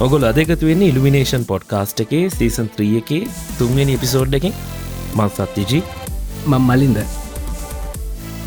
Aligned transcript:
ඔගොල 0.00 0.24
අදකතු 0.26 0.66
වෙන්නේ 0.66 0.90
ඉල්ිනේෂන් 0.90 1.44
පොඩ්කාස්ට් 1.46 2.00
එකේ 2.04 2.30
සීසන් 2.30 2.68
3 2.78 2.96
එකේ 3.00 3.28
තුන්වෙනි 3.58 3.94
එපිසෝඩ් 3.94 4.34
එකින්. 4.34 4.54
මං 5.14 5.30
සත්තිජී 5.30 5.82
මං 6.46 6.60
මලින්ද. 6.60 6.98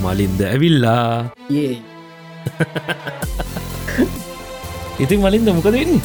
මලින්ද 0.04 0.42
ඇවිල්ලා. 0.42 1.32
ඒ 1.50 1.78
ඉතින් 5.00 5.20
මලින්ද 5.20 5.50
මොකද 5.50 5.72
වෙන්නේ? 5.72 6.02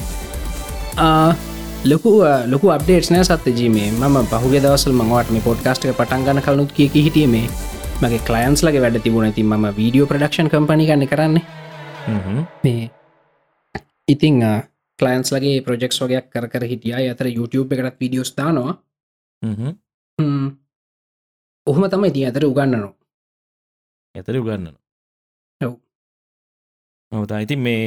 ලොකු 1.85 2.23
ලොකු 2.47 2.71
අප්ඩේට් 2.71 3.11
නෑ 3.11 3.24
සත්්‍යජීමේ 3.24 3.91
ම. 3.91 4.27
පහුගේ 4.27 4.63
දවසල් 4.63 4.95
මංවාට 4.95 5.30
මේ 5.30 5.43
පොඩ්කාස්ට 5.43 5.85
එක 5.85 5.97
පටන් 5.97 6.24
ගන්න 6.24 6.43
කලනුත් 6.43 6.73
කිය 6.73 6.91
හිටීමේ 6.97 7.47
මගේ 8.02 8.23
කලයින්ස් 8.29 8.63
ලගේ 8.63 8.80
වැඩ 8.80 9.02
තිබුණ. 9.02 9.33
ති 9.33 9.43
ම 9.43 9.74
වීඩියෝ 9.77 10.07
ප්‍රඩක්ෂන් 10.07 10.49
කම්පනි 10.49 10.87
ගන්න 10.87 11.09
කරන්නේ. 11.09 11.45
මේ 12.65 12.91
ඉතිං 14.09 14.45
කලයින්ස් 14.98 15.32
ලගේ 15.34 15.60
ප්‍රජෙක්ස් 15.66 15.98
වගේයක් 16.02 16.27
කර 16.30 16.46
කර 16.48 16.64
හිටිය 16.66 17.09
අතර 17.10 17.27
YouTube 17.28 17.74
එකටත් 17.74 18.01
විඩියෝස් 18.01 18.32
දානවා 18.37 18.74
ඔහම 21.66 21.84
තමයි 21.88 22.10
ති 22.15 22.24
අතර 22.26 22.45
උගන්නනවා 22.45 22.93
ඇතර 24.15 24.37
උගන්නන 24.38 24.74
ඔව්. 25.60 25.74
මතා 27.12 27.40
ඉතින් 27.40 27.60
මේ 27.60 27.87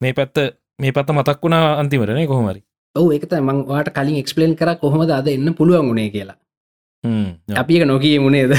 මේ 0.00 0.12
පැත්ත 0.14 0.36
මේ 0.78 0.92
පත්ත 0.92 1.10
මතක් 1.12 1.40
වුණා 1.42 1.78
අන්තිමරනේ 1.80 2.26
කොහොමරි 2.26 2.60
ඔව 2.96 3.08
එකත 3.12 3.32
මංවාට 3.40 3.90
කලින් 3.96 4.20
එක්ස්පලේන් 4.22 4.56
කර 4.56 4.70
කොහොමද 4.76 5.10
අද 5.12 5.28
එන්න 5.28 5.54
පුළුවන් 5.54 5.88
වුණේ 5.88 6.10
කියලා 6.10 6.38
අපි 7.56 7.76
එක 7.78 7.86
නොකිය 7.86 8.18
මුණේද 8.20 8.52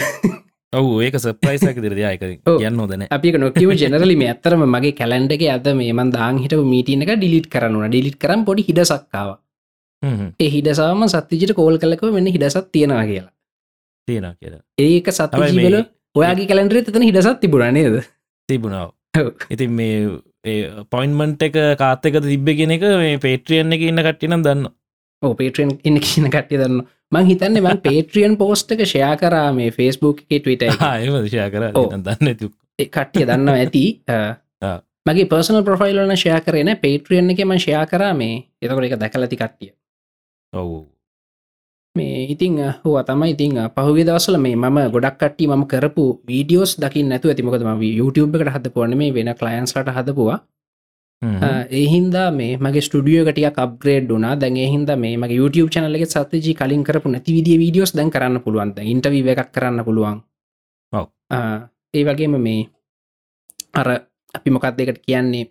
ඔවු 0.74 0.92
ඒක 1.02 1.16
සප්‍රයිසක 1.18 1.78
දිරදයක 1.78 2.22
ඔව්. 2.46 2.58
කියන්න 2.58 2.80
හොදන 2.80 3.04
අපි 3.10 3.32
නොකිව 3.36 3.72
ජනරලි 3.76 4.16
මේ 4.16 4.30
ඇත්තරම 4.30 4.64
මගේ 4.66 4.94
කැලන්ඩ 4.94 5.34
එක 5.36 5.44
ඇද 5.46 5.68
මේමන් 5.76 6.12
දාං 6.12 6.38
හිට 6.38 6.56
මීටින 6.66 7.04
එක 7.04 7.12
ඩිලිට් 7.16 7.50
කරනුන 7.50 7.88
ඩිලිට් 7.88 8.18
කරම් 8.18 8.46
පොඩි 8.46 8.64
හිඩසක්කාව 8.64 9.30
ඒ 10.40 10.50
හිඩසාම 10.50 11.04
සත්තිජට 11.08 11.54
කෝල් 11.54 11.78
කලකව 11.78 12.14
වෙන්න 12.14 12.30
හිඩසත් 12.30 12.72
තියෙනවා 12.72 13.06
කියලා. 13.06 13.32
තියෙන 14.08 14.28
කියලා. 14.36 14.62
ඒක 14.80 15.08
මේ- 15.54 15.86
ඔයාගේ 16.16 16.48
කලන්ඩරේ 16.48 16.84
තන 16.86 17.04
හිඩසත් 17.04 17.40
තිබුණනේද 17.40 17.96
තිබුණාව 18.50 18.90
ඔව්. 19.18 19.30
ඉතින් 19.50 19.72
මේ 19.72 19.96
පොයින්මන්ට් 20.90 21.44
එක 21.44 21.58
කාත්තක 21.78 22.16
තිබ්බ 22.24 22.48
කෙන 22.54 22.72
එක 22.72 22.84
මේ 22.98 23.18
පේට්‍රියන් 23.20 23.74
එක 23.74 23.82
ඉන්න 23.84 24.02
කට්ටිනම් 24.02 24.44
දන්න 24.44 24.72
ඕ 25.22 25.34
පේට්‍රියන් 25.36 25.72
ඉන්න 25.84 26.00
කියන 26.02 26.28
කට්ටිය 26.28 26.60
දන්න 26.60 26.86
මං 27.12 27.28
හිතන්න 27.28 27.60
මං 27.60 27.82
පේට්‍රියන් 27.82 28.38
පෝස්ට් 28.38 28.72
එක 28.74 28.86
ෂයා 28.86 29.16
කරා 29.18 29.50
මේ 29.54 29.72
ෆස්බුක් 29.72 30.24
එක 30.24 30.40
ටවිට 30.40 30.64
දිශා 31.24 31.50
කර. 31.50 31.68
දන්න 32.00 32.32
කට්ටිය 32.80 33.26
දන්නවා 33.26 33.58
ඇති. 33.58 33.84
මගේ 35.08 35.28
පර්සනල් 35.28 35.64
ප්‍රොෆයිල්ලන 35.64 36.16
ෂයා 36.16 36.40
කරන 36.42 36.74
පේට්‍රියන් 36.78 37.34
එක 37.34 37.44
ම 37.44 37.54
ෂයා 37.58 37.86
කරා 37.88 38.16
මේ. 38.16 38.42
එතකොට 38.58 38.88
එක 38.88 38.98
දැකලති 38.98 39.38
කට්ටිය. 39.38 39.72
ඔවු. 40.54 40.82
මේ 41.96 42.24
ඉතිං 42.28 42.58
හෝ 42.80 43.04
තමයි 43.04 43.32
ඉතිං 43.32 43.60
පහුගේ 43.72 44.06
දවසල 44.06 44.38
මේ 44.40 44.56
මම 44.56 44.80
ගොඩක් 44.90 45.18
කට්ටි 45.18 45.48
ම 45.50 45.66
කරපු 45.68 46.06
වීඩියෝස් 46.26 46.78
දකි 46.78 47.04
නැතු 47.04 47.28
ඇතිමකදම 47.28 47.84
YouTube 47.92 48.38
එකට 48.38 48.54
හද 48.54 48.72
පුවන 48.72 48.96
මේ 48.96 49.12
වෙන 49.12 49.34
කලයින්ස්ලට 49.36 49.92
හදපුවා 49.92 50.40
ඒහින්දා 51.22 52.32
මේ 52.32 52.58
මගේ 52.58 52.82
ස්ටඩියෝ 52.82 53.26
කටිය 53.26 53.48
අප්ග්‍රේඩ් 53.64 54.10
වුනා 54.10 54.36
දැන් 54.42 54.56
හින්ද 54.74 54.92
මේ 54.98 55.18
මගේ 55.18 55.38
YouTube 55.38 55.70
චනලගේ 55.70 56.06
සතජී 56.08 56.56
කලින් 56.56 56.84
කරපු 56.84 57.10
නැති 57.10 57.36
විදිිය 57.36 57.58
වීඩියෝස් 57.64 57.94
දැන් 57.98 58.10
කරන්න 58.12 58.42
පුළුවන්ද 58.46 58.78
ඉන්ටවීව 58.84 59.28
එකක් 59.34 59.52
කරන්න 59.56 59.86
පුළුවන්. 59.86 60.22
ඒ 61.94 62.04
වගේම 62.06 62.38
මේ 62.42 62.70
අර 63.74 63.88
අපි 64.34 64.50
මොකක් 64.50 64.66
දෙකට 64.78 65.02
කියන්නේ? 65.06 65.46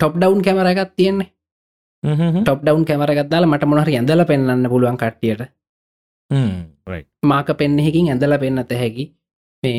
ටොප් 0.00 0.14
ඩවන් 0.16 0.44
කැමර 0.46 0.66
එකත් 0.66 0.94
තියෙන්නේ. 0.96 1.28
ටොප් 2.38 2.62
ඩවන් 2.62 2.84
කැමර 2.84 3.10
එකත්දාල 3.10 3.46
මට 3.46 3.64
මොනහර 3.66 3.90
ඇඳල 3.90 4.24
පෙන්න්න 4.24 4.68
පුළුවන් 4.68 4.96
කට්ටියට. 4.96 5.42
මාක 7.24 7.50
පෙන්නෙකින් 7.58 8.08
ඇඳල 8.08 8.38
පෙන්න්නත 8.38 8.70
හැකි. 8.82 9.10
මේ 9.62 9.76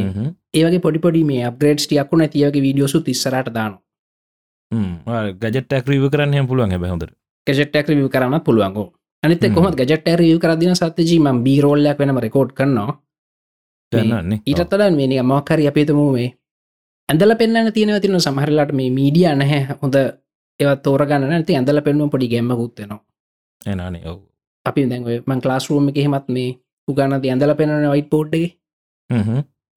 ඒවගේ 0.54 0.84
පොඩිපොඩි 0.86 1.24
මේ 1.24 1.48
අප්ග්‍රේඩ් 1.48 1.80
ටියක්ු 1.80 2.18
නැතිවගේ 2.18 2.66
වීඩියෝසු 2.68 3.00
තිස්සරට 3.02 3.54
දාන 3.54 3.80
ගජට 5.42 5.74
ක්‍රීව 5.86 6.10
කරන්න 6.10 6.48
පුළුවන් 6.48 6.72
හැ 6.72 6.90
හොඳර 6.90 7.12
ගෙටක් 7.48 7.90
රිය 7.90 8.10
කරන්න 8.10 8.42
පුළුවන්ගෝ 8.42 8.94
අනිත. 9.24 9.46
කොම 9.54 9.66
ගෙට 9.72 10.08
රිය 10.20 10.38
කරදින 10.40 10.76
සත්්‍යජීම 10.76 11.44
බීරෝල්ලයක් 11.44 12.00
වෙනම 12.00 12.18
රෙකෝඩ් 12.18 12.52
කරනවා. 12.54 13.02
ඊටත්තල 14.46 14.84
මේ 14.96 15.24
මොකර 15.24 15.60
අපේතම 15.68 16.00
මේ 16.12 16.34
ඇඳල 17.10 17.36
පෙන්න්න 17.36 17.72
තියෙන 17.74 18.02
තින 18.02 18.20
සමහරලාට 18.20 18.72
මේ 18.74 18.90
මීඩිය 18.90 19.36
නැහැ. 19.36 19.78
හොඳ 19.82 19.96
ඒවත් 20.60 20.82
තෝරගන්න 20.84 21.28
නැති 21.30 21.56
ඇඳල 21.56 21.82
පෙන්නුව 21.82 22.10
පොඩි 22.12 22.28
ගැම්ම 22.28 22.54
ගුත්තනවා 22.56 23.00
එනනේ 23.66 24.06
ඔවු. 24.06 24.24
අපි 24.66 24.82
ඔය 24.84 25.22
මං 25.26 25.42
ක්ලාස් 25.42 25.70
රූම 25.70 25.90
එක 25.90 25.98
හෙමත් 25.98 26.28
මේ 26.30 26.58
උගන්න 26.88 27.14
ඇඳල 27.14 27.56
පෙන්න්න 27.56 27.92
වයිට 27.92 28.10
පෝඩ්ඩගේ 28.10 28.54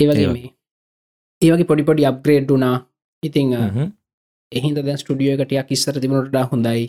ඒවගේ 0.00 0.24
ඒව. 0.24 0.32
මේ. 0.32 0.50
ඒවගේ 1.42 1.68
පොඩි 1.70 1.82
පොඩි 1.84 2.08
අප්ග්‍රේඩ් 2.10 2.48
වුනා 2.48 2.76
ඉතිං 3.22 3.52
එහින්ද 4.52 4.80
දැන් 4.80 4.98
ස්ටඩියෝ 4.98 5.36
එකටයක් 5.36 5.72
ඉස්සර 5.76 6.00
තිබුණට 6.00 6.36
හොඳයි. 6.52 6.84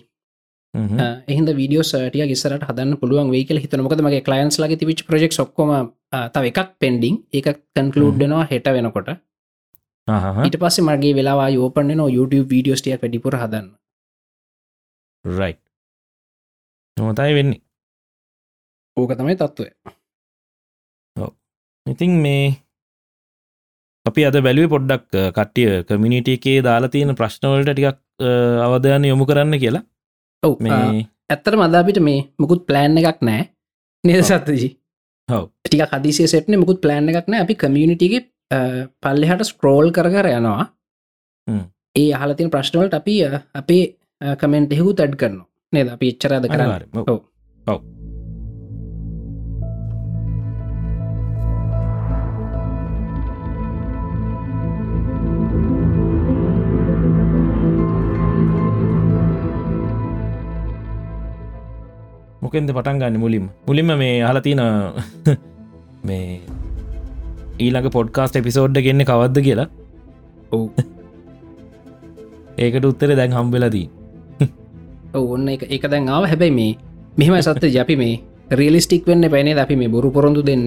එහිද 1.28 1.50
වීඩියෝ 1.60 1.84
සටිය 1.84 2.26
ගෙසරට 2.32 2.68
හදන්න 2.70 3.00
පුළුවන් 3.02 3.32
වේකල 3.36 3.62
හිතනමකද 3.64 4.04
මගේ 4.06 4.26
කලයින්ස් 4.28 4.60
ලගේ 4.62 4.80
තිවිච් 4.82 5.06
ප්‍රෙක් 5.08 5.34
ඔක්කොම 5.46 5.72
තව 6.34 6.52
එකක් 6.52 6.76
පෙන්ඩිං 6.80 7.16
එක 7.34 7.48
කන්කලූඩ්නවා 7.76 8.44
හෙට 8.52 8.70
වෙනකොට. 8.76 9.10
ඊට 10.46 10.60
පස්සේ 10.62 10.86
මගේ 10.86 11.16
වෙලා 11.20 11.50
යෝපන 11.50 11.96
YouTube 12.18 12.50
වීඩියෝස්ටිය 12.54 12.98
වැඩිපුර 12.98 13.40
හදන්න. 13.42 13.68
රයි් 15.26 15.56
නොමතයි 16.98 17.34
වෙන්නේ. 17.40 17.62
ඕක 18.98 19.12
තමයි 19.18 19.36
තත්ත්වය 19.36 19.68
ඉතින් 21.86 22.12
මේ 22.24 22.46
අපි 24.10 24.26
අද 24.30 24.38
බැලුව 24.48 24.72
පොඩ්ඩක් 24.74 25.06
කට්ටිය 25.38 25.84
කමිනිිට 25.90 26.34
එකේ 26.36 26.58
දාලා 26.68 26.94
තියෙන 26.96 27.16
ප්‍රශ්නවලට 27.20 27.74
ටිකක් 27.74 27.98
අවධයන 28.66 29.10
යොමු 29.12 29.30
කරන්න 29.30 29.62
කියලා 29.64 29.84
ඔව 30.44 30.54
ඇත්තර 31.30 31.56
මදාපිට 31.62 32.00
මේ 32.08 32.20
මුකුත් 32.42 32.66
ප්ලෑන් 32.70 32.98
එකක් 33.02 33.22
නෑ 33.30 33.44
නේද 34.04 34.24
සත්තජී 34.24 34.72
ඔව්. 35.30 35.46
ටික 35.66 36.32
සෙට්න 36.34 36.60
මුකුත් 36.64 36.82
ප්ලෑන් 36.86 37.10
එකක් 37.12 37.30
නෑ 37.34 37.46
අපි 37.46 37.56
කමියනිටිගේ 37.64 38.26
පල්ලෙහට 39.04 39.46
ස්ක්‍රෝල් 39.52 39.92
කර 39.92 40.10
කර 40.16 40.32
යනවා. 40.32 40.66
ඒ 41.96 42.10
අහලතින 42.14 42.50
ප්‍රශ්නවලට 42.50 42.98
අපි 43.02 43.16
අපේ 43.62 43.84
කමෙන්ට් 44.42 44.74
එහු 44.74 44.94
තැඩ් 44.94 45.16
කරනවා 45.22 45.48
නේද 45.74 45.94
අපි 45.96 46.14
එච්චරද 46.14 46.50
කරන්න. 46.50 46.90
ඔව්. 47.06 47.20
ඔව්. 47.66 47.80
මොකෙන්ද 62.50 62.72
පටන් 62.74 62.98
ගන්න 62.98 63.22
මුලින්ම? 63.22 63.46
මුලින්ම 63.68 63.92
මේ 63.96 64.26
හලතින 64.26 64.62
මේ 66.08 66.42
ඊළඟ 67.60 67.90
පොඩ්කාස්ට 67.94 68.40
එපිසෝඩ්ඩ 68.42 68.82
ගෙන්න්න 68.82 69.06
කවද්ද 69.06 69.44
කියලා. 69.46 69.68
ඔව්. 70.52 70.64
ඒකට 72.60 72.86
උත්තර 72.86 73.14
දැන් 73.14 73.36
හම්බෙලදී 73.38 73.86
ඔන්න 75.22 75.46
එක 75.48 75.68
එක 75.70 75.86
දැන් 75.86 76.10
ආව. 76.10 76.26
හැබැයි 76.26 76.56
මේ 76.60 76.74
මෙහම 77.20 77.38
සත්ත 77.40 77.70
ජපි 77.70 77.96
මේ 77.96 78.16
රියලිස්ටික් 78.52 79.06
වෙන්න 79.06 79.30
පැනේ 79.30 79.60
අපි 79.60 79.78
මේ 79.78 79.94
බොරු 79.96 80.10
පොරොඳු 80.10 80.42
දෙන්න 80.42 80.66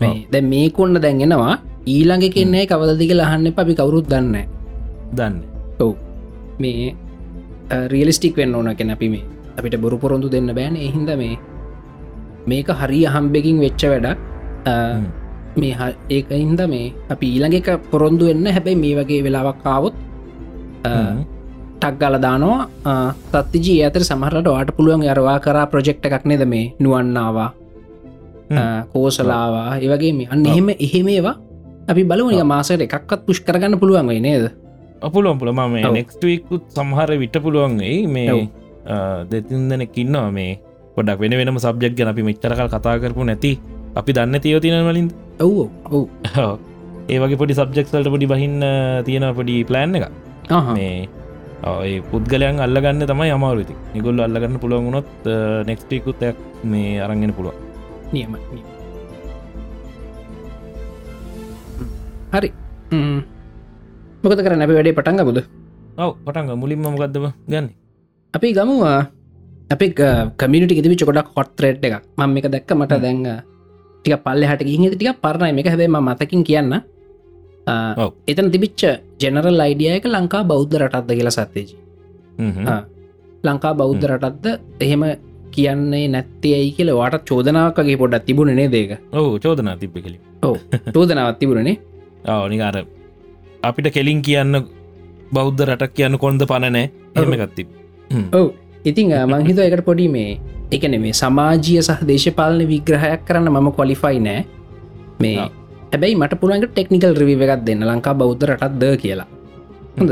මේ 0.00 0.14
දැ 0.30 0.42
මේ 0.44 0.70
කොන්න 0.70 0.94
දැන්ගෙනවා 0.96 1.54
ඊළඟ 1.86 2.28
කෙන්නේ 2.30 2.66
කවදදික 2.66 3.10
ලහන්න 3.12 3.50
අපි 3.54 3.74
කවුරුත් 3.74 4.06
දන්න 4.06 4.46
දන්න. 5.12 5.34
ඔව්. 5.80 5.94
මේ 6.58 6.94
රියලිස්ටික් 7.88 8.36
වෙන්න 8.36 8.54
ඕන 8.54 8.76
කෙන 8.76 8.90
අපි 8.90 9.08
මේ 9.08 9.35
අපිට 9.58 9.76
බොරු 9.84 9.96
පොරොඳු 9.98 10.28
දෙන්න 10.34 10.48
බෑන. 10.58 10.76
එහින්ද 10.86 11.10
මේ 11.22 11.36
මේක 12.46 12.68
හරි 12.80 13.00
අහම්බෙකින් 13.10 13.60
වෙච්ච 13.64 13.82
වැඩක්. 13.92 14.18
මේ 15.60 15.92
ඒක 16.16 16.28
හින්ද 16.30 16.60
මේ 16.72 16.92
අපි 17.12 17.26
ඊළඟ 17.34 17.56
එක 17.60 17.68
පොරොන්දු 17.92 18.24
වෙන්න 18.30 18.46
හැබැයි 18.56 18.82
මේ 18.84 18.94
වගේ 18.98 19.22
වෙලාවක් 19.26 19.58
කාවොත් 19.64 19.94
ටක්ගල 21.80 22.16
දානවා. 22.26 22.60
තත්තිජී 23.32 23.78
ඇතර 23.86 24.04
සමහරට 24.10 24.48
වාට 24.54 24.70
පුළුවන් 24.76 25.08
අරවා 25.14 25.38
කරා 25.46 25.66
ප්‍රජෙක්් 25.72 26.04
එකක් 26.08 26.24
නෙද 26.30 26.44
මේ 26.52 26.66
නුවන්නාවා. 26.80 27.50
කෝසලාවා. 28.92 29.70
ඒවගේ 29.84 30.12
මේ. 30.18 30.28
අන්න 30.32 30.46
එහෙම 30.46 30.68
එහෙමේවා 30.86 31.36
අපි 31.90 32.02
බලවනික 32.10 32.44
මාසට 32.52 32.82
එකක්වත් 32.86 33.20
පුෂ් 33.26 33.40
කරගන්න 33.46 33.78
පුළුවන් 33.80 34.08
වේ 34.12 34.20
නේද? 34.20 34.44
අපපුලොම් 35.06 35.38
පුළ 35.40 35.52
ම 35.52 35.74
නෙක්ස්ටකුත් 35.96 36.62
සමහර 36.76 37.10
විට 37.22 37.36
පුළුවන්ගේ 37.44 38.06
මේ 38.14 38.48
දෙතින් 39.30 39.68
දෙනෙක් 39.70 39.96
ඉන්නවා 40.04 40.30
මේ. 40.38 40.52
පොඩක් 40.96 41.18
වෙන 41.22 41.34
වෙනම 41.40 41.58
සබ්ජෙක් 41.64 41.92
ගැන 41.98 42.08
අපි 42.12 42.22
මෙච්චරකල් 42.28 42.68
කතා 42.74 42.96
කරපු 43.02 43.24
නැති. 43.30 43.52
අපි 43.98 44.10
දන්න 44.16 44.40
තියෝ 44.44 44.60
තින 44.64 44.76
වලින් 44.88 45.08
ඔව් 45.44 45.68
ඔව් 45.96 46.04
ඒවගේ 47.12 47.38
පොඩි 47.40 47.54
සබ්ජෙක්සල්ට 47.58 48.08
පොඩි 48.14 48.26
බහින්න 48.32 48.60
තියෙන 49.06 49.24
පොඩි 49.38 49.54
ප්ලෑන් 49.68 49.96
එක 49.98 50.06
මේ 50.76 51.08
ඒ 51.66 51.98
පුද්ගලයන් 52.10 52.58
අල්ලගන්න 52.64 53.02
තමයි 53.10 53.30
අමාරුති 53.36 53.74
නිගොල්ල 53.94 54.20
අල්ලගන්න 54.26 54.60
පුළුවන් 54.62 54.86
වුණොත් 54.88 55.28
නෙක්ස්ටිකුත්තයක් 55.68 56.36
මේ 56.72 57.00
අරගෙන 57.04 57.32
පුළුව 57.38 57.54
නියම 58.12 58.36
හරි. 62.34 62.50
මොකද 64.22 64.40
කර 64.44 64.54
නැබ 64.60 64.72
වැඩේ 64.76 64.96
පටන්ග 64.98 65.24
බුද 65.28 65.38
ඔව 66.04 66.12
පටන්ග 66.26 66.52
මුලින්ම 66.62 66.84
මොකක්දම 66.84 67.26
ගන්න 67.48 67.68
අපි 68.36 68.52
ගමුවා 68.52 69.00
අපි 69.70 69.86
කමිට 70.36 70.72
ඉදිවි 70.72 70.96
චොඩක් 70.96 71.28
හොට්‍රේට් 71.36 71.84
එක 71.84 71.94
මම 72.16 72.36
එක 72.38 72.46
දැක්ක 72.48 72.70
මට 72.72 73.00
දැන් 73.00 73.22
ටික 74.04 74.20
පල්ල 74.24 74.42
හට 74.44 74.62
ගිහි 74.64 74.90
ටික 74.92 75.20
පරණයි. 75.22 75.60
එක 75.60 75.68
හැබේම 75.68 75.96
මතකින් 75.98 76.42
කියන්න. 76.44 76.74
එතන 78.30 78.48
තිබිච්ච 78.48 78.82
ජෙනරල් 79.18 79.60
අයිඩිය 79.60 79.90
එක 79.98 80.04
ලංකා 80.06 80.42
බෞද්ධ 80.44 80.76
රටත්ද 80.78 81.16
කියලා 81.18 81.36
සත්තේජී 81.36 81.78
ලංකා 83.44 83.72
බෞද්ධ 83.74 84.04
රටත්ද 84.06 84.46
එහෙම 84.80 85.02
කියන්නේ 85.50 86.04
නැත්තේ 86.08 86.54
ඇයි 86.58 86.70
කියල 86.76 86.92
වාට 86.94 87.24
චෝදනාවකගේ 87.24 87.96
පොඩත් 87.96 88.26
තිබුණනේ 88.28 88.68
දේක 88.68 88.92
ඔහු 89.12 89.38
චෝදනා 89.38 89.76
තිබ්බ 89.76 89.96
කලි 89.98 90.18
ඕ 90.42 90.56
චෝදනාවත් 90.94 91.38
තිබුණනේ 91.40 91.76
ඕනිකාර 92.34 92.78
අපිට 93.62 93.90
කෙලින් 93.96 94.22
කියන්න 94.22 94.62
බෞද්ධ 95.32 95.64
රටක් 95.68 95.96
කියන්න 95.96 96.18
කොන්ද 96.18 96.46
පණනෑ 96.46 96.86
එහෙම 97.16 97.34
ගත්තිබ 97.42 97.68
ඔව. 98.32 98.46
ඉතිං 98.84 99.12
මංහිත 99.30 99.58
එකට 99.58 99.84
පොඩි 99.84 100.08
මේ 100.08 100.38
එකන 100.70 100.94
මේ 101.00 101.12
සමාජීය 101.12 101.82
සහ 101.82 102.02
දේශපාලන 102.08 102.62
විග්‍රහයක් 102.72 103.22
කරන්න 103.26 103.50
මම 103.50 103.68
කොලිෆයි 103.72 104.18
නෑ. 104.20 104.44
මේ 105.20 105.36
හැබැයි 105.92 106.16
මට 106.16 106.40
පුළුවන්ට 106.40 106.72
ටෙක්නිකල් 106.72 107.14
රිවි 107.20 107.34
එකක් 107.44 107.62
දෙන්න 107.66 107.86
ලංකා 107.90 108.14
බෞද්ධ 108.14 108.44
රටත් 108.50 108.74
ද 108.80 108.84
කියලා. 109.02 109.28
හොඳ 109.98 110.10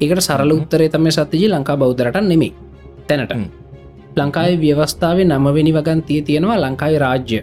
ඒකට 0.00 0.22
සරල 0.26 0.50
උත්තරේ 0.52 0.88
තම 0.88 1.06
සත්තිජි 1.10 1.48
ලංකා 1.48 1.76
බෞද්ධරට 1.76 2.20
නෙමේ 2.22 2.52
තැනට. 3.08 3.32
ලංකායි 4.16 4.60
ව්‍යවස්ථාවේ 4.62 5.26
නමවෙනි 5.26 5.72
වගන්තිය 5.76 6.22
තියෙනවා 6.22 6.58
ලංකායි 6.60 6.98
රාජ්‍ය. 6.98 7.40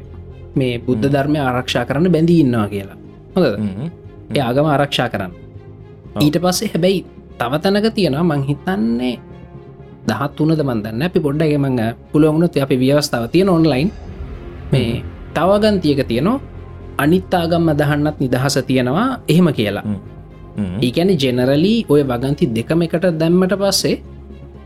මේ 0.56 0.80
බුද්ධ 0.80 1.08
ධර්මය 1.14 1.40
ආරක්ෂා 1.40 1.86
කරන්න 1.86 2.12
බැඳී 2.12 2.40
ඉන්නවා 2.44 2.68
කියලා. 2.68 2.98
හොඳ 3.36 3.46
ඒ 4.36 4.42
ආගම 4.42 4.68
ආරක්ෂා 4.68 5.10
කරන්න. 5.10 5.34
ඊට 6.22 6.38
පස්සේ 6.44 6.72
හැබැයි 6.74 7.06
තව 7.40 7.52
තැනක 7.64 7.88
තියෙනවා 7.96 8.24
මංහිතන්නේ 8.32 9.16
දහත් 10.08 10.38
වනද 10.40 10.62
මන්දන්න 10.70 11.04
අපි 11.08 11.20
පොඩ්ඩගේ 11.26 11.60
මඟ 11.64 11.82
පුළුවන්ුණොත් 12.12 12.58
අපි 12.66 12.76
ව්‍යවස්ථාව 12.84 13.26
තියෙන 13.34 13.50
ඔන්ලයින් 13.50 13.90
මේ 14.72 15.04
තවගන්තියක 15.36 16.02
තියනවා 16.12 16.40
අනිත්තාගම් 16.98 17.70
අදහන්නත් 17.74 18.18
නිදහස 18.24 18.58
තියෙනවා 18.70 19.08
එහෙම 19.28 19.48
කියලා. 19.60 19.86
ඒකැන 20.86 21.12
ජෙනරලී 21.24 21.78
ඔය 21.90 22.02
වගන්ති 22.04 22.46
දෙකම 22.58 22.82
එකට 22.88 23.06
දැම්මට 23.22 23.56
පස්සේ 23.62 23.96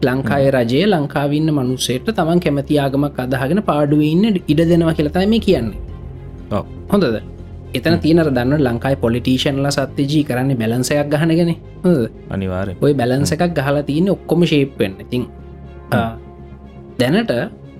ලංකාය 0.03 0.45
රජය 0.55 0.81
ලංකාවන්න 0.85 1.49
මනුසේට 1.57 2.07
තමන් 2.17 2.39
කැමති 2.39 2.79
ආගමක් 2.79 3.19
අදහගෙන 3.25 3.61
පාඩුවන්න 3.69 4.41
ඉඩ 4.51 4.61
දෙනවා 4.71 4.97
කියලතයි 4.97 5.27
මේ 5.33 5.45
කියන්නේ. 5.47 5.79
හොඳද 6.91 7.34
එතන 7.75 7.97
තියනර 7.99 8.29
දන්න 8.29 8.59
ලංකායි 8.59 8.97
පොලිටේෂන්ල 8.97 9.67
සත්්‍යජී 9.69 10.23
කරන්නේ 10.23 10.57
බැලන්සයක් 10.57 11.09
ගහනගෙන 11.11 11.51
අනිවාර 12.29 12.69
ඔය 12.81 12.93
බැලන්ස 12.93 13.31
එකක් 13.31 13.53
ගහලා 13.53 13.83
තියන්න 13.83 14.09
ඔක්කොම 14.09 14.45
ශේප්වෙන්න 14.45 14.95
ඉතින් 15.01 15.23
දැනට 16.99 17.31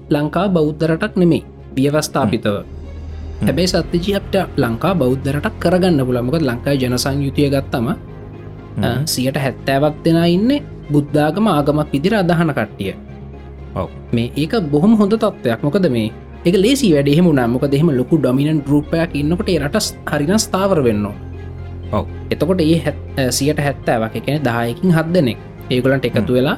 ලංකා 0.10 0.48
බෞද්ධරටක් 0.50 1.16
නෙමේ 1.16 1.44
ව්‍යවස්ථාපිතව. 1.76 2.56
හැබැයි 3.42 3.68
සත්‍යජී 3.70 4.16
අපට 4.16 4.36
ලංකා 4.58 4.94
බෞද්ධරටක් 4.96 5.56
කරගන්න 5.60 6.02
පුළමකත් 6.02 6.44
ලංකායි 6.44 6.82
ජනසං 6.82 7.24
යුතිය 7.26 7.50
ගත්තම 7.50 7.88
සියට 9.06 9.38
හැත්තෑවක් 9.38 9.96
දෙෙන 10.06 10.20
ඉන්න 10.28 10.52
බුද්ධාගම 10.92 11.48
ආගමක් 11.50 11.92
විදිර 11.94 12.14
අදහන 12.16 12.52
කට්ටිය. 12.52 12.94
මේ 14.12 14.32
ඒක 14.36 14.54
බොහොම 14.66 14.94
හොඳ 14.96 15.14
තත්ත්වයක් 15.16 15.64
මොකද 15.64 15.88
මේ 15.90 16.12
එක 16.46 16.56
ලේසි 16.64 16.88
වැඩහෙම 16.94 17.28
නම්මක 17.32 17.64
දෙහෙම 17.74 17.90
ලොකු 18.00 18.18
ඩොමිනන් 18.20 18.60
රූපයක් 18.72 19.14
ඉන්නකොට 19.16 19.50
රට 19.62 19.78
හරින 20.10 20.34
ස්ථාවර 20.38 20.80
වෙන්න. 20.88 21.08
ඔව. 21.92 22.06
එතකොට 22.30 22.62
ඒ 22.62 22.94
සියට 23.32 23.60
හැත්තෑවක්. 23.60 24.16
එකන 24.20 24.44
දායකින් 24.48 24.92
හත් 24.98 25.08
දෙනෙක්. 25.16 25.40
ඒගොලන්ට 25.72 26.06
එකතු 26.06 26.38
වෙලා 26.38 26.58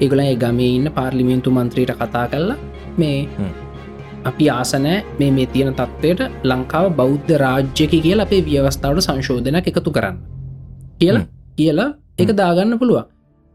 ඒගොල 0.00 0.20
ඒ 0.20 0.34
ගමේ 0.36 0.70
ඉන්න 0.78 0.88
පාර්ලිමින්තු 0.96 1.50
මන්ත්‍රීට 1.50 1.92
කතා 2.00 2.24
කරලා 2.32 2.56
මේ 2.96 3.18
අපි 4.24 4.48
ආසනෑ 4.50 4.96
මේ 5.18 5.30
මේ 5.30 5.46
තියෙන 5.46 5.74
තත්ත්වයට 5.74 6.22
ලංකාව 6.44 6.86
බෞද්ධ 7.00 7.32
රාජ්‍යක 7.44 7.92
කියල 8.04 8.20
අපේ 8.20 8.42
ව්‍යවස්ථාවට 8.48 9.06
සංශෝධනයක් 9.06 9.68
එකතු 9.70 9.90
කරන්න. 9.90 10.16
කියලා 10.98 11.24
කියලා 11.58 11.90
එක 12.18 12.30
දාගන්න 12.40 12.78
පුළුවන්. 12.80 13.04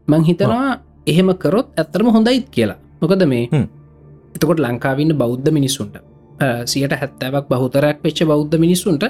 මං 0.08 0.22
හිතනවා 0.30 0.72
එහෙම 1.06 1.28
කරොත් 1.42 1.68
ඇත්තරම 1.76 2.08
හොඳයිත් 2.16 2.46
කියලා. 2.50 2.78
මොකද 3.00 3.24
මේ 3.32 3.44
එතකොට 4.34 4.60
ලංකාවන්න 4.60 5.12
බෞද්ධ 5.16 5.50
මිනිස්සුන්ට 5.52 5.96
සියට 6.64 6.94
හැත්තෑවක් 7.00 7.46
බහුතරයක් 7.50 7.98
වෙච්ච 8.04 8.24
බෞද්ධ 8.26 8.56
මිනිස්සුන්ට 8.58 9.04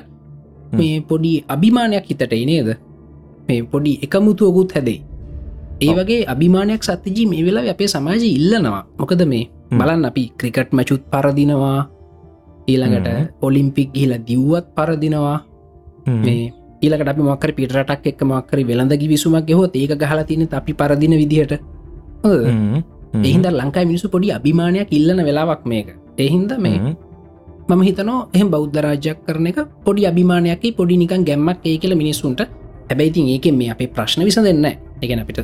මේ 0.73 1.01
පොඩි 1.03 1.33
අභිමානයක් 1.49 2.05
හිතට 2.09 2.33
නේද? 2.47 2.69
මේ 3.49 3.63
පොඩි 3.65 3.99
එකමුතුවකුත් 4.05 4.73
හැදේ 4.75 5.01
ඒ 5.81 5.93
වගේ 5.97 6.23
අභිමානයක් 6.27 6.83
සත්‍යජී 6.83 7.27
මේ 7.27 7.43
වෙලා 7.45 7.71
අපේ 7.71 7.89
සමාජ 7.89 8.23
ඉල්ලනවා. 8.29 8.83
මොකද 8.99 9.23
මේ 9.27 9.45
බලන්න 9.71 10.05
අපි 10.05 10.23
ක්‍රිකට් 10.39 10.71
මචුත් 10.73 11.03
පරදිනවා. 11.13 11.81
ඊළඟට 12.69 13.09
ඔලිම්පික් 13.43 13.89
ගිහිල 13.95 14.13
දිව්වත් 14.29 14.67
පරදිනවා. 14.77 15.39
මේ 16.07 16.53
ඊලකට 16.83 17.09
අපි 17.09 17.23
මක්කර 17.23 17.51
පිටරටක් 17.55 18.07
එක් 18.07 18.23
මක්කර 18.23 18.59
වෙළඳගි 18.69 19.07
විසුමක් 19.09 19.51
හොත් 19.51 19.77
ඒක 19.77 19.95
ගහලා 19.95 20.25
තින 20.25 20.47
අපි 20.51 20.73
පරදින 20.75 21.15
විදිහට 21.15 21.53
එහින්ද 23.15 23.47
ලංකායි 23.53 23.87
මිනිසු 23.91 24.09
පොඩි 24.15 24.33
අභිමානයක් 24.39 24.93
ඉල්ලන 24.99 25.21
වෙලාවක් 25.29 25.65
මේක. 25.65 25.89
එහින්ද 26.19 26.53
මේ 26.59 26.79
මම 27.69 27.83
හිතනෝ 27.89 28.21
එහම 28.37 28.49
බෞද්ධ 28.55 28.79
රාජ්‍යයක් 28.87 29.19
කරන 29.27 29.47
එක 29.51 29.59
පොඩි 29.87 30.09
අභිමානයක් 30.11 30.65
පොඩි 30.79 30.97
නිකන් 31.03 31.25
ගැම්මක් 31.29 31.67
ඒ 31.71 31.77
කියල 31.83 31.95
මිනිස්සුන්ට. 32.03 32.43
හැබැයිතින් 32.89 33.29
ඒක 33.35 33.47
මේ 33.61 33.71
අපේ 33.75 33.93
ප්‍රශ්න 33.97 34.25
විස 34.29 34.39
දෙන්න 34.49 34.65
එකන 35.03 35.23
අපිට 35.25 35.41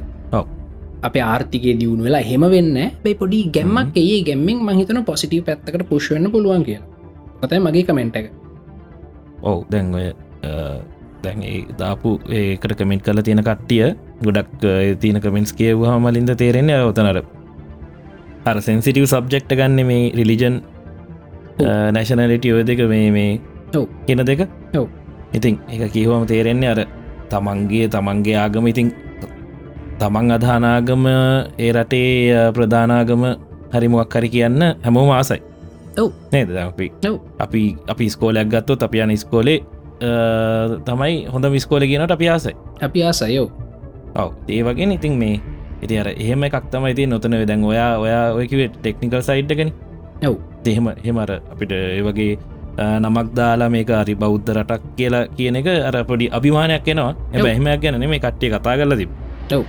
අප 1.02 1.16
ආර්ථිකය 1.25 1.73
දියුණු 1.81 2.04
වෙලා 2.07 2.25
හෙම 2.31 2.45
වෙන්න 2.54 2.76
බයි 3.04 3.14
පොඩි 3.14 3.38
ගැම්මක් 3.57 3.97
ඒ 3.97 4.19
ගැම්මෙන් 4.28 4.59
මහිතන 4.69 5.00
පොසිටව 5.11 5.45
පැත්තකට 5.49 5.88
පුෂ්වන්න 5.90 6.31
පුළුවන් 6.35 6.64
කිය 6.69 6.81
පතයි 7.40 7.61
මගේ 7.66 7.85
කමෙන්ට් 7.88 8.16
එක. 8.21 8.26
ඔවු 9.43 9.61
දැන් 9.73 9.95
ඔය 9.95 10.07
දැන් 11.25 11.38
දාපු 11.81 12.11
ඒකට 12.40 12.75
කමෙන්ට් 12.81 13.04
කල 13.07 13.21
තියෙන 13.26 13.43
කට්ටිය 13.49 13.87
ගොඩක් 14.26 14.66
තියන 15.02 15.21
කමෙන්ස් 15.25 15.52
කියවහා 15.52 15.99
මලින්ද 15.99 16.33
තේරෙන්නේ 16.43 16.83
ඔතනර 16.90 17.21
අර 18.50 18.61
සෙන්සිටව් 18.61 19.07
සබ්ජෙක්ට 19.07 19.52
ගන්න 19.52 19.87
මේ 19.87 20.12
රිලිජන් 20.12 20.62
නැශනලිටිය 21.93 22.52
ඔය 22.52 22.64
දෙක 22.64 22.81
මේ 22.88 23.11
මේ 23.11 23.40
කියන 24.07 24.25
දෙක? 24.25 24.47
ඔව. 24.75 24.87
ඉතින් 25.33 25.59
එක 25.69 25.93
කිවහම 25.93 26.25
තේරෙන්නේ 26.26 26.71
අර 26.71 26.81
තමන්ගේ 27.31 27.88
තමන්ගේ 27.88 28.37
ආගම. 28.37 28.67
ඉතින් 28.67 28.93
තමන් 29.99 30.31
අධානාගම 30.31 31.05
ඒ 31.59 31.73
රටේ 31.73 32.52
ප්‍රධානාගම 32.55 33.23
හරිමුවක් 33.73 34.09
කරි 34.09 34.28
කියන්න 34.28 34.62
හැමෝම 34.85 35.11
ආසයි. 35.11 35.43
නේද? 36.33 36.55
අපි 36.55 36.93
අපි 37.38 37.76
අපි 37.88 38.05
ස්කෝලයක් 38.09 38.49
ගත්තොත් 38.49 38.83
අපි 38.83 39.02
යන 39.02 39.17
ස්කෝලේ 39.17 39.61
තමයි 40.87 41.26
හොඳ 41.26 41.45
විස්කෝල 41.50 41.83
කියනට 41.83 42.11
අපි 42.11 42.28
ආසයි. 42.28 42.55
අපි 42.81 43.02
ආසයෝ 43.02 43.50
ඔව. 44.14 44.31
ඒ 44.49 44.62
වගේ 44.62 44.95
ඉතින් 44.95 45.19
මේ 45.19 45.40
ඉති 45.82 45.99
අර 46.02 46.08
එහෙම 46.12 46.44
එකක් 46.49 46.70
තමයි 46.73 46.94
ති 46.99 47.06
නොතන 47.06 47.35
දැන් 47.50 47.64
ඔයා 47.64 47.90
ඔයා 48.04 48.25
ඔයකිවේ 48.35 48.68
ටෙක්නිකල් 48.68 49.23
සයිඩ්ගෙන 49.28 49.73
ඔව්. 50.28 50.37
එහෙම 50.66 50.87
හෙමර 51.04 51.30
අපිට 51.52 51.73
ඒවගේ 51.73 52.38
නමක් 52.78 53.28
දාලා 53.37 53.68
මේක 53.68 53.90
අරි 53.90 54.14
බෞද්ධ 54.14 54.50
රටක් 54.54 54.82
කියලා 54.97 55.25
කියන 55.37 55.56
එක 55.61 55.68
අර 55.90 56.04
පොඩි 56.04 56.30
අභිමානයක් 56.30 56.88
එනවා. 56.88 57.14
එබ 57.32 57.47
එහෙමයක් 57.47 57.80
ගැන 57.82 58.08
මේ 58.08 58.18
කට්ටිය 58.18 58.50
කතා 58.50 58.76
කරල 58.78 58.97
තිබ 58.97 59.11
ඔව්. 59.52 59.64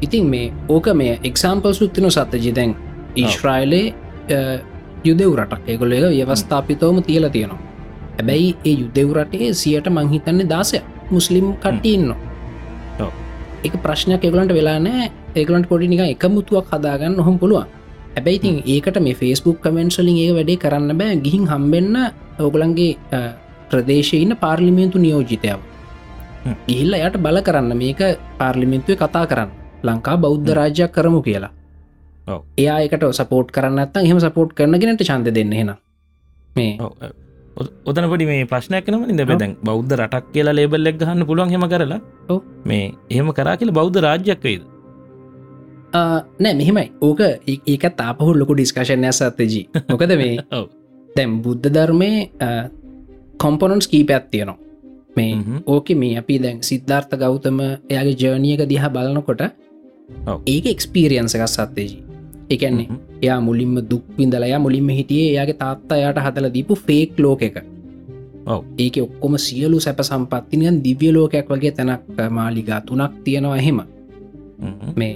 ඉතින් 0.00 0.26
මේ 0.26 0.52
ඕක 0.68 0.88
මේ 0.94 1.18
එක්සාම්පල් 1.24 1.72
සුත්තින 1.72 2.10
සත්තජි 2.10 2.54
දැන් 2.54 2.76
ඊශ්‍රයිලේ 3.16 3.86
යුදෙව් 5.04 5.32
රටක්. 5.38 5.62
ඒගොල 5.68 5.92
එක 5.92 6.04
ව්‍යවස්ථාපිතවම 6.10 7.02
තියලා 7.02 7.30
තියෙනවා. 7.30 7.60
හැබැයි 8.16 8.56
ඒ 8.64 8.74
යුදෙව් 8.82 9.10
රටේ 9.16 9.52
සියට 9.54 9.88
මංහිතන්නේ 9.88 10.48
දාසය 10.48 10.80
මුස්ලිම් 11.10 11.52
කට්ටියන්නවා 11.54 12.26
එක 13.64 13.74
ප්‍රශ්නයක් 13.82 14.24
එගලන්ට 14.24 14.52
වෙලා 14.54 14.78
නෑ 14.78 15.10
ඒකලන්ට 15.40 15.68
පොඩි 15.72 15.88
නික 15.92 16.02
එක 16.04 16.24
මුතුවක් 16.36 16.68
හදාගන්න 16.72 17.16
නොහොම 17.20 17.38
පුළුවන්. 17.42 17.66
හැබැයිතින් 18.16 18.56
ඒකට 18.74 18.98
මේ 19.06 19.18
ෆස්බුක් 19.20 19.58
කමෙන්ට්සලින් 19.64 20.18
ඒ 20.24 20.30
වැඩේ 20.36 20.60
කරන්න 20.62 20.98
බෑ. 21.00 21.16
ගිහින් 21.24 21.44
හම්බෙන්න 21.52 21.96
ඔගුලන්ගේ 22.46 22.92
ප්‍රදේශයන්න 23.70 24.36
පාර්ලිමේන්තු 24.44 24.98
නියෝජිතයාව. 25.04 25.60
ගිහිල්ල 26.68 26.94
යට 26.98 27.16
බල 27.26 27.38
කරන්න 27.48 27.76
මේක 27.82 28.00
පාර්ලිමෙන්තුව 28.40 28.98
කතා 29.02 29.26
කරන්න. 29.30 29.50
ලංකා 29.86 30.16
බෞද්ධ 30.24 30.50
රාජ්‍යයක් 30.58 30.92
කරමු 30.96 31.20
කියලා. 31.26 31.52
එකට 32.84 33.04
සපෝට් 33.20 33.48
කරන්නත් 33.56 33.96
එහෙම 34.02 34.18
සපෝට් 34.24 34.50
කරනගෙනට 34.58 35.02
චන්ද 35.08 35.34
දෙන්න 35.36 35.52
හෙන 35.58 35.70
මේ 36.56 36.72
ඔතනපට 37.90 38.24
මේ 38.30 38.46
ප්‍රශ්නයක් 38.52 38.88
නම 38.92 39.04
ඉද 39.12 39.20
දැන් 39.42 39.52
බෞද්ධ 39.68 39.92
රටක් 39.98 40.32
කියලා 40.32 40.56
ලේබල් 40.58 40.90
එක් 40.90 40.96
ගහන්න 41.02 41.26
පුළුවන් 41.28 41.52
හෙම 41.54 41.66
කරලා. 41.72 42.00
මේ 42.70 42.86
එහෙම 43.10 43.30
කරා 43.38 43.56
කියල 43.60 43.72
බෞද්ධ 43.78 44.00
රාජ්‍යයක් 44.06 44.42
වේද 44.48 44.62
නෑ 46.38 46.54
මෙහෙමයි. 46.54 46.86
ඕක 47.00 47.20
ඒක 47.66 47.84
තාපහු 47.96 48.34
ලොකු 48.34 48.54
ඩිස්කශනය 48.54 49.12
සත්තජී 49.12 49.64
මොකද 49.90 50.14
මේ 50.22 50.34
දැම් 51.16 51.40
බුද්ධ 51.42 51.68
ධර්මය 51.70 52.10
කොම්පොනන්ස් 53.38 53.88
කීපයක් 53.88 54.24
තියෙනවා. 54.30 54.58
මේ 55.16 55.60
ඕක 55.66 55.88
මේ 55.94 56.18
අපි 56.18 56.34
දැන් 56.38 56.58
සිද්ධාර්ථ 56.62 57.14
ගෞතම 57.16 57.60
එයාගේ 57.62 58.16
ජර්නියක 58.16 58.66
දිහා 58.68 58.90
බලනකොට 58.90 59.42
ඒක 60.46 60.66
එක්ස්පීරියන්ස 60.66 61.34
එකක් 61.36 61.48
සත්තේජී 61.48 62.02
එකන්නේ 62.50 62.88
එයා 63.22 63.40
මුලින්ම 63.40 63.78
දුක් 63.90 64.04
විඳලයා 64.18 64.58
මුලින්ම 64.58 64.88
හිටියේ 64.90 65.30
එයාගේ 65.30 65.58
තාත්තා 65.62 65.98
යට 66.00 66.20
හදල 66.24 66.48
දීපු 66.54 66.74
ෆේක් 66.78 67.18
ලෝක 67.18 67.42
එක. 67.42 67.56
ඒක 68.78 68.96
ඔක්කොම 69.02 69.38
සියලු 69.38 69.80
සැප 69.80 70.00
සම්පත්තිනියන් 70.02 70.82
දිව්‍ය 70.84 71.08
ලෝකයක් 71.12 71.48
වගේ 71.50 71.72
තැනක් 71.72 72.20
මාලිගා 72.30 72.80
තුනක් 72.80 73.12
තියෙනවා 73.24 73.56
එහෙම. 73.56 73.80
මේ 74.96 75.14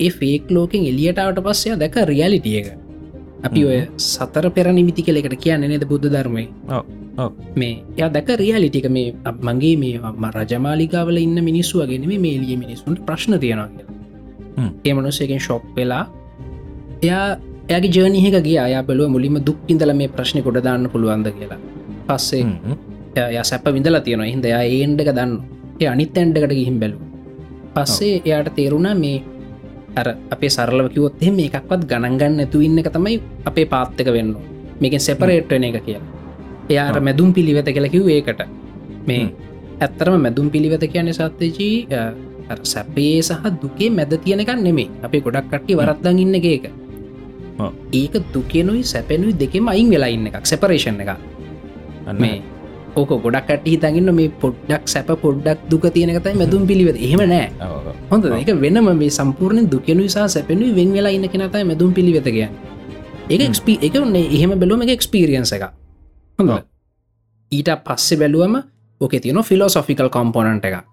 ඒ 0.00 0.10
ෆේක් 0.18 0.50
ලෝකෙන් 0.50 0.82
එලියටාවට 0.90 1.40
පස්සය 1.46 1.76
දැක 1.82 1.96
රියලිටිය 2.10 2.56
එක. 2.60 2.68
අපි 3.46 3.60
ඔය 3.64 3.78
සතර 3.96 4.46
පෙර 4.50 4.66
නිමිති 4.72 5.02
කලෙකට 5.02 5.36
කියන්න 5.44 5.66
නේද 5.72 5.84
බුද්ධ 5.90 6.08
ධර්මය? 6.14 6.44
මේ 7.56 7.74
ය 7.98 8.08
දැක 8.16 8.28
රියලිටික 8.42 8.88
මේ 8.90 9.14
මගේ 9.48 9.76
මේ 9.82 10.00
රජමාලිකාවල 10.36 11.18
ඉන්න 11.18 11.38
මිනිස්සු 11.50 11.82
වගෙන 11.82 12.06
මේ 12.12 12.22
මේලිය 12.26 12.56
මිනිස්සුන්ට 12.64 13.04
ප්‍රශ්න 13.08 13.38
තියෙනවා 13.44 13.68
කියලා. 13.68 13.94
ඒ 14.86 14.94
මනුස්සයකෙන් 14.94 15.40
ශොප් 15.40 15.64
වෙලා 15.76 16.04
එයා 17.02 17.26
ඇගේ 17.70 17.92
ජර්නිහක 17.96 18.38
ගිය. 18.46 18.58
අය 18.58 18.74
බලුව 18.88 19.08
මුලින්ම 19.16 19.38
දුක් 19.48 19.58
ඉඳල 19.68 19.92
මේ 20.00 20.12
ප්‍රශ්නය 20.16 20.42
කොඩ 20.42 20.60
දාන්න 20.68 20.88
පුළුවන්ද 20.92 21.28
කියලා. 21.38 21.60
පස්සේ 22.08 22.44
ය 23.32 23.44
සැප 23.50 23.66
විඳලා 23.76 24.04
තියෙනවා. 24.06 24.32
හිද 24.32 24.48
යා 24.54 24.64
ඒන්ඩක 24.76 25.12
දන්න 25.18 25.32
ඒ 25.80 25.88
අනිත් 25.94 26.18
ඇන්ඩකට 26.18 26.52
ගිහිම් 26.58 26.76
බැලු 26.82 26.98
පස්සේ 27.74 28.14
එයාට 28.26 28.48
තේරුණා 28.58 28.94
මේ 29.02 29.16
අර 30.00 30.06
අපේ 30.34 30.50
සරලව 30.56 30.86
කිවොත් 30.94 31.14
එහෙම 31.22 31.38
එකක්වත් 31.46 31.82
ගණන්ගන්න 31.90 32.42
ඇතු 32.44 32.60
ඉන්න 32.66 32.78
එක 32.82 32.90
තමයි 32.96 33.16
අපේ 33.48 33.66
පාත්තක 33.72 34.08
වෙන්න. 34.16 34.30
මේකෙන් 34.80 35.02
සෙපරේට්න 35.06 35.66
එක 35.68 35.78
කියලා. 35.86 36.06
එයාට 36.70 36.98
මැදුම් 37.08 37.30
පිළිවෙත 37.36 37.68
කියලකිව් 37.76 38.08
ඒකට. 38.16 38.40
මේ 39.08 39.22
ඇත්තරම 39.80 40.16
මැදුම් 40.26 40.50
පිළිවෙත 40.54 40.84
කියන 40.92 41.12
සත්්‍යජී 41.18 41.76
සැපේ 42.72 43.22
සහ 43.22 43.46
දුකේ 43.62 43.90
මැද 43.90 44.12
තියෙනකන් 44.24 44.60
නෙමේ 44.66 44.88
අපේ 45.06 45.20
ගොඩක් 45.20 45.48
කට්ටි 45.52 45.78
වරත්දන් 45.80 46.18
ඉන්න 46.24 46.34
එක 46.40 46.46
ඒක. 46.54 46.66
දුකෙනුයි 48.34 48.82
සැපෙනුයි 48.92 49.38
දෙකෙම 49.40 49.68
අයින් 49.72 49.88
වෙලා 49.90 50.10
ඉන්න 50.16 50.28
එකක්. 50.28 50.44
සෙපරේෂන් 50.52 51.00
එක 51.04 51.10
මේ 52.20 52.42
ඕක 52.96 53.10
ගොඩක් 53.24 53.48
කට 53.48 53.66
හිතගන්න 53.66 54.14
මේ 54.14 54.30
පොඩ්ඩක් 54.42 54.84
සැප 54.86 55.10
පොඩ්ඩක් 55.24 55.58
දුක 55.70 55.84
තියෙනකතයි 55.94 56.34
මැදුම් 56.34 56.62
පිළිවෙත. 56.66 56.96
එහෙම 56.98 57.22
නෑ. 57.28 57.50
හොඳ 58.10 58.24
එක 58.32 58.50
වෙනම 58.60 58.88
මේ 58.94 59.10
සම්පූර්ණ 59.10 59.68
දුකනු 59.70 60.08
සා 60.08 60.28
සැපෙනුයි 60.28 60.74
වෙන් 60.74 60.92
වෙලා 60.92 61.12
ඉන්න 61.12 61.28
කෙනතයි 61.28 61.64
මැදුම් 61.64 61.92
පිළිවෙත 61.92 62.28
කිය 62.28 62.48
ඒ 63.28 63.38
එක්ස්පී 63.42 63.78
එක 63.82 63.94
ඔන්නේ 63.96 64.26
එහෙම 64.30 64.52
බැලුවම 64.54 64.82
එක 64.84 64.92
එක්ස්පිරියන්ස 64.94 65.52
එක 65.52 65.64
හොඳ 66.38 66.52
ඊට 67.52 67.70
පස්සෙ 67.84 68.16
බැලුවම 68.16 68.54
ඕක 69.00 69.16
තියන 69.18 69.42
ෆිලෝසොෆිකල් 69.42 70.08
කොම්පොනන්ට 70.08 70.64
එකක්. 70.64 70.84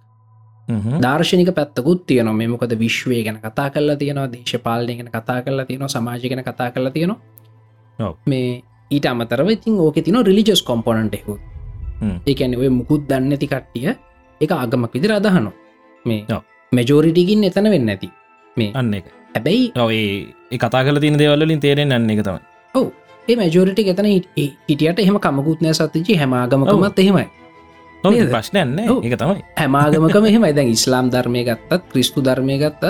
දර්ශනික 0.99 1.53
පැත්තකුත් 1.55 2.05
තියන 2.07 2.33
මෙමොකද 2.33 2.73
විශ්වය 2.79 3.23
ගැන 3.23 3.39
කතා 3.39 3.69
කරලා 3.69 3.95
තියෙනවා 3.95 4.31
දේශපාලනය 4.33 4.93
ගැන 4.97 5.09
කතා 5.09 5.39
කරලා 5.41 5.65
තියෙනවා 5.65 5.87
සමාජ 5.89 6.21
ගැන 6.25 6.43
කතා 6.43 6.69
කරලා 6.71 6.91
තියෙනවා. 6.91 8.11
මේ 8.25 8.61
ඊට 8.91 9.05
අමතරව 9.05 9.49
ඉතින් 9.49 9.79
ඕක 9.79 9.97
තින 10.01 10.17
රිලිජස් 10.21 10.61
කොම්පොනන්ට 10.63 11.15
එකු 11.15 11.39
ඒකැන 12.27 12.55
ඔය 12.55 12.69
මුකුත් 12.71 13.09
දන්න 13.09 13.35
ඇති 13.35 13.47
කට්ටිය 13.47 13.91
එක 14.41 14.51
අගමක් 14.53 14.93
විදිර 14.93 15.13
අදහනු 15.13 15.51
මේ 16.05 16.39
මෙජෝරිටිගින් 16.71 17.43
එතන 17.43 17.69
වෙන්න 17.69 17.89
ඇති 17.89 18.09
මේ 18.57 18.71
අන්න 18.75 18.93
එක 18.93 19.05
හැබැයි 19.29 19.71
ඒ 20.49 20.57
කතා 20.57 20.83
කල 20.83 20.99
තින 20.99 21.17
දේවල්ලින් 21.17 21.59
තේරෙන් 21.59 21.91
අන්න 21.91 22.09
එක 22.09 22.21
තම 22.21 22.37
ඔව. 22.75 22.85
ඒ 23.27 23.35
මජෝරිටි 23.37 23.89
එතන 23.89 24.09
හිටියට 24.67 24.99
එහෙම 24.99 25.17
කමකුත්නය 25.19 25.73
සත්තිචි 25.73 26.17
හැමාගමකමත් 26.17 26.99
එහෙමයි. 26.99 27.25
ප්‍රශ්නයන්න 28.03 28.79
එක 28.79 29.15
තමයි. 29.15 29.41
හැමාගමකම 29.57 30.25
එහෙම 30.25 30.45
දැන් 30.51 30.69
ඉස්ලාම් 30.69 31.09
ධර්මය 31.09 31.43
ගත්තත් 31.45 31.81
ක්‍රිස්තු 31.91 32.21
ධර්මය 32.21 32.57
ගත්තත් 32.59 32.83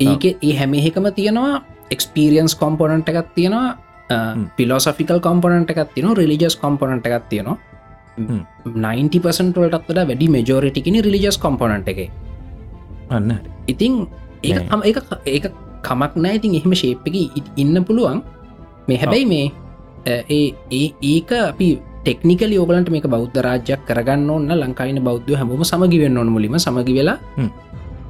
ඒක 0.00 0.24
ඒ 0.40 0.54
හැමහෙකම 0.54 1.10
තියෙනවා 1.12 1.62
එක්ස්පිරියන්ස් 1.90 2.54
කොම්පොනන්ට 2.54 3.08
එකක් 3.10 3.34
තියෙනවා 3.34 3.68
පිලෝසෆිකල් 4.56 5.20
කොම්පොනන්ට 5.20 5.70
එකක් 5.70 5.94
තින 5.94 6.12
රිලිජස් 6.14 6.56
කොම්පොනන්ට 6.56 7.06
එකක් 7.08 7.26
තියෙනවා 7.28 7.58
90පසන්ටලටත් 8.18 9.88
වඩ 9.88 10.06
වැඩි 10.10 10.28
මෙජෝරිටිකිනි 10.36 11.02
රිලිජස් 11.02 11.38
කොම්පොනන්ට 11.38 11.88
එක. 11.88 12.00
අන්න 13.10 13.32
ඉතිං 13.66 14.06
ඒ 14.42 14.58
හම 14.62 14.82
ඒ 14.84 15.40
කමක් 15.82 16.12
නෑ. 16.16 16.34
ඉතින් 16.34 16.54
එහෙම 16.54 16.74
ශේප්පක 16.74 17.16
ඉන්න 17.56 17.84
පුළුවන්. 17.84 18.22
මේ 18.88 18.98
හැබැයි 18.98 19.26
මේ 19.26 19.46
ඒ 20.06 20.86
ඒක 21.04 21.32
අපි 21.42 21.68
ටෙක්නිකල 22.02 22.52
යෝගලන්ට 22.52 22.90
මේක 22.90 23.06
බෞද්ධ 23.06 23.40
රාජ්‍යයක් 23.40 23.80
කරගන්න 23.88 24.30
ඔන්න 24.30 24.52
ලංකායින 24.54 25.00
බෞද්ධ 25.02 25.32
හමුම 25.34 25.64
සමගිවෙන්න 25.64 26.18
ඕන 26.18 26.30
මුලිම 26.30 26.58
සමගි 26.58 26.94
වෙලා 26.98 27.18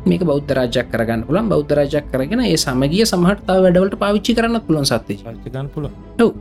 මේක 0.07 0.23
බෞද්ධ 0.23 0.51
රාජයක් 0.51 0.89
කරගන්න 0.93 1.23
පුලන් 1.27 1.49
බෞද්ධ 1.49 1.73
රාජයක් 1.73 2.07
කරගෙන 2.13 2.41
ඒ 2.41 2.57
සමගිය 2.57 3.05
සමහටතාව 3.05 3.63
වැඩවලට 3.65 3.97
පාවිච්චි 3.99 4.37
කරන්න 4.39 4.61
පුළන් 4.63 4.87
සත්ති 4.87 5.19
ගන්න 5.21 5.69
පුල 5.75 5.89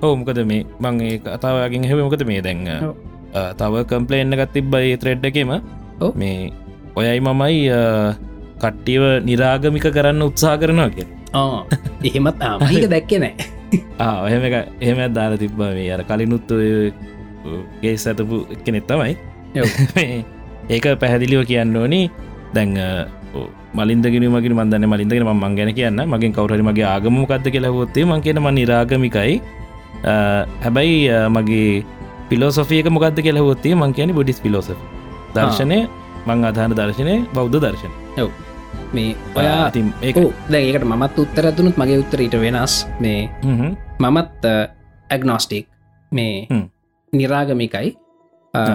ඕමකද 0.02 0.40
මේ 0.46 0.64
මං 0.80 1.02
ඒ 1.02 1.18
අතාවගෙන් 1.36 1.88
හෙමකද 1.92 2.24
මේ 2.30 2.42
දැන්න 2.42 2.94
තව 3.34 3.84
කම්පලේන්න 3.86 4.34
ගත් 4.34 4.50
තිබ්බයි 4.54 4.98
ත්‍රෙඩ්ඩකෙම 4.98 5.54
මේ 6.16 6.52
ඔයයි 6.96 7.20
මමයි 7.20 7.60
කට්ටිව 8.58 9.04
නිරාගමික 9.24 9.88
කරන්න 9.90 10.22
උත්සා 10.22 10.58
කරනවා 10.58 10.90
කිය 10.90 11.18
එහෙමත් 11.34 12.40
ආමක 12.42 12.88
දැක්කෙ 12.88 13.18
නෑ. 13.20 13.36
එහෙම 14.30 14.44
එහෙම 14.82 15.00
දාර 15.14 15.36
තිබ්බ 15.38 15.60
මේ 15.60 15.92
අර 15.92 16.04
කලිනුත් 16.04 16.48
ගේ 17.82 17.96
සැතපු 17.98 18.48
කෙනෙත් 18.64 18.88
තමයි. 18.88 19.18
ඒක 20.74 20.86
පැහැදිලිව 21.00 21.46
කියන්න 21.46 21.76
ඕනි. 21.76 22.10
දැන් 22.54 22.74
මලින්දගෙන 23.76 24.26
මගේ 24.26 24.56
මන්දන්න 24.56 24.88
මලින්දගෙන 24.88 25.28
ම 25.28 25.56
ගැන 25.56 25.74
කියන්න. 25.74 26.00
මගින් 26.06 26.34
කවරහරි 26.34 26.64
මගේ 26.64 26.88
ආගමකක්ද 26.88 27.52
කියලවොත්තේ 27.52 28.06
මං 28.06 28.22
කියන 28.22 28.40
ම 28.40 28.50
නිරාගමිකයි 28.54 29.42
හැබැයි 30.64 31.12
මගේ 31.30 31.84
පිලෝසොෆියක 32.30 32.88
මොකක්ද 32.90 33.20
කියලවොත්තේ 33.26 33.76
මං 33.76 33.94
කියන 33.94 34.12
බොඩිස් 34.16 34.40
පිලෝස 34.46 34.70
දර්ශනය 35.36 35.80
මං 36.28 36.44
අධාන 36.50 36.76
දර්ශනය 36.80 37.16
බෞද්ධ 37.36 37.60
දර්ශන 37.66 37.94
ඔව. 38.24 38.32
මේ 38.94 39.16
ඔයා 39.36 39.70
තිම් 39.72 39.88
ඒක 40.02 40.18
දැඒකට 40.52 40.88
මත් 40.94 41.14
උත්තර 41.24 41.46
දුනුත් 41.58 41.78
මගේ 41.78 42.02
උත්තරීට 42.04 42.36
වෙනස්. 42.44 42.74
මේ 43.00 43.30
මමත් 44.00 44.44
ඇගනෝස්ටික් 45.10 45.68
මේ 46.12 46.64
නිරාගමිකයි 47.14 47.90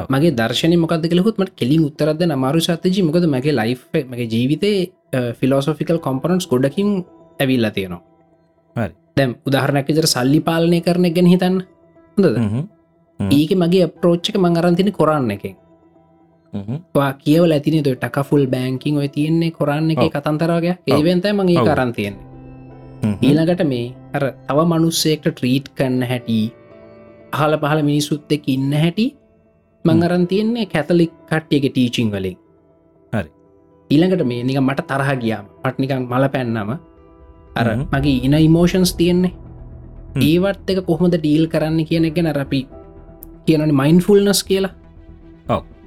මගේ 0.09 0.33
දර්ශනය 0.41 0.77
මොකද 0.79 1.07
කලෙකුත්මට 1.13 1.55
කෙලින් 1.57 1.85
උත්තරද 1.89 2.23
අමාරු 2.31 2.61
සතජි 2.61 3.03
මොකද 3.03 3.27
මගේ 3.29 3.59
ලයි් 3.61 3.77
මගේ 4.11 4.29
ජීවිතේ 4.35 4.77
ෆිලෝසොෆිකල් 5.41 5.99
කොම්පනන්ස් 6.01 6.49
ගොඩකින් 6.49 6.91
ඇවිල්ල 7.41 7.69
තියෙනවා. 7.71 8.89
දැම් 9.17 9.31
උදාහරණයක් 9.49 9.89
විතර 9.89 10.07
සල්ලි 10.15 10.41
පාලනය 10.41 10.81
කරන 10.81 11.07
ගැන 11.17 11.29
හිතන්න. 11.35 11.57
හොඳද 12.17 12.39
ඒක 13.31 13.53
මගේ 13.57 13.85
අප්‍රෝච්චක 13.89 14.37
මං 14.37 14.59
අරන්තින 14.59 14.93
කොරන්න 14.93 15.31
එක 15.37 15.45
කියවල 17.21 17.53
ඇතින 17.53 17.79
ටක 17.85 18.27
ෆුල් 18.29 18.45
බෑංකින් 18.49 18.99
ඔය 18.99 19.09
තියෙන්නේ 19.11 19.51
කොරන්න 19.53 19.91
එක 19.91 20.05
කතන්තරගේ 20.09 20.77
ඒවෙන්තයි 20.89 21.35
මගේ 21.35 21.65
කරන්තියෙන්නේ 21.65 22.31
ඊළඟට 23.21 23.65
මේ 23.67 23.87
අර 24.15 24.25
තව 24.47 24.59
මනුස්සෙක්ට 24.67 25.27
ට්‍රීට් 25.29 25.67
කන්න 25.77 26.03
හැටි 26.05 26.39
අහල 27.33 27.57
පහල 27.57 27.81
මිනිසුත් 27.83 28.33
එක් 28.37 28.45
ඉන්න 28.49 28.73
හැටි 28.75 29.07
මං 29.85 30.03
අරන් 30.03 30.27
තියෙන්නේ 30.27 30.67
කැතලික් 30.67 31.13
කට්ටියගේ 31.29 31.71
ටීචිං 31.71 32.11
වලින්. 32.11 32.37
හරි. 33.13 33.31
ඊළඟට 33.91 34.25
මේ 34.25 34.43
නික 34.43 34.61
මට 34.61 34.87
තරහ 34.89 35.11
ගියාම 35.19 35.47
පට්නිකන් 35.63 36.05
මල 36.05 36.27
පැන්නම 36.29 36.71
අර 37.57 37.67
මගේ 37.89 38.21
ඉන 38.23 38.35
ඉමෝෂන්ස් 38.41 38.95
තියෙන්නේ. 38.95 39.33
ඒවත් 40.21 40.71
එක 40.71 40.81
කොහොමද 40.87 41.15
ඩීල් 41.17 41.47
කරන්න 41.49 41.83
කියන 41.85 42.07
ගැන 42.15 42.31
රපි 42.33 42.61
කියනනි 43.47 43.73
මයින් 43.73 43.99
ෆුල්නස් 44.01 44.41
කියලා 44.45 44.73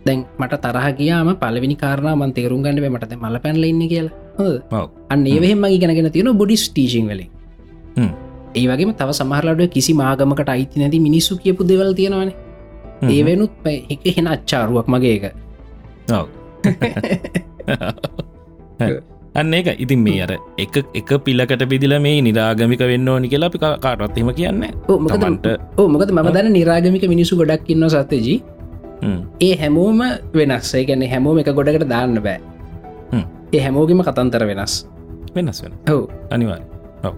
දැන් 0.06 0.26
මට 0.38 0.62
තරහ 0.62 0.88
ගියාම 0.98 1.30
පලවිනි 1.36 1.76
කාරණ 1.76 2.14
මන් 2.14 2.32
තේරුම් 2.34 2.62
ගන්නව 2.64 2.86
මට 2.90 3.18
මල 3.18 3.38
පැන්ල 3.40 3.64
ඉන්න 3.64 3.82
කියලා. 3.88 4.84
අන්න 5.10 5.26
ඒවහෙම 5.26 5.66
ගැනගෙන 5.82 6.12
තියෙන 6.12 6.38
බොඩිස් 6.38 6.64
ටීසිං 6.70 7.08
වලින්. 7.08 7.30
ඒ 8.56 8.66
වගේ 8.68 8.94
තව 8.94 9.10
සමහරලට 9.12 9.72
කිසි 9.72 9.94
මාගමකට 9.94 10.50
අයිති 10.50 10.80
නැති 10.80 11.00
මිනිස්සු 11.00 11.38
කියපු 11.38 11.62
දෙවල් 11.64 11.92
තියෙනවන. 11.94 12.32
හ්ම්. 13.02 13.10
ඒ 13.10 13.22
වෙනුත් 13.26 13.54
එක 13.66 14.06
හෙන 14.18 14.28
අච්චාරුවක් 14.28 14.88
මගේ 14.88 15.16
එක. 15.18 15.26
අන්න 19.36 19.54
ඒක. 19.54 19.68
ඉතින් 19.80 20.00
මේ 20.00 20.22
අර 20.24 20.32
එක 20.58 20.76
එක 20.94 21.10
පිල්ලකට 21.26 21.64
පිදිල 21.70 21.94
මේ 22.00 22.22
නිරාගමික 22.22 22.80
වෙන්න 22.92 23.08
ඕනි 23.10 23.28
කියලා 23.28 23.50
අපි 23.52 23.58
කා- 23.60 23.80
කාටවත් 23.80 24.18
එම 24.18 24.30
කියන්න 24.34 24.64
ඕ 24.90 24.98
මොකද 25.00 25.16
තමන්ට 25.16 25.48
ඕ 25.78 25.88
මොකද 25.88 26.12
ම 26.12 26.20
දන්න 26.32 26.52
නිරාගමික 26.54 27.04
මිනිසු 27.14 27.36
ගොඩක් 27.36 27.70
ඉන්න 27.70 27.90
සත්තජී 27.90 28.38
ඒ 29.42 29.54
හැමෝම 29.62 30.00
වෙනස්සේ 30.34 30.86
ගැන 30.88 31.04
හැමෝම 31.14 31.38
එක 31.40 31.50
ගොඩකට 31.54 31.88
දාන්න 31.90 32.16
බෑ. 32.22 32.40
ඒ 33.54 33.62
හැමෝගෙම 33.66 34.02
කතන්තර 34.04 34.46
වෙනස්. 34.48 34.74
වෙනස් 35.36 35.60
වෙන 35.64 35.74
හෝ 35.90 36.08
අනිවාර් 36.32 36.62
ඔව. 37.04 37.14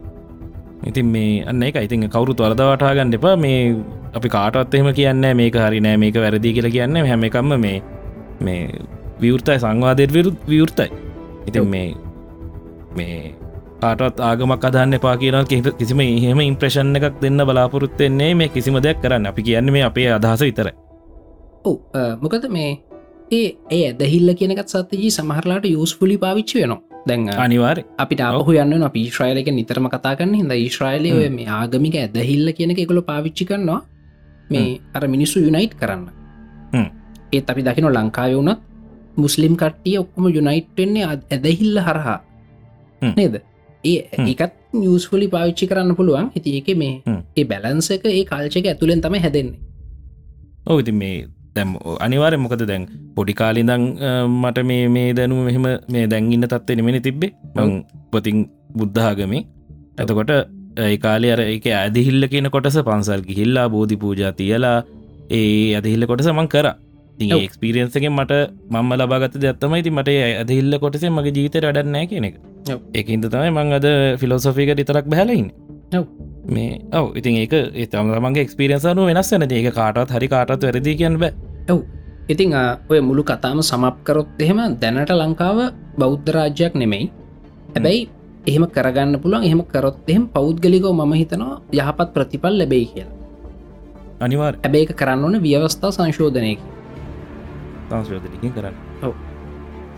ඉතින් 0.84 1.06
මේ 1.14 1.44
අන්න 1.46 1.64
එක 1.64 1.78
ඉතින් 1.82 2.10
කවුරු 2.10 2.34
වරදවටා 2.34 2.94
ගන්න 2.96 3.14
එපා. 3.14 3.36
මේ 3.38 3.76
අපි 4.14 4.30
කාටත් 4.30 4.74
එහෙම 4.74 4.90
කියන්න 4.94 5.22
මේක 5.36 5.56
හරි 5.56 5.80
නෑ. 5.80 5.98
මේක 5.98 6.16
වැරදි 6.16 6.54
කියලා 6.54 6.72
කියන්න 6.72 6.98
හැම 7.06 7.24
එකම්ම 7.24 7.54
මේ 7.60 7.78
මේ 8.42 8.60
විවෘතයි. 9.22 9.58
සංවාදයට 9.60 10.12
විරු 10.14 10.32
විවෘතයි. 10.48 10.90
ඉතින්. 11.48 11.66
මේ 11.70 11.94
මේ 12.98 13.34
කාටත් 13.82 14.20
ආගමක් 14.22 14.66
අදන්න 14.70 14.98
එපා 14.98 15.16
කියන 15.22 15.38
කිසි- 15.52 15.76
කිසිම 15.80 16.00
එහෙම 16.02 16.40
ඉම්ප්‍රේෂන් 16.42 16.96
එකක් 17.00 17.22
දෙන්න 17.22 17.40
බලාපොරොත්තෙන්නේ 17.50 18.34
මේ 18.36 18.50
කිසිම 18.50 18.78
දෙයක් 18.86 19.02
කරන්න. 19.04 19.26
අපි 19.32 19.42
කියන්න 19.44 19.72
මේ 19.72 19.84
අපේ 19.90 20.10
අදහස 20.18 20.42
විතර. 20.42 20.68
මොකද 22.22 22.46
මේ 22.50 22.70
ඒ 23.32 23.48
ඒ 23.72 23.82
ඇදහිල්ල 23.90 24.34
කියනකත් 24.40 24.70
සත්තජී 24.74 25.12
සමහරලාට 25.12 25.66
යස්පුලි 25.68 26.18
පාවිච්චි 26.18 26.62
වෙනවා. 26.62 26.82
දැන් 27.08 27.30
අනිවාර් 27.46 27.78
අපිට 27.98 28.22
අපහු 28.22 28.52
යන්න 28.54 28.84
අප 28.84 28.96
ඊශ්‍රයිලක 28.98 29.50
නිතරම 29.54 29.88
කතා 29.94 30.14
කරන්න 30.18 30.36
හිද 30.42 30.52
ඊශ්‍රයිලය 30.58 31.10
ඔය 31.14 31.30
මේ 31.32 31.48
ආගමික 31.60 31.96
ඇදහිල්ල 31.98 32.48
කියනක 32.58 32.80
එකකොල 32.80 33.02
පාවිච්චි 33.10 33.46
කරනවා. 33.46 33.82
මේ 34.52 34.80
අර 34.96 35.04
මිනිස්සු 35.08 35.40
යුනයිට් 35.40 35.76
කරන්න. 35.80 36.04
ඒත් 37.34 37.50
අපි 37.52 37.62
දකින 37.64 37.88
ලංකාව 37.90 38.32
වුණත් 38.36 38.60
මුස්ලිම් 39.18 39.54
කට්ටිය 39.56 39.98
ඔක්කොම 40.00 40.26
යුනයිට් 40.30 40.70
වෙන්නේ 40.78 41.06
ඇදහිල්ල 41.06 41.78
හරහා. 41.80 42.18
නේද? 43.02 43.40
ඒ. 43.84 44.00
ඒකත් 44.26 44.54
නිියස්ෆලි 44.74 45.28
පාවිච්චි 45.36 45.70
කරන්න 45.72 45.96
පුළුවන්. 45.96 46.30
හිති 46.36 46.58
ඒක 46.58 46.70
මේ. 46.84 46.94
ඒ 47.38 47.46
බැලන්සක 47.46 48.06
ඒ 48.12 48.24
කාල්චක 48.32 48.66
ඇතුළෙන් 48.66 49.02
තම 49.02 49.18
හැදෙන්නේ. 49.26 49.60
ඔව 50.68 50.80
ඉතින් 50.84 50.98
මේ 51.04 51.16
දැම් 51.56 51.72
අනිවාරය 52.06 52.38
මොකද 52.38 52.64
දැන් 52.72 52.86
පොඩිකාලිදං 53.16 53.86
මට 54.42 54.66
මේ 54.72 54.84
මේ 54.98 55.08
දැනුම 55.20 55.42
මෙහෙම 55.50 55.68
මේ 55.96 56.06
දැන්ගන්න 56.14 56.48
තත්ව 56.54 56.78
නෙමෙන 56.80 57.02
තිබ්බේ. 57.08 57.32
මං 57.56 57.74
පොතින් 58.12 58.46
බුද්ධාගමේ 58.78 59.44
ඇතකොට 60.00 60.34
ඒ 60.78 60.98
කාලේ 61.06 61.32
අර 61.36 61.42
එක 61.46 61.68
ඇදිහිල්ල 61.76 62.28
කියන 62.34 62.50
කොටස 62.56 62.78
පන්සල් 62.90 63.24
ගිහිල්ලා 63.30 63.68
බෝධි 63.76 64.02
පූජා 64.04 64.34
තියලා 64.42 64.78
ඒ 65.38 65.48
ඇදහිල්ල 65.80 66.06
කොටස 66.12 66.30
මං 66.34 66.50
කර. 66.56 66.68
ඔව්. 67.28 67.40
එක්ස්පිරියන්සකෙන් 67.40 68.12
මට 68.12 68.34
මම 68.74 68.92
ලබාගත 69.00 69.38
දත්තමයි 69.44 69.84
ති 69.86 69.92
මට 69.98 70.10
ඇදහිල්ල 70.36 70.78
කොටසේ 70.84 71.10
මගේ 71.10 71.36
ජීතයට 71.38 71.70
අඩන්නෑ 71.72 72.06
කියන 72.12 72.28
එක 72.30 72.36
ඔව්. 72.74 72.80
ඒකන්ද 72.94 73.30
තමයි 73.34 73.52
මං 73.52 73.78
අද 73.78 73.88
ෆිලෝසොෆික 74.22 74.74
ඩිතරක් 74.74 75.06
බැලයින්. 75.14 75.48
මේ 76.48 76.80
ඔව 76.94 77.16
ඉතින් 77.20 77.40
ඒක 77.44 77.54
ඒතම 77.54 78.12
මගේ 78.26 78.44
එක්ස්පිරියන්සනු 78.48 79.08
වෙනස් 79.10 79.32
වන 79.34 79.48
ඒක 79.52 79.70
කාටත් 79.74 80.12
හරි 80.12 80.28
කාටත් 80.28 80.64
වැරදි 80.64 80.96
කියන්න 80.96 81.20
බෑ. 81.20 81.34
ඔව්. 81.70 81.80
ඉතිං 82.28 82.54
ඔය 82.90 83.00
මුළු 83.02 83.24
කතාම 83.24 83.60
සමප්කරොත් 83.62 84.40
එහෙම 84.40 84.60
දැනට 84.82 85.12
ලංකාව 85.12 85.60
බෞද්ධ 86.00 86.32
රාජ්‍යයක් 86.36 86.74
නෙමෙයි. 86.76 87.12
හැබැයි 87.76 88.10
එහෙම 88.48 88.64
කරගන්න 88.76 89.20
පුළුවන් 89.22 89.44
එහෙම 89.44 89.62
කරොත් 89.74 90.08
එහෙම 90.08 90.26
පෞද්ගලිකව 90.30 90.88
මම 90.92 91.14
හිතනවා 91.22 91.62
යහපත් 91.74 92.10
ප්‍රතිපල් 92.16 92.58
ලැබෙයි 92.60 92.88
කියලා. 92.94 93.16
අනිවාර් 94.20 94.54
ඒක 94.74 94.92
කරන්න 95.00 95.24
ඕන 95.24 95.40
ව්‍යවස්ථා 95.44 95.92
සංශෝධනයක 95.92 96.60
සංශෝධනකින් 97.90 98.54
කරන්න. 98.54 98.87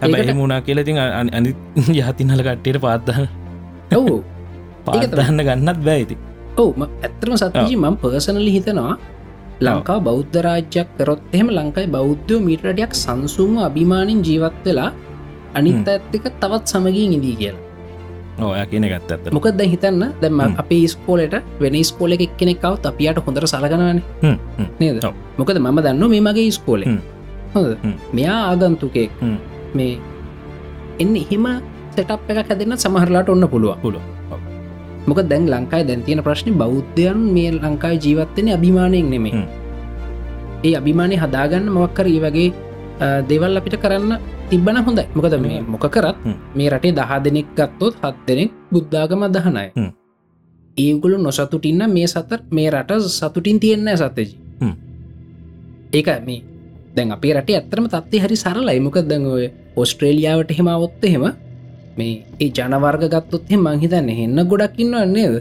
හැබැයි 0.01 0.33
මුණනා 0.33 0.62
කියලා 0.62 0.83
තින් 0.83 0.97
අනි 1.38 1.55
යහතින්නල 1.99 2.41
කට්ටයට 2.41 2.81
පාත්දන්න 2.81 3.27
ඔව්. 3.95 4.09
පාදහන්න 4.85 5.45
ගන්නත් 5.45 5.79
බෑයිති 5.85 6.17
ඔව් 6.57 6.69
ඇත්තරම 6.81 7.35
සතජි 7.38 7.75
මම 7.75 7.95
පර්සනලි 7.97 8.51
හිතනවා 8.57 8.93
ලංකා 9.62 9.99
බෞද්ධ 10.01 10.38
රාජ්‍යයක් 10.41 10.89
කරොත් 10.97 11.21
එහෙම 11.33 11.49
ලංකායි 11.51 11.89
බෞද්ධයෝ 11.97 12.41
මීටඩයක් 12.41 12.93
සංසුන්ව 12.95 13.65
අභිමානින් 13.67 14.21
ජීවත් 14.23 14.59
වෙලා 14.65 14.91
අනිත් 15.53 15.88
ඇත්තක 15.88 16.25
තවත් 16.41 16.65
සමගින් 16.65 17.13
ඉදී 17.17 17.35
කියලා. 17.35 17.65
ඕය 18.39 18.59
කියන 18.71 18.88
ගත්ත 18.88 19.12
ඇත 19.12 19.31
මොකද 19.31 19.57
දැන් 19.59 19.69
හිතන්න 19.69 20.03
දැම. 20.21 20.39
අපේ 20.57 20.88
ස්කෝලට 20.88 21.35
වෙන 21.62 21.75
ස්කෝල 21.83 22.12
එක 22.12 22.35
කෙනෙක්කවත් 22.38 22.85
අපියට 22.85 23.19
හොඳර 23.25 23.47
සලගනවන 23.47 24.01
නේද. 24.79 25.03
මොකද 25.38 25.57
මම 25.59 25.79
දන්න 25.79 26.09
මේ 26.09 26.21
මගේ 26.21 26.51
ස්කෝල 26.51 26.83
හ්ම්. 26.85 26.99
මෙයා 28.13 28.39
ආගන්තුකෙක්. 28.49 29.12
මේ 29.77 29.99
එන්න 30.99 31.15
එහෙම 31.15 31.45
සටප් 31.93 32.29
එකක් 32.32 32.49
හැදන්න 32.49 32.77
සමහරලාට 32.84 33.29
ඔන්න 33.29 33.45
පුළුව 33.53 33.99
මොක 35.08 35.21
දැන් 35.29 35.45
ලංකායි 35.53 35.88
දැන්තියන 35.89 36.21
ප්‍රශ්න 36.25 36.58
බෞද්ධයන් 36.62 37.19
මේ 37.36 37.51
ලංකායි 37.53 37.99
ජීවත්වෙන 38.03 38.49
අභිමානයෙන් 38.58 39.08
නෙමේ. 39.12 39.45
ඒ 40.63 40.73
අභිමානය 40.79 41.15
හදාගන්න 41.23 41.71
මොක්කර 41.77 42.05
ඒ 42.08 42.19
වගේ 42.25 42.49
දේවල් 43.29 43.58
අපිට 43.60 43.75
කරන්න 43.84 44.13
තිබ්බන 44.49 44.77
හොඳයි 44.86 45.05
මොකද 45.15 45.36
මේ 45.45 45.62
මොක 45.63 45.86
කරත්. 45.95 46.17
මේ 46.58 46.69
රටේ 46.73 46.93
දහ 46.99 47.12
දෙනෙක් 47.25 47.47
ගත්තොත් 47.58 47.95
හත් 48.03 48.15
දෙනෙක් 48.27 48.51
බුද්ධාගම 48.71 49.23
දහනය. 49.36 49.65
ඒගුලු 50.77 51.17
නොසතුටින්න 51.17 51.84
මේ 51.95 52.08
සතර 52.08 52.39
මේ 52.51 52.69
රට 52.69 53.01
සතුටින් 53.10 53.60
තියෙන්න 53.60 53.89
සතජි. 53.97 54.25
ඒක 55.93 56.10
මේ 56.27 56.43
දැන් 56.99 57.15
අපේ 57.17 57.33
රට 57.35 57.55
ඇත්තරම 57.57 57.88
තත්ේ 57.93 58.21
හරි 58.25 58.38
සරලයි. 58.43 58.79
මොක 58.88 58.97
දැන් 59.12 59.25
ඔය 59.35 59.45
ඔස්ට්‍රේලියාවට 59.83 60.51
හෙම 60.59 60.69
ඔත්ත 60.77 61.03
හෙම 61.13 61.25
මේ 61.97 62.13
ඒ 62.39 62.49
ජනවර්ග 62.57 63.03
ගත්තොත් 63.15 63.51
එ 63.53 63.57
මංහිතන්න 63.65 64.09
එන්න 64.25 64.45
ගොඩක් 64.51 64.79
ඉන්න 64.85 64.95
නේද? 65.15 65.35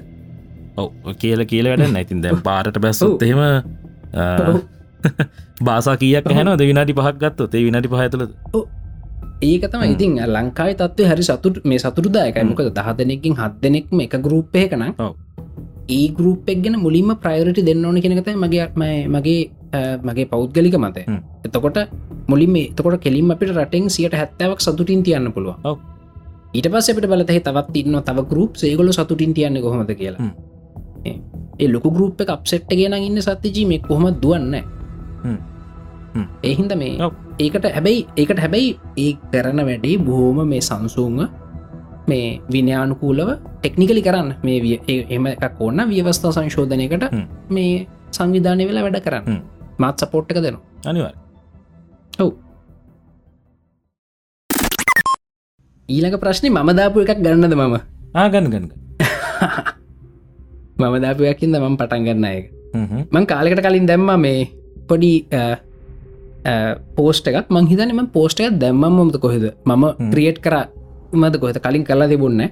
ඔව 0.77 1.15
කියල 1.23 1.45
කියල 1.53 1.67
වැඩ 1.71 1.87
නැතින් 1.95 2.25
දැම් 2.25 2.43
පාරට 2.49 2.79
බැස්සොත් 2.85 3.23
ඔව්. 4.49 4.59
බාසා 5.63 5.97
කියක් 6.03 6.27
හැන 6.33 6.51
ද 6.59 6.67
විනාටි 6.71 6.95
පහක් 6.99 7.17
ගත්තොත් 7.23 7.55
ඒ 7.55 7.65
විනාටි 7.69 7.89
පහතුල 7.93 8.25
ඒක 9.43 9.65
තම 9.73 9.81
හ්ම්. 9.81 9.93
ඉතින් 9.95 10.13
ලංකායි 10.29 10.75
තත්වේ 10.75 11.09
හරි 11.11 11.25
සතුට 11.29 11.65
මේ 11.65 11.79
සතුරදායකයි 11.79 12.43
හ්ම්. 12.43 12.49
මොකද 12.51 12.71
දහ 12.75 12.89
දෙනෙකින් 13.01 13.35
හත් 13.41 13.55
දෙනෙක්ම 13.63 14.01
එක 14.07 14.15
ගරුප්පය 14.27 14.63
කන 14.69 14.85
ඔව්. 14.99 15.13
ඒ 15.89 16.09
ගරුප්පක් 16.09 16.63
ගැන 16.63 16.77
මුලින්ම 16.79 17.11
ප්‍රයෝරිටි 17.17 17.63
දෙන්න 17.63 17.85
ඕන 17.85 18.01
කෙනකතයි 18.01 18.35
මගේ 18.37 18.67
මගේ 19.07 19.41
මගේ 20.05 20.25
පෞද්ගලික 20.25 20.75
මතය. 20.77 21.03
එතකොට 21.45 21.79
මුලින් 22.29 22.51
මේ 22.51 22.67
එතකොට 22.69 23.01
කෙලින් 23.01 23.31
අපිට 23.31 23.51
රටෙන් 23.51 23.89
සියට 23.89 24.15
හැත්තාවක් 24.15 24.61
සතුටින් 24.61 25.03
තියන්න 25.03 25.33
පුළුව. 25.33 25.55
ඊට 26.55 26.67
පස් 26.67 26.91
අපට 26.91 27.07
බලතහ 27.07 27.33
තවත් 27.45 27.77
ඉන්න 27.77 28.01
තව 28.03 28.19
ගරුප් 28.31 28.53
ඒගොල 28.63 28.91
සතුටින් 28.91 29.35
තියන්න 29.35 29.61
කොහොමද 29.63 29.91
කියලා. 29.95 30.21
ඒ- 31.59 31.69
ලොකු 31.69 31.91
ගරුප් 31.91 32.21
එක 32.21 32.31
අප්සෙට් 32.31 32.69
ගෙන 32.71 32.95
ඉන්න 32.95 33.21
සත්තිජී 33.21 33.67
මේ 33.67 33.79
කොහොම 33.79 34.07
දුවන්න. 34.23 34.55
එහින්ද 36.43 36.73
මේ. 36.77 36.97
ඒකට 37.41 37.65
හැබැයි 37.67 38.07
ඒකට 38.17 38.39
හැබැයි 38.39 38.77
ඒ 38.99 39.13
කරන 39.33 39.61
වැඩේ 39.65 39.97
බොහෝම 39.99 40.49
මේ 40.49 40.61
සංසූන්ව 40.61 41.21
මේ 42.11 42.27
විනයානුකූලව 42.55 43.31
ටෙක්නිකලි 43.61 44.03
කරන්න. 44.07 44.29
මේ 44.47 44.81
එම 45.17 45.25
එකක් 45.35 45.61
ඕන්න 45.67 45.81
ව්‍යවස්ථා 45.93 46.33
සංශෝධනයකට. 46.37 47.05
මේ 47.57 47.87
සංවිධානය 48.17 48.65
වෙලා 48.69 48.85
වැඩ 48.87 49.01
කරන්න. 49.07 49.41
මාත් 49.83 49.97
සපෝට් 50.03 50.31
එක 50.33 50.39
දෙනවා. 50.45 50.65
අනිවාර 50.91 51.15
ඔව්. 52.23 52.31
ඊළඟ 55.89 56.19
ප්‍රශ්නය 56.23 56.49
මම 56.51 56.71
දාපු 56.79 56.99
එකක් 57.05 57.21
ගන්නද 57.25 57.55
මම? 57.57 57.77
ආගන්න 58.23 58.47
ගන්න 58.53 58.67
මම 60.81 60.95
දාපයක්කින්ද 61.05 61.57
මම 61.59 61.77
පටන් 61.81 62.03
ගන්න 62.07 62.27
එක 62.31 62.45
මං 63.15 63.25
කාලෙකට 63.31 63.63
කලින් 63.67 63.87
දැම්ම 63.91 64.11
මේ 64.25 64.41
පොඩි 64.89 65.13
පෝස්ට 66.97 67.27
එකක්. 67.31 67.49
මංහිතනම 67.57 68.01
පෝස්ට 68.17 68.41
එකක් 68.41 68.59
දැම්මම් 68.65 68.93
මොමද 68.99 69.17
කොහෙද? 69.25 69.45
මම. 69.65 69.85
ක්‍රියට් 70.13 70.39
කර 70.45 70.55
මද 71.13 71.35
කොහෙත 71.41 71.59
කලින් 71.63 71.85
කල්ලා 71.85 72.09
තිබුන්න 72.09 72.43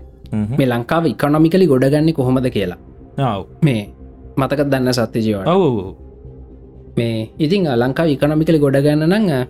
මේ 0.59 0.67
ලංකාව 0.67 1.07
ඉකනොමිකලි 1.07 1.67
ගොඩගන්න 1.67 2.13
කොහොමද 2.15 2.49
කියලා. 2.51 2.79
මේ 3.63 3.83
මතක 4.37 4.61
දන්න 4.71 4.93
සත්‍ය 4.93 5.19
ජීවට 5.21 5.49
මේ 6.97 7.31
ඉතින් 7.39 7.69
ලංකාව 7.75 8.09
ඉකනොමිකලි 8.09 8.59
ගොඩගන්න 8.59 9.05
නං 9.09 9.47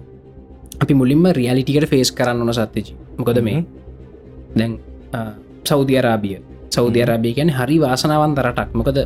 අපි 0.83 0.95
මුලින්ම 0.95 1.27
රියලිටිකට 1.33 1.89
ෆේස් 1.89 2.13
කරන්න 2.13 2.43
ඕන 2.43 2.55
සත්‍යජි 2.55 2.93
මොකද 3.19 3.39
මේ? 3.43 3.65
දැන් 4.59 4.79
සෞධ 5.65 5.93
අරාබිය 5.99 6.37
සෞධ 6.71 6.99
අරාබිය 7.03 7.33
ගැන 7.35 7.51
හරි 7.51 7.81
වාසනාවන්ත 7.81 8.39
රටක්. 8.39 8.69
මොකද 8.75 8.99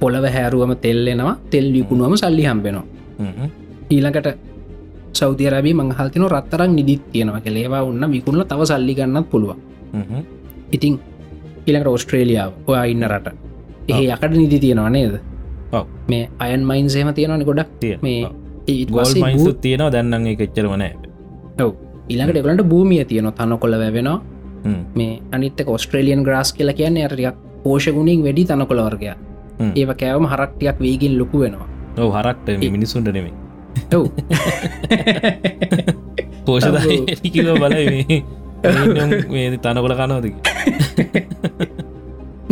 පොළව 0.00 0.24
හැරුවම 0.34 0.72
තෙල්ලෙනවා 0.84 1.36
තෙල් 1.50 1.66
විකුණුවම 1.72 2.14
සල්ලි 2.16 2.44
හම්බෙනවා 2.48 2.84
ඊළඟට 3.90 4.28
සෞතියරබී 5.12 5.74
මංහල්තින 5.74 6.24
රත්තරක් 6.30 6.70
නිදිත් 6.70 7.02
තියෙනවා 7.12 7.40
කෙලේවා 7.40 7.82
උන්න 7.82 8.12
විකුණල 8.12 8.44
තව 8.44 8.60
සල්ලි 8.70 8.94
ගන්නත් 8.94 9.30
පුළුවන්. 9.30 9.58
ඉතිං 10.72 11.00
ඉලකට 11.66 11.86
ඔස්ට්‍රේලියාව 11.86 12.52
ඔයා 12.66 12.84
ඉන්න 12.84 13.04
රට. 13.08 13.34
එහ 13.88 14.00
යකට 14.00 14.32
නිදි 14.36 14.58
තියෙනවා 14.58 14.90
නේද. 14.90 15.14
මේ 16.08 16.28
අයන් 16.38 16.66
මයින් 16.66 16.90
සේම 16.90 17.14
තියෙනවාන 17.14 17.44
ගොඩක්. 17.44 17.70
තිය 17.80 17.98
මේ 18.02 18.20
ගොල් 18.92 19.14
මයින්සු 19.24 19.52
තියෙනවා. 19.52 19.92
දැන්නන් 19.92 20.26
එච්චරවනෑ 20.26 20.92
ඔව. 21.64 21.74
ඉළඟට 22.08 22.36
එකට 22.36 22.62
භූමිය 22.70 23.04
තියන 23.04 23.32
තන 23.32 23.58
කොළ 23.58 23.78
වැවෙනවා 23.82 24.20
මේ 24.94 25.12
අනිත්තක 25.32 25.68
ඔස්ට්‍රේලියන් 25.76 26.22
ග්‍රස් 26.22 26.52
කියලා 26.52 26.78
කියන්නේ 26.80 27.04
අරයක් 27.08 27.36
පෝෂගුණින් 27.64 28.24
වැඩි 28.24 28.44
තන 28.44 28.66
කොළවර්ගයා 28.70 29.16
හ්ම්. 29.60 29.72
ඒව 29.76 29.90
කෑවම 30.00 30.26
හරක්ටියක් 30.32 30.80
වේගින් 30.80 31.18
ලොකු 31.18 31.40
වෙනවා. 31.44 31.68
ඔව 31.98 32.10
හරක්ට 32.16 32.48
මිනිසුන්ට 32.70 33.12
නෙමේ 33.12 33.32
ඔව් 33.92 34.10
පෝෂ 36.44 36.66
කිලෝ 37.26 37.56
බල 37.56 37.74
මේ 39.30 39.58
තනකොල 39.58 39.94
කනවද 39.94 40.30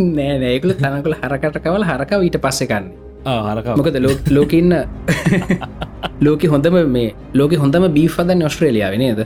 නෑ 0.09 0.39
නෑකුල 0.39 0.73
තනකොළ 0.75 1.15
හරකට 1.17 1.59
කවල 1.59 1.85
හරක 1.85 2.11
ඊට 2.21 2.39
පස්සෙකන්න 2.39 2.85
හරක 3.25 3.75
මොකද 3.75 3.95
ලෝකඉන්න 4.29 4.73
ලෝක 6.21 6.43
හොඳම 6.43 6.87
මේ 6.87 7.15
ලෝක 7.33 7.55
හොඳම 7.55 7.89
බීෆදන්න 7.89 8.43
ඔස්ට්‍රේලියාව 8.43 8.97
නේද? 8.97 9.25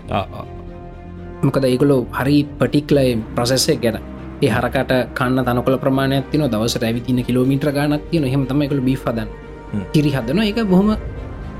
මොකද 1.43 1.63
ඒකුලෝ 1.63 2.07
හරි 2.11 2.47
පටික්ලයි 2.59 3.17
ප්‍රසෙස්සේ 3.35 3.77
ගැන. 3.77 3.99
ඒ 4.41 4.49
හරකට 4.49 5.13
කන්න 5.13 5.43
තනකොල 5.43 5.77
ප්‍රමාණයක් 5.77 6.29
තින 6.31 6.45
දවසට 6.45 6.83
ඇවිතින 6.83 7.23
කිලෝමිට්‍ර 7.23 7.71
ගනක් 7.71 8.09
තියන 8.11 8.25
හෙමතම 8.25 8.61
එකකු 8.61 8.81
බිහදන්න 8.81 9.27
හ්ම්. 9.71 9.81
කිරි 9.93 10.11
හදන 10.11 10.43
එක 10.43 10.65
බොහොම 10.65 10.95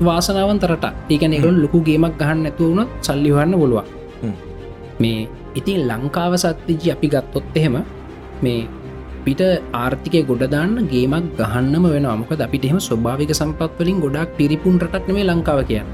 වාසනාවන්තරට 0.00 0.86
ඒකන 1.14 1.34
එකකු 1.36 1.50
ලොකු 1.64 1.78
ගේමක් 1.88 2.16
ගහන්න 2.20 2.46
ඇතු 2.50 2.64
වුණ 2.70 2.88
සල්ලිහන්න 3.06 3.54
බොලුව. 3.62 3.84
මේ 5.02 5.28
ඉතින් 5.58 5.86
ලංකාව 5.90 6.34
සත්තිජි 6.44 6.92
අපි 6.94 7.06
ගත්තොත් 7.14 7.56
එහෙම 7.58 7.76
මේ 8.42 8.66
පිට 9.24 9.40
ආර්ථිකය 9.72 10.20
ගොඩදාන්න 10.30 10.76
ගේමක් 10.92 11.26
ගහන්නම 11.40 11.84
වෙන 11.94 12.06
අමක 12.12 12.30
අපිට 12.46 12.64
එහෙම 12.68 12.80
ස්වභාවික 12.88 13.32
සම්පත්වලින් 13.40 13.98
ගොඩක් 14.04 14.30
පිරිපුන් 14.38 14.76
රටක් 14.82 15.04
නෙමේ 15.08 15.26
ලංකාව 15.30 15.60
කියන්න. 15.70 15.88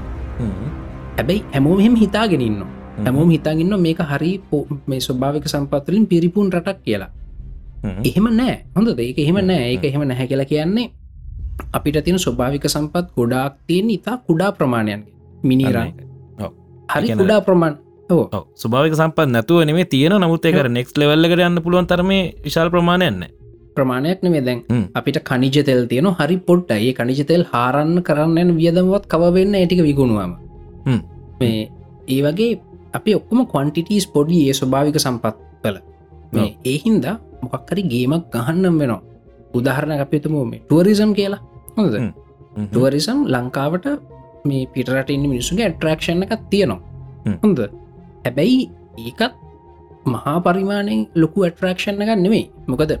හැබැයි 1.17 1.41
හැමෝම 1.53 1.79
එහෙම 1.83 1.95
හිතාගෙනන්න 2.03 2.61
හැමෝම 3.05 3.29
හිතාගන්න 3.35 3.75
මේක 3.85 4.01
හරි 4.11 4.31
මේ 4.89 5.01
ස්වභාවික 5.07 5.45
සම්පත්වලින් 5.53 6.05
පිරිපුන් 6.11 6.47
රටක් 6.55 6.79
කියලා. 6.85 7.11
එහෙම 8.09 8.25
නෑ. 8.39 8.55
හොඳ 8.75 8.99
ඒක 8.99 9.19
එහෙම 9.19 9.37
නෑ. 9.49 9.63
ඒක 9.73 9.83
එහෙම 9.89 10.03
නැහැ 10.09 10.27
කියලා 10.31 10.49
කියන්නේ 10.53 10.87
අපිට 11.73 11.97
තියෙන 12.05 12.19
ස්වභාවික 12.19 12.65
සම්පත් 12.67 13.05
ගොඩාක් 13.17 13.53
තියෙන 13.67 13.89
ඉතා 13.97 14.17
කුඩා 14.27 14.51
ප්‍රමාණයන්ගේ 14.51 15.07
මිනිරයි 15.43 15.91
හරි 16.89 17.09
කුඩා 17.21 17.41
ප්‍රමාණ. 17.41 17.75
ස්භාවික 18.61 18.95
සම්පත් 18.99 19.27
නැතුව 19.35 19.61
නෙේ 19.65 19.85
තියෙන 19.93 20.15
නමුත් 20.23 20.45
එක 20.45 20.57
නෙක්ස් 20.77 20.97
ලෙවල්ලකට 21.01 21.45
යන්න 21.47 21.61
පුළුවන් 21.65 21.87
තරම 21.91 22.11
විශාල් 22.45 22.71
ප්‍රමාණයන්න 22.73 23.21
ප්‍රමාණයක් 23.75 24.23
නෙමේ 24.23 24.43
දැන්. 24.47 24.59
අපිට 24.93 25.19
කනිජ 25.29 25.63
තෙල් 25.67 25.85
තියෙන 25.91 26.09
හරි 26.19 26.37
පොට්ට 26.47 26.73
ඒ 26.77 26.91
කනිජ 26.93 27.21
තෙල් 27.29 27.45
හාරන්න 27.51 27.95
කරන්න 28.07 28.49
වියදමවත් 28.57 29.05
කවවෙන්න 29.13 29.55
ඇටික 29.55 29.83
විගුණුවම. 29.87 30.33
මේ 31.39 31.69
ඒ 32.07 32.21
වගේ 32.25 32.59
අපි 32.93 33.15
ඔක්කොම 33.19 33.45
කොන්ටිටස් 33.53 34.07
පොඩි 34.15 34.41
ඒ 34.47 34.57
ස්වභාවික 34.59 34.99
සම්පත් 34.99 35.35
මේ 36.33 36.49
ඒහින්ද 36.65 37.05
මොකක්කරි 37.43 37.83
ගේමක් 37.93 38.27
ගහන්නම් 38.33 38.75
වෙනවා 38.81 39.01
උදාහරණ 39.53 40.03
අපිතුම 40.05 40.35
මේ 40.51 40.61
ටුවරිසම් 40.61 41.11
කියලා. 41.19 41.41
හොද. 41.77 41.95
ටුවරිසම් 42.65 43.17
ලංකාවට 43.33 43.87
මේ 44.45 44.63
පිටරටඉන්න 44.73 45.25
මිනිසුගේ 45.33 45.65
ඇට්‍රක්ෂණ 45.67 46.23
එකක් 46.25 46.43
තියෙනවා. 46.51 46.79
හොඳ 47.43 47.59
හැබැයි 48.25 48.61
ඒකත් 48.99 49.33
මහා 50.05 50.37
පරිමාණයෙන් 50.45 51.01
ලොකු 51.15 51.45
ඇට්‍රක්ෂණ 51.47 52.01
එකක් 52.03 52.21
නෙමෙයි. 52.25 52.45
මොකද. 52.67 52.91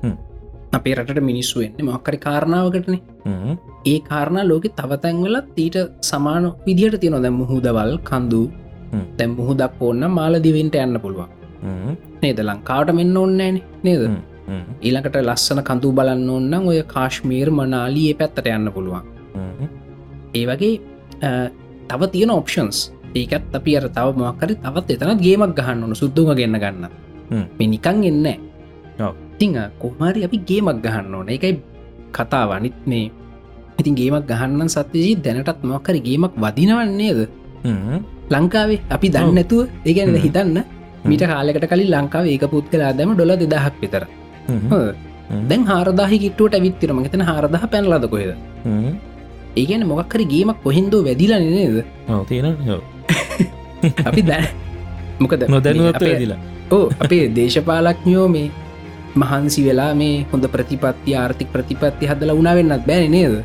අපේ 0.77 0.95
රට 0.95 1.21
මිනිස්සු 1.29 1.59
වෙන්නේ 1.61 1.87
මොක්කරි 1.89 2.19
කාරණාවකටන. 2.27 2.97
ඒ 3.91 3.99
කාරණ 4.09 4.41
ලෝක 4.51 4.65
තවතැන්වලත් 4.79 5.59
ඊට 5.65 5.77
සමාන 6.09 6.45
විදිහට 6.67 6.99
තියෙන 7.03 7.23
දැ 7.25 7.33
මුහුදවල් 7.41 7.93
කන්දු 8.09 8.41
හ්ම්. 8.93 9.05
තැම් 9.17 9.31
මුහුදක් 9.39 9.81
ඕන්න 9.87 10.03
මාලදිවෙන්ට 10.17 10.75
යන්න 10.85 10.99
පුළුවන්. 11.05 11.29
නේද? 12.21 12.39
ලංකාවට 12.49 12.93
මෙන්න 12.99 13.17
ඔන්නෑන 13.17 13.57
නේද 13.83 14.03
ඊළඟට 14.47 15.17
ලස්සන 15.21 15.61
කඳු 15.69 15.91
බලන්න 15.97 16.29
ඔන්නම් 16.37 16.67
ඔය 16.71 16.79
කාශ්මීර් 16.93 17.49
මනාලයේ 17.59 18.13
පැත්තට 18.19 18.47
යන්න 18.55 18.71
පුළුවන් 18.75 19.03
ඒ 20.33 20.45
වගේ 20.49 20.73
තව 21.89 22.01
තියෙන 22.13 22.31
ඔප්ෂන්ස් 22.31 22.79
ඒකත් 23.15 23.55
අපි 23.55 23.71
අර 23.77 23.85
තව 23.97 24.07
මොක්කරි 24.17 24.55
තවත් 24.55 24.87
එතනත් 24.95 25.21
ගේමක් 25.25 25.55
ගහන්න 25.57 25.83
ඕන 25.83 25.95
සුද්දුම 25.95 26.31
ගන්න 26.35 26.59
ගන්න 26.63 26.85
හ්ම්. 27.31 27.45
මේ 27.57 27.67
නිකං 27.67 28.03
එන්න 28.03 28.27
ඔව්. 28.99 29.13
තිං 29.39 29.57
කොහමරි 29.81 30.23
අපි 30.27 30.37
ගේමක් 30.49 30.79
ගහන්න 30.85 31.15
ඕන 31.15 31.27
එකයි 31.29 31.59
කතාව 32.11 32.49
අනිත් 32.57 32.77
මේ 32.85 33.11
ඉතින් 33.79 33.95
ගේමක් 33.95 34.25
ගහන්න 34.27 34.69
සත්‍යජී 34.69 35.15
දැනටත් 35.25 35.63
මොක්කරි 35.63 35.99
ගේමක් 35.99 36.33
වදිනවන්නේද 36.35 37.19
ලංකාවේ 38.31 38.79
අපි 38.89 39.07
දන්න 39.09 39.27
ඔව්. 39.27 39.35
නැතුව 39.35 39.61
ඒගැන. 39.85 40.15
හිතන්න 40.17 40.57
මිට 41.03 41.23
කාලෙකට 41.23 41.67
කලින් 41.71 41.91
ලංකාව 41.95 42.25
ඒක 42.25 42.45
පුත් 42.47 42.65
කලා 42.71 42.91
දැම 42.93 43.13
ඩොල 43.15 43.35
දෙදහක් 43.35 43.75
විතර. 43.81 44.03
දැන් 45.49 45.63
හාරදාහි 45.65 46.17
කිට්ටුවට 46.19 46.55
ඇවිත්තිරම 46.55 47.03
එතන 47.03 47.21
හාරදහ 47.21 47.67
පැනලද 47.67 48.07
කොහෙද? 48.09 48.31
ඒගැන 49.57 49.85
මොක්කරි 49.87 50.25
ගේමක් 50.25 50.59
කොහින්දෝ 50.63 51.03
වැදිල 51.03 51.33
නේද? 51.39 51.77
තියෙන 52.25 52.55
අපි 54.09 54.21
දැ 54.21 54.43
මොකද 55.19 55.43
නොදැනුවත් 55.49 55.95
අපේ- 55.95 56.19
දිලා 56.19 56.39
ඕ 56.71 56.85
අපේ 56.99 57.23
දේශපාලක්ඥයෝ 57.29 58.27
මේ 58.27 58.47
මහන්සි 59.15 59.65
වෙලා 59.65 59.93
මේ 59.93 60.25
හොඳ 60.31 60.45
ප්‍රතිපත්ති 60.47 61.15
ආර්ථික 61.15 61.49
ප්‍රතිපත්ති 61.51 62.07
හදල 62.07 62.31
උනාවෙන්නත් 62.33 62.85
බෑන 62.87 63.11
නේද? 63.11 63.35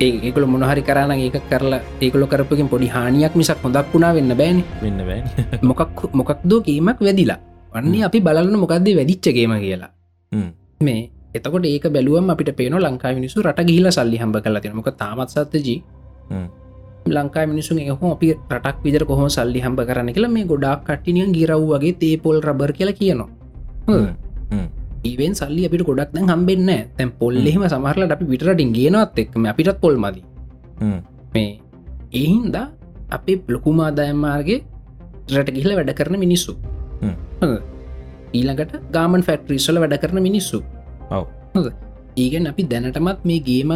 ඒකල 0.00 0.46
මොනහරි 0.46 0.82
කරන්න 0.82 1.12
ඒක 1.16 1.38
කරලා 1.50 1.80
ඒකල 2.00 2.26
කරපකින් 2.26 2.68
පොඩි 2.68 2.88
හානියක් 2.88 3.34
මිසක් 3.34 3.62
හොඳක් 3.62 3.92
වුණා 3.92 4.14
වෙන්න 4.14 4.34
බෑන. 4.34 4.58
වෙන්න 4.82 4.98
බෑ 5.00 5.20
මොකක් 5.62 6.10
මොකක්දෝ 6.12 6.60
කීමක් 6.60 6.98
වැදිලා 7.00 7.38
වන්නේ 7.74 8.04
අපි 8.08 8.18
බලන්න 8.26 8.56
මොකක්ද 8.56 8.88
වැදිච්චගේම 8.98 9.54
කියලා. 9.64 9.90
මේ 10.80 11.10
එතකොට 11.36 11.66
ඒක 11.66 11.86
බැලුවම් 11.94 12.30
අපිට 12.30 12.50
පේන 12.58 12.74
ලංකා 12.78 13.14
මිනිසු 13.18 13.42
රට 13.42 13.66
ගිහිල 13.68 13.86
සල්ලි 13.90 14.18
හම්බ 14.22 14.36
කලා 14.44 14.60
තියෙන 14.62 14.76
මොක 14.76 14.90
තාමත් 15.02 15.30
සත්තජී. 15.30 15.78
ලංකා 17.06 17.44
මිනිසු 17.46 17.74
එහම 17.76 18.04
අපි 18.16 18.28
රටක් 18.50 18.76
විදර 18.84 19.02
කොහොම 19.04 19.28
සල්ලි 19.28 19.60
හම්බ 19.64 19.80
කරන්න 19.88 20.10
කියලා 20.16 20.34
මේ 20.36 20.46
ගොඩක් 20.52 20.86
කටිනිය 20.88 21.26
ගිරව් 21.36 21.64
වගේ 21.72 21.98
තේපොල් 22.02 22.38
රබර් 22.40 22.70
කියලා 22.78 22.98
කියනවා. 23.00 23.28
ඒවෙන් 25.04 25.34
සල්ලි 25.40 25.66
අපිට 25.68 25.82
ගොඩක් 25.88 26.14
දැන් 26.14 26.30
හම්බෙන්න 26.32 26.70
තැන් 26.96 27.10
පොල්ලෙම 27.20 27.66
සමහරලට 27.72 28.14
අපි 28.16 28.24
විටරටින් 28.32 28.70
ගේනවත් 28.78 29.18
එක්ම 29.22 29.50
අපිටත් 29.52 29.80
පොල් 29.82 29.98
මදි. 29.98 30.22
මේ 31.34 31.50
ඒහින්ද 32.12 32.56
අපේ 33.10 33.36
ලොකුමාදායම්මාර්ගේ 33.54 34.60
රට 35.34 35.50
ගිහිල 35.56 35.74
වැඩ 35.78 35.92
කරන 35.98 36.16
මිනිස්සු. 36.24 36.54
ඊළඟට 38.34 38.72
ගාමන් 38.96 39.22
ෆැක්ට්‍රීස්වල 39.28 39.80
වැඩ 39.84 39.96
කරන 40.02 40.22
මිනිස්සු. 40.28 40.58
ඒගැන් 42.16 42.50
අපි 42.52 42.62
දැනටමත් 42.72 43.24
මේ 43.30 43.40
ගේම 43.48 43.72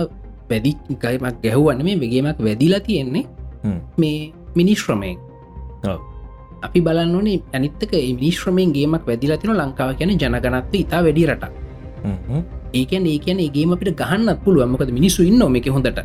වැදි 0.51 0.73
ගයිමක් 1.05 1.37
ගැහුවන්න 1.45 1.85
මේ 1.89 1.97
වගේමක් 2.03 2.39
වැදිලා 2.49 2.81
තියෙන්නේ. 2.89 3.25
මේ 3.99 4.33
මිනිශ්‍රමයෙන්. 4.59 5.17
අපි 6.67 6.81
බලන්න 6.87 7.15
ඕනේ 7.15 7.39
අනිත්තක 7.57 7.93
මිනිශ්‍රමයෙන් 8.21 8.71
ගේමක් 8.77 9.07
වැදිලා 9.11 9.39
තින 9.43 9.55
ලංකාව 9.61 9.91
කියන 9.99 10.13
ජනගනත්ව 10.23 10.75
ඉතා 10.85 11.01
වැඩි 11.07 11.27
රට 11.31 11.45
ඒකන් 12.75 13.05
ඒකන 13.13 13.39
ඒගේම 13.47 13.73
අපිට 13.75 13.97
ගහන්නත් 14.01 14.39
පුළුවන්මකද 14.45 14.91
මිනිස්සු 14.99 15.23
ඉන්න 15.31 15.57
එක 15.61 15.69
හොඳට. 15.77 16.01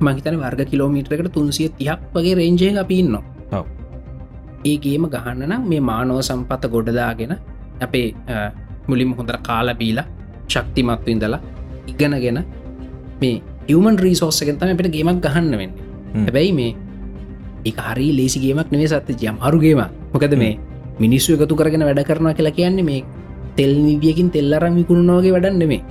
මහිතන 0.00 0.36
වර්ග 0.42 0.60
කිලෝමීටරකට 0.70 1.32
තුන්සිය 1.36 1.68
තියක් 1.78 2.00
වගේ 2.14 2.34
රේජය 2.38 2.78
අපි 2.82 2.98
ඉන්න 3.02 3.16
ඔව්. 3.18 3.24
ඒගේම 4.64 5.04
ගහන්න 5.14 5.42
නම් 5.48 5.62
මේ 5.70 5.80
මානව 5.90 6.20
සම්පත 6.20 6.64
ගොඩදාගෙන 6.74 7.32
අපේ 7.86 8.08
මුලින් 8.88 9.14
හොඳර 9.18 9.38
කාලබීලා 9.48 10.06
ශක්තිමත්ව 10.48 11.08
ඉඳලා 11.14 11.40
ඉගනගෙන 11.90 12.40
මේ 13.20 13.36
හමන් 13.68 13.96
රීසෝස්සකෙන් 14.04 14.58
තම 14.60 14.72
අපට 14.74 14.90
ගේමක් 14.96 15.20
ගහන්න 15.26 15.54
වෙන්න. 15.60 15.72
හැබැයි 16.26 16.52
මේ 16.58 16.72
ඒ 17.68 17.72
හරි 17.86 18.08
ලේසිගේමක් 18.18 18.68
නෙවේ 18.74 18.90
සත්ත 18.92 19.18
ජයම් 19.22 19.38
හරුගේම 19.46 19.82
මොකද 20.12 20.34
මේ 20.42 20.54
මිනිස්සු 21.04 21.36
එකතු 21.36 21.54
කරගෙන 21.60 21.86
වැඩ 21.88 22.02
කරනවා 22.10 22.34
කියලා 22.38 22.56
කියන්නේ 22.58 22.88
මේ 22.90 23.00
තෙල් 23.58 23.72
නිදියකින් 23.86 24.28
තෙල්ලරම් 24.36 24.74
විකුණුනෝගේ 24.80 25.32
වැඩන්න 25.36 25.64
මේ 25.72 25.82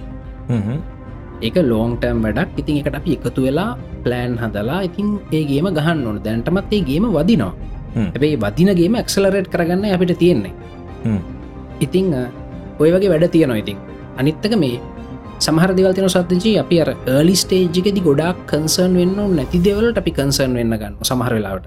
ඒක 1.48 1.58
ලෝන්ටම් 1.72 2.18
වැඩක්. 2.26 2.50
ඉතින් 2.62 2.80
එකට 2.82 2.96
අපි 3.00 3.12
එකතු 3.18 3.42
වෙලා 3.48 3.72
ප්ලෑන් 4.04 4.34
හදලා 4.42 4.80
ඉතින් 4.88 5.08
ඒගේම 5.38 5.68
ගහන්න 5.78 6.08
ඕන. 6.08 6.18
දැන්ටමත් 6.26 6.74
ඒ 6.76 6.82
ගේම 6.90 7.06
වදිනවා 7.18 7.54
හ්ම්. 7.96 8.08
හැබැයි 8.14 8.38
වදිනගේම 8.44 8.96
ඇක්සලරේට් 9.02 9.50
කරගන්න 9.54 9.86
අපිට 9.96 10.14
තියෙන්නේ. 10.22 10.54
හ්ම්. 11.06 11.20
ඉතිං 11.86 12.08
ඔය 12.80 12.90
වගේ 12.96 13.12
වැඩ 13.14 13.28
තියනවා 13.36 13.60
ඉතින්. 13.64 13.78
අනිත්තක 14.20 14.56
මේ 14.64 14.80
සමහර 15.40 15.72
දෙවල්තින 15.78 16.10
සත්ජී 16.16 16.56
අපි 16.64 16.82
අර 16.84 16.90
ඒලි 17.14 17.36
ස්ටේජ්ගෙදි 17.42 18.02
ගොඩක් 18.08 18.40
කන්සර්න් 18.52 18.96
වෙන්න 19.02 19.20
නැති 19.38 19.60
දෙවලට 19.68 20.02
අපි 20.02 20.12
කන්සර්න් 20.18 20.54
වෙන්න 20.60 20.76
ගන්න 20.82 20.96
සමහර 21.10 21.34
වෙලාවට. 21.38 21.66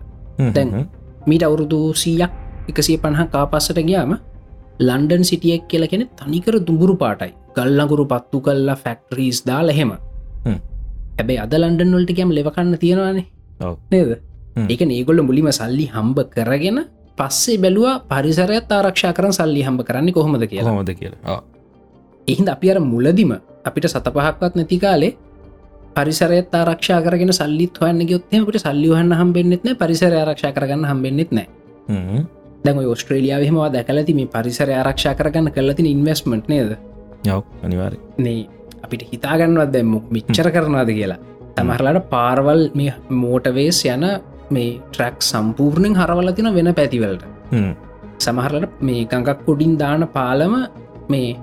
දැන් 0.57 0.89
මීට 1.31 1.47
අවුරුදු 1.49 1.81
සීයක් 2.03 2.33
එකසිය 2.71 2.99
පණහ 3.05 3.29
කාපස්සට 3.35 3.79
ගියාම 3.89 4.13
ලන්ඩන් 4.89 5.25
සිටියක් 5.31 5.65
කියලා 5.71 5.93
කෙනෙ 5.93 6.05
තනිකර 6.21 6.55
දුඹුරු 6.69 6.97
පාටයි. 7.05 7.33
ගල්ලඟුරු 7.57 8.05
පත්තු 8.13 8.39
කල්ලා 8.47 8.77
ෆැක්ටරීස් 8.85 9.41
දාල 9.49 9.69
එහෙම. 9.75 9.93
හැබැයි 11.19 11.41
අද 11.45 11.55
ලන්ඩන් 11.61 11.97
වලට 11.97 12.13
කියම් 12.19 12.31
ලෙවකන්න 12.39 12.77
තියෙනවානේ. 12.85 13.27
නේද 13.93 14.11
ඒක 14.57 14.83
ඒගොල්ල 14.83 15.23
මුලිම 15.23 15.49
සල්ලි 15.53 15.87
හම්බ 15.95 16.19
කරගෙන 16.35 16.79
පස්සේ 17.19 17.59
බැලවා 17.59 17.95
පරිසරයත් 18.11 18.71
ආරක්ෂා 18.71 19.13
කරන 19.13 19.33
සල්ලි 19.33 19.63
හම්බ 19.63 19.81
කරන්නේ 19.83 20.13
කොහොමද 20.13 20.47
කියලා. 20.47 20.71
හොමද 20.71 20.93
කියලා? 20.95 21.41
එහින්ද 22.29 22.49
අපි 22.49 22.71
අර 22.71 22.79
මුලදිම 22.83 23.33
අපිට 23.65 23.89
සත 23.89 24.07
පහක්වත් 24.09 24.55
නැති 24.57 24.79
කාලේ 24.79 25.17
පරිසරයත් 25.97 26.55
ආරක්ෂා 26.55 27.01
කරගෙන 27.07 27.33
සල්ලිත් 27.33 27.75
හොයන්න 27.81 28.07
ගොත්තමට 28.07 28.63
සල්ලිහන්න 28.65 29.13
හම්බෙන්න්නෙත්න 29.21 29.75
පරිසර 29.77 30.15
ආරක්ෂා 30.15 30.53
කරගන්න 30.53 30.89
හම්බෙන්න්නෙත් 30.91 31.33
නෑ 31.33 31.49
දැම 32.65 32.79
ඔස්ට්‍රේලියාවහෙමවා 32.87 33.69
දැකලති 33.77 34.15
මේ 34.15 34.33
පරිසර 34.35 34.71
ආරක්ෂා 34.73 35.15
කරගන්න 35.15 35.53
කලතින 35.57 35.87
ඉන්වස්මට් 35.87 36.49
නේද? 36.49 36.77
යව 37.27 37.43
අනිවාර 37.65 37.95
නේ 38.19 38.49
අපිට 38.85 39.03
හිතාගන්නවත් 39.13 39.73
දැම්ම 39.73 39.95
මිච්චර 40.11 40.49
කරනවාද 40.51 40.91
කියලා. 40.91 41.21
තමහරලාට 41.57 42.09
පාරවල් 42.11 42.63
මේ 42.75 42.95
මෝටවේස් 43.23 43.81
යන 43.87 44.05
මේ 44.53 44.71
ට්‍රක් 44.91 45.17
සම්පූර්ණයෙන් 45.23 45.95
හරවල 45.95 46.33
තින 46.33 46.51
වෙන 46.55 46.75
පැතිවලට. 46.75 47.25
සමහරලට 48.19 48.81
මේ 48.81 49.07
ගඟක් 49.07 49.45
කුඩින් 49.47 49.75
දාන 49.79 50.09
පාලම 50.09 50.55
මේ 51.09 51.37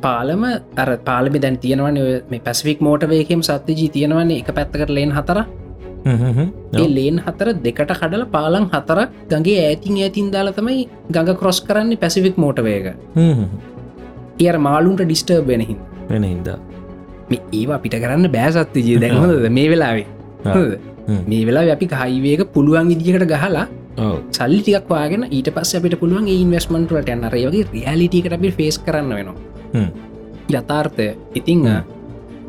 පාලම 0.00 0.44
අර 0.76 0.88
පාලමි 1.00 1.40
දැන් 1.40 1.58
තියෙනවන 1.58 2.00
මේ 2.30 2.40
පැසිෆික් 2.40 2.80
මෝටවේකම් 2.80 3.42
සත්්‍යජී 3.42 3.90
තියෙනවන්නේ 3.90 4.40
එක 4.40 4.50
පැත්තකට 4.52 4.90
ලේන් 4.90 5.12
හතර. 5.12 5.40
ලේන් 6.88 7.18
හතර 7.18 7.48
දෙකට 7.58 7.92
කඩල 7.92 8.24
පාලං 8.28 8.68
හතරක් 8.68 9.10
ගගේ 9.32 9.60
ඇතින් 9.68 9.98
ඇතින් 9.98 10.30
දාල 10.30 10.52
තමයි 10.52 10.88
ගඟ 11.10 11.36
කොස් 11.36 11.60
කරන්නේ 11.62 11.96
පැසිෆික් 11.96 12.36
මෝටවේක 12.36 12.86
එය 14.40 14.58
මාලුන්ට 14.60 15.02
ඩිස්ටර්බ් 15.02 15.46
වෙනහින් 15.46 15.78
වෙන 16.08 16.24
හින්දා. 16.24 16.58
ඒවා 17.52 17.78
පිට 17.78 17.96
කරන්න 17.96 18.28
බෑසත්තිජී 18.30 19.00
දැන්හොද 19.00 19.48
මේ 19.58 19.70
වෙලාවේ 19.70 20.06
මේ 21.06 21.42
වෙලා 21.46 21.64
අපි 21.76 21.88
හයිවේක 22.02 22.52
පුළුවන් 22.54 22.90
ඉදිකට 22.94 23.26
ගහලා 23.32 23.66
සල්ලි 24.30 24.60
ටිකක් 24.62 24.88
වාගෙන 24.88 25.28
ඊට 25.30 25.50
පස්ස 25.56 25.76
අපිට 25.80 25.98
පුළුවන් 26.00 26.28
ඉන්වස්මන්ටට 26.28 27.12
යන්න. 27.14 27.28
රයගේ 27.34 27.66
රියලිටිකට 27.74 28.32
අපි 28.32 28.50
ෆේස් 28.50 28.78
කරන්න 28.78 29.14
වෙනවා. 29.18 29.36
යථාර්ථය. 30.50 31.08
ඉතිං 31.34 31.62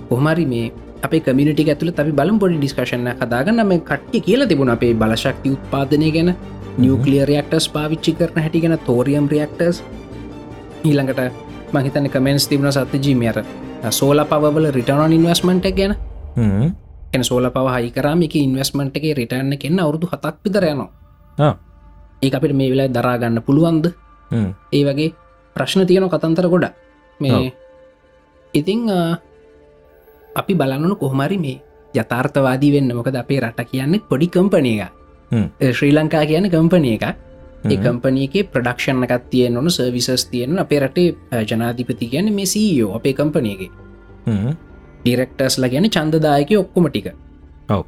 කොහමරි 0.10 0.46
මේ 0.46 0.72
අපේ 1.04 1.22
කමිට 1.22 1.60
ඇතුල 1.70 1.94
අපි 1.96 2.12
බලම් 2.12 2.40
පොඩි 2.40 2.58
ඩිස්කශන 2.58 3.08
කදාගන්න 3.22 3.68
මේ 3.68 3.86
කට්ටිය 3.90 4.22
කියලා 4.22 4.48
තිබුණ 4.48 4.70
අපේ 4.70 4.94
බලශක්ති 4.94 5.56
උත්පාදනය 5.56 6.12
ගැන. 6.12 6.36
නිියකලිය 6.78 7.26
රියක්ටස් 7.26 7.68
පාවිච්චි 7.70 8.12
කරන 8.14 8.42
හැටිගෙන 8.42 8.78
තෝරියම් 8.88 9.28
රියක්ටර්ස් 9.34 9.84
ඊළඟට 10.84 11.22
මහිතන 11.74 12.10
කමෙන්ස් 12.10 12.48
තිබුණ 12.48 12.72
සත්‍යජීමයට 12.72 13.40
සෝල 13.92 14.26
පවල 14.32 14.72
රිටනන් 14.72 15.14
ඉන්වස්මන්ට 15.14 15.72
ගැන 15.78 15.96
එන 17.16 17.24
සෝල 17.24 17.50
පව 17.50 17.68
හයි 17.76 17.92
කරාමික 17.92 18.36
ඉන්වස්මන්ට් 18.38 18.98
එක 18.98 19.06
රිටන්න 19.20 19.58
කෙන්න්න 19.58 19.80
අවුදු 19.80 20.08
හතක් 20.08 20.36
පිදර 20.44 20.64
යනවා. 20.66 20.90
ඒ 22.22 22.32
අපිට 22.32 22.56
මේ 22.56 22.72
වෙලා 22.72 22.90
දරාගන්න 22.90 23.42
පුළුවන්ද? 23.42 23.86
ඒ 24.72 24.84
වගේ 24.84 25.14
ප්‍රශ්න 25.56 25.86
තියන 25.86 26.10
කතන්තර 26.10 26.48
ගොඩ 26.48 26.68
මේ 27.20 27.54
ඉතිං 28.54 28.90
අපි 30.36 30.54
බලන්නු 30.54 30.96
කොහමරි 30.96 31.38
මේ 31.38 31.62
යථාර්ථවාදී 31.94 32.72
වෙන්න. 32.74 32.92
මොකද 32.94 33.16
අපේ 33.16 33.40
රට 33.40 33.70
කියන්නේ 33.72 34.06
පොඩි 34.10 34.28
කම්පනය 34.30 34.74
එක 34.78 34.92
ශ්‍රී 35.72 35.94
ලංකා 35.94 36.26
කියන 36.26 36.50
කම්පනය 36.50 36.90
එක 36.96 37.06
ඒ 37.66 37.78
කම්පනයගේ 37.78 38.44
ප්‍රඩක්ෂණ 38.46 39.06
එකත් 39.06 39.26
තියෙන් 39.30 39.58
ඕන 39.58 39.70
සර්විසස් 39.70 40.26
තියෙන 40.26 40.60
අපේ 40.60 40.80
රටේ 40.80 41.42
ජනාධිපති 41.44 42.08
කියන 42.08 42.34
මේ 42.34 42.46
සීයෝ 42.46 42.92
අපේ 42.96 43.14
කම්පනයගේ 43.14 43.70
ඩිරෙක්ටර්ස්ල 45.06 45.66
ගැන 45.72 45.88
චන්දදායක 45.88 46.52
ඔක්කොම 46.60 46.90
ටික. 46.90 47.08
ඔව. 47.70 47.84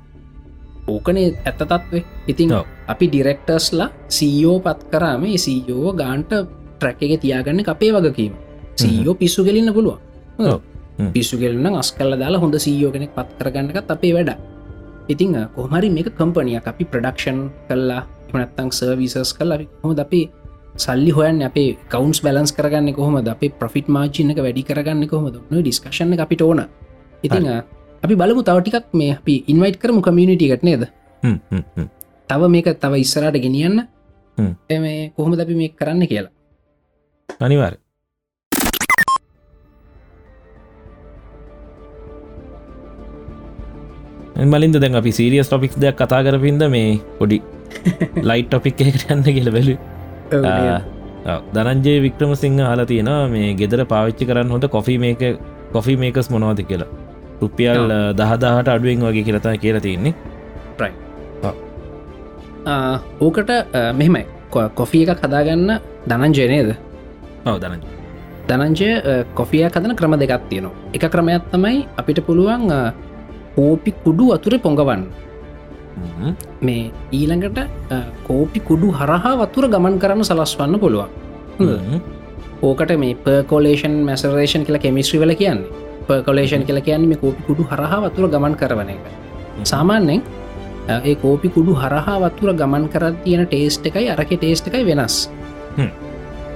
ඕකනේ 0.87 1.27
ඇත්ත 1.45 1.61
තත්වේ 1.63 2.03
ඉතිං 2.27 2.53
අපි 2.87 3.05
ඩිරෙක්ටර්ස්ලා 3.09 3.89
සීයෝ 4.09 4.57
පත් 4.65 4.91
කරාම 4.91 5.23
සීයෝ 5.45 5.93
ගාන්ට 5.93 6.31
ට්‍රැක් 6.79 7.01
එක 7.01 7.21
තියාගන්න 7.23 7.63
අපේ 7.67 7.91
වගකීම. 7.95 8.33
සීයෝ 8.75 9.15
පිස්සු 9.15 9.43
ගෙලන්න 9.43 9.73
පුළුව 9.73 9.97
පිස්සු 11.13 11.37
ගෙලන්න 11.37 11.75
අස් 11.75 11.89
කල්ල 11.91 12.13
දාලා 12.21 12.41
හොඳ 12.43 12.55
සීයෝ 12.57 12.91
කෙනෙක් 12.91 13.11
පත් 13.17 13.29
කරගන්නකත් 13.39 13.91
අපේ 13.95 14.13
වැඩ. 14.13 14.31
ඉතිං 15.09 15.35
කොහමරි 15.55 15.89
මේක 15.89 16.09
කම්පනිය 16.19 16.59
අපි 16.63 16.83
ප්‍රඩක්ෂන් 16.85 17.39
කල්ලා 17.69 18.01
එමනත්තං 18.29 18.69
සර්විසස් 18.71 19.31
කල් 19.37 19.51
අපි 19.55 19.67
හොම 19.83 19.95
අපි 20.05 20.21
සල්ලි 20.77 21.11
හොයන් 21.11 21.41
අපේ 21.41 21.69
කවන්ස් 21.89 22.19
බැලන්ස් 22.25 22.51
කරගන්න 22.57 22.93
කොහොම 22.93 23.15
අපේ 23.17 23.51
ප්‍රෆිට් 23.59 23.87
මාචිනක 23.89 24.39
වැඩි 24.45 24.63
කරගන්න 24.63 25.07
කොහොමද? 25.07 25.37
ඩිස්කශන 25.51 26.13
අපිට 26.19 26.41
ඕන 26.41 26.61
ඉතිං 27.23 27.47
අපි 28.03 28.13
බලමු 28.15 28.41
තව 28.43 28.57
ටිකක් 28.61 28.87
මේ 28.93 29.11
අපි 29.17 29.35
ඉන්වයිට් 29.47 29.79
කරමු 29.81 30.01
කමියනිටිකට 30.01 30.63
නේද? 30.63 30.83
තව 32.29 32.41
මේක 32.55 32.67
තව 32.79 32.93
ඉස්සරට 33.03 33.37
ගෙනියන්න. 33.45 33.87
මේ 34.69 35.11
කොහොම 35.17 35.33
අපි 35.39 35.55
මේ 35.55 35.73
කරන්න 35.79 36.07
කියලා? 36.07 36.31
අනිවාර 37.39 37.73
මලින්ද 44.53 44.77
දැන් 44.81 44.95
අපි 44.95 45.11
සීරියස් 45.11 45.49
ටොපික්ස් 45.49 45.77
දෙයක් 45.83 45.97
කතා 45.97 46.21
කරපින්ද 46.25 46.63
මේ 46.69 47.01
පොඩි 47.19 47.41
ලයිට් 48.23 48.49
ටොපික් 48.49 48.81
එකට 48.85 49.11
යන්න 49.11 49.25
කියල 49.27 49.49
බැලු 49.55 49.75
දනන්ජේ 51.55 51.97
වික්‍රම 52.05 52.33
සිංහ 52.43 52.59
හල 52.61 52.85
තියෙනවා 52.91 53.27
මේ 53.33 53.53
ගෙදර 53.61 53.81
පාවිච්චි 53.93 54.29
කරන්න 54.29 54.53
හොඳ 54.55 54.69
කොෆි 54.75 54.97
මේක 55.05 55.23
කොෆි 55.73 55.95
මේකස් 56.03 56.29
මොනවාද 56.35 56.61
කියලා 56.69 57.06
රුපියල් 57.41 57.81
දහදාහට 58.19 58.67
අඩුවෙන් 58.75 59.05
වගේ 59.07 59.23
කියලතා 59.27 59.57
කියලා 59.63 59.83
තියන්නේ. 59.87 60.13
ඕකට 63.25 63.51
මෙහෙමයි. 63.99 64.25
කොෆිය 64.79 65.03
එකක් 65.03 65.21
හදාගන්න 65.25 65.71
දනංජයනේද 66.09 66.69
ඔව 67.49 67.55
දනජ 67.63 67.83
දනංජය 68.49 68.89
කොෆිය 69.37 69.63
කදන 69.75 69.93
ක්‍රම 69.99 70.13
දෙකක් 70.21 70.43
තියෙනවා. 70.49 70.75
එක 70.95 71.03
ක්‍රමයක් 71.13 71.43
තමයි 71.53 71.77
අපිට 71.99 72.19
පුළුවන් 72.27 72.63
කෝපි 73.55 73.91
කුඩු 74.03 74.25
අතුරේ 74.35 74.63
පොඟවන්න. 74.65 75.03
මේ 76.67 76.91
ඊළඟට 77.17 77.59
කෝපි 78.27 78.59
කුඩු 78.69 78.87
හරහා 78.99 79.33
වතුර 79.41 79.65
ගමන් 79.73 79.95
කරන්න 80.03 80.23
සලස්වන්න 80.29 80.79
පුළුවන්. 80.83 81.09
ඕකට 82.67 82.91
මේ 83.03 83.15
පර්කෝලේෂන් 83.25 83.95
මැසරේෂන් 84.09 84.63
කියලා 84.67 84.85
කෙමිස්ට්‍රි 84.85 85.19
වල 85.23 85.33
කියන්නේ 85.41 85.85
පර්කෝලේෂන් 86.07 86.65
කියලා 86.67 86.85
කියන්නේ 86.87 87.09
මේ 87.11 87.21
කෝපි 87.23 87.41
කුඩු 87.47 87.63
හරහා 87.71 88.01
වතුර 88.03 88.29
ගමන් 88.33 88.55
කරවන 88.61 88.89
එක. 88.95 89.05
සාමාන්‍යෙන් 89.63 90.21
ඒ 90.97 91.15
කෝපි 91.23 91.49
කුඩු 91.55 91.73
හරහා 91.81 92.17
වතුර 92.23 92.53
ගමන් 92.59 92.85
කර 92.93 93.03
තියෙන 93.23 93.47
ටේස්ට 93.47 93.87
එකයි 93.89 94.09
අරක 94.15 94.31
ටේස්ට 94.33 94.67
එකයි 94.69 94.85
වෙනස්. 94.89 95.15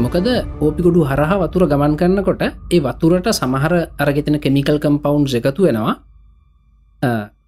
මොකද 0.04 0.28
ඕපිකුඩු 0.62 1.02
හරහා 1.10 1.38
වතුර 1.42 1.64
ගමන් 1.72 1.94
කරන්නකොට 2.00 2.42
ඒ 2.46 2.80
වතුරට 2.86 3.28
සමහර 3.40 3.74
අරගෙතන 4.04 4.38
කෙමිකල් 4.46 4.78
කම්පවුන්් 4.86 5.26
එකතු 5.40 5.68
වෙනවා. 5.68 5.96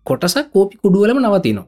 කොටසක් 0.10 0.52
කෝපි 0.56 0.76
කුඩුවලම 0.84 1.18
නවතිනවා. 1.24 1.66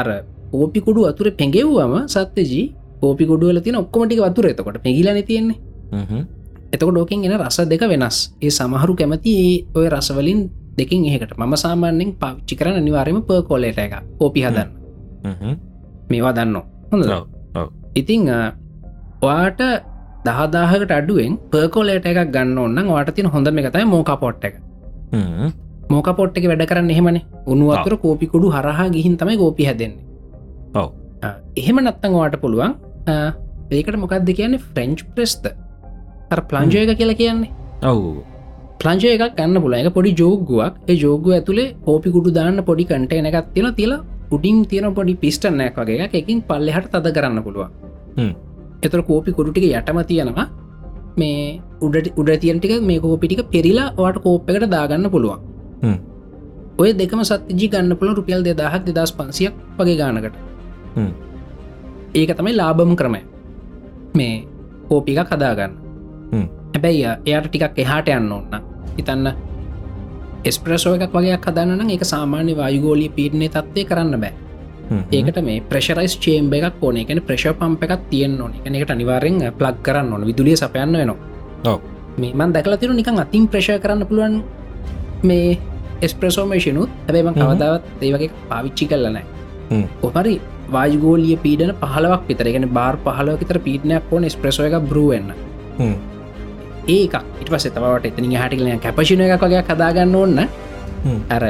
අර 0.00 0.08
ඕපිකුඩු 0.52 1.06
අතුර 1.10 1.28
පෙගෙව්වම 1.40 1.94
සත්‍යජී 2.14 2.64
ඕපිකුඩුවල 3.02 3.60
තින 3.66 3.76
ඔක්කොමටික 3.82 4.20
වතුර 4.26 4.46
එතකොට. 4.52 4.82
පෙගිලන 4.86 5.22
තියෙන්නේ 5.30 5.58
එතකොට 6.72 6.94
ඩෝකින් 6.94 7.24
එන 7.26 7.34
රස 7.40 7.58
දෙක 7.72 7.82
වෙනස්. 7.92 8.16
ඒ 8.44 8.50
සමහරු 8.50 8.92
කැමති 9.00 9.34
ඔය 9.76 9.86
රසවලින් 9.94 10.40
දෙකින් 10.78 11.04
ඒකට 11.10 11.32
මම 11.38 11.54
සාමාන්‍යෙන් 11.64 12.10
පාච්චි 12.22 12.54
කරන 12.58 12.78
නිවාරම 12.86 13.18
පර් 13.28 13.42
කොලේට 13.50 13.78
එක. 13.86 13.94
ඕපි 14.20 14.40
හදන්න. 14.46 14.68
මේවා 16.10 16.34
දන්න 16.36 16.56
හොඳ 16.92 17.04
ඉතිං 18.00 18.30
ඔයාට 19.22 19.60
දහදාහකට 20.26 20.92
අඩුවෙන් 20.98 21.34
පර්කෝලේට 21.52 22.06
එකක් 22.10 22.20
ගන්න 22.34 22.58
ඔන්න 22.64 22.90
වාට 22.94 23.10
තින 23.16 23.26
හොඳ 23.34 23.48
එක 23.48 23.70
තයි 23.74 23.86
මෝක 23.94 24.10
පොට් 24.22 24.44
එක. 24.48 24.60
මෝක 25.92 26.08
පොට් 26.18 26.36
එක 26.38 26.46
වැඩ 26.50 26.66
කරන්න 26.70 26.90
එහෙමන. 26.94 27.18
උනුවතුර 27.52 27.94
කෝපිකුඩු 28.04 28.52
හරහා 28.56 28.86
ගිහින් 28.94 29.14
තමයි 29.20 29.36
ගෝපි 29.42 29.68
හැදෙන්නේ. 29.68 30.04
ඔව. 30.74 30.88
එහෙම 31.60 31.76
නත්තං 31.84 32.12
වාට 32.18 32.36
පුළුවන් 32.42 32.74
ඒකට 33.70 33.96
මොකක්ද 34.02 34.28
කියන්නේ? 34.38 34.62
ෆ්‍රෙන්ච් 34.72 34.98
ප්‍රෙස්ත 35.14 35.46
ප්ලංජය 36.30 36.78
එක 36.84 36.98
කියලා 36.98 37.20
කියන්නේ. 37.20 37.50
ඔවු. 37.82 38.24
ප්ලංජය 38.80 39.08
එකක් 39.14 39.36
ගන්න 39.38 39.62
පුල 39.62 39.74
එක 39.78 39.88
පොඩි 39.94 40.12
ජෝගුවක් 40.20 40.74
ඒ 40.90 40.96
ජෝගුව 41.04 41.32
ඇතුළේ 41.38 41.74
කෝපිකුඩු 41.86 42.30
දාන්න 42.38 42.64
පොඩි 42.68 42.84
කටේ 42.84 43.22
එකක් 43.30 43.54
තියෙන 43.54 43.74
තිලා 43.74 44.04
උඩින් 44.34 44.66
තියෙන 44.70 44.94
පොඩි 44.94 45.14
පිස්ටනයක් 45.22 45.76
වගේ 45.80 46.08
එකින් 46.12 46.42
පල්ලෙහට 46.48 46.90
තද 46.92 47.14
කරන්න 47.16 47.42
පුළුවන්. 47.46 47.70
එතුර 48.82 49.02
කෝපි 49.02 49.32
කුඩුටික 49.32 49.64
යටම 49.70 50.00
තියෙනවා. 50.10 50.46
මේ 51.20 51.60
උඩට 51.86 52.18
උඩ 52.20 52.30
තියන්ටික 52.42 52.82
මේ 52.82 53.00
කෝපිටික 53.00 53.40
පෙරිලා 53.54 53.88
වාට 53.96 54.18
කෝප් 54.26 54.50
එකට 54.50 54.68
දාගන්න 54.74 55.10
පුළුවන්. 55.14 55.40
ඔය 56.78 56.90
දෙකම 56.92 57.22
සත්ජි 57.30 57.70
ගන්න 57.72 57.96
පුළ 58.00 58.14
රුපියල් 58.18 58.44
දෙදාහක් 58.44 58.82
දෙදස් 58.88 59.12
පන්සියක් 59.18 59.54
වගේ 59.78 59.96
ගානකට. 60.02 60.36
ඒක 62.14 62.30
තමයි 62.38 62.52
ලාබම 62.60 62.92
ක්‍රමය. 63.00 63.20
මේ 64.18 64.44
කෝපික 64.88 65.22
කදාගන්න. 65.30 65.85
හැබැයි 66.32 67.04
එයාට 67.04 67.48
ටිකක් 67.48 67.78
එහාට 67.84 68.08
යන්න 68.08 68.32
ඔන්න 68.32 68.64
හිතන්න 68.96 69.28
එස්ප්‍රසෝ 70.44 70.94
එකක් 70.96 71.14
වගේ 71.14 71.38
කදන්න 71.38 71.90
එක 71.90 72.04
සාමාන්‍ය 72.04 72.56
වායුගෝලී 72.56 73.10
පීටනය 73.16 73.48
තත්වය 73.48 73.84
කරන්න 73.84 74.20
බෑ. 74.20 74.32
ඒකට 75.12 75.38
මේ 75.42 75.60
ප්‍රශරයිස් 75.70 76.18
චේම්බ 76.18 76.52
එකක් 76.54 76.82
ඕන. 76.82 76.96
එකන 76.96 77.20
ප්‍රශ 77.28 77.54
පම්ප 77.60 77.82
එකක් 77.82 78.02
තියෙන් 78.10 78.40
ඕන. 78.40 78.52
එක 78.64 78.74
එකට 78.74 78.90
අනිවාරෙන් 78.90 79.38
ප්ලක් 79.58 79.82
කරන්න 79.82 80.12
ඕන. 80.12 80.26
විදුලිය 80.26 80.56
සපයන්න 80.56 80.92
වෙනවා. 80.94 81.16
මේමන් 82.18 82.52
දැකලා 82.52 82.78
තිරු 82.78 82.92
නිකන් 82.94 83.18
අතින් 83.18 83.48
ප්‍රශ 83.48 83.80
කරන්න 83.82 84.06
පුළුවන් 84.06 84.42
මේ 85.22 85.58
එස්ප්‍රසෝමේෂනුත් 86.02 86.90
හැබැයිම 87.06 87.28
හ්ම්. 87.28 87.40
කවදාවත් 87.42 87.84
ඒ 88.02 88.12
වගේ 88.14 88.30
පාවිච්චි 88.50 88.86
කල්ලනෑ 88.86 89.24
හ්ම්. 89.70 89.86
ඔහරි 90.02 90.34
වාජගෝලිය 90.72 91.36
පීඩන 91.36 91.72
පහලවක් 91.82 92.28
විතරගෙන 92.28 92.68
බාර් 92.70 92.96
පහලව 93.04 93.38
විතර 93.40 93.58
පීටනයක් 93.58 94.12
ඕන 94.12 94.30
ස්ප්‍රසෝ 94.30 94.68
එක 94.68 94.78
බරුවෙන්න්න 94.90 95.32
හ්ම්. 95.78 95.96
ඒක 96.88 97.14
ඉට 97.40 97.48
පස 97.50 97.66
තවට 97.68 98.10
එතනි 98.10 98.36
හටිකලන 98.36 98.80
කැපශන 98.84 99.22
එකක් 99.26 99.44
වගේ 99.44 99.62
කදාගන්න 99.68 100.14
ඕන්න. 100.14 100.38
අර 101.30 101.44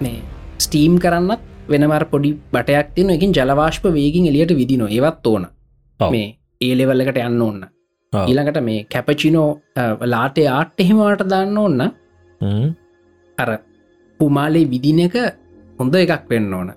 මේ 0.00 0.18
ස්ටීම් 0.58 0.98
කරන්නත් 0.98 1.40
වෙනමර 1.68 2.04
පොඩි 2.12 2.30
බටයක් 2.52 2.94
තින 2.94 3.10
එකින් 3.10 3.32
ජලවාශ්ප 3.32 3.88
වේගින් 3.96 4.28
එලියට 4.30 4.54
විදින 4.60 4.84
ඒවත් 4.88 5.26
ඕන. 5.26 5.46
මේ 6.00 6.28
ඒලෙවල්ලකට 6.60 7.18
යන්න 7.24 7.42
ඕන්න. 7.42 7.64
ඊළඟට 8.12 8.60
මේ 8.62 8.84
කැපචිනෝ 8.92 9.48
ලාටේ 10.14 10.48
ආට් 10.48 10.80
එහෙමට 10.80 11.26
දාන්න 11.28 11.58
ඕන්න. 11.58 11.80
අර 13.38 13.50
පුමාලේ 14.20 14.70
විදින 14.70 15.00
එක 15.00 15.16
හොඳ 15.78 15.94
එකක් 15.94 16.30
වෙන්න 16.30 16.54
ඕන 16.54 16.70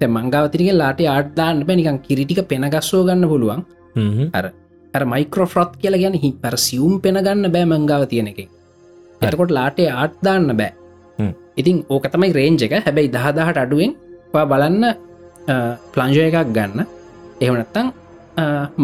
මංගවතිරික 0.00 0.72
ලාට 0.74 1.00
ආට්දාන්න 1.00 1.64
පැනිකන් 1.66 1.98
කිරිටික 2.06 2.40
පෙනගස්සෝ 2.48 3.04
ගන්න 3.04 3.28
පුළුවන් 3.28 3.64
හ්ම්. 3.96 4.30
අර 4.96 5.02
මයිකෝෆ්‍රොත් 5.12 5.72
කියල 5.82 5.96
ගැන 6.02 6.14
හි 6.22 6.30
පර 6.42 6.56
සියුම් 6.66 6.94
පෙනගන්න 7.04 7.50
බෑ 7.54 7.64
මංගාව 7.72 8.02
තියෙන 8.12 8.28
එක. 8.32 8.40
එතකොට 9.20 9.52
ලාටේ 9.58 9.88
ආට්දාන්න 10.02 10.50
බෑ. 10.60 10.72
ඉතින් 11.60 11.76
ඕක 11.94 12.04
තමයි 12.14 12.32
රේන්ජ 12.38 12.62
එක. 12.66 12.74
හැබැයි 12.86 13.12
දහදාහට 13.16 13.62
අඩුවෙන් 13.64 13.92
බලන්න 14.32 14.84
ප්ලංජය 15.94 16.22
එකක් 16.28 16.50
ගන්න. 16.56 16.80
එහනත්තං 17.44 17.86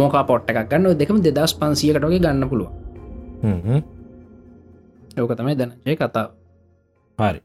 මෝකා 0.01 0.25
පොට් 0.31 0.51
එකක් 0.51 0.69
ගන්න. 0.71 0.93
දෙකම 1.01 1.19
දෙදස් 1.27 1.53
පන්සියකටගේ 1.61 2.21
ගන්න 2.25 2.49
පුළුව. 2.51 2.71
ඕක 5.23 5.33
තමයි 5.39 5.55
දැනජය 5.61 5.97
කතාව. 6.03 6.29
හරි 7.19 7.41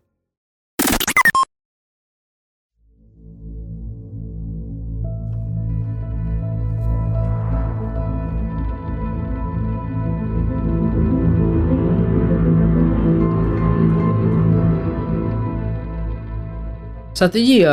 සතිජී 17.17 17.63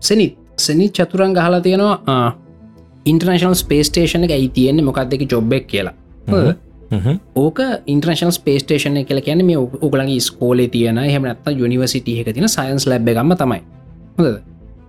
සනිත් 0.00 0.36
සනිත් 0.56 0.92
චතුරන් 0.92 1.34
ගහලා 1.34 1.60
තියෙනවා 1.60 2.22
ඉන්ටර්නශල් 3.04 3.54
ස්පේස්ටේෂන 3.54 4.24
එක 4.26 4.32
ඇයි 4.36 4.48
තියෙන්නේ. 4.48 4.84
මොකක් 4.84 5.04
දෙක 5.10 5.22
ජොබ්බෙක් 5.32 5.66
කියලා. 5.66 5.94
ඕක 7.34 7.58
ඉන්ට්‍රශල් 7.86 8.32
ස්පේස්ටේෂන 8.32 8.96
කියල 9.04 9.20
කියන 9.20 9.44
මේ 9.44 9.58
උගලගේ 9.58 10.20
ස්කෝලේ 10.20 10.68
තියෙන 10.68 10.98
හෙමනත්ත 10.98 11.48
යනිවසිටිය 11.52 12.20
එක 12.22 12.34
තින 12.34 12.48
සයින්ස් 12.48 12.86
ලැබ් 12.86 13.08
එකම 13.08 13.34
තමයි. 13.42 13.60
හොඳද? 14.18 14.40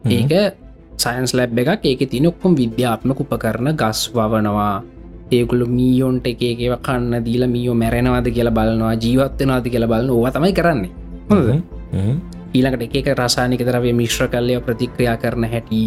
ඒක 0.06 0.56
සයින්ස් 0.98 1.34
ලැබ් 1.34 1.60
එකක්. 1.60 1.86
ඒක 1.86 2.10
තින 2.10 2.28
ඔක්කොම් 2.32 2.56
විද්‍යාත්මක 2.56 3.20
උපකරන 3.20 3.76
ගස් 3.76 4.02
වවනවා. 4.16 4.84
ඒකුළු 5.32 5.66
මීයොන්ට 5.68 6.28
එකේව 6.28 6.80
කන්න 6.82 7.24
දීල 7.26 7.48
මියෝ 7.48 7.76
මැරෙනවාද 7.76 8.28
කියලා 8.36 8.56
බලනවා 8.56 8.94
ජීවත්වනාද 8.96 9.66
කියලා 9.70 9.92
බලන්න 9.92 10.10
ඕව 10.10 10.28
තමයි 10.36 10.54
කරන්නේ. 10.54 10.92
හ්ම්. 11.30 12.39
ඊළඟට 12.54 12.98
එක 13.02 13.08
රසානික 13.16 13.62
තරවේ 13.62 13.94
මිශ්‍ර 13.94 14.28
කල්ලය 14.28 14.58
ප්‍රතික්‍රියා 14.62 15.18
කරන 15.18 15.46
හැටි. 15.46 15.84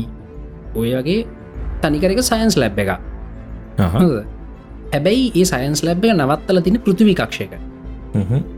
ඔය 0.74 0.90
වගේ 0.96 1.26
තනිකරක 1.82 2.22
සයින්ස් 2.22 2.56
ලැබ් 2.56 2.78
එක 2.78 2.90
හැබැයි 4.92 5.28
ඒ 5.34 5.44
සයින්ස් 5.44 5.82
ලැබ් 5.82 6.04
එක 6.04 6.16
නවත්තල 6.16 6.62
තින 6.62 6.80
පෘතිවිකක්ෂයක. 6.80 7.54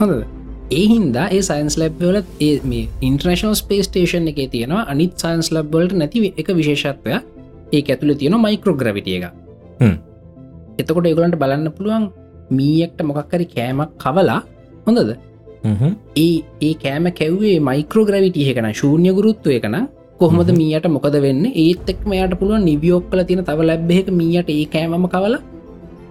හොඳද? 0.01 0.25
ඒ 0.71 0.85
හින්දා 0.93 1.27
ඒ 1.31 1.43
සයින්ස් 1.43 1.77
ලැබ්වල 1.81 2.17
ඒ 2.41 2.55
මේ 2.65 2.89
ඉන්ට්‍රනශනල් 3.01 3.55
ස්පේස්ටේෂන් 3.55 4.29
එක 4.33 4.41
තියෙනවා 4.55 4.85
අනිත් 4.89 5.15
සයින්ස් 5.17 5.53
ලබ්වලට 5.53 5.97
නැති 6.01 6.33
එක 6.37 6.49
විශේෂත්වය 6.61 7.15
ඒ 7.73 7.83
ඇතුළ 7.83 8.15
තියෙන 8.21 8.37
මයිකෝග්‍රවිටිය 8.47 9.17
එක 9.19 9.27
හ්ම්. 9.81 9.97
එතකොට 10.79 11.07
ඒගලන්ට 11.07 11.39
බලන්න 11.43 11.73
පුළුවන් 11.77 12.11
මීයෙක්ට 12.51 13.01
මොකක්කරි 13.03 13.47
කෑමක් 13.55 13.91
කවලා 13.99 14.41
හොඳද. 14.87 15.17
ඒ 15.65 16.31
ඒ 16.61 16.73
කෑම 16.77 17.07
කැව්වේ 17.21 17.59
මයිකෝග්‍රවිටිය 17.61 18.49
එකන 18.53 18.69
ශූන්‍ය 18.73 19.11
ගුරුත්තු 19.19 19.51
එකන 19.51 19.77
කොහොමද 20.19 20.51
හ්ම්. 20.51 20.57
මීයට 20.57 20.89
මොකද 20.89 21.17
වෙන්න? 21.25 21.45
ඒත් 21.57 21.89
එක් 21.89 22.01
මෙයට 22.07 22.39
පුළුවන් 22.41 22.65
නිවියෝක් 22.65 23.11
කල 23.11 23.23
තින 23.25 23.45
තව 23.45 23.61
ලැබ්බෙක 23.63 24.09
මීයට 24.13 24.51
ඒ 24.51 24.65
කෑමම 24.67 25.07
කවල 25.09 25.37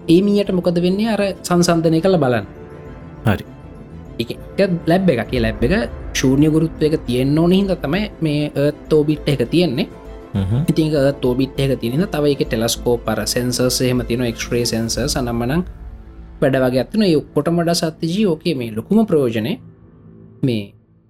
ඒ 0.07 0.21
මීයට 0.21 0.51
මොකද 0.51 0.77
වෙන්නේ? 0.81 1.09
අර 1.09 1.21
සංසන්ධනය 1.41 2.01
කළ 2.01 2.17
බලන්න. 2.17 2.45
හරි. 3.25 3.45
ලැබ් 4.87 5.09
එක 5.09 5.21
කිය 5.29 5.41
ලැබ් 5.41 5.63
එක 5.63 5.75
ශූන්‍ය 6.13 6.49
ගුරුත්ව 6.49 6.87
එක 6.89 6.97
තියෙන්න්න 7.07 7.37
ඕන 7.37 7.53
හිද 7.53 7.75
තමයි 7.77 8.03
මේ 8.21 8.71
තෝබිට් 8.89 9.29
එක 9.29 9.45
තියෙන්නේ. 9.49 9.87
ඉතික 10.63 10.97
තෝබිට් 11.21 11.59
එක 11.59 11.77
තියන 11.79 12.05
තව 12.07 12.33
එක 12.33 12.43
ටෙලස්කෝ 12.45 12.97
පර 12.99 13.25
සෙන්සර්සේම 13.27 14.01
තින 14.03 14.21
එක්ස්ට්‍රේ 14.23 14.65
සෙන්ස 14.65 14.97
සනම්මනං 15.05 15.63
වැඩ 16.43 16.57
වගේ 16.59 16.81
ඇත්තින 16.81 17.05
ඔක්කොටමඩ 17.11 17.73
සත්තිජී 17.75 18.25
ඕකේ 18.25 18.55
මේ 18.55 18.71
ලොකුම 18.71 18.99
ප්‍රයෝජනය 19.05 19.53
මේ 20.43 20.63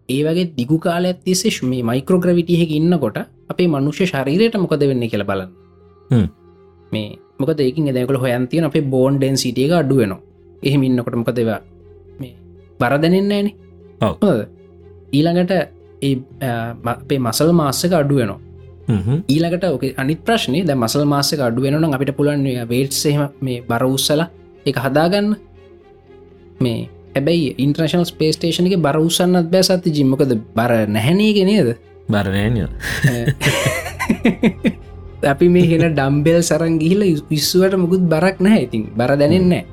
ඒ 0.10 0.22
වගේ 0.24 0.48
දිගු 0.52 0.78
කාල 0.80 1.06
ඇතිසෙශ් 1.06 1.60
මේ 1.64 1.84
මයිකෝග්‍රවිටියක 1.84 2.72
ඉන්නකොට 2.72 3.20
අපේ 3.50 3.68
මනුෂ්‍ය 3.68 4.06
ශරීරයට 4.06 4.58
මොකද 4.58 4.84
වෙන්න 4.84 5.06
කියල 5.08 5.24
බලන්න. 5.24 5.52
මේ 6.92 7.08
මොක 7.40 7.52
දෙකින් 7.54 7.90
දැකල 7.90 8.18
හොයන්තියන 8.18 8.66
අපේ 8.66 8.84
බෝන්් 8.88 9.18
ඩෙන් 9.18 9.38
සිටිය 9.38 9.68
එක 9.68 9.76
අඩුවනවා 9.76 10.22
එහෙම 10.64 10.84
ඉන්නකොට 10.84 11.16
මොක 11.16 11.32
දෙවා 11.32 11.60
මේ 12.20 12.34
බරදනෙන්නේන 12.80 13.48
ඔව්. 14.02 14.40
ඊළඟට 15.12 15.54
ඒ 16.02 16.16
අපේ 16.86 17.20
මසල් 17.20 17.52
මාස්සක 17.54 17.94
අඩුවනවා. 17.94 18.40
ඊළඟට 19.28 19.66
ඕක 19.66 19.84
අනිත් 19.96 20.22
ප්‍රශ්නය 20.22 20.64
ද 20.64 20.76
මසල් 20.76 21.06
මාසක 21.06 21.40
අඩුවෙනන 21.40 21.86
අපිට 21.90 22.12
පුළන් 22.14 22.48
වේට්සහෙම 22.68 23.28
මේ 23.42 23.62
බර 23.64 23.86
උත්සල 23.86 24.24
එක 24.66 24.78
හදාගන්න. 24.78 25.36
මේ 26.60 26.90
හැබැයි 27.16 27.56
ඉන්ට්‍රශනල් 27.58 28.06
ස්පේස්ටේෂන 28.06 28.70
එක 28.70 28.80
බර 28.82 28.98
උසන්නත් 29.00 29.52
බෑ 29.52 29.64
සති 29.64 29.94
ජිම්මකද 29.98 30.32
බර 30.56 30.72
නැහැනේගෙ 30.88 31.44
නේද? 31.46 31.76
බරණය 32.08 32.68
අපි 35.24 35.48
මේ 35.50 35.66
හෙන 35.66 35.86
ඩම්බෙල් 35.90 36.42
සරන් 36.42 36.76
ගිහිල 36.80 37.04
විස්සුවට 37.30 37.78
මුකුත් 37.78 38.04
බරක් 38.06 38.40
නැහැ 38.40 38.68
ඉතින්. 38.68 38.84
බර 38.92 39.16
දැනෙන්නේ. 39.16 39.64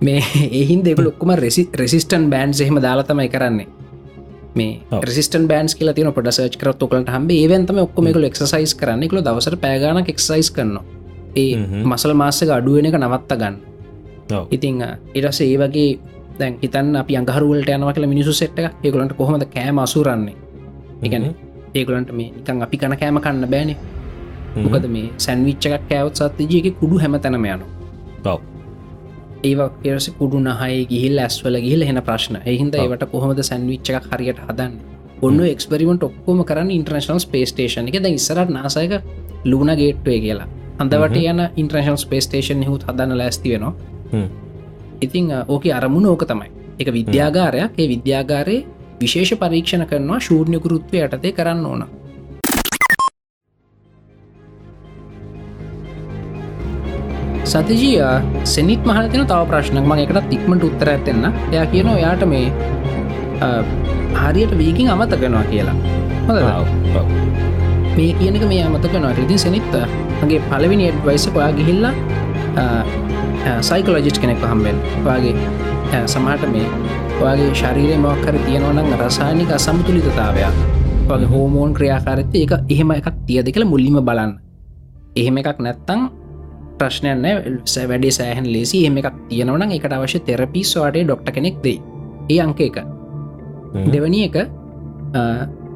මේ 0.00 0.22
එහින් 0.52 0.84
දෙක 0.84 0.98
ලොක්කුම 0.98 1.34
රෙසි 1.36 1.68
රෙසිස්ටන් 1.74 2.30
බෑන්් 2.30 2.54
එහෙම 2.56 2.80
දාලතමයි 2.80 3.28
කරන්නේ. 3.28 3.68
මේ. 4.54 4.80
රෙසිස්ටන් 5.00 5.48
බෑන්ස් 5.48 5.74
කියල 5.74 5.92
තින 5.92 6.12
පොට 6.12 6.30
සච් 6.30 6.56
කරත් 6.56 6.82
ඔකලට 6.82 7.08
හම්බ. 7.08 7.30
ඒවන්තම 7.32 7.78
ඔක්කොමකල 7.78 8.24
එක්සයිස් 8.24 8.74
කරන්න. 8.74 9.02
එකල 9.02 9.20
දවසට 9.20 9.60
පෑගානක් 9.60 10.08
එක්සයිස් 10.08 10.50
කරන්න 10.50 10.78
ඒ. 11.36 11.56
මසල 11.84 12.12
මාස්සක 12.14 12.48
අඩුවෙන 12.50 12.86
එක 12.86 12.98
නවත්ත 12.98 13.38
ගන්න. 13.38 13.71
ඉතිං 14.50 14.82
ඉරස 15.14 15.40
ඒ 15.40 15.56
වගේ 15.58 15.98
දැන් 16.38 16.58
හිතන් 16.62 16.96
අපි 16.96 17.16
අඟහරුවලට 17.16 17.68
යනව 17.68 17.92
කල 17.94 18.06
මිනිසු 18.06 18.32
සෙට්ට 18.32 18.84
ඒගලන්ට 18.84 19.16
කොහොමද 19.16 19.44
කෑම 19.54 19.78
අසුරන්නේ? 19.78 20.36
එකන 21.02 21.24
ඒගලන්ට 21.74 22.12
මේ 22.12 22.30
නිකන් 22.30 22.62
අපි 22.62 22.76
කන 22.78 22.96
කෑම 22.96 23.20
කන්න 23.20 23.50
බෑනේ. 23.50 23.76
මොකද 24.56 24.86
මේ 24.88 25.10
සැන්විච්චකක් 25.18 25.88
කෑවත් 25.90 26.16
සත්තිජයක 26.16 26.78
කුඩු 26.80 26.98
හැම 26.98 27.18
තැනම 27.20 27.44
යනු 27.46 27.66
ඔව්. 28.24 28.40
ඒවක් 29.44 29.74
පෙරස 29.82 30.10
කුඩු 30.18 30.40
නහය 30.40 30.86
ගිහිල් 30.86 31.18
ඇස්වල 31.18 31.56
ගිහිල 31.58 31.84
හෙන 31.84 32.02
ප්‍රශ්න. 32.02 32.36
එහින්ද. 32.44 32.74
ඒවට 32.74 33.04
කොහොමද 33.12 33.42
සැන්විච්චක් 33.42 34.10
හරියට 34.10 34.42
හදන්න? 34.46 34.74
ඔන්න 35.22 35.40
එක්ස්පරිමට 35.46 36.02
ඔක්කොම 36.02 36.44
කරන්න 36.44 36.70
ඉන්ටර්නශනල් 36.70 37.20
ස්පේස්ටේෂන 37.20 37.88
එක. 37.88 38.02
ද 38.02 38.12
ඉස්සරට 38.18 38.50
නාසයක 38.50 38.92
ලූන 39.44 39.70
ගේට්ටුවේ 39.80 40.20
කියලා. 40.20 40.48
අන්දවට 40.78 41.16
යන 41.22 41.40
ඉන්ටර්නශල් 41.56 41.98
ස්පේස්ටේෂන් 42.04 42.64
හුත් 42.66 42.86
හදන්න 42.88 43.18
ලැස්ති 43.18 43.54
වෙනවා. 43.54 43.74
ඉතිං 45.04 45.32
ඕක 45.48 45.64
අරමුණ 45.78 46.06
ඕක 46.12 46.24
තමයි. 46.30 46.48
එක 46.80 46.88
විද්‍යාගාරයක්. 46.98 47.72
ඒ 47.78 47.88
විද්‍යාගාරයේ 47.94 48.66
විශේෂ 49.00 49.34
පරීක්ෂණ 49.40 49.86
කරනවා 49.90 50.20
ශූර්ණය 50.26 50.58
ගුරුත්වය 50.64 50.98
යටතේ 51.06 51.32
කරන්න 51.38 51.66
ඕන. 51.66 51.82
සතිජී 57.52 57.96
සෙනිත් 58.54 58.84
මහලතින 58.88 59.26
තව 59.30 59.40
ප්‍රශ්නක් 59.50 59.86
මං 59.88 59.98
එකට 60.04 60.28
තික්මට 60.30 60.62
උත්තර 60.68 60.88
ඇත්තෙන්න 60.92 61.26
එයා 61.52 61.66
කියන 61.72 61.88
යාට 62.04 62.22
මේ 62.32 62.46
හරියට 64.22 64.52
වීකින් 64.60 64.88
අමතකෙනවා 64.94 65.44
කියලා. 65.50 65.76
හොඳ 66.28 66.38
මේ 67.96 68.12
කියනක 68.18 68.44
මේ 68.52 68.62
අමතකනවා 68.68 69.12
රිදි 69.18 69.36
සනිත්ත 69.44 69.74
ගේ 70.30 70.40
පලවිනි 70.50 70.84
එඩ්වයිස 70.90 71.26
පයා 71.34 71.50
ගිහිල්ලා 71.58 71.94
සයිකලෝජිස් 73.60 74.18
කෙනෙක් 74.18 74.42
හම්බෙන් 74.42 74.76
වගේ 75.04 75.34
සමාට 76.06 76.44
මේ 76.52 76.66
වගේ 77.18 77.50
ශරීරය 77.54 77.96
මොක්කර 77.98 78.36
තියෙනවනම් 78.46 78.88
රසානික 79.00 79.50
අසමතුලිතතාවයක්. 79.50 80.56
වගේ 81.08 81.28
හෝමෝන් 81.32 81.74
ක්‍රියාකාරත්ය 81.74 82.42
එක 82.44 82.52
එහෙම 82.68 82.90
එකක් 82.96 83.08
තියද 83.26 83.46
කියලා 83.54 83.72
මුල්ලිම 83.72 83.98
බලන්න. 84.08 84.32
එහෙම 85.16 85.36
එකක් 85.36 85.58
නැත්තං 85.58 86.00
ප්‍රශ්නයන්න 86.78 87.24
වැඩේ 87.90 88.12
සෑහන් 88.18 88.46
ලෙසි. 88.54 88.86
එම 88.86 88.96
එකක් 88.96 89.16
තියෙනවන 89.28 89.72
එකට 89.78 89.92
අවශ්‍ය 89.92 90.18
තෙරපිස්වාටේ 90.20 91.04
ඩොක්ට 91.04 91.32
කෙනෙක් 91.32 91.56
දෙයි. 91.64 91.78
ඒ 92.30 92.40
අංක 92.40 92.60
එක. 92.60 92.76
දෙවනි 93.92 94.20
එක 94.28 94.36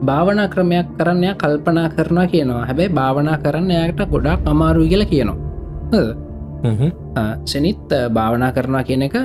භාවනා 0.02 0.48
ක්‍රමයක් 0.48 0.88
කරන්නය 0.98 1.34
කල්පනා 1.42 1.88
කරනවා 1.88 2.26
කියනවා. 2.26 2.66
හැබැයි 2.68 2.94
භාවනා 2.98 3.36
කරන්න 3.38 3.70
යට 3.82 4.00
ගොඩක් 4.12 4.48
අමාරුයි 4.52 4.88
කියලා 4.88 5.12
කියනවා 5.12 6.25
සනිත් 7.44 7.94
භාවනා 8.16 8.52
කරනවා 8.52 8.84
කියන 8.84 9.02
එක 9.08 9.16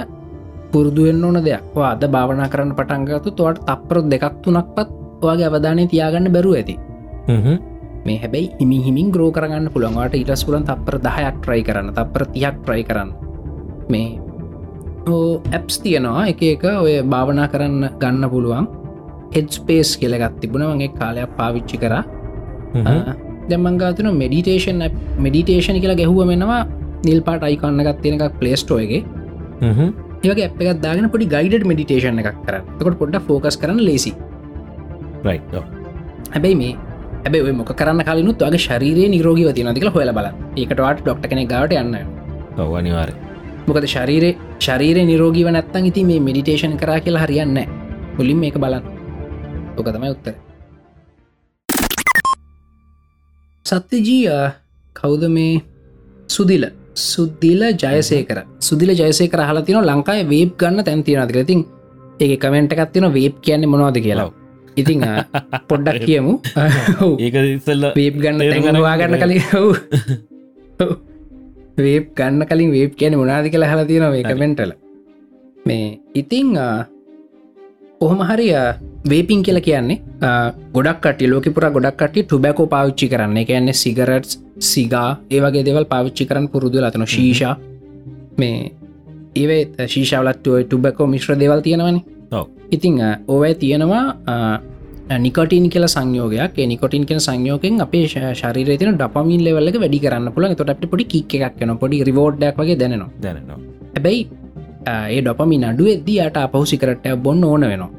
පුරදුුවෙන් 0.71 1.23
ඕන 1.23 1.43
දෙයක්. 1.43 1.63
අද 1.91 2.03
භාවනා 2.15 2.47
කරන්න 2.53 2.75
පටන්ගතු 2.79 3.35
තුවට 3.39 3.65
තප්පරොත් 3.67 4.05
දෙකක් 4.09 4.41
තුනක්පත් 4.43 4.89
ඔයාගේ 5.21 5.49
අවධානය 5.49 5.87
තියාගන්න 5.87 6.33
බැරුව 6.35 6.55
ඇති. 6.55 6.75
මේ 8.05 8.17
හැබැයි 8.17 8.47
හිමි 8.59 8.77
හිමින් 8.85 9.07
ග්‍රෝ 9.11 9.31
කරගන්න 9.31 9.69
පුළුවන්වාට 9.73 10.15
ඉටස් 10.15 10.43
පුලන් 10.45 10.63
තප්පර 10.63 10.95
දහයක් 11.05 11.35
ට්‍රයි 11.41 11.63
කරන්න 11.67 11.93
තප්පර 11.97 12.23
තියක් 12.33 12.55
ට්‍රයි 12.63 12.83
කරන්න. 12.83 13.09
මේ 13.89 14.07
ඇප්ස් 15.51 15.75
තියෙනවා. 15.83 16.27
එක 16.31 16.41
එක 16.43 16.63
ඔය 16.63 16.93
භාවනා 17.03 17.47
කරන්න 17.53 17.89
ගන්න 18.01 18.29
පුළුවන්. 18.33 18.67
හෙඩ්ස්පේස් 19.35 19.97
කියලගත් 19.97 20.39
තිබුණ. 20.41 20.65
වගේ 20.71 20.91
කාලයක් 20.99 21.29
පාවිච්චි 21.37 21.77
කර. 21.77 21.93
දැමංගාතන 23.49 24.07
මෙඩිටේෂන් 24.21 24.83
මෙඩිටේෂන් 25.19 25.79
කියලා 25.83 25.99
ගැහුව 26.01 26.21
මෙනවා 26.31 26.61
නිල් 27.07 27.19
පාට 27.27 27.43
අයිකන්න 27.49 27.83
ගත් 27.87 27.97
තියෙන 28.03 28.21
එකක් 28.21 28.39
පලේස්ටෝ 28.41 28.79
එක. 28.85 28.93
ඒගේ 30.23 30.47
අප 30.49 30.61
එකක් 30.61 30.81
දාගෙන 30.85 31.09
පොඩි 31.13 31.25
ගයිඩ 31.33 31.65
මෙඩිටේෂන් 31.71 32.21
එකක් 32.21 32.39
කර 32.45 32.61
තකොට 32.79 32.97
පොඩ්ඩ 33.01 33.25
ෆෝකස් 33.27 33.57
කරන 33.61 33.81
ලේසි 33.89 34.11
හැබැයි 36.33 36.57
මේ 36.61 36.73
ඇබ 37.25 37.35
මොක 37.59 37.73
කරන්න 37.79 38.03
කලනුත් 38.09 38.45
වගේ 38.45 38.61
ශරීරය 38.67 39.03
නිරෝගීව 39.15 39.49
තිනතික 39.57 39.85
හොල 39.97 40.11
බල 40.17 40.27
ඒකටවාට 40.61 41.03
ඩොක්ට 41.03 41.27
කෙනෙ 41.31 41.43
ගවට 41.51 41.73
යන්න. 41.81 41.95
අනිවාර 42.79 43.09
මොකද 43.67 43.85
ශරීරය 43.93 44.31
ශරීරය 44.67 45.03
නිරෝගීව 45.11 45.49
නැත්තන් 45.55 45.89
ඉති 45.89 46.03
මේ 46.09 46.23
මෙඩිටේෂන් 46.27 46.77
කරා 46.81 46.99
කියලා 47.05 47.25
හරියන්න 47.25 47.59
මුලින් 48.17 48.39
මේක 48.43 48.57
බලන්න. 48.63 48.83
ඕක 49.77 49.89
තමයි 49.95 50.13
උත්තර. 50.15 50.33
සත්‍යජී 53.65 54.37
කවුද 54.95 55.23
මේ 55.37 55.63
සුදිල 56.27 56.65
සුද්දිල 56.95 57.61
ජයසය 57.73 58.23
කර 58.23 58.43
සුදිල 58.59 58.91
ජයසය 58.91 59.27
කර 59.27 59.41
හලා 59.41 59.61
තින 59.61 59.79
ලංකායි 59.81 60.27
වේබ් 60.27 60.51
ගන්න 60.57 60.83
තැන්තිනතික 60.83 61.47
තින් 61.47 61.65
ඒ 62.19 62.37
කමෙන්ට 62.37 62.73
එකත්තින 62.73 63.07
වේබ් 63.13 63.41
කියන්නේ 63.41 63.67
මොනවාද 63.67 63.97
කියලා. 63.97 64.31
ඉතිං 64.77 65.01
පොඩ්ඩක් 65.69 66.05
කියමු. 66.05 66.33
ඒක 67.25 67.35
ඉස්සල්ල 67.47 67.85
වේබ් 67.95 68.15
ගන්න 68.21 68.39
තැඟනවා 68.41 68.95
ගන්න 68.97 69.17
කලින් 69.23 69.41
හව් 69.43 69.65
වේබ් 71.77 72.05
ගන්න 72.15 72.45
කලින් 72.45 72.71
වේබ් 72.71 72.95
කියන 72.95 73.17
මොනාද 73.17 73.49
කියලා 73.49 73.71
හලා 73.73 73.85
තියෙනවා 73.85 74.11
මේ 74.11 74.23
කමෙන්ටල 74.23 74.73
මේ 75.65 75.99
ඉතිං 76.15 76.57
ඔහොම 78.01 78.21
හරිය 78.29 78.53
වේපින් 79.05 79.43
කියල 79.43 79.59
කියන්නේ 79.61 79.99
ගොඩක් 80.73 81.05
ලෝකපුර 81.23 81.65
ගොඩක්ට 81.69 82.15
ටුබැකෝ 82.19 82.67
පාවිච්චි 82.67 83.09
කරන්න. 83.09 83.45
කියන්නේ 83.45 83.73
සිගරට් 83.73 84.37
සිගා 84.61 85.09
ඒවගේ 85.29 85.65
දෙවල් 85.67 85.85
පාවිච්චි 85.85 86.25
කරන්න 86.25 86.47
පුරුදු 86.47 86.81
ලතන 86.81 87.05
ශීෂා. 87.07 87.55
මේ 88.37 88.57
ඒවේ 89.35 89.87
ශීෂාවලත්තුව 89.87 90.59
ටුබැකෝ 90.63 91.07
මිශ්‍ර 91.07 91.39
දෙවල් 91.39 91.61
තියෙනවන. 91.61 91.97
ඉතිං 92.71 92.99
ඕවැ 93.27 93.53
තියෙනවා 93.55 94.05
නිකටින් 95.19 95.65
කියල 95.69 95.87
සංයෝගයක්. 95.87 96.61
නිකොටින් 96.65 97.05
කියෙන 97.05 97.21
සංයෝකෙන් 97.21 97.81
අපේ 97.81 98.05
ශරීර 98.07 98.77
තින 98.77 98.93
ඩපමින් 98.93 99.43
ලෙවල්ල 99.43 99.71
වැඩි 99.75 99.99
කරන්න 99.99 100.31
පුල 100.35 100.47
තොට 100.55 100.85
පොඩි 100.91 101.05
කික් 101.05 101.35
එකක් 101.39 101.61
යන 101.61 101.77
පොඩි 101.77 102.03
රිවෝඩ්ඩක් 102.03 102.57
වගේ 102.57 102.77
දැනවා 102.77 103.09
දැනවා 103.21 103.59
හැබැයි 103.95 104.21
ඒ 104.85 105.21
ඩොපමින් 105.21 105.63
අඩුව 105.63 105.87
එද්දී 105.87 106.19
යට 106.27 106.37
අපහුසිකරට 106.37 107.05
බොන්න 107.17 107.43
ඕන 107.43 107.61
වෙනවා 107.61 107.91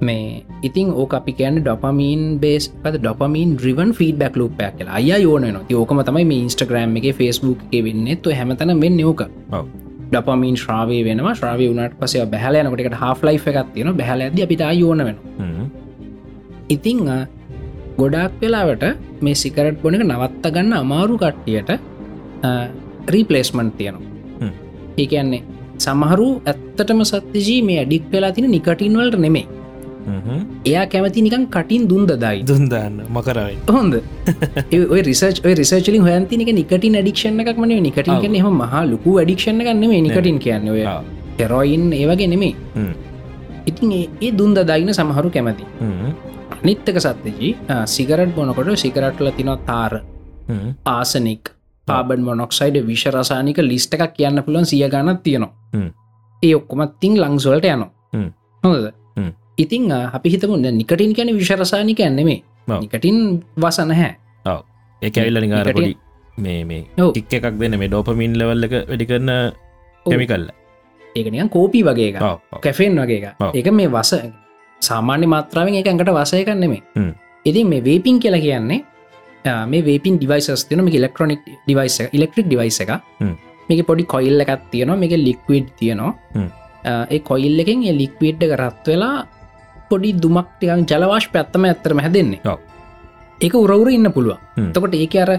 මේ 0.00 0.42
ඉතින් 0.62 0.90
ඕක 1.02 1.14
අපි 1.14 1.32
කියන්න 1.38 1.62
ඩොපමීන් 1.62 2.22
බේස් 2.42 2.68
පද 2.82 3.00
ඩොපමීන් 3.02 3.56
්‍රිවන් 3.62 3.92
ෆීඩබැක් 3.98 4.36
ලූපයක් 4.40 4.76
කියලා. 4.78 4.98
අය 4.98 5.22
යෝන 5.22 5.46
න 5.52 5.58
යෝකම 5.70 6.02
තමයි 6.08 6.24
මේ 6.30 6.42
ඉන්ස්ටග්‍රම් 6.46 6.96
එක 7.00 7.08
ෆස්බුක් 7.18 7.60
එක 7.72 7.84
වෙන්න. 7.86 8.06
තු 8.22 8.30
හැමතන 8.30 8.74
මෙන්න 8.82 9.00
ඕක. 9.04 9.22
ඩොපමීන් 10.10 10.56
ශ්‍රාවය 10.62 10.98
වෙනවා. 11.08 11.34
ශ්‍රාවය 11.40 11.70
වනට 11.70 11.94
පසය 12.00 12.26
බැහලයනකට 12.34 12.98
හා 13.02 13.14
ලයි් 13.22 13.38
එකක් 13.38 13.72
තියෙන 13.74 13.96
බැහල 14.02 14.26
ඇද 14.26 14.38
අපිට 14.46 14.62
යෝන 14.82 15.04
වෙන 15.08 15.16
ඉතිං 16.68 17.00
ගොඩක් 17.98 18.32
වෙලාවට 18.42 18.84
මේ 19.24 19.34
සිකරට් 19.42 19.82
බොනක 19.82 20.04
නවත්ත 20.04 20.54
ගන්න 20.54 20.72
අමාරු 20.82 21.16
කට්ටියට 21.22 21.70
රීපලේස්මන්් 23.14 23.68
තියෙනවා. 23.78 24.50
ඒකන්නේ 25.02 25.42
සමහරු 25.84 26.28
ඇත්තටම 26.50 27.00
සත්‍යජී 27.10 27.60
මේ 27.68 27.78
ඇඩික් 27.82 28.04
වෙලා 28.12 28.32
තින 28.36 28.46
නිකටින්වලට 28.50 29.16
නෙමේ 29.24 29.46
එයා 30.64 30.84
කැමති 30.86 31.22
නිකන් 31.22 31.46
කටින් 31.48 31.88
දුන්ද 31.88 32.12
දයි. 32.24 32.42
දුන්දන්න 32.42 33.00
මකරයි 33.08 33.56
හොඳ. 33.68 33.94
ඔය 34.94 35.00
රිසර්ච් 35.02 35.40
රිසර්චලින් 35.62 36.02
හොයන්තිනක 36.02 36.52
නිකටින් 36.60 37.00
ඩික්ෂණ 37.00 37.40
එකක් 37.42 37.58
මන 37.58 37.74
නිකටින් 37.88 38.20
කන 38.22 38.38
එහම 38.40 38.60
මහ 38.60 38.84
ලොකු 38.92 39.16
ඩික්ෂණ 39.20 39.64
ගන්න 39.66 39.88
මේ 39.88 40.04
නිකටින් 40.08 40.38
කියන්න 40.38 40.68
ඔය 40.68 40.84
හෙරොයින් 41.40 41.90
ඒවගේ 41.92 42.30
නෙමේ 42.34 42.54
ඉතින් 43.66 43.92
ඒ 43.96 44.30
දුන්ද 44.32 44.58
දයින 44.70 44.94
සමහරු 44.94 45.30
කැමති. 45.30 45.64
නිත්තක 46.62 46.98
සත්‍යජී 47.00 47.56
සිගරට් 47.86 48.34
බොනකොට 48.36 48.76
සිකරට්ල 48.76 49.30
තින 49.36 49.50
තාර. 49.66 50.00
ආසනික් 50.86 51.50
පාබන් 51.88 52.20
මොනොක්සයිඩ 52.22 52.76
විශරසානික 52.86 53.58
ලිස්ට 53.62 53.94
එකක් 53.96 54.12
කියන්න 54.16 54.42
පුළන් 54.42 54.66
සිය 54.66 54.84
ගණත් 54.88 55.22
තියෙනවා. 55.22 55.52
ඒ 56.42 56.54
ඔක්කොමත් 56.54 57.00
තිං 57.00 57.16
ලංසුවලට 57.20 57.66
යනවා. 57.66 57.90
හොද 58.64 58.84
ඉතිං 59.58 59.90
අපි 59.90 60.28
හිතමුන්න 60.30 60.66
නිකටින් 60.72 61.12
කියන 61.12 61.32
විශරසානික 61.34 62.00
ඇන්නෙමේ 62.00 62.40
නිකටින් 62.66 63.18
වසන 63.56 63.92
හැ. 63.92 64.10
ඒක 65.02 65.16
ඇල්ල 65.16 65.40
නිගාරපොඩි 65.40 65.96
මේ 66.38 66.64
මේ 66.64 66.82
ටික් 66.94 67.34
එකක් 67.38 67.58
දෙන්න 67.58 67.78
මේ 67.78 67.88
ඩෝපමින් 67.88 68.34
ලවල්ල 68.34 68.66
එක 68.66 68.74
වැඩි 68.82 69.06
කරන්න 69.06 69.30
කෙමිකල්ල 70.06 70.46
ඒකනියන් 71.14 71.50
කෝපී 71.50 71.84
වගේ 71.84 72.10
කැෆෙන් 72.60 72.98
වගේ 72.98 73.34
එක 73.54 73.70
මේ 73.72 73.88
වස 73.88 74.14
සාමාන්‍ය 74.82 75.26
මාත්‍රාවෙන් 75.26 75.78
එක 75.80 75.86
ඇඟට 75.86 76.12
වසයකන්නෙමේ 76.12 76.82
ඉතින් 77.46 77.68
මේ 77.68 77.84
වේපින් 77.84 78.18
කියලා 78.18 78.40
කියන්නේ 78.40 78.80
මේ 79.66 79.84
වේපින් 79.84 80.18
ඩිවයිසස් 80.18 80.66
තියන 80.66 80.84
මේ 80.84 80.94
ඉලෙක්ට්‍රොනික් 80.94 81.42
ඩිවයිස 81.58 81.98
ඉලෙක්ට්‍රික් 82.10 82.46
ඩිවයිස 82.46 82.80
එක 82.80 82.90
මේක 83.68 83.86
පොඩි 83.86 84.04
කොයිල්ල 84.06 84.40
එකත් 84.40 84.70
තියෙනවා. 84.70 84.96
මේක 84.96 85.14
ලික්විඩ් 85.18 85.68
තියෙනවා. 85.78 86.12
ඒ 87.10 87.18
කොයිල් 87.20 87.58
එකෙන් 87.58 87.82
ඒ 87.82 87.94
ලික්විඩ් 87.94 88.42
එක 88.42 88.52
රත් 88.56 88.86
වෙලා 88.86 89.26
පොඩි 89.94 90.14
දුමක්ටිකන් 90.26 90.86
ජලවාශ් 90.90 91.28
පැත්තම 91.34 91.68
ඇත්තරම 91.70 92.04
හැදෙන්නේ. 92.06 92.40
ඒක 93.40 93.54
උරවුර 93.64 93.90
ඉන්න 93.90 94.12
පුළුවන්. 94.16 94.72
තකොට 94.74 94.94
ඒක 95.02 95.20
අර 95.24 95.30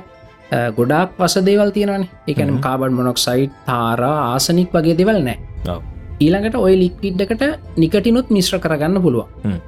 ගොඩක් 0.78 1.20
වස 1.20 1.36
දේවල් 1.50 1.72
තියෙනවන. 1.76 2.08
එකනම් 2.28 2.58
කාබඩ් 2.62 2.94
මොනොක් 2.94 3.18
සයිට් 3.18 3.54
තාරා 3.68 4.18
ආසනික් 4.32 4.70
වගේ 4.74 4.98
දෙවල් 5.02 5.22
නෑ 5.28 5.38
ඊළඟට 6.24 6.56
ඔය 6.56 6.76
ලික්විඩ්ඩකට 6.80 7.44
නිකටිනුත් 7.78 8.30
මිශ්‍ර 8.32 8.60
කරගන්න 8.64 9.02
පුළුවන්. 9.04 9.60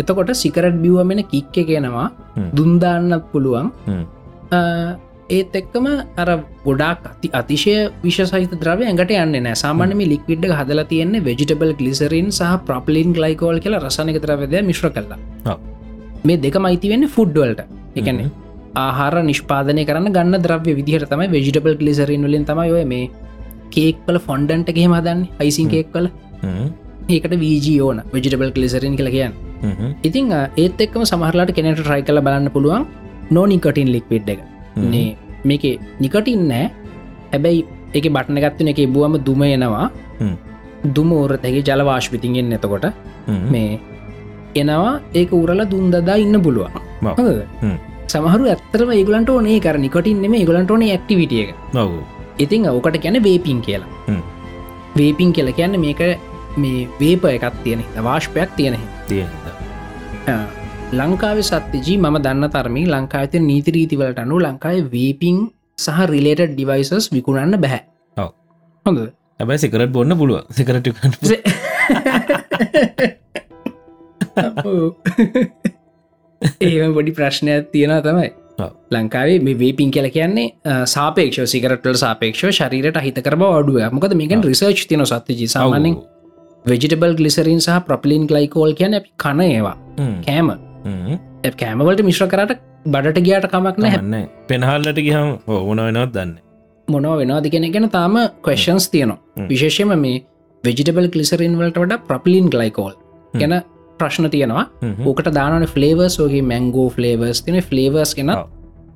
එතකොට 0.00 0.34
සිකරට් 0.34 0.76
බිව්වමෙන 0.82 1.24
කික්ක 1.32 1.54
කියනවා 1.54 2.06
දුන්දාන්නත් 2.56 3.24
පුළුවන් 3.32 3.70
ඒත් 5.34 5.54
එක්කම 5.60 5.86
අර 6.22 6.28
ගොඩක් 6.66 7.04
අති 7.10 7.28
අතිශය 7.40 7.74
විශසහිත 8.04 8.54
ද්‍රවය 8.62 8.84
ඇඟට 8.88 9.14
යන්න 9.16 9.36
නෑ. 9.46 9.60
සාමානම 9.64 10.02
ලික්විඩ් 10.12 10.46
හදල 10.58 10.82
තියන්නේ 10.92 11.24
වෙජිටබල් 11.28 11.72
ගලිසරින් 11.80 12.28
සහ 12.30 12.54
ප්‍රපලින් 12.68 13.16
ගලයිකෝල් 13.18 13.58
කියලා 13.64 13.84
රසනක 13.86 14.18
ද්‍රවදය 14.24 14.62
මිශ්‍ර 14.70 14.90
කරලා. 14.96 15.18
මේ 16.26 16.40
දෙක 16.44 16.56
මයිති 16.66 16.90
වෙන්න 16.92 17.06
ෆුඩ්වලට 17.16 17.60
එකන්නේ 18.00 18.30
ආහාර 18.82 19.14
නිෂ්පාදනය 19.30 19.82
කරන්න 19.90 20.14
ගන්න 20.16 20.44
ද්‍රව්‍ය 20.46 20.72
විදිහට 20.78 21.10
තමයි 21.12 21.28
වෙජිටබල් 21.34 21.76
ගලිසරින් 21.82 22.24
වලින් 22.28 22.46
තමයි 22.50 22.72
ඔය 22.78 22.84
මේ 22.92 23.10
කේක්වල 23.74 24.18
ෆොන්ඩන්ට 24.28 24.70
ගෙම 24.78 24.94
හදන්න 24.98 25.20
අයිසින් 25.42 25.68
කේක් 25.74 25.90
කල 25.94 26.08
ඒකට 27.08 27.34
වීජී 27.44 27.78
ඕන 27.86 28.00
වෙජිටබල් 28.14 28.50
කලිසරින් 28.56 28.96
කළ 29.00 29.10
කියන්න. 29.16 29.34
ඉතිං 30.08 30.32
ඒත් 30.34 30.80
එක්කම 30.86 31.04
සමහරලාට 31.12 31.54
කෙනට 31.58 31.84
රයි 31.90 32.02
කල 32.08 32.24
බලන්න 32.26 32.50
පුළුවන් 32.56 32.86
නෝනිකටින් 33.30 33.92
ලික්විඩ් 33.96 34.34
එක. 34.34 34.40
නේ 34.92 35.10
මේක 35.44 35.64
නිකටින් 36.00 36.44
නෑ. 36.50 36.66
හැබැයි 37.32 37.64
එක 37.94 38.06
බටන 38.16 38.42
ගත්තුන 38.44 38.70
එක 38.72 38.80
බුවම 38.96 39.16
දුම 39.26 39.42
එනවා. 39.48 39.88
හ්ම්. 40.20 40.36
දුම 40.96 41.10
ෝරතැගේ 41.18 41.64
ජලවාශ්පිතිගෙන් 41.68 42.52
එතකොට. 42.58 42.86
හ්ම්. 43.28 43.46
මේ 43.52 43.80
එනවා 44.62 44.92
ඒක 45.14 45.32
උරල 45.40 45.64
දුන්දදා 45.72 46.20
ඉන්න 46.24 46.42
පුළුවන්. 46.42 46.72
සමහරු 48.12 48.44
ඇත්තරම 48.52 48.90
ඒගලන්ට 48.98 49.30
ඕනේ. 49.36 49.58
කර 49.60 49.78
නිකොටින් 49.86 50.22
නෙම 50.24 50.34
ඒගලන්ට 50.40 50.70
ඕනේ 50.76 50.92
ඇක්ටිවිටිය 50.96 51.42
එක. 51.44 51.50
ඔව් 51.82 51.92
ඉතිං 52.38 52.68
ඕකට 52.68 53.00
කැන 53.02 53.22
වේපින් 53.28 53.60
කියලා. 53.66 54.20
වේපින් 54.96 55.32
කියල 55.32 55.52
කියන්න 55.52 55.80
මේක 55.86 56.02
මේ 56.56 56.88
වේප 57.00 57.24
එකක් 57.30 57.62
තියෙන 57.64 57.80
වාශ්පයක් 58.08 58.50
තියෙන 58.56 58.78
තියෙන 59.08 59.28
ලංකාව 60.98 61.38
සත්‍යජී 61.48 61.96
මම 61.98 62.16
දන්න 62.24 62.46
තරමින් 62.54 62.88
ලංකාවත 62.94 63.34
නීතිරීතිවලට 63.48 64.18
අනු 64.22 64.36
ලංකායි 64.44 64.80
වේපින් 64.94 65.36
සහ 65.78 66.00
රිලේට 66.12 66.42
ඩිවයිසස් 66.52 67.06
විකුණන්න 67.14 67.54
බැහැ. 67.64 67.82
හොඳ 68.86 68.98
හැබැයි 69.40 69.62
සිකරට 69.64 69.92
බොන්න 69.96 70.16
පුළුව 70.20 70.40
සිකරට 70.58 70.86
ඒ 76.60 76.88
පොඩි 76.96 77.12
ප්‍රශ්නයක් 77.18 77.70
තියෙන 77.72 77.94
තමයි. 78.06 78.30
ලංකාවේ 78.94 79.38
මේ 79.46 79.56
වේපින් 79.62 79.90
කියල 79.96 80.08
කියන්නේ 80.16 80.76
සාපේක්ෂ 80.94 81.40
සිකරටල් 81.54 81.98
සාපේක්ෂ 82.02 82.44
ශරීරට 82.58 83.00
හිතකර 83.06 83.36
බවඩුව 83.42 83.96
මොකද 83.98 84.14
මේකෙන් 84.20 84.44
රිසර්ච් 84.50 84.84
තින 84.92 85.06
සත්්‍යජී. 85.12 85.48
සාමානෙන් 85.56 85.96
වෙජිටබල් 86.64 87.18
ගලිසරින් 87.22 87.60
සහ 87.66 87.80
ප්‍රපලින් 87.88 88.30
ගලයිකෝල් 88.30 88.78
කියන 88.82 89.00
කන 89.24 89.44
ඒවා. 89.48 89.76
කෑම 90.28 90.54
කෑමවලට 91.62 92.02
මිශ්‍ර 92.08 92.28
කරට 92.32 92.56
බඩට 92.86 93.26
ගියාට 93.26 93.50
කමක් 93.52 93.76
නැහැ. 93.84 93.96
හැන්න 93.96 94.28
පෙනහල්ලට 94.48 94.98
ගිහම් 95.06 95.28
ඕන 95.58 95.84
වෙනවත් 95.86 96.16
දන්න 96.16 96.32
මොනව 96.88 97.14
වෙනවාද 97.20 97.50
කෙන 97.54 97.68
ගැන 97.76 97.90
තාම 97.90 98.16
කවස්න්ස් 98.46 98.88
තියනවා. 98.94 99.18
හ්ම්. 99.36 99.46
විශේෂම 99.52 99.94
මේ 100.06 100.24
වෙජිටබල් 100.64 101.08
කලිසරින් 101.14 101.56
වලට 101.60 101.78
වඩ 101.82 102.00
ප්‍රපලින් 102.08 102.50
ගලයිකෝල් 102.54 102.92
ගැන 103.34 103.54
ප්‍රශ්න 104.00 104.30
තියෙනවා. 104.34 104.66
ඕකට 105.06 105.30
දානන 105.38 105.66
ෆලේවර්ස් 105.74 106.18
වගේ 106.24 106.44
මැංගෝ 106.52 106.88
ෆලේවර්ස් 106.96 107.42
තින 107.46 107.58
ෆලේවර්ස් 107.70 108.14
කෙන. 108.18 108.32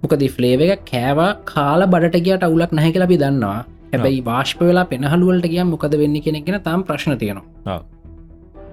මොකද 0.03 0.23
ෆලේව 0.37 0.61
එක 0.69 0.87
කෑවා 0.93 1.33
කාල 1.53 1.87
බඩට 1.95 2.25
ගියට 2.29 2.47
අවුලක් 2.49 2.73
නැහැ 2.79 3.05
අපි 3.09 3.19
දන්නවා. 3.25 3.61
හැබැයි 3.93 4.25
වාශ්ප 4.31 4.61
වෙලා 4.69 4.89
පෙනහළුවලට 4.93 5.47
කිය 5.53 5.65
මොකද 5.75 5.95
වෙන්න 6.03 6.17
කෙනෙක්ගෙන 6.27 6.61
තාම් 6.69 6.85
ප්‍රශ්න 6.89 7.19
තියෙනවා. 7.23 7.79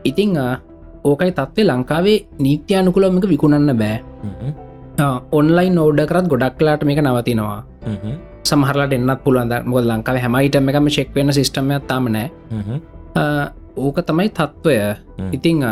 ඉතිං 0.03 0.36
ඕකයි 1.06 1.32
තත්වේ 1.38 1.66
ලංකාවේ 1.70 2.18
නීත්‍යයානුකුලමික 2.43 3.26
විකුණන්න 3.30 3.72
බෑ. 3.82 3.97
ඔන්ලයින් 5.32 5.76
නෝඩ 5.76 5.99
කරත් 6.10 6.28
ගොඩක්ලාට 6.32 6.84
මේක 6.84 7.01
නවතිනවා. 7.01 7.60
සමහරලට 8.45 8.93
එන්නත් 8.93 9.22
පුළුවන්ද 9.24 9.53
මොද 9.66 9.86
ලංකාව 9.89 10.18
හැමයිටම 10.24 10.70
එකම 10.70 10.88
චෙක් 10.95 11.10
වෙන 11.16 11.34
සිිටමයක් 11.34 11.86
තම 11.89 12.06
නෑ. 12.16 12.28
ආ, 13.16 13.45
ඕක 13.78 13.97
තමයි 14.08 14.30
තත්ත්වය. 14.30 14.76
ඉතිං 15.36 15.64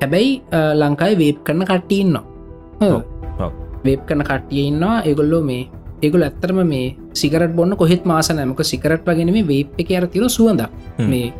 හැබැයි 0.00 0.42
ලංකායි 0.82 1.18
වේප් 1.22 1.38
කරන 1.46 1.64
කට්ටඉන්න 1.70 2.16
ඔව්. 2.16 3.00
ඔව්. 3.40 3.50
වේප් 3.84 4.02
කන 4.08 4.22
කට්ටිය 4.28 4.66
ඉන්නවා. 4.70 5.02
ඒගොල්ලෝ 5.08 5.42
මේ 5.42 5.68
ඒගොල 6.02 6.22
ඇත්තරම 6.22 6.60
මේ 6.66 6.94
සිකරට 7.14 7.54
බොන්න 7.56 7.76
කොහෙත් 7.76 8.04
මාස 8.04 8.30
නෑමක 8.30 8.62
සිකරට් 8.72 9.06
වගෙන 9.06 9.32
මේ 9.32 9.46
වේප් 9.52 9.80
එක 9.80 9.90
අර 9.98 10.06
තිර 10.06 10.28
සුවඳ. 10.28 10.62
මේ 11.10 11.32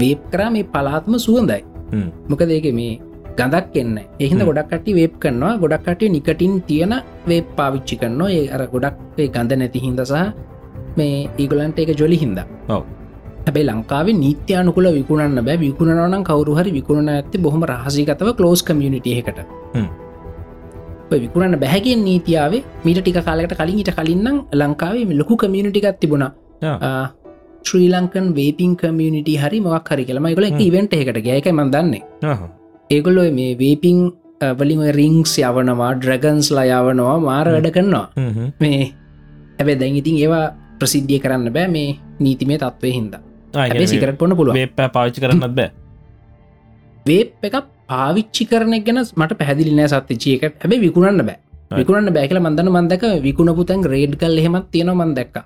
වේප් 0.00 0.20
කරා 0.32 0.50
මේ 0.54 0.64
පලාත්ම 0.74 1.18
සුවඳයි 1.18 1.64
මොකද 2.30 2.50
ඒක 2.56 2.68
මේ 2.80 2.92
ගඳක් 3.38 3.76
එන්න. 3.82 3.96
එහිද 4.20 4.38
හ්ම්. 4.38 4.46
ගොඩක් 4.50 4.70
කටි 4.72 4.94
වේප් 4.98 5.14
කරනවා. 5.22 5.54
ගොඩක් 5.62 5.84
කටිය 5.86 6.12
නිකටින් 6.16 6.54
තියෙන 6.68 6.94
වේප් 7.30 7.46
පාවිච්චි 7.58 8.00
කරනවා. 8.02 8.30
ඒ 8.30 8.44
අර 8.54 8.62
ගොඩක් 8.74 8.96
ගඳ 9.34 9.60
නැති 9.62 9.84
හින්ද 9.86 10.00
සහ 10.04 10.24
මේ 10.98 11.28
ඒගොලන්ට 11.38 11.78
ඒක 11.78 11.92
ජොලි 12.00 12.18
හින්ද. 12.24 12.40
හැබයි 13.46 13.64
ලංකාවේ 13.70 14.18
නිත්‍යයානුකුල 14.24 14.88
විකුණන්න 14.98 15.44
බෑ. 15.46 15.56
විකුණනවනම් 15.66 16.26
කවරුහරි 16.28 16.72
විකුණන 16.78 17.14
ඇති 17.14 17.38
බොහොම 17.46 17.64
රහසිගතව 17.70 18.28
කලෝස් 18.38 18.62
කමියනිට 18.68 19.06
එකට 19.14 19.40
හ්ම්. 19.76 19.88
විකුණන්න 21.16 21.60
බැහැගෙන් 21.62 22.04
නීතියාවේ 22.04 22.62
මීට 22.84 23.00
ටික 23.00 23.20
කාලකට 23.24 23.54
කලින් 23.60 23.78
ඊට 23.80 23.92
කලින්නම් 23.98 24.36
ලංකාවේ 24.52 25.18
ලොකු 25.20 25.36
කමියනිටිකත් 25.36 26.00
තිබුණා 26.00 26.32
ශ්‍රී 27.66 27.88
ලංකන් 27.94 28.26
වේපින් 28.38 28.72
කමියනිට 28.80 29.30
හරි 29.42 29.60
මොක් 29.66 29.88
හරි 29.92 30.04
කියලම 30.08 30.28
ගොල. 30.38 30.46
ඉවෙන්ට 30.68 30.94
එකට 31.00 31.20
ගෑක 31.28 31.48
මන්දන්නේ 31.52 32.02
ඒගොල්ලො 32.90 33.24
මේ 33.38 33.56
වේපින් 33.62 33.98
වලින් 34.60 34.82
රිංක්ස් 34.98 35.34
යවනවා 35.42 35.90
ඩ්‍රගන්ස් 36.02 36.50
ලා 36.58 36.66
යවනවා 36.80 37.16
මාර 37.28 37.46
වැඩ 37.54 37.70
කරනවා. 37.76 38.06
මේ 38.62 38.92
හැබැ 39.58 39.78
දැන් 39.82 39.98
ඉතින් 40.02 40.20
ඒවා 40.24 40.44
ප්‍රසිද්ධිය 40.80 41.20
කරන්න 41.24 41.50
බෑ 41.56 41.68
මේ 41.76 41.88
නීතිමේ 42.20 42.58
තත්වය 42.62 42.92
හින්ද. 42.98 43.14
සිකරට 43.94 44.18
පොන්න 44.22 44.36
පුළුව 44.38 44.54
වේපෑ 44.60 44.90
පාවිච්චි 44.96 45.24
කරන්නත් 45.24 45.54
බෑ. 45.58 45.70
වේප් 47.06 47.44
එක 47.50 47.56
පාවිච්චි 47.92 48.44
කරන 48.52 48.74
ගැන 48.86 49.04
මට 49.20 49.38
පැදිලි 49.42 49.76
නෑ 49.78 49.92
සත්තිචියක 49.92 50.42
හැබේ 50.62 50.80
විකුණන්න 50.86 51.26
බෑ. 51.28 51.38
විකුණන්න 51.78 52.14
බෑකල 52.16 52.38
මන්දන 52.40 52.68
මන්දක 52.76 53.02
විකුණපු 53.24 53.64
තැන් 53.70 53.82
රේඩ් 53.94 54.14
කල් 54.20 54.38
එහෙමත් 54.42 54.68
තියෙන 54.74 54.90
මන්දක්ක 54.94 55.36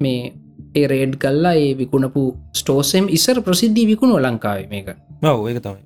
මේ 0.00 0.32
ඒ 0.74 0.86
රේඩ් 0.92 1.14
කල්ලා 1.22 1.54
ඒ 1.62 1.70
විකුණපු 1.80 2.22
ස්ටෝසෙම් 2.60 3.06
ඉස්සර 3.16 3.38
ප්‍රසිද්ධී 3.46 3.86
විකුණුව 3.92 4.20
ලංකාව 4.26 4.68
මේක. 4.72 4.90
ඔව 5.30 5.46
ඒක 5.50 5.62
තමයි. 5.66 5.82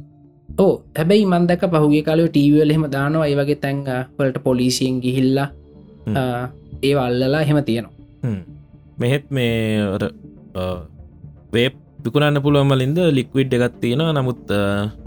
ඕ 0.59 0.73
හැබැයි 0.99 1.27
මන්දක 1.33 1.63
පහුගේ 1.75 2.03
කාලව 2.09 2.29
ටීවල් 2.31 2.75
එහෙම 2.75 2.85
දානවා 2.97 3.29
ඒ 3.31 3.39
වගේ 3.41 3.61
තැන් 3.65 3.81
වලට 4.19 4.43
පොලිසියෙන් 4.49 4.99
ගිහිල්ලා 5.05 5.49
හ්ම්. 6.07 6.17
ඒ 6.83 6.95
අල්ලලා 7.07 7.41
එහෙම 7.47 7.61
තියෙනවා. 7.71 7.95
හ්ම්. 8.25 8.41
මෙහෙත් 8.99 9.27
මේ 9.31 9.55
වේ 11.55 11.69
විකුණන්න 12.05 12.43
පුළුවමලින්ද 12.47 13.01
ලික්විඩ් 13.19 13.59
එකත් 13.59 13.81
තියෙන 13.83 14.05
නමුත් 14.19 14.55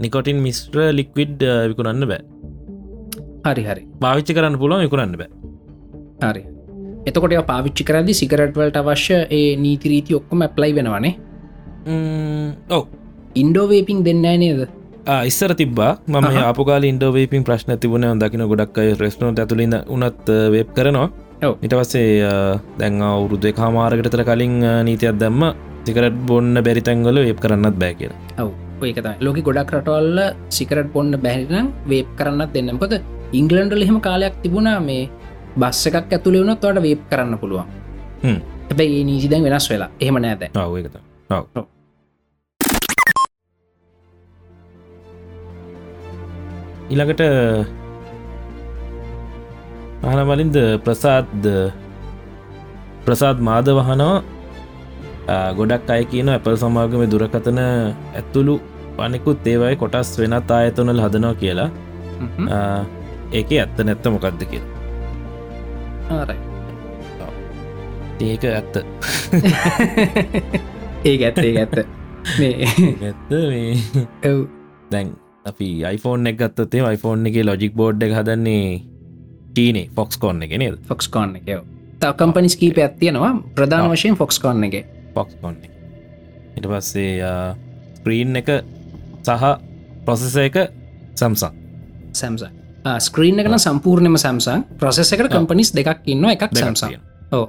නිකොටින් 0.04 0.44
මිස්ට්‍ර 0.48 0.78
ලික්විඩ් 1.00 1.48
විකුණන්න 1.70 2.10
බෑ. 2.12 2.22
හරි 3.48 3.64
හරි. 3.70 3.82
භාවිච්චි 4.04 4.38
කරන්න 4.38 4.60
පුළුවන් 4.62 4.86
විකුණන්න 4.86 5.18
බෑ. 5.22 5.30
හරි 6.26 6.42
එතකොට 7.08 7.34
පාවිච්චි 7.50 7.86
කරදි 7.90 8.14
සිකරට්වලට 8.20 8.78
අවශ්‍ය 8.80 9.18
ඒ 9.38 9.44
නීතිරීති 9.64 10.18
ඔක්කොම 10.18 10.42
ඇප්ලයි 10.46 10.72
වෙනවානේ. 10.78 11.14
ඔව්. 12.76 12.84
ඉන්ඩෝවේපින් 13.42 14.02
දෙන්න 14.08 14.26
නේද? 14.42 14.60
ඉස්සර 15.30 15.54
තිබා 15.60 15.92
ම. 16.06 16.28
අපකාල 16.50 16.84
ඉන්ඩෝවේපින් 16.92 17.46
ප්‍රශ්න 17.48 17.74
තිබුණ 17.84 18.06
දකින 18.22 18.44
ගොඩක් 18.52 18.78
අයි 18.84 18.98
රෙස්නෝට 19.02 19.42
ඇතුළින් 19.44 19.74
උනත් 19.96 20.30
වේප් 20.54 20.70
කරනවා. 20.78 21.08
ඔව්. 21.48 21.54
ඉට 21.66 21.74
පස්සේ 21.80 22.22
දැන් 22.80 23.02
අවුරුදු 23.10 23.52
කාමාරකටතර 23.60 24.24
කලින් 24.30 24.56
නීතියක් 24.88 25.18
දැම්ම. 25.24 25.44
සිකරට 25.88 26.16
බොන්න 26.30 26.64
බැරි 26.66 26.82
තැන්ගල 26.88 27.20
වේප් 27.26 27.38
කරන්නත් 27.44 27.76
බෑ 27.82 27.94
කියලා. 28.00 28.18
ඔව. 28.44 28.50
ඒකත 28.88 29.06
ලෝක 29.26 29.38
ගොඩක් 29.46 29.72
රටවල්ල 29.78 30.18
සිකරට 30.56 30.90
පොන්න 30.96 31.14
බැහිනම් 31.24 31.70
වේප් 31.92 32.10
කරන්නත් 32.18 32.52
දෙන්නකොද 32.56 32.92
ඉංගලන්ඩල 33.38 33.82
එහෙම 33.86 33.98
කාලයක් 34.06 34.36
තිබුණා 34.42 34.78
මේ 34.88 35.08
බස්ස 35.56 35.86
එකක් 35.90 36.12
ඇතුළේ 36.18 36.42
වුණත් 36.44 36.62
වට 36.64 36.82
වේප් 36.86 37.02
කරන්න 37.10 37.38
පුළුවන්. 37.42 37.66
හැබැයි 38.68 39.00
ඒ 39.00 39.04
නීසිදැන් 39.08 39.42
වෙනස් 39.48 39.66
වෙලා. 39.70 39.90
එහෙම 40.00 40.16
නෑද 40.24 40.42
ඔව 40.62 40.76
ඒකත 40.78 40.96
ඔව. 41.30 41.44
ඔව්. 41.56 41.66
ඊළඟට 46.90 47.22
ආනවලින්ද 50.08 50.56
ප්‍රසාද්ද 50.84 51.46
ප්‍රසාද් 53.06 53.38
මාද 53.48 53.68
වහනවා 53.78 55.44
ගොඩක් 55.58 55.90
අය 55.94 56.04
කියන 56.12 56.28
ඇපල් 56.34 56.56
සමාගම 56.62 57.02
දුරකතන 57.12 57.60
ඇත්තුළු 57.64 58.54
පනෙකුත් 58.98 59.46
ඒවයි 59.52 59.76
කොටස් 59.82 60.10
වෙනත් 60.20 60.50
ආයතනල් 60.56 61.00
හදනවා 61.04 61.34
කියලා. 61.42 61.70
ඒක 63.38 63.50
ඇත්ත 63.62 63.78
නැත්ත 63.88 64.06
මොකක්ද 64.14 64.42
කිය 64.50 64.62
ඒක 68.20 68.44
ඇත්ත. 68.44 68.76
ඒ 71.04 71.16
ඇත්තේ 71.24 71.52
ඇත්ත. 71.56 71.76
මේ 72.38 72.68
ඇත්ත 73.02 73.30
මේ 73.30 73.72
ඔව්. 74.24 74.44
දැන් 74.90 75.14
අපි 75.44 75.68
iPhoneෆෝන් 75.86 76.26
එක 76.26 76.38
ගත්තතේ 76.38 76.80
iPhoneෆෝන් 76.82 77.26
එක 77.26 77.40
ලොජික් 77.44 77.74
බෝඩ් 77.74 78.02
එක 78.02 78.14
හදන්නේ 78.16 78.80
ටීනේ 79.52 79.90
ෆොක්ස් 79.94 80.18
කොන්න 80.18 80.42
එක 80.42 80.56
නේද? 80.58 80.78
ෆොක්ස් 80.88 81.08
කෝන්න 81.08 81.36
එකව 81.36 81.64
තව 81.98 82.12
කම්පනිස් 82.14 82.56
කීප 82.56 82.78
ඇත්තියෙනවා 82.78 83.32
ප්‍රධාන. 83.54 83.90
වශයෙන් 83.90 84.16
ෆොක්ස් 84.16 84.38
කෝන්න 84.40 84.64
එක. 84.64 84.86
ෆොක්ස් 85.14 85.34
කොන්න 85.42 85.56
ඉට 86.56 86.66
පස්සේ 86.66 87.30
ස්ක්‍රීන් 87.98 88.36
එක 88.42 88.50
සහ 89.22 89.50
ප්‍රොසෙස 90.04 90.36
එක 90.38 90.56
සම්සං 91.14 91.52
සැම්ස 92.12 92.57
ස්ක්‍රීන් 93.00 93.38
එකන 93.38 93.58
සම්පූර්ණයම 93.58 94.16
සැම්සන් 94.16 94.66
ප්‍රසෙස් 94.78 95.12
එකට 95.12 95.30
කම්පනිස් 95.30 95.72
දෙකක් 95.74 96.06
ඉන්න 96.06 96.28
එකක් 96.30 96.50
සැම්සන් 96.54 96.98
ඕ 97.32 97.46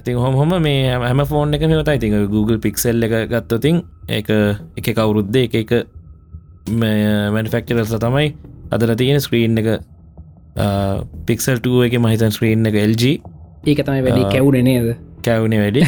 ඉතින් 0.00 0.16
හොම 0.16 0.34
හොම 0.34 0.54
මේ 0.60 0.92
හැම- 1.00 1.26
ෆෝන් 1.26 1.54
එක 1.54 1.62
මෙවතයි 1.64 1.96
ඉතින් 1.96 2.26
Google 2.28 2.58
පික්සෙල් 2.58 3.02
එක 3.02 3.14
ගත්තතින් 3.30 3.82
ඒක 4.10 4.28
එක 4.76 4.86
කවුරුද්ද 4.92 5.36
එක 5.36 5.54
එක 5.54 5.72
මැනිෆෙක්ටරල්ස 6.70 7.94
තමයි 7.96 8.34
අදල 8.70 8.94
තියෙන 8.94 9.20
ස්ක්‍රීන් 9.20 9.58
එක. 9.58 9.80
පික්සල් 11.26 11.58
2 11.58 11.86
එක 11.86 11.98
මහිතන් 11.98 12.30
ස්ක්‍රීන් 12.30 12.66
එක 12.66 12.76
LG 12.76 13.02
ඒක 13.64 13.80
තමයි 13.80 14.02
වැඩි 14.02 14.22
කැවුණ 14.30 14.64
නේද? 14.64 14.94
කැවුණේ 15.22 15.60
වැඩි. 15.60 15.82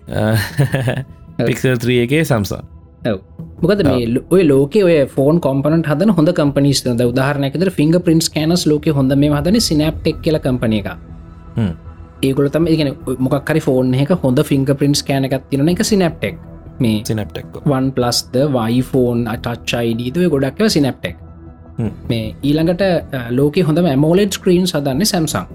පික්සල් 1.48 1.76
3 1.78 2.02
එකේ 2.04 2.24
සම්සා 2.24 2.62
මොකද 3.64 3.82
මේ 3.84 4.06
ඔය 4.30 4.42
ලෝක 4.44 4.76
ඔය 4.82 4.96
ෆෝන් 5.08 5.40
කොම්පනට 5.40 5.90
හදන 5.90 6.14
හොඳ 6.18 6.32
කම්පනිස් 6.32 6.84
ද? 6.84 7.00
උදාහරනයකද 7.04 7.66
ෆිංග 7.72 7.96
පින්ස් 8.02 8.30
කෑනස් 8.30 8.66
ලෝක 8.66 8.86
හොඳ 8.92 9.16
මේ 9.16 9.32
හදන 9.32 9.60
සිනප්ටෙක් 9.62 10.22
කියල 10.22 10.38
කම්පන 10.38 10.74
එක 10.74 10.88
ඒගොල 12.22 12.48
තම 12.50 12.66
ඉගෙන 12.68 12.94
මොකක්කරි 13.18 13.60
ෆෝන් 13.60 13.94
එක 13.96 14.14
හොඳ 14.22 14.42
ෆිංග 14.44 14.66
පින්ස් 14.76 15.02
කෑන 15.02 15.26
එකත් 15.26 15.50
තින 15.50 15.68
එක 15.68 15.84
සිනප්ටෙක් 15.84 16.38
මේ 16.80 17.02
සිනප්ටෙක් 17.04 17.60
වන් 17.66 17.90
ප්ලස්ද 17.92 18.38
වයිෆෝන් 18.52 19.26
අටච්චයිඩීතුව 19.28 20.30
ගොඩක්ව 20.30 20.70
සිනප්ටෙක් 20.70 21.16
මේ 22.08 22.34
ඊළඟට 22.42 22.82
ලෝක 23.32 23.60
හොඳ 23.62 23.84
මෝලෙඩ් 23.98 24.32
ස්ක්‍රීන් 24.32 24.66
සදන්නේ 24.66 25.04
සැම්සං 25.06 25.46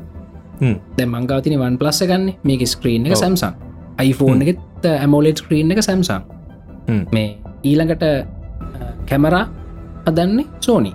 දැ 0.98 1.08
මංගවතින 1.08 1.60
වන් 1.60 1.78
ප්ලස්ස 1.78 2.04
ගන්න 2.04 2.34
මේක 2.44 2.66
ස්ක්‍රීන් 2.68 3.08
එක 3.08 3.18
සැම්සං 3.18 3.54
iPhoneෆෝන් 4.00 4.44
එකත් 4.46 4.86
ඇමෝලෙඩ් 4.88 5.38
ස්ක්‍රීන් 5.38 5.72
එක 5.72 5.84
සැම්සං 5.84 6.28
මේ 7.12 7.28
ඊළඟට 7.64 8.04
කැමරා 9.10 9.46
අදන්නේ 10.10 10.46
සෝනි 10.60 10.92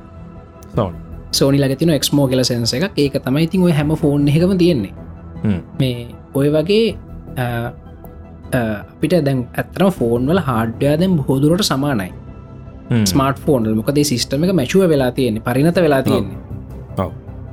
සෝනි 1.32 1.58
ලගතින 1.62 1.90
එක්මෝ 1.90 2.26
කියල 2.28 2.44
සැන්ස 2.50 2.74
එක 2.74 2.98
ඒක 3.04 3.16
තමයි 3.24 3.44
ඉතින් 3.48 3.62
ඔය 3.68 3.72
හැම 3.72 3.90
ෆෝන් 4.02 4.28
එකම 4.28 4.58
තියෙන්නේ. 4.58 4.92
මේ 5.80 6.06
ඔය 6.34 6.48
වගේ 6.56 6.86
අපිට 8.52 9.14
දැන් 9.26 9.40
ඇතරම 9.62 9.90
ෆෝන් 9.98 10.26
වල 10.28 10.40
හාඩ්‍යයා 10.48 10.96
දැම් 11.00 11.16
බොහෝදුරට 11.18 11.66
සමානයි. 11.70 12.10
ස්මර්ට 13.10 13.38
ෆෝන් 13.46 13.68
මොකද 13.80 13.98
සිිස්ටම 14.10 14.44
එක 14.44 14.52
මැචුව 14.60 14.88
වෙලා 14.94 15.10
තියෙන්නේ 15.18 15.42
පරිනත 15.48 15.76
වෙලා 15.86 16.02
තියෙන්නේ. 16.02 16.38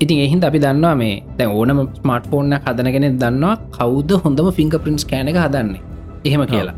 ඉතින් 0.03 0.19
එහින්ද 0.25 0.43
අපි 0.43 0.59
දන්නවා 0.65 0.95
මේ 1.01 1.15
දැ 1.37 1.47
ඕනම 1.47 1.81
ස්මර්ට 2.01 2.29
ෆෝර්න 2.31 2.53
හදනගෙන 2.65 3.17
දන්නවා 3.23 3.55
කවුද 3.77 4.11
හොඳම 4.25 4.51
ෆිංග 4.59 4.71
පින්ස් 4.85 5.05
කෑන 5.05 5.27
එක 5.33 5.41
හදන්නේ. 5.45 5.81
එහෙම 6.25 6.45
කියලා 6.53 6.75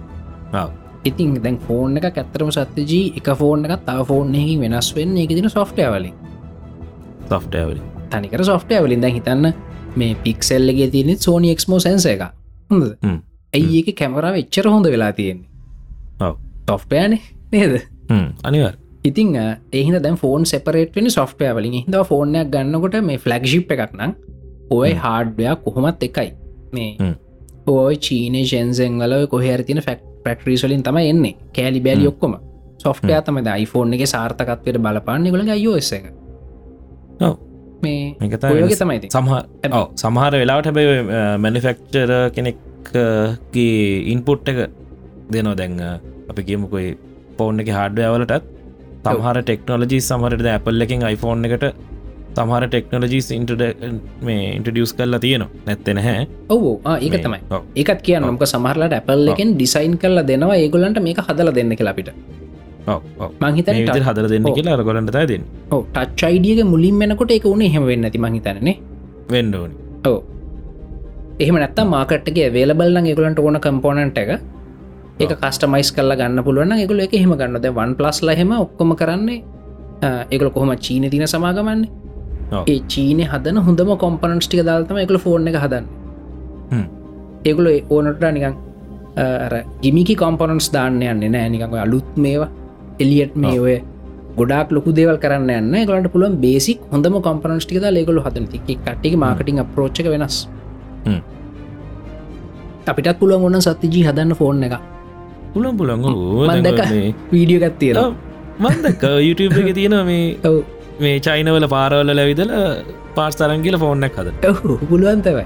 ඉතින් 1.05 1.33
දැන් 1.43 1.57
ෆෝන් 1.59 1.97
එක 1.97 2.05
ඇත්තරම 2.11 2.51
සත්‍යජී 2.51 3.13
එක 3.17 3.27
ෆෝන් 3.37 3.65
එක 3.65 3.85
තා 3.85 4.03
ෆෝන් 4.03 4.35
එකින් 4.35 4.61
වෙනස් 4.61 4.91
වෙන්න 4.95 5.17
එක 5.17 5.35
දින 5.37 5.49
සොෆ්ටවලින් 5.49 6.13
සොෆ්ටවල 7.29 7.79
තනිකර 8.11 8.43
සොෆ්ටවලින් 8.43 9.01
දැන් 9.01 9.15
හිතන්න 9.17 9.53
මේ 9.95 10.15
පික්සෙල්ලගේ 10.23 10.89
තියෙනෙ 10.89 11.15
සෝනි 11.17 11.51
එක්මෝ 11.51 11.79
සැන්ස 11.79 12.05
එක. 12.05 12.21
හොඳ 12.69 12.85
ඇයි 13.53 13.81
ඒක 13.81 13.91
කැමරාව 13.97 14.39
එච්චර 14.43 14.69
හොඳ 14.69 14.87
වෙලා 14.87 15.11
තියෙන්නේ? 15.13 16.31
සොෆ්ටයන 16.69 17.17
නේද? 17.51 17.75
අනිවර් 18.43 18.77
ඉතිං 19.03 19.35
එහින 19.73 19.99
දැන් 20.03 20.17
ෆෝන් 20.17 20.45
සෙපරේටෙන 20.45 21.11
සොෆ්ටය 21.11 21.51
වලින්. 21.57 21.75
හිද 21.81 21.99
ෆෝර්නයක් 22.11 22.53
ගන්නකොට 22.53 22.97
මේ 23.03 23.17
ෆලක්ෂිප් 23.17 23.71
එකක් 23.71 23.93
නම් 23.93 24.15
ඔය 24.71 24.93
හාඩ්ඩයක් 24.95 25.63
කොහොමත් 25.65 26.03
එකයි. 26.03 26.29
මේ 26.73 27.13
ඔය 27.67 27.95
චීන 27.97 28.39
ෂන්සෙන් 28.41 28.99
වල 28.99 29.27
කොහරතින 29.27 29.81
ෆෙක් 29.81 30.01
පැක්ට්‍රීස්වලින් 30.25 30.83
තම 30.87 30.97
එන්නේ. 31.11 31.33
කෑලි 31.57 31.79
බෑලි 31.87 32.05
ඔක්කොම. 32.11 32.35
සොෆ්ටය 32.83 33.13
තමද 33.27 33.49
iPhoneෆෝන් 33.63 33.95
එක 33.97 34.03
සාර්ථකත්වයට 34.13 34.79
බලපාන්න. 34.85 35.31
ගොල 35.33 35.43
අයෝස 35.57 35.91
එක. 35.97 36.05
මේ 37.83 38.03
ඒගේ 38.25 38.77
තමයි 38.81 39.09
සමහ 39.15 39.33
සමහර 40.01 40.33
වෙලාවට 40.41 40.67
හැබයි 40.69 40.85
මැනිෆෙක්චර 41.45 42.11
කෙනෙක්ගේ 42.35 43.77
ඉන්පුට් 44.13 44.51
එක 44.51 44.59
දෙනවා. 45.33 45.55
දැන් 45.61 45.73
අපි 46.31 46.41
කියමුකොයි 46.49 46.89
පෝර්න් 47.37 47.63
එක 47.63 47.69
හාඩ්වවලටත් 47.77 48.45
තමහර 49.05 49.37
ටෙක්නෝලජී 49.41 50.01
සමහරට 50.09 50.47
ඇපල් 50.53 50.85
එකින් 50.85 51.01
iPhoneෆෝන් 51.13 51.47
එකට 51.49 51.65
තමහර 52.37 52.63
ටෙක්නෝලජීස් 52.73 53.27
ඉන්ටඩ 53.37 53.63
මේ 54.27 54.43
ඉන්ටඩියස් 54.57 54.93
කරලා 54.99 55.19
තියෙනවා. 55.25 55.49
නැත්තෙන 55.67 55.99
හැ 56.05 56.21
ඔවු 56.55 56.71
ඒක 57.05 57.17
තමයි. 57.25 57.39
ඒකත් 57.81 58.01
කිය 58.05 58.19
නොක 58.25 58.45
සමහරලට 58.53 58.95
ඇපල් 58.99 59.27
එකෙන් 59.33 59.51
ඩිසයින් 59.57 59.97
කරලා 60.03 60.25
දෙනවා. 60.31 60.57
ඒගොලන්ට 60.63 60.99
මේක 61.07 61.21
හදල 61.27 61.51
දෙන්න 61.59 61.75
කියලාපිට 61.81 62.09
මංහිත 63.43 63.67
හදර 64.07 64.27
දෙන්න 64.33 64.47
කියලා 64.57 64.75
අරගොලන්ට 64.79 65.13
දෙන්න. 65.33 65.43
ටච් 65.71 66.21
අයිඩියක 66.29 66.63
මුලින් 66.73 66.97
වෙනකොට 67.03 67.31
එක 67.37 67.45
උනේ 67.53 67.71
හෙම 67.75 67.85
වෙන්න 67.91 68.09
ඇති 68.09 68.19
මහිතන්නේ 68.25 68.75
වෙන්ඩෝනි 69.33 69.75
ඕ 70.11 70.19
එහෙම 71.43 71.55
නැත්ත 71.63 71.79
මාකට්ගේ 71.93 72.49
වේලබල්න්න 72.57 73.07
ගොලන්ට 73.19 73.39
ඕන 73.45 73.59
කම්පෝනන්ට 73.65 74.19
එක. 74.23 74.31
ඒක 75.21 75.33
කස්ටමයිස් 75.41 75.89
කල්ල 75.95 76.13
ගන්න 76.19 76.43
පුළුවන් 76.45 76.71
එකකුල 76.83 77.01
එක 77.05 77.13
හෙම 77.23 77.33
ගන්නද 77.39 77.67
වන් 77.79 77.91
ප්ලස් 77.99 78.19
ලහෙම 78.27 78.51
ඔක්කොම 78.63 78.91
කරන්නේ 79.01 79.39
එකල 80.35 80.49
කොහොම 80.55 80.71
චීන 80.85 81.05
තින 81.13 81.25
සමාගමන්නේ 81.33 81.89
ඒ 82.73 82.79
චීනය 82.95 83.23
හදන 83.31 83.57
හොඳම 83.67 83.89
කොම්පනන්ස් 84.03 84.47
ටික 84.49 84.61
දාල්තම 84.69 84.97
එකල 85.05 85.17
ෆෝර්න 85.25 85.47
එක 85.51 85.57
හදන්න. 85.63 85.85
ඒකුල 87.47 87.67
ඕනට 87.95 88.23
නිකන් 88.37 88.55
ගිමිකි 89.83 90.15
කොම්පොනන්ස් 90.23 90.67
දාන්න 90.75 91.01
යන්න 91.01 91.25
නෑ. 91.35 91.49
නිකඟ 91.55 91.75
අලුත් 91.85 92.09
මේවා 92.25 92.49
එලියට් 93.03 93.35
මේ 93.43 93.59
ඔය 93.65 93.75
ගොඩක් 94.39 94.71
ලොකු 94.75 94.89
දේවල් 94.99 95.17
කරන්න 95.23 95.49
යන්න 95.59 95.85
ගලට 95.89 96.11
පුළුවන් 96.15 96.35
බේසික් 96.45 96.79
හොඳම 96.93 97.21
කොම්පනන්ස් 97.27 97.65
ටික 97.67 97.85
ලෙගොල 97.97 98.19
හදන. 98.25 98.45
කට්ටි 98.65 99.15
මාකටිං 99.25 99.63
අප්‍රෝච් 99.65 100.03
වෙනස්. 100.15 100.37
අපිටත් 102.91 103.19
පුළුවන් 103.19 103.45
ඔන්න 103.47 103.61
සත්තිජී 103.65 104.03
හදන්න 104.07 104.35
ෆෝන් 104.39 104.63
එක 104.67 104.75
පුළන් 105.53 105.77
පුළන් 105.79 106.01
වීඩියෝ 107.31 107.61
ගත්තිර 107.63 107.99
මන්දක 108.59 109.03
YouTube 109.27 109.59
එක 109.61 109.69
තියෙන 109.77 109.95
මේ 110.09 110.23
මේ 110.99 111.19
චයිනවල 111.19 111.67
පාරවල 111.67 112.11
ලැවිදල 112.11 112.51
පාස් 113.15 113.35
තරංගිල 113.35 113.77
ෆෝන්නක් 113.77 114.15
හද 114.19 114.33
පුළුවන්තවයි 114.83 115.45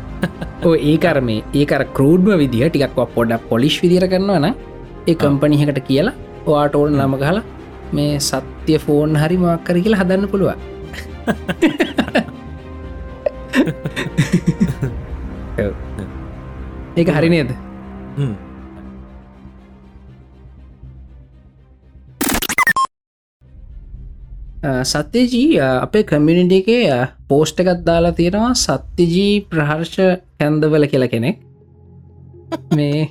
ඕ 0.63 0.75
ඒකර 0.85 1.21
මේ 1.21 1.43
ඒකර 1.55 1.85
කරෝඩ්ම 1.93 2.37
විදිහ 2.41 2.67
ටිකක් 2.67 2.95
පොඩක් 3.15 3.41
පොලිෂ් 3.49 3.83
විදිර 3.83 4.07
කරනවන 4.07 4.45
ඒ 4.47 5.15
කම්පනිහකට 5.15 5.79
කියලා 5.89 6.13
ඔයාට 6.47 6.75
ඕන 6.75 6.97
නම 6.97 7.17
කහලා 7.17 7.43
මේ 7.93 8.19
සත්‍ය 8.21 8.79
ෆෝන් 8.79 9.17
හරි 9.17 9.37
මක්කර 9.37 9.79
කියලා 9.79 10.01
හදන්න 10.01 10.27
පුළුව 10.27 10.53
ඒක 16.97 17.09
හරි 17.11 17.29
නේද 17.29 17.49
සත්‍යජී 24.63 25.59
අපේ 25.59 26.03
කමියනිට 26.03 26.51
එකේ 26.53 27.07
පෝස්ට 27.27 27.59
එකත් 27.59 27.85
දාලා 27.85 28.11
තියෙනවා 28.11 28.53
සත්‍යජී 28.55 29.41
ප්‍රහර්ෂ 29.43 29.97
කැන්දවල 30.39 30.87
කියල 30.87 31.07
කෙනෙක්. 31.07 31.37
මේ 32.75 33.09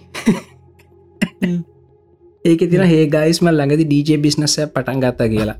ඒක 2.45 2.61
තින 2.71 2.83
ඒ 2.83 3.07
ගයිස්ම 3.09 3.49
ළඟදි 3.49 3.85
ඩීජ 3.85 4.19
බිස්නසය 4.19 4.67
පටන් 4.69 5.01
ගත්තා 5.01 5.29
කියලා. 5.29 5.59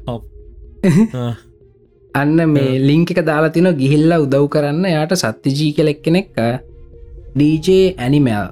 අන්න 2.15 2.37
මේ 2.49 2.79
ලිංක 2.81 3.11
එක 3.11 3.23
දාලා 3.23 3.51
තින 3.51 3.71
ගිහිල්ල 3.79 4.13
උදව් 4.19 4.49
කරන්න 4.49 4.85
යාට 4.87 5.15
සත්‍යජී 5.17 5.73
කෙලෙක් 5.73 6.03
කෙනෙක් 6.03 6.29
ඩීජ 7.35 7.95
ඇනිමල් 7.97 8.47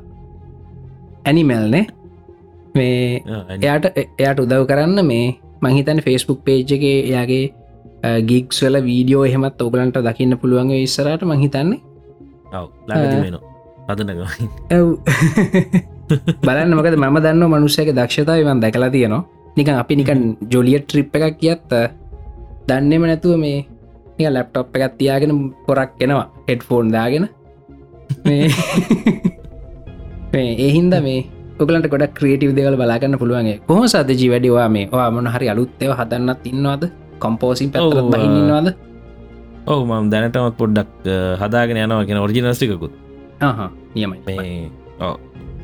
ඇනිමල්නේ 1.24 1.86
මේ 2.74 3.22
එයාට 3.56 3.86
එයාට 3.96 4.40
උදව් 4.40 4.66
කරන්න 4.66 5.06
මේ 5.06 5.26
මහිතන 5.64 6.00
ෆෙස්බුක් 6.00 6.44
පේජ් 6.44 6.76
එක 6.76 6.84
එයාගේ 6.84 7.44
ගික්ස්වල 8.22 8.76
වීඩියෝ 8.82 9.24
එහෙමත් 9.24 9.62
ඔගලන්ට 9.62 9.98
දකින්න 10.02 10.38
පුළුවන් 10.38 10.70
ඉස්සරට 10.76 11.24
මහිතන්නේ 11.24 11.80
ඇව් 14.70 14.86
බලන්න 16.40 16.74
මකද 16.74 16.96
මම 16.96 17.16
දන්න 17.18 17.44
මනුස්සයක 17.48 17.88
දක්ෂතාවවන් 17.90 18.60
දැකලා 18.60 18.90
තියෙනවා. 18.90 19.24
නිකන් 19.56 19.74
අපි 19.74 19.94
නිකන් 19.96 20.20
ජොලිය 20.52 20.78
ට්‍රිප් 20.80 21.16
එකක් 21.16 21.38
කියත් 21.40 21.70
දන්නෙම 22.68 23.02
නැතුව 23.02 23.34
මේ 23.38 24.30
ලැප්ටොප් 24.30 24.76
එකත් 24.76 24.94
තියාගෙන 24.98 25.32
පොරක් 25.66 25.92
එනවා 26.00 26.26
හෙඩ් 26.48 26.60
ෆෝන් 26.62 26.92
දාගෙන. 26.92 27.28
මේ 28.24 28.48
ඒහින්ද 30.58 30.94
මේ 31.06 31.20
ඔගලට 31.62 31.86
ගොඩ 31.92 32.04
ක්‍රේටව 32.18 32.52
දෙවල් 32.58 32.76
බලාගන්න 32.80 33.16
පුළුවන්ගේ 33.22 33.58
කොහ 33.68 33.82
සදජී 33.92 34.30
වැඩිවා 34.32 34.68
මේ 34.76 34.86
වා 34.92 35.08
මොන 35.16 35.26
හරි 35.34 35.46
අලුත්තව 35.52 35.90
හදන්නත් 36.00 36.46
ඉන්නවාද? 36.50 36.82
කොම්පෝසින් 37.22 37.68
පැත් 37.74 37.98
බහින්නවාද 38.14 38.68
ඔහු 39.72 39.82
මම් 39.88 40.06
දැනටමත් 40.12 40.56
පොඩ්ඩක් 40.62 41.10
හදාගෙන 41.42 41.78
යනවා 41.82 42.06
කියෙන 42.08 42.20
ඔරිජිනස්ටිකුත් 42.24 42.94
නියමයි. 43.94 44.70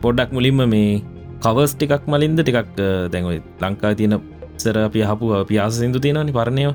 පොඩ්ඩක් 0.04 0.30
මුලින්ම 0.36 0.62
මේ 0.74 1.02
කවස් 1.44 1.72
ටිකක් 1.74 2.06
මලින්ද 2.12 2.38
ටිකක් 2.42 2.70
දැන්වයි 3.12 3.40
ලංකා 3.64 3.92
තියන 3.98 4.14
සර 4.62 4.78
අපි 4.86 5.02
හපු 5.10 5.26
පියාස 5.50 5.74
සිදු 5.80 5.98
තියෙනනි 6.04 6.36
පරණයව 6.38 6.70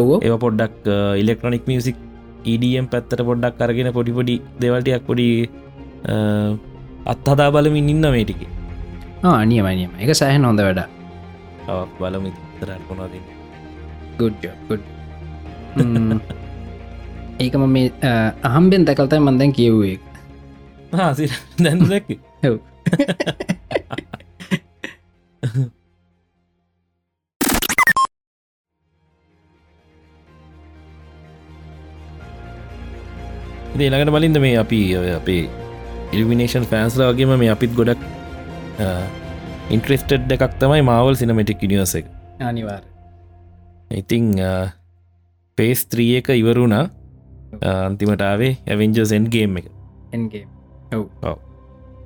ඔවෝ. 0.00 0.18
ඒ 0.26 0.38
පොඩ්ඩක් 0.44 0.90
ඉලෙක්ට්‍රොනික් 1.22 1.64
මියසික් 1.70 1.96
EDM 2.52 2.86
පැත්තට 2.92 3.22
පොඩ්ඩක් 3.30 3.56
කරගෙන 3.62 3.90
පොඩිපොඩි 3.98 4.36
දෙවල්ටයක් 4.62 5.02
පොඩි 5.08 5.28
අත්හදා 7.06 7.50
බලමින් 7.50 7.88
ඉන්න 7.88 8.08
මේටික 8.08 8.46
නියමනියම 9.44 9.90
එක 9.98 10.14
සෑහන් 10.14 10.44
හොඳ 10.44 10.60
වැඩ 10.60 10.84
බලමි 11.98 12.32
තරකොනද 12.60 13.14
ගුඩ් 14.18 14.44
ඒකම 17.40 17.68
මේ 17.68 17.92
අහම්බෙන් 18.44 18.86
දැකල්තයි 18.86 19.20
මන්දැන් 19.20 19.52
කියව්වේ 19.52 19.98
හාසි 20.92 21.30
දැන් 21.58 21.84
දැක්ක? 21.84 22.20
ඔව්. 22.44 22.58
ඊළඟට 33.74 34.12
බලින්ද 34.12 34.38
මේ 34.38 34.58
අපි 34.58 34.96
අපේ 35.16 35.61
ඉල්විනේෂන් 36.16 36.64
ෆෑන්ස්ල 36.72 37.02
වගේම 37.08 37.32
මේ 37.42 37.52
අපිත් 37.54 37.72
ගොඩක් 37.78 38.00
ඉන්ට්‍රෙස්ටඩ් 39.74 40.34
එකක් 40.36 40.58
තමයි 40.62 40.82
මවල් 40.84 41.16
සිනමටික් 41.20 41.64
නිවස 41.72 41.94
එක. 42.00 42.06
අනිවාර් 42.40 42.82
ඉතිං 43.90 44.34
පේස් 45.58 45.86
ත්‍රිය 45.92 46.18
එක 46.20 46.28
ඉවරුණා 46.34 46.84
අන්තිමටාවේ 47.70 48.52
ඇවෙන්ජර්සෙන්් 48.66 49.30
ගේම් 49.32 49.56
එක. 49.62 49.66
එන්ගේ 50.12 50.44
ඔව්. 50.92 51.08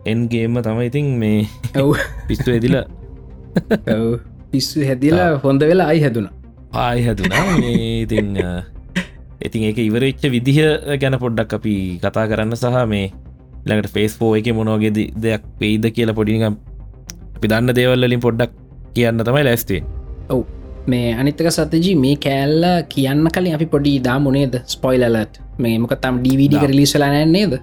එන්ගේම 0.07 0.63
තමයි 0.69 0.89
ඉතින් 0.93 1.13
මේ 1.19 1.43
ඔව්. 1.83 1.99
පිස්තු 2.31 2.55
ඇදිල 2.55 2.79
ඔව්. 2.79 4.09
පිස්සු 4.51 4.87
හැදිලා 4.89 5.31
හොඳ 5.45 5.63
වෙලා 5.71 5.91
අයි 5.93 6.01
හැදුන 6.07 6.27
ආය 6.73 7.03
හැතුනා 7.07 7.45
මේ 7.59 8.07
ඉතින් 8.07 8.29
ඉතින් 9.47 9.63
ඒක 9.69 9.79
ඉවරච්ච 9.83 10.23
විදිහ 10.35 10.59
ගැන 11.03 11.19
පොඩ්ඩක් 11.23 11.57
අපි 11.59 11.75
කතා 12.03 12.27
කරන්න 12.31 12.55
සහ 12.57 12.85
මේ 12.93 13.07
ළඟට 13.67 13.93
ෆේස් 13.97 14.15
පෝ 14.21 14.33
එක 14.39 14.49
මොනෝගේ 14.59 14.93
දෙයක් 15.25 15.45
පෙයිද 15.61 15.87
කියලා 15.97 16.19
පොඩිනිකම් 16.19 16.57
අපි 17.37 17.47
දන්න 17.53 17.77
දේවල්ලින් 17.79 18.23
පොඩ්ඩක් 18.27 18.53
කියන්න 18.97 19.25
තමයි 19.29 19.45
ලැස්තේ 19.49 19.81
ඔව්. 20.35 20.43
මේ 20.93 21.09
අනිත්තක 21.21 21.49
සතජී 21.57 21.95
මේ 22.05 22.17
කෑල්ල 22.27 22.65
කියන්න 22.95 23.31
කලින් 23.37 23.55
අපි 23.59 23.67
පොඩි 23.75 23.95
දාමුණේද 24.09 24.55
ස්පොයිලලට 24.75 25.41
මේ 25.59 25.79
මොක 25.83 25.95
තම් 26.05 26.21
ඩවිඩි 26.25 26.57
දා. 26.57 26.71
රිලිස්සලා 26.73 27.11
නෑන්නේද 27.15 27.59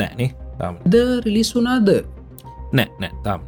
නෑනේ 0.00 0.30
තාම 0.60 0.78
ද 0.92 0.94
රිලිස් 1.26 1.50
වුනාද 1.56 1.90
නෑ 2.72 2.88
නෑ. 3.02 3.12
තාම 3.24 3.40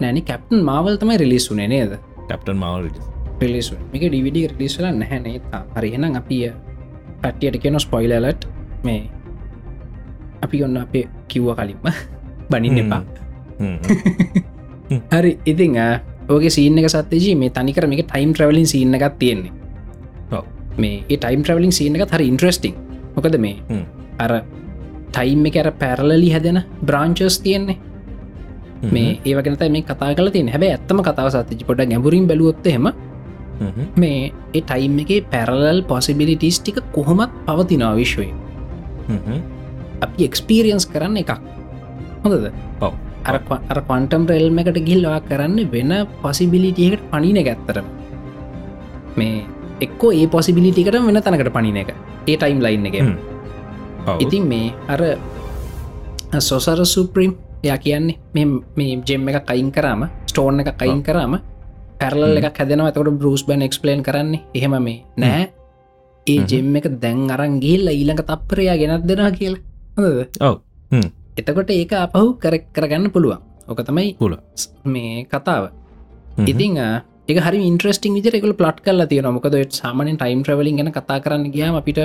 නෑනි 0.00 0.22
කැප්ටන් 0.30 0.62
මාවල් 0.70 0.96
තමයි 1.02 1.18
රිලිස් 1.24 1.50
වුනේ 1.50 1.68
නේද? 1.74 1.98
කැප්ටන් 2.28 2.58
මවල් 2.62 2.88
පිලිසු 3.40 3.74
එක 3.94 4.02
ඩවිඩි 4.06 4.46
රිලිස්ල 4.52 4.86
නැහැනේ 5.00 5.40
හරිහෙනම් 5.76 6.16
අපිය 6.20 6.52
කට්ටියට 7.22 7.60
කියන 7.62 7.80
ස්පොයිලලට් 7.84 8.46
මේ 8.84 9.00
අපි 10.46 10.62
ඔන්න 10.64 10.76
අපේ 10.78 11.06
කිව්ව 11.28 11.54
කලින්ම 11.54 11.80
බනින්න 12.50 12.82
එපා. 12.82 13.02
හරි 15.12 15.32
ඉතිං 15.44 15.78
ඕගේ 16.28 16.50
සීන 16.50 16.78
එක 16.78 16.88
සත්්‍යජී 16.88 17.36
මේ 17.36 17.50
තනිකර 17.50 17.86
මේක 17.86 18.06
ටයිම් 18.06 18.34
ට්‍රවලින් 18.34 18.66
සින්න 18.66 18.94
එකක් 18.94 19.18
තියෙන්නේ. 19.18 19.52
මේ 20.78 21.02
ටයිම් 21.08 21.42
ට්‍රවලින් 21.42 21.72
සින්න 21.72 21.96
එක 21.96 22.06
හරි 22.10 22.28
ඉන්ට්‍රස්ටිං 22.28 22.74
මොකද 23.16 23.38
මේ 23.38 23.56
හ්ම්. 23.68 23.84
අර 24.18 24.32
ටයිම් 25.10 25.46
එක 25.46 25.56
අර 25.56 25.70
පැරලලි 25.72 26.30
හැදෙන 26.30 26.62
බ්‍රාංචස් 26.82 27.38
තියෙන්නේ. 27.40 27.78
මේ 28.84 29.18
ඒවගෙනත 29.24 29.62
මේ 29.70 29.82
කතා 29.82 30.14
කල 30.14 30.30
තිය 30.30 30.46
හැබැ 30.48 30.70
ඇත්තම 30.70 31.02
කතාව 31.02 31.28
සත්තිචි 31.30 31.64
පොඩ 31.64 31.82
ගැඹුරින් 31.82 32.26
බැලුවොත්තහෙම 32.28 32.88
මේ 33.96 34.32
ඒ 34.52 34.60
ටයිම් 34.62 34.98
එක 35.00 35.30
පැරලල් 35.30 35.82
පොසිබිලිටිස් 35.82 36.60
ටික 36.60 36.80
කොහොමත් 36.92 37.32
පවතිනා 37.46 37.94
විශ්වය 37.96 38.28
අපි 40.02 40.24
එක්ස්පීරියන්ස් 40.24 40.86
කරන්න 40.86 41.16
එකක්. 41.16 41.30
හොඳද? 42.24 42.52
ඔව්. 42.80 42.92
අර 43.26 43.38
ක- 43.38 43.62
අර 43.70 43.78
කොන්ටම් 43.80 44.26
රෙල්ම 44.26 44.58
එකට 44.58 44.78
ගිල්ලවා 44.78 45.20
කරන්න 45.20 45.70
වෙන 45.72 46.06
පොසිබිලිටියකට 46.22 47.02
පනින 47.10 47.38
ගැත්තරම 47.44 47.84
මේ 49.18 49.42
එක්කෝ 49.80 50.12
ඒ 50.12 50.26
පොසිබිලිටිකට 50.26 50.92
වෙන 50.94 51.22
තනකට 51.22 51.52
පනින 51.52 51.76
එක. 51.76 51.90
ඒ 52.28 52.36
ටයිම් 52.36 52.60
ලයින් 52.62 52.86
එක. 52.86 52.94
ඉතින් 54.20 54.44
මේ 54.48 54.70
අර 54.88 55.00
සොසර 56.40 56.84
සුප්‍රීම් 56.84 57.34
එයා 57.64 57.78
කියන්නේ 57.78 58.16
මේ- 58.34 59.02
ජෙම් 59.08 59.28
එක 59.28 59.46
කයින් 59.46 59.70
කරාම 59.72 60.08
ස්ටෝන් 60.26 60.60
එක 60.60 60.78
කයින් 60.78 61.02
කරාම 61.02 61.38
පැරල 62.00 62.36
එක 62.38 62.58
හැදෙනව. 62.58 62.90
තකට 62.92 63.18
බරුස් 63.18 63.42
බැන් 63.46 63.62
එක්ස්පලේන් 63.62 64.02
කරන්නේ. 64.02 64.40
එහෙම 64.54 64.82
මේ 64.82 65.02
නෑ. 65.18 65.48
ඒ. 66.26 66.44
ජෙම් 66.50 66.76
එක 66.76 66.86
දැන් 67.00 67.30
අරන් 67.30 67.58
ගිල්ල 67.60 67.88
ඊළඟ 67.88 68.22
තප්පරයා 68.22 68.76
ගෙනත් 68.76 69.06
දෙෙනවා 69.06 69.30
කියලා 69.30 69.62
ඔව්. 69.96 70.16
එතකොට 71.36 71.70
ඒක 71.70 71.92
අපහු 71.94 72.36
කරෙක් 72.38 72.64
කරගන්න 72.72 73.10
පුළුවන්. 73.10 73.40
ඕක 73.68 73.80
තමයි. 73.82 74.16
ස්- 74.54 74.70
මේ 74.84 75.24
කතාව. 75.24 75.70
ඉතිං 76.46 76.76
එක 77.28 77.38
හරි 77.38 77.58
ඉන්ට්‍රස්ටිං 77.66 78.14
විදිරෙකල 78.14 78.52
ප්ලට් 78.52 78.80
කල්ල 78.84 79.04
තියෙන 79.06 79.26
මොකද 79.32 79.54
සාමනෙන් 79.72 80.16
ටයිම් 80.16 80.42
්‍රවලින් 80.44 80.76
ගැන 80.76 80.92
කතා 80.92 81.18
කරන්න 81.20 81.50
ගියාම 81.52 81.74
අපිට 81.74 82.00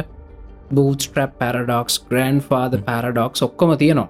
බූස්ට්‍රප් 0.73 1.31
පැරඩොක්ස් 1.39 1.99
ග්‍රන්් 2.09 2.39
ෆාද 2.41 2.73
පැරඩොක්ස් 2.85 3.43
ඔක්කොම 3.43 3.77
තියෙනවා. 3.77 4.09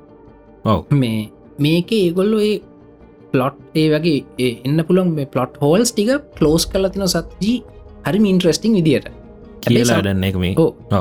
මේ 0.92 1.30
මේක 1.60 1.92
ඒගොල්ලො 1.92 2.40
ඒ 2.42 2.62
පලොට් 3.32 3.58
ඒ 3.76 3.88
වගේ 3.90 4.52
එන්න 4.66 4.84
පුළොන් 4.88 5.10
මේ 5.12 5.26
පලොට් 5.26 5.58
හෝල්ස් 5.62 5.92
ටික 5.94 6.10
කලෝස් 6.38 6.66
කල 6.66 6.88
තින 6.88 7.08
සත්ජී 7.08 7.58
හරි 8.06 8.20
ඉන්ට්‍රස්ටිං 8.30 8.74
විදියට 8.74 9.08
කියලා 9.62 10.02
දන්න 10.04 10.24
එක 10.24 10.36
මේ. 10.36 10.54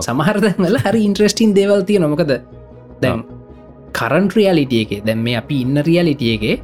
සමහරදල 0.02 0.76
හරි 0.78 1.04
ඉන්ට්‍රස්ටින් 1.04 1.54
දේවල් 1.54 1.82
තිය 1.82 1.98
නොමකද 3.00 3.06
දැන් 3.06 3.24
කරන් 3.98 4.26
රියලිටිය 4.36 4.82
එක 4.84 4.92
දැන් 5.06 5.20
මේ 5.26 5.36
අපි 5.40 5.60
ඉන්න 5.64 5.76
රියලිටියගේ 5.88 6.56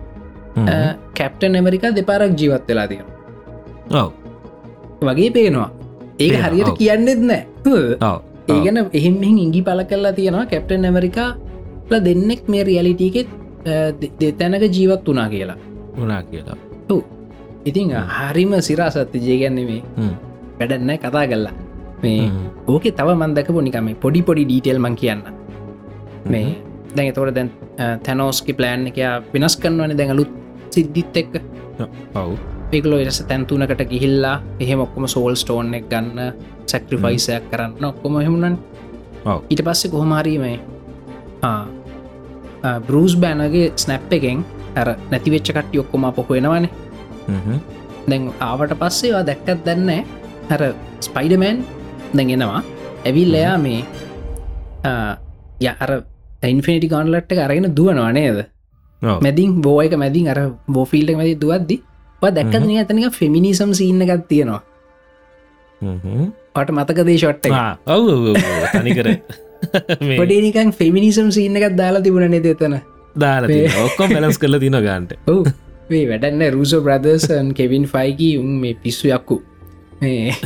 හ්ම්. 0.56 0.68
කැප්ටන් 1.18 1.56
ඇමරිකා 1.58 1.90
දෙපාරක් 1.96 2.38
ජීවත් 2.40 2.68
වෙලා 2.68 2.86
තියෙන 2.88 3.06
ඔව්. 3.90 4.10
වගේ 5.08 5.30
පේනවා. 5.30 5.70
ඒක 6.18 6.34
හරියට. 6.44 6.70
කියන්නෙත් 6.78 7.20
නෑ. 7.30 7.42
ඒගැන 8.48 8.78
එහෙම 8.92 9.22
ඉංගි 9.22 9.62
පල 9.66 9.82
කරලා 9.90 10.12
තියෙනවා 10.12 10.46
කැප්ටන් 10.52 10.84
ඇමරිකා 10.90 11.30
ල 11.90 11.94
දෙන්නෙක් 12.06 12.48
මේ 12.48 12.64
රියලිටියකෙත් 12.68 13.28
දෙතැනක 14.20 14.64
ජීවත් 14.76 15.08
වනා 15.08 15.28
කියලා. 15.34 15.58
වනා 15.98 16.22
කියලා. 16.30 16.56
ඉතිං 17.66 17.90
හරිම 18.16 18.52
සිරා 18.62 18.90
සත්ති 18.90 19.18
ජයගැන්නේ 19.26 19.66
මේ. 19.70 19.82
වැඩන්න 20.58 20.90
කතා 21.04 21.26
කල්ලා 21.30 21.54
මේ. 22.02 22.30
ඕකේ 22.66 22.92
තව 22.98 23.08
මන්දකපු 23.22 23.60
නිකම 23.68 23.88
පොඩි 24.04 24.22
පොඩි 24.22 24.44
ඩීටෙල් 24.44 24.78
මං 24.78 24.94
කියන්න 25.02 25.22
මේ 26.34 26.48
දැන් 26.96 27.14
තොට 27.14 27.34
දැන් 27.36 27.50
තැනෝස්කි 28.04 28.52
ප්ලෑන් 28.58 28.86
එක 28.90 28.98
වෙනස් 29.32 29.56
කරන්නවන 29.62 29.96
දැඟලුත් 29.98 30.32
සිද්ධිත් 30.74 31.16
එක්ක. 31.22 31.34
ඔව් 32.14 32.36
පිකලෝ 32.70 32.98
එස 32.98 33.20
තැන්තුනකට 33.30 33.82
ගිහිල්ලා 33.92 34.36
එහෙම 34.60 34.80
ඔක්කොම 34.86 35.06
සෝල් 35.14 35.34
ස්ටෝන් 35.42 35.74
එක 35.78 35.88
ගන්න 35.90 36.32
සැක්ටිෆයිසයක් 36.70 37.50
කරන්න 37.50 37.84
ඔක්කොම 37.90 38.18
හෙමුණන්. 38.26 38.56
ඊට 39.50 39.62
පස්සේ 39.66 39.90
කොහොමාරීමයි 39.94 40.58
බරස් 42.88 43.14
බෑනගේ 43.22 43.72
ස්නැප් 43.82 44.12
එකෙන් 44.18 44.44
ඇර 44.76 44.88
නැතිවෙච්ච 45.10 45.52
කට්ටි 45.52 45.82
ඔක්කොම 45.84 46.06
පොහොෙනවානේ. 46.16 46.72
දැන් 48.10 48.32
ආවට 48.40 48.74
පස්සේවා 48.80 49.26
දැක්කත් 49.28 49.62
දැන්න 49.66 49.90
හැර 50.50 50.62
ස්පයිඩමෑන් 51.06 51.64
දැගෙනවා 52.16 52.60
ඇවිල්ලයා 53.06 53.56
මේ 53.58 53.80
ය 55.64 55.68
අර 55.84 55.90
ඉන්ෆිනිටි 56.46 56.88
ගන්ලට් 56.88 57.32
අරගෙන 57.40 57.76
දුවනවා 57.76 58.12
නේද. 58.12 58.46
මැදින් 59.02 59.62
බෝයක 59.62 59.96
මැදින් 59.96 60.28
අර 60.28 60.52
බෝෆිල්ට 60.68 61.14
මැති 61.14 61.40
දුවද්දි 61.40 61.82
දැක්කද 62.22 62.56
හ්ම්. 62.56 62.70
ඇතනික 62.72 63.12
ෆෙමිනිසම් 63.12 63.72
සින්න 63.72 64.02
එකක් 64.02 64.28
තියෙනවා. 64.28 64.62
පට 66.54 66.70
මතක 66.70 67.04
දේශොට්ට 67.04 67.46
ඔව්. 67.86 68.36
තනිකර. 68.72 69.20
පොඩනිකන් 70.16 70.72
ෆෙමිනිසම් 70.72 71.30
සින්න 71.30 71.56
එකක් 71.56 71.76
දාලා 71.76 72.02
තිබුණ 72.02 72.30
නෙද 72.30 72.46
එතන? 72.46 72.80
දාලා. 73.16 73.84
ඔක්කොම 73.84 74.10
බැලන්ස් 74.10 74.38
කරලා 74.38 74.60
තින 74.60 74.80
ගාන්ට 74.80 75.16
ඔව්. 75.26 75.46
වේ 75.90 76.08
වැඩන්න 76.08 76.52
රූසෝ 76.52 76.80
බ්‍රදර්සන් 76.80 77.54
කෙවින් 77.54 77.86
ෆයිකී 77.86 78.38
උන් 78.38 78.60
මේ 78.60 78.76
පිස්සු 78.76 79.08
යක්කු. 79.08 79.42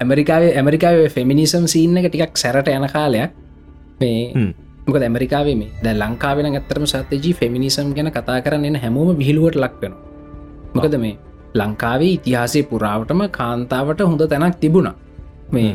ඇමරිකාවේ 0.00 0.56
ඇමරිකාවේ 0.56 1.08
ෆෙමිනිසම් 1.08 1.66
සින්න 1.66 1.96
එක 1.96 2.10
ටිකක් 2.10 2.36
සැරට 2.36 2.68
යන 2.68 2.88
කාලයක් 2.92 3.45
මේ. 4.00 4.52
මොක 4.86 4.96
ඇමරිකාවේ 4.98 5.56
මේ 5.56 5.70
ද 5.84 5.94
ලංකාවෙන 5.94 6.46
ඇත්තරම 6.48 6.84
සත්‍යජී 6.86 7.34
ෆෙමිනිසම් 7.34 7.88
ගැන 7.96 8.10
කතා 8.10 8.38
කරන්න 8.40 8.76
හැමෝම 8.76 9.08
විහිලුවට 9.18 9.56
ලක්වෙන 9.56 9.94
මොකද 10.74 10.96
මේ 11.04 11.14
ලංකාවේ 11.54 12.12
ඉතිහාසේ 12.12 12.62
පුරාවටම 12.70 13.20
කාන්තාවට 13.30 14.00
හොඳ 14.00 14.22
තැනක් 14.28 14.56
තිබුණා. 14.60 14.94
මේ. 15.52 15.72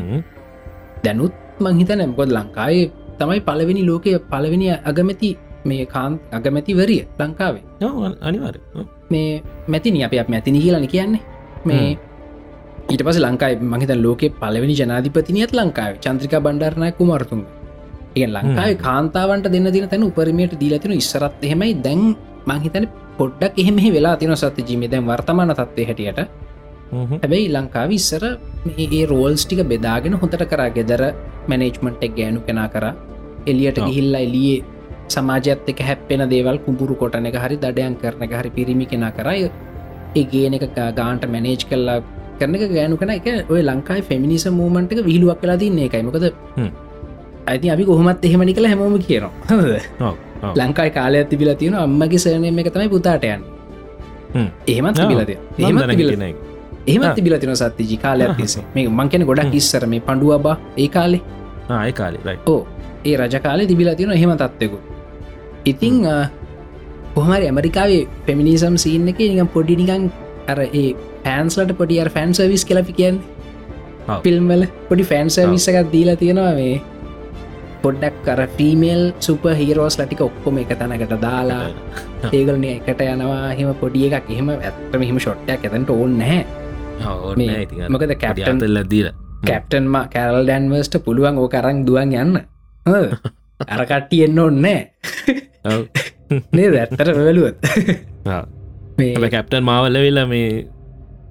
දැනුත් 1.04 1.34
මංහිත 1.60 1.90
නැම්කොත් 1.92 2.30
ලංකාවේ 2.30 2.84
තමයි 3.18 3.40
පලවෙනි 3.40 3.82
ලෝකය 3.86 4.18
පලවෙනි 4.30 4.66
අගමැති 4.84 5.30
මේ 5.64 5.84
කාන් 5.86 6.12
අගමැතිවරිය 6.32 7.02
ලංකාවේ. 7.18 7.64
ඔව්. 8.74 8.86
මේ 9.10 9.42
මැතිනි 9.66 10.04
අප 10.04 10.12
අප 10.14 10.28
මැතිනි 10.28 10.60
කියලන 10.60 10.86
කියන්නේ. 10.88 11.22
මේ 11.64 11.88
ඊට 12.90 13.02
පස 13.06 13.18
ලංකායි 13.18 13.56
මහිත 13.62 13.92
ලෝක 13.96 14.22
පලවෙනි 14.40 14.74
ජනාධිපතිනියත් 14.74 15.52
ලංකාව 15.52 15.92
චන්ත්‍රික 15.96 16.34
බණ්ඩාරණය 16.38 16.92
කුමර්තුන් 16.92 17.42
ඒ 18.20 18.26
ලංකායි 18.28 18.74
කාන්තාවන්ට 18.86 19.48
දෙන්න 19.54 19.68
දින 19.76 19.88
තැන 19.92 20.04
උපරමයට 20.08 20.54
දීලතින 20.62 20.92
ඉස්සරත් 21.00 21.44
එහෙමයි. 21.46 21.72
දැන් 21.86 22.02
මංහිතන 22.50 22.86
පොඩ්ඩක් 23.18 23.60
එහෙම 23.62 23.78
වෙලා 23.96 24.16
තින 24.22 24.34
සත්‍ය 24.42 24.62
ජීමි 24.68 24.90
දැන් 24.92 25.06
වර්තමාන 25.10 25.54
තත්වය 25.60 25.86
හැටියට. 25.90 26.20
හැබැයි 26.92 27.48
ලංකාව 27.56 27.90
ඉස්සර 27.98 28.24
ඒ 28.84 29.02
රෝල්ස් 29.12 29.44
ටික 29.46 29.62
බෙදාගෙන 29.72 30.18
හොඳට 30.22 30.44
කරා. 30.52 30.70
ගෙදර 30.76 31.02
මැනේජ්මන්ට් 31.50 32.06
එක් 32.06 32.14
ගෑනු 32.20 32.40
කෙනා 32.48 32.68
කර. 32.74 32.84
එලියට. 33.50 33.78
ගිහිල්ලා 33.88 34.22
එලියේ 34.28 34.64
සමාජත් 35.14 35.68
එක 35.72 35.80
හැප්පෙන 35.88 36.22
දේවල් 36.32 36.58
කුඹුරු 36.66 36.94
කොටන 37.02 37.28
එක 37.30 37.38
හරි 37.44 37.56
දඩයන් 37.64 37.94
කරන 38.02 38.26
එක 38.28 38.34
හරි 38.40 38.50
පිරිමි 38.58 38.86
කෙන 38.92 39.06
කරයි 39.18 39.50
ඒ 40.14 40.24
ගේන 40.32 40.54
එක 40.58 40.64
ගාන්ට 41.00 41.24
මැනේජ් 41.34 41.64
කල්ලා 41.70 41.98
කරන 42.38 42.54
එක 42.58 42.64
ගෑනු 42.76 42.96
කන. 43.00 43.10
එක 43.18 43.50
ඔය 43.54 43.60
ලංකායි 43.70 44.08
ෆෙමිනිස 44.10 44.46
මූමන්ට 44.60 44.92
එක 44.94 45.04
විහිලුවක් 45.08 45.40
කලා 45.42 45.60
තින්නේ 45.62 45.88
එකයි 45.90 46.02
මොකද. 46.08 46.26
ඇති 47.46 47.70
අපි 47.70 47.84
කොහොමත් 47.84 48.24
එහෙමනි 48.24 48.52
කළ 48.54 48.66
හැමෝම 48.66 48.94
කියනවා. 49.00 49.32
ඔව්. 50.00 50.14
ලංකායි 50.56 50.90
කාලයක් 50.90 51.28
තිබිලා 51.28 51.54
තියෙන 51.56 51.74
අම්මගේ 51.76 52.18
සෑනයම 52.18 52.58
එක 52.58 52.68
තමයි 52.72 52.88
පුතාටයන් 52.88 53.40
හ්ම්. 54.34 54.48
එහෙමත් 54.66 54.96
මම 54.98 55.10
එහෙමත් 55.58 55.80
කෙනෙක්. 56.10 56.36
එහෙමත්. 56.86 57.14
තිබිල 57.16 57.34
තින 57.38 57.56
සත්තිජි 57.56 57.96
කාලයක් 57.98 58.36
තිසේ 58.36 58.64
මේ 58.74 58.88
මංකෙන 58.90 59.22
ගොඩක් 59.24 59.54
ඉස්සර 59.54 59.86
මේ 59.86 60.00
පඩුව 60.02 60.38
බා 60.42 60.56
ඒ 60.76 60.88
කාලේ. 60.88 61.20
ආ, 61.68 61.82
ඒ 61.86 61.92
කාලේ 61.92 62.38
ඕ 62.46 62.60
ඒ 63.04 63.16
රජකාලේ 63.18 63.66
තිබිලා 63.66 63.94
තියෙන 63.94 64.12
එහෙම 64.12 64.32
තත්වෙකු 64.36 64.78
ඉතිං 65.64 65.96
කොහමරි 67.14 67.46
ඇමරිකාවේ 67.46 68.02
පෙමිනිසම් 68.26 68.76
සීන්න 68.76 69.08
එක 69.08 69.18
නිකම් 69.20 69.48
පොඩිනිකන් 69.48 70.04
අර 70.48 70.58
ඒ 70.62 70.88
පෑන්ස්ලට 71.24 71.72
පොඩි 71.78 72.00
අර 72.00 72.08
ෆැන් 72.10 72.34
සවිස් 72.34 72.64
කලපි 72.64 72.92
කියන්න. 72.92 73.18
ඔව්. 74.08 74.18
පිල්මල 74.24 74.62
පොඩි 74.88 75.04
ෆැන් 75.04 75.28
සවිස් 75.30 75.68
එකක් 75.68 75.92
දීලා 75.92 76.16
තියෙනවා 76.16 76.54
මේ 76.54 76.80
පොඩ්ඩක් 77.82 78.16
කර 78.26 78.40
ෆීමේල් 78.56 79.02
සුප 79.18 79.44
හිරෝස් 79.52 79.98
ලටික 79.98 80.20
ඔක්කොම 80.20 80.58
එක 80.58 80.72
තැනකට 80.74 81.14
දාලා 81.22 81.66
ඒගලන 82.30 82.64
එකට 82.68 83.02
යනවා 83.02 83.52
හෙම 83.52 83.74
පොඩිය 83.76 84.08
එකක්. 84.10 84.30
එහෙම 84.30 84.48
ඇත්තම 84.50 85.02
හිම 85.02 85.18
ෂොට්ටයක් 85.18 85.60
ඇතැට 85.60 85.90
ඕන්න 85.90 86.18
නැහැ. 86.18 86.42
මොකද 87.88 88.16
කැප්ටන් 88.16 88.58
තෙල්ල 88.58 88.82
දීල. 88.86 89.12
කැප්ටන්ම 89.42 89.94
කැරල් 90.10 90.42
ඩැන්වර්ස්ට 90.44 90.98
පුළුවන් 91.04 91.38
ඕ 91.38 91.48
කරං 91.48 91.86
දුවන් 91.86 92.12
යන්න. 92.14 92.42
හ්ම්. 92.86 93.08
අර 93.68 93.84
කට්ටි 93.86 94.24
එන්න 94.26 94.38
ඕන්නෑ 94.38 94.80
නේ 96.52 96.68
දැත්තට 96.72 97.10
වැලුවත් 97.18 97.66
මේ 98.98 99.30
කැප්ටන් 99.30 99.64
මාවල්ල 99.64 99.98
වෙලා 99.98 100.26
මේ 100.26 100.66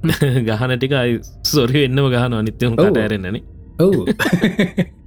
ගහන 0.47 0.75
ටික 0.77 0.95
සොරි 1.43 1.85
එන්නම 1.85 2.07
ගහන 2.09 2.33
අනිත්‍යම 2.33 2.73
ඔව්. 2.73 2.85
කට 2.85 2.97
ඇරෙන්නන 2.97 3.41
ඔවු 3.79 4.05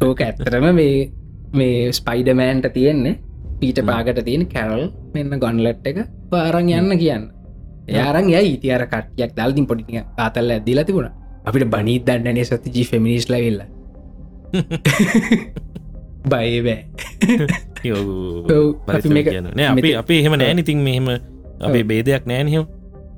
ඕක 0.00 0.20
ඇත්තරම 0.20 0.66
මේ 0.74 1.10
මේ 1.54 1.92
ස්පයිඩමෑන්ට 1.92 2.72
තියෙන්නේ. 2.72 3.18
පීට 3.60 3.80
පාගට 3.86 4.24
තියෙන 4.24 4.46
කැරල් 4.46 4.84
මෙන්න 5.14 5.40
ගොන්ලට් 5.40 5.86
එක. 5.86 6.04
පාරං 6.30 6.68
යන්න 6.70 6.98
කියන්න. 6.98 7.26
යාරන් 7.88 8.30
යයි. 8.30 8.54
ඉතියාර 8.54 8.86
කට්යක් 8.86 9.34
දල්තින් 9.36 9.66
පොඩිටිය 9.66 10.04
ආතල්ල 10.18 10.50
ඇදිලා 10.50 10.84
තිබුණ. 10.84 11.10
අපිට 11.44 11.66
බනීත් 11.70 12.06
දන්නනේ 12.06 12.44
සති 12.44 12.70
ජී 12.74 12.86
ෆෙමිනිස් 12.86 13.26
ලවෙල්ල 13.30 13.62
බයබෑ 16.30 16.78
අපි 19.66 19.94
අපි 20.02 20.14
එහෙම 20.18 20.36
නෑනිතින් 20.38 20.78
මෙහෙම 20.78 21.08
අපේ 21.60 21.84
බේදයක් 21.84 22.28
නෑනහෙම 22.30 22.64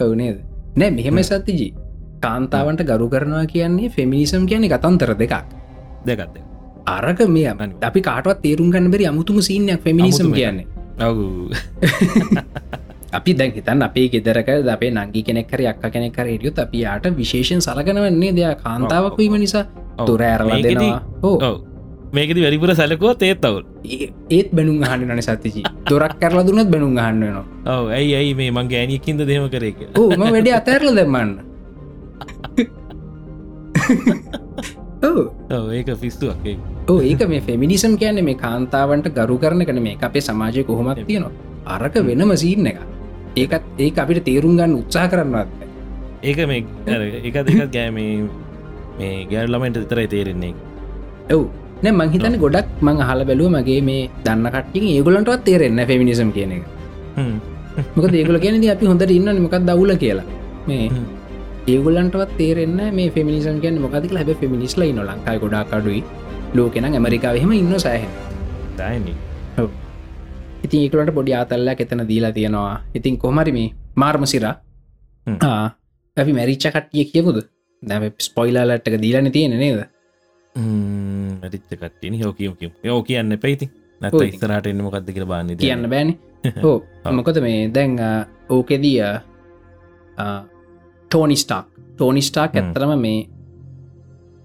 ඔවනේද 0.00 0.40
නෑ 0.76 0.90
මෙහෙම 0.90 1.20
සතිජී 1.22 1.70
කාන්තාවන්ට 2.24 2.86
ගරු 2.90 3.08
කරනවා 3.12 3.44
කියන්නේ 3.46 3.92
ෆෙමිනිසම් 3.92 4.48
කියන්නේ 4.48 4.72
කතන්තර 4.72 5.12
දෙකක්. 5.20 5.34
දෙකත්ද 6.06 6.40
අරක 6.86 7.28
මේ. 7.28 7.52
අපි 7.82 8.00
කාටවත් 8.00 8.42
තේරුම් 8.42 8.70
ගන්න 8.70 8.90
බැරි 8.90 9.06
අමුතුම 9.06 9.40
සීනයක් 9.40 9.86
අමුතුම 9.86 10.32
කියන්නේ. 10.32 10.66
අපි 13.12 13.34
දැන් 13.34 13.52
හිතන් 13.52 13.82
අපේ 13.82 14.08
ගෙදරක 14.08 14.48
අපේ 14.68 14.90
නංගි 14.90 15.22
කෙනෙක්කර 15.22 15.66
අක්ක 15.66 15.92
කෙනෙක් 15.92 16.12
කර 16.12 16.26
හිටියුත් 16.26 16.58
අපි 16.58 16.80
යාට 16.80 17.16
විශේෂෙන් 17.16 17.60
සලකනවන්නේ 17.60 18.32
දෙයක්. 18.32 18.58
කාන්තාවක් 18.58 19.18
වීම 19.18 19.38
නිසා. 19.38 19.66
තුර 20.06 20.22
ඇරලා 20.22 20.54
මේකෙදි- 20.54 20.76
දෙනවා. 20.76 21.02
ඕ 21.22 21.38
ඔව්. 21.38 21.60
මේකෙති 22.14 22.42
වැඩිපුර 22.42 22.74
සැලකුව 22.74 23.14
තේත් 23.14 23.44
අවුල්. 23.44 23.62
ඒ- 23.84 24.12
ඒත් 24.30 24.50
බැනුම් 24.52 24.82
අහන්න 24.82 25.08
නන 25.08 25.22
සතිචි 25.22 25.62
දොරක් 25.90 26.18
කරලා 26.20 26.42
දුනත් 26.42 26.70
බැනුම් 26.70 26.98
අහන්නවා 26.98 27.44
ඔව. 27.74 27.88
ඇයි 27.90 28.14
ඇයි 28.14 28.34
මේ 28.34 28.50
මං 28.50 28.68
ගෑනියකින්ද 28.68 29.22
දෙම 29.22 29.48
කරේ 29.48 29.72
කිය 29.72 29.88
ඕම 29.96 30.20
වැඩි 30.20 30.52
අතැරල 30.52 30.94
දෙමන්න 30.94 31.38
ඒක 35.78 35.90
ෆිස්තුවක් 36.02 36.46
ඒ 36.52 36.56
ඕ 36.88 36.98
ඒක 37.10 37.22
මේ 37.32 37.42
ෆෙමිනිසම් 37.48 37.94
කියන්න 38.00 38.24
මේ 38.28 38.40
කාන්තාවන්ට 38.44 39.08
ගරු 39.18 39.36
කරන 39.42 39.64
කන 39.68 39.82
මේ 39.86 39.96
අපේ 40.02 40.24
සමාජය 40.28 40.64
කොහොමත් 40.70 41.00
තියෙනවා. 41.06 41.32
අරක 41.66 41.96
වෙනම 42.08 42.32
සීන්න 42.42 42.66
එක 42.72 42.78
ඒකත් 43.36 43.64
ඒ 43.78 43.90
අපිට 44.02 44.24
තේරුම් 44.28 44.54
ගන්න 44.58 44.74
උත්සා 44.80 45.06
කරන්නවත් 45.08 45.32
බෑ. 45.32 45.68
ඒක 46.22 46.38
මේ 46.50 46.60
එක 47.28 47.36
දෙකත් 47.48 47.72
ගෑ 47.76 47.90
මේ 47.98 48.12
මේ 48.98 49.26
ගෑල් 49.32 49.50
ළමයින්ට 49.52 49.80
විතරයි 49.82 50.06
තේරෙන්නේ. 50.14 50.54
ඔව්. 51.30 51.42
නෑ 51.82 51.94
මංහිතන 52.00 52.38
ගොඩක් 52.44 52.68
මං 52.82 53.02
හල 53.08 53.24
බැලුව 53.30 53.50
මගේ 53.56 53.80
මේ 53.88 54.04
දන්න 54.26 54.52
කට්ටිය 54.54 54.94
ඒගොලන්ටවත් 54.94 55.44
තේරෙන්න 55.48 55.84
ෆෙමිනිසම් 55.90 56.30
කියන 56.36 56.54
එක. 56.58 56.64
මොක 57.96 58.06
ඒගොල 58.12 58.38
කියන 58.44 58.62
අපි 58.76 58.90
හොඳට 58.92 59.14
ඉන්න 59.18 59.42
මොකක් 59.44 59.58
දවුල 59.70 59.94
කියලා. 60.04 60.26
මේ 60.68 60.90
හ්ම්. 61.64 61.70
ඒගොලන්ටවත් 61.70 62.36
තේරෙන්න 62.36 62.80
මේ 62.94 63.10
ෆෙමිනිසම් 63.10 63.60
කියන්න 63.60 63.80
මොකදක 63.80 64.12
හැබ 64.14 64.34
ෆෙමිනිස්ල 64.40 64.82
ඉන්න 64.82 65.00
ලංකායි 65.02 65.40
ගොඩක් 65.40 65.72
අඩුයි. 65.72 66.02
ලෝකෙන 66.54 66.84
ඇමරිකාවහෙම 66.86 67.52
ඉන්න 67.52 67.72
දයන්නේ 68.78 69.16
ඉතින් 70.64 70.80
ඒකලට 70.80 71.14
පොඩි 71.14 71.34
ආතල්ලයක් 71.34 71.80
එතන 71.80 72.04
දීලා 72.08 72.32
තියෙනවා. 72.32 72.82
ඉතින් 72.94 73.18
කොමරි 73.18 73.52
මේ 73.52 73.72
මාර්ම 73.96 74.26
සිරා 74.26 74.54
හ්ම්. 75.26 75.38
අපි 76.16 76.32
මැරිච්ච 76.32 76.68
කට්ටිය 76.68 77.04
කියපුද 77.06 77.42
දැ 77.82 78.12
ස්පොයිලාලට්ක 78.20 79.00
දීලන 79.00 79.32
තියෙන 79.32 79.58
නේද? 79.58 79.84
රිච්ච 81.44 81.70
කට්ටින 81.72 82.20
යෝකයෝකම් 82.20 82.70
යෝ 82.84 83.02
කියන්න 83.02 83.38
පැයිති 83.38 83.70
නැත. 84.00 84.14
ඉස්තරට 84.14 84.66
එන්න 84.66 84.82
මොකක්ද 84.82 85.12
කියල 85.12 85.26
බාන්න 85.26 85.56
කියන්න 85.58 85.90
බෑන. 85.90 86.16
ඕ 86.62 86.78
මොකද 87.18 87.40
මේ 87.40 87.68
දැන් 87.70 87.98
ඕකෙදී 88.48 88.98
ටෝනිස්ටාක් 91.14 91.66
ටෝනිස්ටාක්. 91.94 92.50
ඇත්තරම 92.58 92.92
මේ 92.98 93.18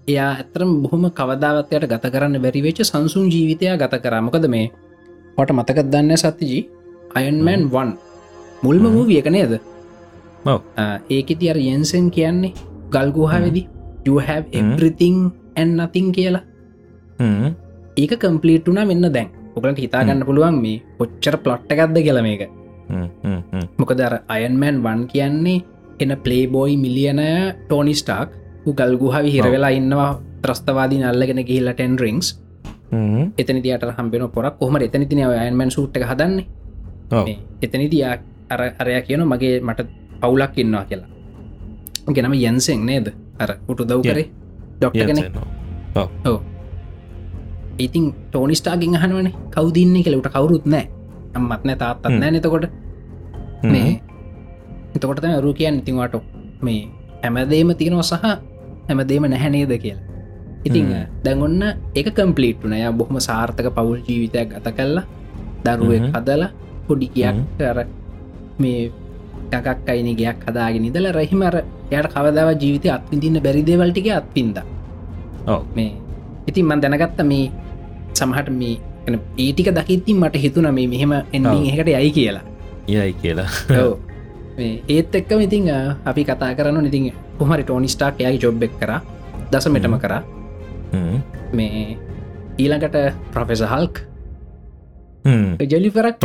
එයා 0.06 0.30
ඇතරම් 0.38 0.70
බොහොම 0.82 1.04
කවදාවත්වයට 1.10 1.86
ගත 1.92 2.04
කරන්න 2.14 2.36
බැරිවෙච්ච 2.44 2.80
සංසුන් 2.86 3.26
ජීවිතයා 3.32 3.74
ගත 3.80 3.98
කරමකද 4.04 4.46
මේ 4.54 4.66
හොට 5.36 5.50
මතකත් 5.50 5.90
දන්න 5.92 6.14
සත්තිජී? 6.22 6.62
අයන්මෑන් 7.18 7.62
වන් 7.72 7.90
මුල්ම 8.62 8.84
හ්ම්. 8.86 8.94
වූ 8.94 9.06
වියක 9.08 9.26
නේද. 9.34 9.52
ඒකෙති 11.10 11.50
අර 11.50 11.58
යෙන්සෙන් 11.58 12.06
කියන්නේ 12.10 12.52
ගල්ගුහාවෙදි 12.94 13.62
හ්ම්. 14.06 14.60
everything 14.60 15.18
and 15.56 15.74
nothing 15.74 16.14
කියලා. 16.14 16.44
ඒක 17.96 18.14
කම්පලීට්ුනා 18.22 18.86
මෙන්න 18.86 19.10
දැන්. 19.16 19.28
ඔකලට 19.56 19.82
හිතාගන්න 19.84 20.22
පුළුවන් 20.28 20.62
මේ 20.62 20.78
පොච්චර 20.98 21.34
ප්ලොට්ට 21.42 21.72
එකක්ද 21.72 21.98
කියල 22.06 22.22
මේක. 22.22 22.46
මොකද 23.78 24.00
අර 24.06 24.14
අයන්මෑන් 24.28 24.82
වන් 24.86 25.04
කියන්නේ 25.12 25.58
එන 26.00 26.16
පලේබෝයි 26.24 26.76
මිලියනය 26.76 27.28
ටෝනි 27.66 27.94
ස්ටාක් 27.94 28.30
ගල්ගුහවි 28.66 29.30
හිරවෙලා 29.32 29.70
ඉන්නවා 29.70 30.10
ත්‍රස්තවාදී 30.42 31.00
නල්ලගෙන 31.00 31.44
ගිහිල්ල 31.44 31.72
ටෙන් 31.72 31.98
රිංස් 31.98 32.40
එතනි 33.38 33.60
තියට 33.62 33.84
හම්බෙන 33.98 34.28
පොරක්. 34.30 34.58
කොහම 34.58 34.76
එතනි 34.76 35.06
තින 35.06 35.24
අයන්මන් 35.24 35.70
සුට් 35.70 35.96
එක 35.96 36.04
හදන්නේ? 36.04 36.46
එතනි 37.62 37.88
තියා 37.88 38.18
අර 38.50 38.60
අරය 38.78 39.02
කියන 39.02 39.24
මගේ 39.24 39.60
මට 39.60 39.86
පවුලක් 40.20 40.58
ඉන්නවා 40.58 40.84
කියලා. 40.84 41.08
ගෙනම 42.14 42.32
යන්සෙන් 42.34 42.86
නේද? 42.86 43.12
අර 43.38 43.50
උටු 43.68 43.84
දව් 43.84 44.02
කරේ. 44.02 44.28
ඩොක්ට 44.78 45.06
කෙනෙක්. 45.06 45.32
ඕ 46.26 46.42
ඉතින් 47.78 48.12
ටෝනිස්ටාගින් 48.30 48.96
අහනුවනේ. 48.96 49.32
කවදන්නේ 49.50 50.02
කෙලට 50.02 50.28
කවුරුත් 50.28 50.66
නෑ 50.66 50.88
අම්මත් 51.34 51.64
නෑ 51.64 51.76
තාත්තත්. 51.76 52.08
නෑ 52.10 52.30
නතකොට 52.30 52.66
මේ 53.62 53.99
එතකොට 54.94 55.20
තම 55.22 55.34
රු 55.46 55.52
කියන්න 55.58 55.80
ඉතින්වාට 55.82 56.14
මේ 56.66 56.80
හැමදේම 57.22 57.70
තියෙනවා 57.80 58.06
සහ 58.10 58.24
හැමදේම 58.88 59.24
නැහැනේද 59.32 59.72
කියලා 59.84 60.04
ඉතිං 60.68 60.84
හ්ම්. 60.86 61.04
දැන්ගොන්න 61.24 61.62
එක 62.00 62.08
කම්පලිට් 62.16 62.64
නය 62.72 62.80
බොහොම 63.00 63.16
සාර්ථක 63.28 63.68
පවුල් 63.76 64.00
ජීවිතයක් 64.08 64.48
ගත 64.54 64.66
කල්ලා 64.78 65.04
දරුවෙක්. 65.64 66.04
හදලා 66.16 66.50
පොඩි 66.86 67.06
කියක් 67.14 67.62
අර 67.70 67.78
මේ 68.58 68.90
ටකක් 69.52 69.88
අයින 69.92 70.10
ගයක් 70.20 70.38
හදාගෙන 70.48 70.84
ඉදල 70.90 71.06
රහිමර 71.16 71.54
යට 71.90 72.06
කවදාව 72.14 72.48
ජීවිතය 72.62 72.88
අත්විඳන්න 72.96 73.40
බැරිදේවල්ටික 73.46 74.06
අත්පින්ද. 74.18 74.58
මේ 75.76 75.90
ඉතින් 76.48 76.64
මන් 76.68 76.80
දැනගත්ත 76.82 77.20
මේ 77.32 77.46
සමහට 78.18 78.48
මේ 78.60 78.76
ඒටික 79.38 79.68
දකිත්තින් 79.78 80.16
මට 80.22 80.36
හිතුන 80.44 80.68
මේ 80.76 80.86
මෙහෙම 80.92 81.12
ඔව්. 81.12 81.64
එකට 81.72 81.90
යයි 81.94 82.10
කියලා 82.18 82.44
යයි 82.88 83.12
කියලා. 83.22 83.48
මේ 84.60 84.74
ඒත් 84.88 85.14
එක්කම 85.14 85.40
ඉතිං 85.46 85.70
අපි 86.04 86.22
කතා 86.24 86.52
කරන්න 86.58 86.86
ඉතින් 86.86 87.10
පුහමරි 87.38 87.64
ටෝනිස්ටාක් 87.64 88.20
යයි 88.20 88.36
ජොබ්බෙක් 88.38 88.72
කර 88.80 88.92
දසමටම 89.52 89.96
කර. 90.04 90.14
මේ 91.52 91.96
ඊළඟට 92.58 92.96
ප්‍රොෆෙස 93.32 93.62
හල්ක්. 93.64 93.94
ජොලිපරක්. 95.64 96.16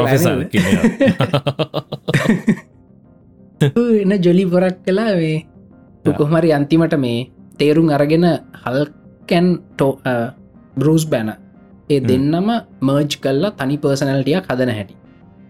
එන 4.01 4.11
ජොලි 4.21 4.45
පොරක් 4.47 4.77
කලා 4.86 5.15
වේ. 5.15 5.38
කොහමරි 6.13 6.51
අන්තිමට 6.51 6.95
මේ 6.97 7.29
තේරුම් 7.57 7.89
අරගෙන 7.89 8.25
හල්කැන් 8.63 9.47
ටෝ 9.71 9.91
බරස් 10.77 11.05
බැන 11.07 11.29
ඒ 11.89 11.99
දෙන්නම 12.01 12.49
මර්ජ් 12.81 13.17
කල්ලා 13.23 13.51
තනි 13.53 13.77
පර්සනල්ටියක් 13.77 14.45
හදන 14.49 14.71
හැටි 14.71 14.95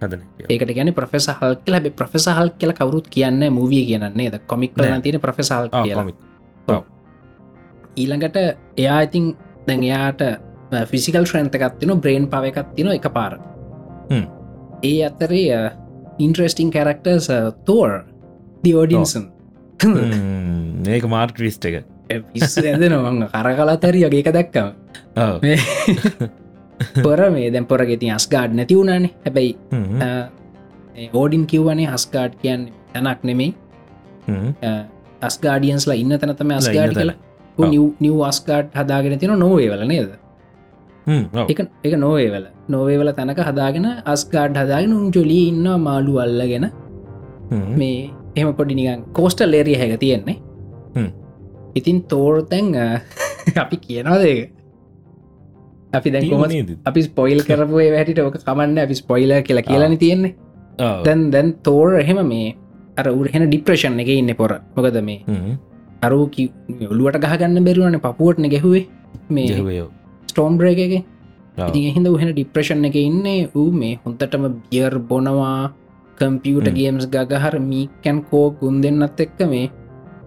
හදන 0.01 0.21
ඒකට 0.49 0.73
ගැන 0.75 0.93
ප්‍රෆෙස 0.93 1.27
හල් 1.31 1.55
කියල. 1.57 1.73
හැබ 1.73 1.87
ප්‍රෆෙසහල් 1.95 2.49
කියල 2.59 2.73
කවරුත් 2.73 3.07
කියන්න 3.09 3.47
මූවිය 3.51 3.85
කියන්නේ 3.85 4.31
ද 4.31 4.41
කොමික් 4.47 4.75
නෑ. 4.77 5.01
තියෙන 5.01 5.21
ප්‍රෆෙසල් 5.21 5.69
ඊළඟට 7.95 8.37
එයා 8.77 8.99
ඉතින් 9.01 9.35
දැන් 9.67 9.83
එයාට 9.83 10.21
ෆිසිකල් 10.85 11.25
ශ්‍රන්තකත්තින 11.25 11.95
බ්‍රේන් 12.01 12.27
පව 12.27 12.51
එකත්තින 12.51 12.91
එක 12.91 13.07
පාර. 13.13 13.39
ඒ 14.83 15.05
අතරේ 15.05 15.71
ඉන්ට්‍රස්ටිං 16.19 16.71
කැරක්ටර්ස් 16.71 17.29
තෝර් 17.65 18.03
දිෝඩින්සන් 18.63 19.29
ඒක 20.87 21.05
මාර්ට 21.07 21.39
්‍රිස්ට 21.39 21.65
එක. 21.65 21.85
පිස් 22.33 22.57
ඇදනවා 22.57 23.29
කර 23.29 23.53
කලාතරි 23.55 24.05
වගේ 24.05 24.23
එක 24.23 24.33
දැක්කම. 24.33 24.73
ඔව්. 25.17 25.39
පොර 27.05 27.19
මේ 27.31 27.51
දැන් 27.51 27.65
පොරගෙ 27.65 27.97
ති 27.99 28.09
අස්ගාඩ් 28.11 28.53
නැති 28.53 28.77
වුණනේ 28.77 29.11
හැබැයි. 29.25 29.53
ඕඩින් 31.13 31.45
කිව්වනේ 31.45 31.87
හස්කාඩ් 31.87 32.35
කියන්න 32.41 32.67
තැනක් 32.93 33.23
නෙමෙයි. 33.23 33.55
අස්ගාඩියන්ස්ලා 35.21 35.95
ඉන්න 35.95 36.19
තැනතම 36.19 36.51
අස්ගාඩ්. 36.51 36.93
කලා 36.93 37.71
නිව් 38.01 38.21
අස්කාඩ් 38.23 38.71
හදාගෙන 38.73 39.19
තින 39.19 39.35
නොවේවල 39.39 39.83
නේද. 39.87 40.11
එක 41.47 41.59
එක 41.83 41.93
නොවේවල 41.97 42.47
නොවේවල 42.69 43.11
තැනක 43.13 43.39
හදාගෙන 43.41 43.85
අස්කාඩ් 44.05 44.57
හදාගෙන 44.57 44.93
උන් 44.93 45.11
ජොලී 45.11 45.47
ඉන්න 45.49 45.67
මාලු 45.81 46.19
අල්ලගෙන. 46.19 46.71
මේ 47.77 48.09
එම 48.35 48.53
පොඩි 48.53 48.75
නිකන් 48.75 49.05
කෝස්ටල් 49.13 49.51
ලේරිය 49.51 49.77
හැක 49.77 49.99
තියෙන්නේ. 49.99 50.37
ඉතින් 51.75 52.03
තෝර් 52.03 52.43
තැන් 52.43 52.75
අපි 53.63 53.77
කියනවාදක 53.77 54.49
අපි 55.99 56.09
දැන් 56.15 56.29
කොම? 56.29 56.43
අපි 56.89 57.01
ස්පොයිල් 57.07 57.39
කරපුේ 57.47 57.87
වැටිට 57.95 58.19
ඕක 58.25 58.37
කමන්න 58.47 58.77
අපි 58.85 58.95
ස්පොයිල 59.01 59.31
කියලා 59.47 59.65
කියලන 59.69 59.97
තියෙන්නේ. 60.03 60.35
දැන් 61.05 61.29
දැන් 61.33 61.53
තෝර 61.67 61.89
එහෙම 62.01 62.19
මේ 62.33 62.55
අර 62.99 63.07
උරහෙන 63.19 63.47
ඩිප්‍රේෂන් 63.49 63.99
එක 64.03 64.09
ඉන්න 64.15 64.35
පොර 64.41 64.51
මොකද 64.75 64.97
මේ. 65.09 65.19
අරු 66.05 66.19
ඔලුවට 66.93 67.21
ගහගන්න 67.25 67.65
බැරුවන 67.67 67.99
පපුුවට්න 68.05 68.49
ගැහුවේ 68.53 68.85
මේ 69.37 69.47
ජහුවයෝ. 69.51 69.89
ස්ටෝම් 70.31 70.57
බ්‍රේක 70.59 70.79
එක 70.85 70.93
එහිද 71.79 72.07
උහෙන 72.15 72.29
ඩිප්‍රේෂන් 72.33 72.85
එක 72.89 72.95
ඉන්නේ 73.07 73.39
ඌ 73.55 73.69
මේ 73.81 73.95
හොන්තටම 74.05 74.45
බියර් 74.69 74.93
බොනවා 75.09 75.57
කම්පියට. 76.17 76.67
ගේම්ස් 76.77 77.05
ගහර 77.13 77.55
මීකැන් 77.71 78.17
කෝ 78.29 78.47
ගුන් 78.59 78.75
දෙන්නත් 78.83 79.19
එක්ක 79.25 79.39
මේ. 79.53 79.67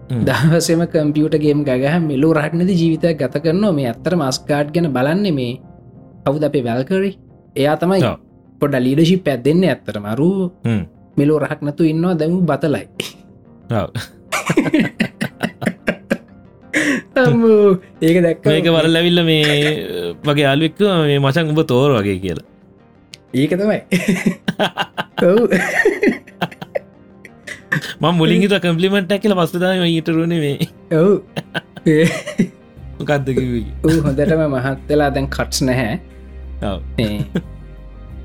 දවසම 0.09 0.81
කම්පියට 0.89 1.35
ගේම් 1.37 1.59
ගහ 1.63 1.95
මෙලු 2.01 2.29
රහටනති 2.33 2.73
ජීවිතය 2.73 3.13
ගත 3.13 3.35
කරනවා. 3.43 3.73
මේ 3.73 3.89
අත්තර 3.93 4.13
මස්කාඩ් 4.15 4.73
ගැන 4.73 4.89
බලන්නේ 4.91 5.31
මේ 5.31 5.53
කවුද 6.25 6.43
අපේ 6.43 6.63
වැල්කරි 6.63 7.11
එයා 7.55 7.75
තමයි. 7.77 8.01
පොඩ 8.61 8.73
ලීඩශිප් 8.75 9.27
ඇත් 9.27 9.43
දෙන්න 9.43 9.63
ඇත්තර 9.63 9.99
මරු. 9.99 10.29
මෙලෝ 11.17 11.39
රහක් 11.39 11.61
නතු 11.61 11.83
ඉන්නවා. 11.85 12.17
දැමු 12.17 12.41
බතලයි. 12.41 12.85
ඒක 18.01 18.17
දැක්ක 18.25 18.45
මේක 18.45 18.67
වල 18.67 18.87
ලැවිල්ල 18.95 19.21
මේ 19.23 19.43
වගේ 20.25 20.47
අල්ුවෙක්ක 20.53 20.79
මේ 21.05 21.19
මචන් 21.19 21.51
උඹ 21.53 21.61
තෝර 21.67 21.91
වගේ 21.99 22.17
කියලා. 22.23 22.47
ඒක 23.33 23.51
තමයි. 23.61 23.79
ම 28.01 28.05
මුලින් 28.13 28.41
හිත 28.43 28.53
කම්පලිමට 28.59 29.11
ඇකල 29.11 29.33
පස්සදාම 29.35 29.83
ඊටරුණ 29.85 30.33
මේ 30.35 30.67
ඔව්. 30.93 31.11
කක්දකිවී 33.01 33.65
ඌ 33.83 33.97
හොඳටම 34.03 34.41
මහත්තලා 34.55 35.09
දැන් 35.11 35.27
කට්ස් 35.29 35.61
නැහැ. 35.63 35.99
මේ 36.97 37.19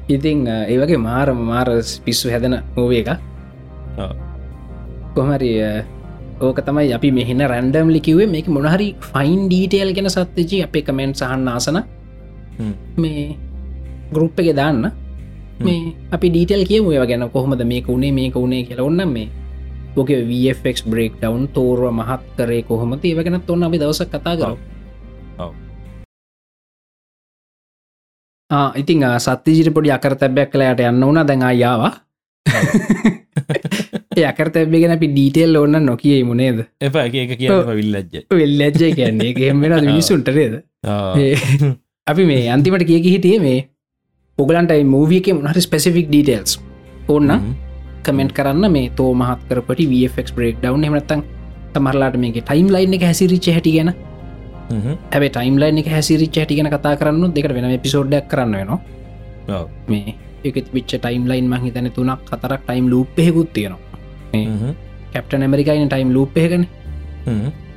ඉතිං 0.08 0.40
අ, 0.48 0.56
ඒ 0.64 0.78
වගේ 0.78 0.98
මාරම 1.00 1.38
මාර 1.44 1.68
පිස්සු 2.04 2.30
හැදෙන 2.30 2.56
මූව 2.76 2.92
එක 2.94 3.08
කොහමරි 5.14 5.50
ඕක 6.40 6.58
තමයි 6.60 6.92
අපි 6.92 7.08
මෙහින 7.12 7.40
රැන්ඩම් 7.44 7.88
ලිකිවේ 7.90 8.26
මේක 8.28 8.48
මොනහරි 8.48 8.88
ෆයින් 9.02 9.46
ඩීටේල් 9.48 9.92
ගැන 9.94 10.10
සත්්‍යජී 10.10 10.62
අපේ 10.62 10.82
කමෙන්ට් 10.82 11.16
සහන්න 11.16 11.48
ආසන. 11.48 11.78
මේ 12.96 13.36
ගරුප් 14.12 14.38
එක 14.40 14.50
දාන්න 14.56 14.82
මේ 15.60 15.94
අපි 16.10 16.26
ඩීටල් 16.30 16.66
කියමු 16.66 16.92
ඒව 16.92 17.06
ගැන 17.06 17.30
කොහොමද 17.30 17.62
මේක 17.64 17.88
උනේ 17.88 18.12
මේක 18.12 18.36
උනේ 18.36 18.62
කියලා. 18.64 18.86
ඔන්න 18.86 19.08
මේ 19.08 19.28
ඕක 19.96 20.10
වFX 20.10 20.82
බ්‍රේක් 20.84 21.18
ඩවන් 21.20 21.48
තෝරුව 21.54 21.94
මහත් 21.94 22.22
කරේ 22.36 22.62
කොහොම 22.62 22.98
ඒව 22.98 23.22
ගැනත් 23.22 23.50
ඔන්න 23.50 23.62
අපි 23.62 23.78
දවසක් 23.78 24.10
කතා 24.10 24.34
කර 24.36 24.50
ඔව්. 25.38 25.52
ඉතිං 28.76 29.04
සත්තිජිට 29.18 29.74
පොඩි 29.74 29.90
අකර 29.90 30.16
තැබැක් 30.16 30.50
කලයට 30.50 30.82
යන්න 30.82 31.06
වුන 31.06 31.22
දැන් 31.22 31.42
අයාවා 31.42 31.92
ඒ 34.18 34.24
අකර 34.26 34.50
තැබ්බගෙන 34.50 34.94
අපි 34.96 35.06
ඩීටෙල් 35.12 35.56
ඔන්න 35.56 35.78
නොකිය 35.86 36.22
මුණේද 36.24 36.66
එපා 36.80 37.06
එක 37.06 37.14
එක 37.14 37.38
කියන්න 37.38 37.70
විල්ලජ්ජ. 37.70 38.90
කියන්නේ 38.94 39.32
ගෙම්ෙන 39.34 39.78
මිනිසුන්ටරේද 39.90 40.58
අපි 42.06 42.26
මේ 42.26 42.50
අන්තිමට 42.50 42.86
කියක 42.86 43.06
හිටිය 43.06 43.38
මේ 43.38 43.60
ඔගලන්ටයි 44.38 44.82
මූවියක 44.84 45.30
මොහරි 45.32 45.60
ස්පෙසිෆික් 45.62 46.06
ඩීටල්ස් 46.10 46.58
ඔන්න 47.08 47.30
කමෙන්ට් 48.02 48.32
කරන්න 48.34 48.66
මේ 48.68 48.90
තෝ 48.90 49.14
මහත් 49.14 49.40
කරපට 49.48 49.80
වFක් 49.90 50.34
බ්‍රේක් 50.36 50.56
ඩව් 50.58 50.74
හමනත්තන් 50.80 51.20
තමරලාට 51.74 52.16
මේක 52.16 52.38
ටයිම් 52.40 52.66
ලයින් 52.66 52.94
එක 52.94 53.04
හැසිරිච්ච 53.04 53.46
හැටි 53.48 53.72
ගැන. 53.76 53.90
හැබ 55.12 55.24
ටයිම් 55.28 55.54
ලයින් 55.56 55.78
එක 55.78 55.88
හැසිරිච් 55.88 56.34
හැටිගෙන 56.34 56.68
කතා 56.68 56.94
කරන්න 56.96 57.30
දෙකට 57.30 57.54
වෙන 57.54 57.78
පිසෝඩ්ඩක් 57.78 58.26
කරන්න 58.28 58.56
වෙනවා. 58.56 58.78
මේ 59.88 60.14
එක 60.44 60.58
විච් 60.72 60.86
ටයිම් 60.88 61.28
ලයින් 61.30 61.46
මහි 61.46 61.70
තැන 61.70 61.90
තුනක් 61.90 62.24
කතරක් 62.24 62.62
ටයිම් 62.62 62.90
ලූප් 62.90 63.14
හෙකුත් 63.18 63.52
තියෙනවා. 63.52 63.80
කැප්ට 65.12 65.34
ඇමරිකයින 65.36 65.86
ටයිම් 65.88 66.10
ලූප් 66.10 66.34
එකන 66.36 66.66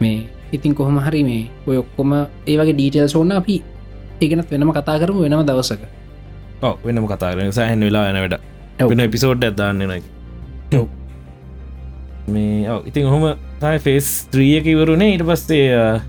මේ 0.02 0.26
ඉතින් 0.52 0.74
කොහොම 0.74 0.98
හරි 1.00 1.22
මේ 1.24 1.46
ඔය 1.68 1.78
ඔක්කොම 1.78 2.18
ඒවගේ 2.48 2.74
ඩීටෙල් 2.74 3.08
සෝන්න 3.08 3.32
අපි 3.34 3.62
ඒගෙනත් 4.22 4.50
වෙනම 4.50 4.74
කතා 4.74 4.98
කරම 4.98 5.22
වෙනම 5.22 5.46
දවසක 5.46 5.97
ඔව 6.62 6.78
වෙනම 6.86 7.08
කතා 7.08 7.34
කරන 7.34 7.52
සහන් 7.52 7.84
වෙලා 7.84 8.10
එන 8.10 8.16
වැඩ. 8.16 8.40
වෙන 8.90 9.00
එපිසෝඩ් 9.00 9.44
ඇදන්න 9.44 9.84
නයි. 9.88 10.02
මේ 12.28 12.70
ඔව් 12.70 12.88
ඉතින් 12.88 13.08
හොම 13.08 13.26
තයි 13.62 13.78
ෆෙස් 13.78 14.28
ත්‍රියක 14.32 14.66
ඉවරුණේ 14.66 15.12
ඊට 15.14 15.24
පස්සේ 15.24 16.02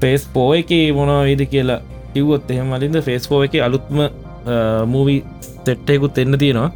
පේස් 0.00 0.26
පෝ 0.26 0.54
එක 0.54 0.70
මොනවා 0.94 1.22
වේද 1.24 1.42
කියලා 1.50 1.80
කිව්වොත් 2.14 2.50
එහෙම 2.50 2.72
අලින්ද 2.72 3.00
ෆෙස් 3.02 3.28
පෝ 3.28 3.42
එක 3.44 3.54
අලුත්ම 3.54 3.98
මූවි 4.86 5.24
සෙට්ටයකුත් 5.66 6.18
එන්න 6.18 6.38
තියෙනවා. 6.38 6.70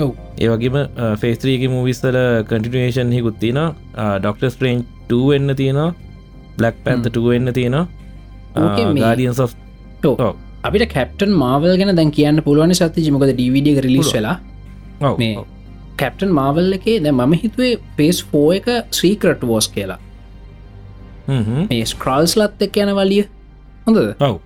ඔව්. 0.00 0.10
ඒවගේම 0.38 0.76
ෆේස්ත්‍රීගේ 1.16 1.68
මූවිස්සල 1.68 2.16
කටිනේෂන් 2.48 3.12
හිකුත් 3.12 3.38
තියෙන 3.38 3.60
ඩොක්ට 4.20 4.48
ස්ට්‍රේන්් 4.50 4.86
2 5.08 5.32
එන්න 5.32 5.56
තියෙනවා. 5.56 5.94
බ්ලක් 6.58 6.76
පැන්ත 6.84 7.06
2 7.10 7.32
එන්න 7.32 7.52
තියෙනවා. 7.52 7.86
ඕකේ 8.56 8.86
මේ- 8.86 9.04
අපිට 10.64 10.88
කැප්ටන් 10.94 11.30
මාවල් 11.42 11.76
ගැන 11.80 11.96
දැන් 11.96 12.10
කියන්න 12.10 12.42
පුළුවන් 12.46 12.74
සත්ති 12.74 13.04
ජිමකද 13.06 13.26
ඩවිඩ 13.32 13.80
රිලිස් 13.86 14.12
වෙලා. 14.16 14.38
මේ. 15.18 15.36
කැප්ටන් 16.00 16.32
මාවල් 16.32 16.72
එකේ 16.78 16.98
දැ 17.04 17.12
මම 17.12 17.32
හිතුවේ 17.42 17.76
පේස් 17.96 18.24
ෆෝ 18.30 18.52
එක 18.52 18.66
ශ්‍රීකරට් 18.90 19.46
වෝස් 19.46 19.68
කියලා. 19.68 19.98
මේ 21.70 21.84
ස්ක්‍රල්ස් 21.86 22.36
ලත් 22.40 22.62
එක් 22.68 22.76
යන 22.84 22.94
වලිය. 23.00 23.24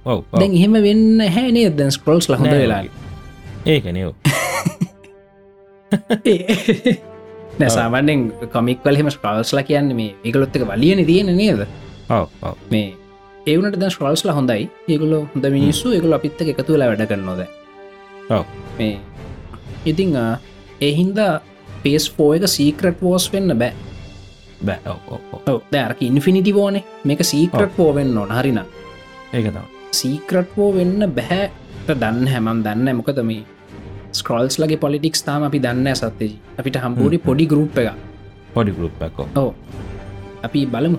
ඔව්. 0.05 0.25
දැන් 0.35 0.53
එහෙම 0.55 0.73
වෙන්න 0.89 1.21
හැනේ 1.37 1.71
දැන් 1.79 1.93
ස්ක්‍රල්ස් 1.95 2.29
ලහොඳ 2.29 2.51
වෙලා 2.53 2.83
ඒකනයෝ 3.66 4.14
නැසාමන්ෙන් 7.61 8.33
කොමික් 8.53 8.85
වලහෙම 8.85 9.11
ස්ක්‍රල්ස්ලා 9.11 9.62
කියන්න 9.64 9.95
මේ 9.97 10.14
ඒකලොත් 10.25 10.57
එක 10.57 10.62
වලියන 10.69 11.07
තියෙන 11.07 11.37
නේද? 11.37 11.66
මේ 12.71 12.95
ඒවනට 13.51 13.79
ද 13.83 13.91
ස්ක්‍රල්ස්ලා 13.95 14.37
හොඳයි. 14.39 14.69
ඒගොල 14.93 15.15
හොඳ 15.35 15.47
මිනිස්සු. 15.57 15.93
එකගොල 15.97 16.17
අපිත්ත 16.19 16.41
එකතු 16.55 16.73
වෙලා 16.75 16.89
වැඩ 16.93 17.07
කරනොද. 17.11 17.43
මේ 18.79 18.99
ඉතිං 19.93 20.17
එහින්ද 20.89 21.19
පේස් 21.85 22.09
එක 22.37 22.49
සීක්‍රට් 22.57 23.01
වෝස් 23.07 23.31
වෙන්න 23.33 23.59
බෑ. 23.63 23.73
බෑ. 24.67 25.59
දැරක 25.73 26.03
ඉන්ෆිනිටි 26.03 26.53
ෝනේ? 26.61 26.85
මේක 27.05 27.25
සීක්‍රට් 27.33 27.77
පෝ 27.77 27.91
වෙන්න 27.95 28.19
ඕන. 28.19 28.31
හරින 28.41 28.61
ඒක 29.33 29.47
තම 29.53 29.67
සීක්‍රට් 29.93 30.51
පෝ 30.55 30.73
වෙන්න 30.75 31.05
බැහැට 31.17 31.95
දන්න 32.03 32.27
හැමන් 32.33 32.63
දන්න 32.65 32.97
මොකද 33.01 33.21
මේ 33.31 33.45
ස්ක්‍රල්ස් 34.13 34.59
ලගේ 34.61 34.81
පොලිටික්ස් 34.85 35.23
තාම 35.27 35.43
අපි 35.49 35.61
දන්න 35.65 35.97
සත්තේ 36.01 36.33
අපිට 36.61 36.77
හම්බූඩි 36.85 37.19
පොඩි 37.27 37.47
ගරුප් 37.53 37.79
එක 37.83 37.93
පොඩි 38.55 38.73
ගරුප්පක්කෝ 38.79 39.29
ඕ 39.43 39.51
අපි 40.49 40.67
බලමු 40.75 40.99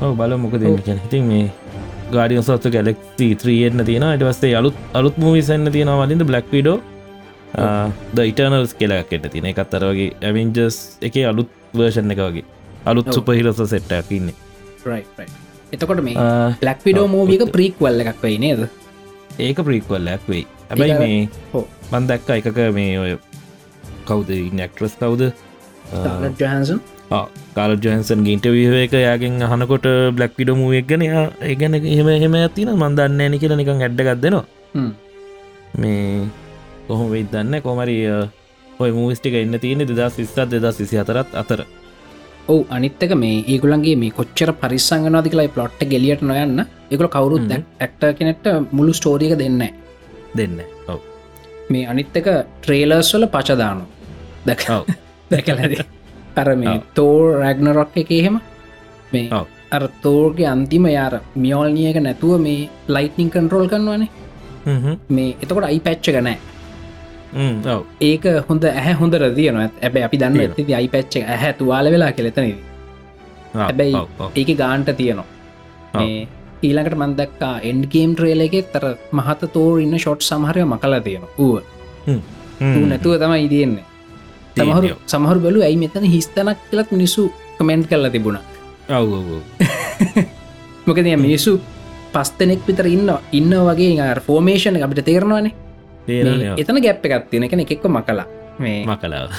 ඔව 0.00 0.16
බල 0.20 0.36
මොක 0.44 0.56
දෙන්න 0.62 0.80
කියන 0.86 0.98
හිතින් 1.04 1.28
මේ 1.32 1.44
ගාඩිය 2.14 2.42
සත්තු 2.48 2.74
ගැලෙක්ති 2.74 3.28
ත්‍රියෙන්න්න 3.42 3.86
තියෙන 3.90 4.08
ඉටවස්සේ 4.14 4.56
අලුත් 4.60 4.76
අලුත් 5.00 5.16
මූවිසන්න 5.18 5.72
තියෙන 5.76 5.94
වලින්ද 6.00 6.26
බ්ලක් 6.30 6.50
විඩෝ 6.56 6.78
ද 8.14 8.26
ඉටනල්ස් 8.30 8.74
කියලාකට 8.78 9.28
තින 9.32 9.46
එකත්තර 9.50 9.84
වගේ 9.90 10.10
ඇවින්ජස් 10.28 10.78
එක 11.08 11.18
අලුත් 11.30 11.50
වර්ෂන් 11.74 12.14
එක 12.14 12.22
වගේ. 12.26 12.44
අලුත්. 12.84 13.10
සුපහිරස 13.14 13.60
සෙට්ටක් 13.72 14.10
ඉන්න. 14.12 14.32
එතකොට 15.72 16.02
මේ 16.06 16.16
ලක් 16.62 16.78
විඩෝ 16.86 17.06
මූවික 17.10 17.46
ප්‍රීක් 17.54 17.78
වල්ල 17.80 18.02
එකක් 18.04 18.22
වෙයි 18.22 18.38
නේද? 18.38 18.66
ඒක 19.38 19.62
ප්‍රීක්වල්ලක් 19.68 20.28
වෙයි. 20.28 20.46
හැබැයි 20.70 20.98
මේ 20.98 21.28
ඔව්. 21.52 21.64
මන් 21.92 22.10
දැක්ක 22.10 22.30
එකක 22.38 22.60
මේ 22.78 22.98
ඔය 22.98 23.14
කවුද 24.08 24.34
නැක්ට්‍රස් 24.52 24.98
කවුද? 25.00 25.30
ජහන්සන් 26.40 26.82
කාල 27.56 27.72
ජහන්සන් 27.84 28.22
ගින්ට 28.26 28.46
විහක 28.54 28.94
යාගෙන් 29.06 29.42
අහනකොට 29.48 29.88
බ්ලක් 30.16 30.32
විඩ 30.38 30.52
මුවක් 30.60 30.86
ගැන 30.90 31.02
ඒගැන 31.06 31.80
එහෙම 31.80 32.08
එහෙම 32.18 32.36
ඇතින 32.40 32.70
මන්දන්න 32.74 33.24
ඇනි 33.26 33.42
කියල 33.42 33.56
නිකං 33.60 33.84
ඇඩ්ඩ 33.86 34.06
ගත්දෙනවා 34.08 34.44
මේ 35.82 36.26
කොහොම 36.88 37.06
වෙයි 37.10 37.26
දන්න 37.32 37.62
කොමරි 37.62 37.96
ඔය 38.78 38.90
මූස්ටික 38.90 39.34
එන්න 39.34 39.58
තියෙන 39.60 39.86
දෙදස් 39.90 40.18
විස්සත් 40.20 40.38
දෙදස් 40.52 40.78
විසි 40.80 40.98
අතරත් 40.98 41.34
අතර. 41.34 41.60
ඔවු 42.48 42.66
අනිත්තක 42.70 43.12
මේ 43.22 43.36
ඒගුලන්ගේ 43.52 43.96
මේ 43.96 44.10
කොච්චර 44.10 44.50
පරිස්සංගනාතිකලයි 44.62 45.48
පලොට්ට 45.48 45.82
ගෙලියට 45.92 46.22
නොයන්න. 46.22 46.66
එකල 46.90 47.08
කවුරුත් 47.08 47.50
ඇක්ට 47.54 48.02
කෙනෙට 48.18 48.44
මුළු 48.72 48.92
ස්ටෝරියක 48.92 49.34
දෙන්න 49.38 49.62
දෙන්න 50.36 50.58
ඔව. 50.88 51.00
මේ 51.70 51.84
අනිත්තක 51.86 52.28
ට්‍රේලර්ස් 52.60 53.14
වල 53.14 53.26
පචදානු 53.26 53.84
දැක 54.46 54.64
ඔව්. 54.70 54.84
දැකලද 55.30 56.03
අර 56.36 56.48
මේ. 56.56 56.80
තෝර් 56.94 57.38
රැග්නරොක් 57.42 57.96
එක 58.02 58.10
එහෙම? 58.10 58.40
මේ. 59.12 59.28
අර 59.76 59.82
තෝර්ගේ 60.02 60.48
අන්තිම 60.54 60.86
යාර 60.88 61.14
මියෝල්නියක 61.36 61.96
නැතුව 62.06 62.40
මේ 62.40 62.68
ලයිටනිං 62.88 63.30
කන්ටරෝල් 63.30 63.68
කරනවානේ. 63.68 64.10
මේ 65.08 65.36
එතකොට 65.42 65.64
අයි 65.70 65.80
පැච්ච 65.86 66.06
ගනෑ 66.16 66.38
ඔව. 67.74 67.82
ඒක 68.00 68.24
හොඳ 68.48 68.64
ඇහ 68.70 68.94
හොඳ 69.00 69.14
රදියන 69.22 69.56
ඇබ 69.60 69.96
අපි 70.06 70.16
දන්න. 70.22 70.40
ඇති 70.40 70.74
අයි 70.74 70.88
පැච්ච 70.94 71.14
ඇහැ 71.24 71.52
තුවාල 71.58 71.90
වෙලා 71.94 72.12
කෙලෙතනද 72.12 72.54
හැබැයි 73.54 73.94
ඒක 74.34 74.50
ගාන්ට 74.62 74.90
තියනවා. 75.00 75.26
ඊළඟට 76.66 76.96
මන්දක්කා 77.02 77.54
එන්ගේම් 77.70 78.10
ට්‍රේල 78.14 78.40
එකෙත් 78.46 78.68
තර 78.74 78.86
මහත 79.12 79.50
තෝර 79.54 79.80
ඉන්න 79.84 79.98
ෂොට් 79.98 80.22
සමහරය 80.28 80.64
මකලා 80.64 81.00
තියෙන 81.06 81.26
ඌ 81.38 81.56
ඌ 82.76 82.84
නැතුව 82.92 83.18
තමයි 83.22 83.44
ඉතියෙන්නේ 83.48 83.84
තියෙන්නේ. 84.54 84.96
සමහරු 85.06 85.40
බලු 85.40 85.62
ඇයි 85.62 85.76
මෙතන 85.76 86.06
හිස්තනක් 86.06 86.58
කියලත් 86.70 86.92
මිනිස්සු 86.92 87.32
කමෙන්ට් 87.58 87.88
කරලා 87.88 88.10
තිබුණ? 88.10 88.38
ඔව 88.90 89.10
මොකද 90.86 91.10
මිනිස්සු 91.18 91.58
පස්තනෙක් 92.12 92.62
විතර 92.66 92.86
ඉන්න 92.86 93.10
ඉන්න 93.32 93.52
වගේ 93.68 94.08
ෆෝර්මේෂණ 94.20 94.82
අපිට 94.82 95.04
තේරනවානේ. 95.04 95.52
මේ 96.08 96.54
එතන 96.56 96.80
ගැප් 96.80 97.06
එකත් 97.06 97.30
තියෙන 97.30 97.48
කෙන 97.48 97.60
එකෙක්ව 97.60 97.88
මකලා. 97.88 98.26
මේ 98.58 98.84
මකලාව. 98.86 99.30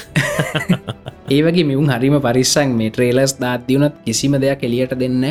ඒ 1.34 1.42
වගේ 1.42 1.64
මිවුන් 1.64 1.90
හරිම 1.90 2.18
පරිස්සං 2.22 2.74
මේ 2.74 2.90
ට්‍රේලස් 2.90 3.38
දාත්දියුණත් 3.40 4.02
කිසිම 4.06 4.42
දෙයක් 4.42 4.64
එලියට 4.64 4.98
දෙන්න 5.00 5.24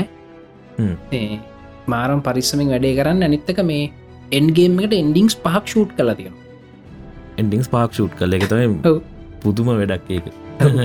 මාරම් 1.87 2.22
පරිස්සමින් 2.22 2.70
වැඩේ 2.70 2.97
කරන්න 2.97 3.22
අනිත්තක 3.22 3.61
මේ 3.64 3.93
එන්ගේමට 4.32 4.95
එන්ඩිංස් 4.95 5.37
පහක් 5.39 5.64
ෂූට් 5.66 5.93
කලා 5.97 6.14
තියෙන 6.14 6.35
එන්ඩිංස් 7.39 7.68
පාක් 7.68 7.93
ෂූට් 7.93 8.14
කල 8.18 8.37
එක 8.37 8.47
තමයි 8.49 8.80
ඔව්. 8.85 9.03
පුදුම 9.45 9.70
වැඩක් 9.70 10.11
ඒක. 10.11 10.24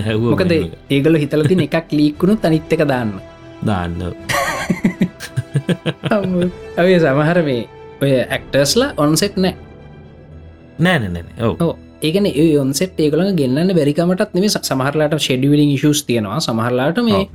හැව 0.03 0.21
මොකද 0.25 0.51
ඒගල 0.89 1.15
හිතලතින 1.15 1.59
එකක් 1.65 1.91
ලීක්කුණු 1.91 2.37
තනිත්තක 2.37 2.85
දාන්න. 2.85 3.21
දාන්න. 3.63 3.95
ඔය 6.83 6.93
සමහර 6.97 7.43
මේ 7.43 7.67
ඔය 8.01 8.11
ඇක්ටර්ස්ලා 8.17 8.93
ඔන්සෙට් 8.97 9.37
නෑ. 9.37 9.55
නෑනනැන 10.79 11.25
ඔව. 11.39 11.55
ඕ 11.59 11.77
ඒකන 12.01 12.25
ඒ 12.31 12.59
ඔන්සෙට් 12.59 12.99
ඒකල 12.99 13.21
ගෙන්න්න 13.33 13.75
බැරිකමටත් 13.75 14.33
නෙේ 14.35 14.49
සමහරලාට 14.61 15.17
ෂෙඩියලින් 15.17 15.75
ශස් 15.75 16.03
තියෙනවා. 16.03 16.41
සමහරලාට 16.41 17.03
මේ. 17.09 17.29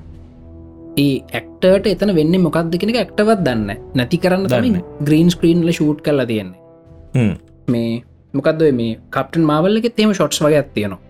ඒ 0.96 1.22
ඇක්ටර්ට 1.32 1.86
එතන 1.86 2.14
වෙන්න 2.14 2.40
මොකක්ද 2.42 2.78
කෙනෙක 2.80 2.96
ඇක්ටවත් 3.02 3.44
දන්න 3.46 3.70
නැති 3.94 4.18
කරන්න 4.18 4.50
දන්න. 4.50 4.82
ග්‍රීන් 5.06 5.30
ස්ක්‍රීන්ල 5.30 5.72
ෂූට් 5.72 6.02
කරලා 6.02 6.26
තියෙන්නේ. 6.26 7.38
මේ 7.68 8.02
මොකක්ද 8.34 8.62
මේ 8.74 8.98
කප්ටන් 9.10 9.44
මාවල්ලක 9.50 9.86
තේම 9.96 10.12
ෂොට්ස් 10.12 10.42
වගේ 10.42 10.60
ඇත්තියනවා 10.60 11.03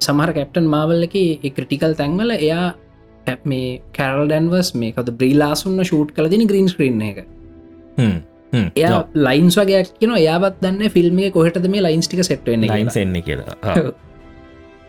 සමහර 0.00 0.32
කැප්ටන් 0.32 0.68
මාවල්ලක 0.74 1.16
ක්‍රටිකල් 1.56 1.94
තැන්වල 2.00 2.34
එයා 2.38 2.66
ඇප් 3.26 3.44
මේ 3.44 3.68
කැරල් 3.98 4.24
ඩැන්වස් 4.26 4.72
මේ 4.74 4.94
කද 4.96 5.14
බ්‍රීලාසුන්න 5.20 5.84
ෂූට් 5.84 6.14
කල 6.16 6.30
දින 6.34 6.46
ග්‍රීන් 6.46 6.68
ස්ක්‍රීන් 6.74 7.02
එක. 7.02 7.18
එයා 8.76 9.00
ලයින්ස් 9.26 9.58
වගේ 9.60 9.82
කියන 9.92 10.14
එයාත් 10.16 10.62
දන්න 10.62 10.94
ෆිල්ම් 10.96 11.20
කොහටද 11.32 11.68
මේ 11.68 11.82
ලයින්ස්ටික 11.82 12.24
සෙට්වෙන්න 12.24 12.68
ලයින්ස් 12.68 12.96
එන්නේ 12.96 13.22
කියලා. 13.22 13.84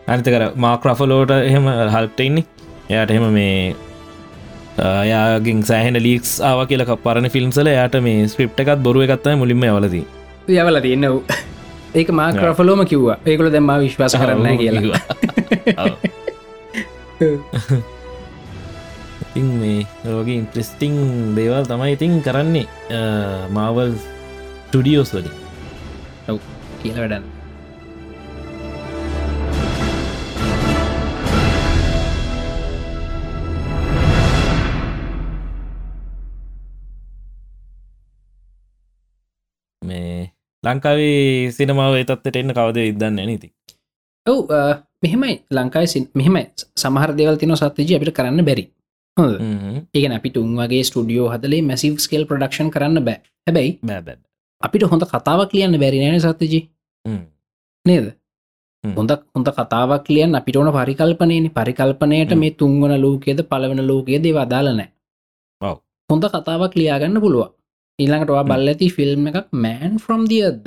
අනිතකර 0.08 0.46
මාක්‍රෆලෝට 0.56 1.36
එහෙම 1.36 1.70
හල්ටඉන්නේ 1.96 2.44
එයාට 2.90 3.10
එහෙම 3.10 3.28
මේ 3.32 3.76
යාගින් 5.10 5.62
සෑහෙන 5.62 6.02
ලීක්ස් 6.02 6.32
ආව 6.42 6.64
කියලක 6.68 6.92
පරණ 7.04 7.30
ෆිල්ම්සල 7.30 7.70
යාට 7.74 8.00
මේ 8.02 8.26
ස්ක්‍රප් 8.28 8.64
එකත් 8.64 8.82
බොරුව 8.88 9.06
එකත්තයි 9.06 9.36
මුලින්ම 9.36 9.64
යවලදී 9.70 10.04
යවල 10.56 10.80
තියන්නව 10.86 11.16
ඒක 11.94 12.10
මාක්‍රෆලෝම 12.10 12.84
කිව්වා. 12.86 13.18
ඒකොල 13.26 13.50
දැම්ම 13.52 13.72
විශ්වාස 13.84 14.14
කරන්න 14.14 14.58
කියලා. 14.58 15.00
ඉතින් 19.30 19.48
මේ 19.60 19.80
රෝගේ 20.04 20.36
ඉන්ට්‍රස්ටිං 20.40 20.96
දේවල් 21.36 21.64
තමයි 21.68 21.92
ඉතින් 21.98 22.22
කරන්නේ 22.22 22.66
මාවල් 23.50 23.92
ටඩියෝස් 24.70 25.10
වලින්. 25.14 25.34
කියල 26.82 26.96
වැඩන්න 26.96 27.39
ලංකාවේ 40.64 41.50
සිනමාව 41.56 41.94
එතත්වට 42.02 42.36
එන්න 42.40 42.54
කවද 42.56 42.78
ඉදන්න 42.90 43.16
නැති 43.18 43.48
ඔව් 44.26 44.38
මෙහෙමයි. 45.02 45.34
ලංකායි 45.50 46.06
මෙහෙමයි. 46.14 46.44
සමහර 46.76 47.10
දෙවල් 47.18 47.36
තින 47.40 47.56
සත්තිජ 47.56 47.96
අපිට 47.96 48.14
කරන්න 48.16 48.44
බැරි. 48.44 48.64
ඒගෙන 49.94 50.16
අපිට 50.18 50.36
උන් 50.36 50.52
වගේ 50.60 50.84
ස්ටඩියෝ 50.84 51.28
හදලේ 51.32 51.62
මැසිව් 51.62 51.96
ස්කේල් 52.04 52.26
ප්‍රඩක්ෂන් 52.30 52.70
කරන්න 52.74 53.04
බෑ. 53.06 53.18
හැබැයි 53.46 53.72
බෑබැ 53.82 54.16
අපිට 54.62 54.86
හොඳ 54.92 55.04
කතාවක් 55.12 55.52
ලියන්න 55.56 55.80
බැරි 55.82 56.02
නෑන 56.02 56.20
සත්තිජි 56.20 56.60
නේද. 57.86 58.06
හොඳ 58.84 59.10
හොඳ 59.34 59.48
කතාවක් 59.58 60.12
ලියන් 60.14 60.38
අපිට 60.40 60.56
ඕන 60.56 60.72
පරිකල්පනයන 60.78 61.50
පරිකල්පනයට 61.56 62.36
මේ 62.42 62.56
තුන්වන 62.60 62.94
ලෝකයේද 63.04 63.40
පලවෙන 63.50 63.86
ලෝකයේ 63.90 64.22
දේ 64.24 64.36
වදාලනෑ. 64.36 64.88
හොඳ 66.10 66.24
කතාවක් 66.34 66.74
ලියාගන්න 66.80 67.20
පුළුව 68.00 68.02
ඊළඟටවා 68.02 68.44
බල්ල 68.44 68.68
ඇති 68.68 68.88
ෆිල්ම් 68.96 69.26
එකක් 69.30 69.46
මෑන් 69.56 69.94
ෆ්‍රොම් 69.98 70.24
දියද්ද 70.30 70.66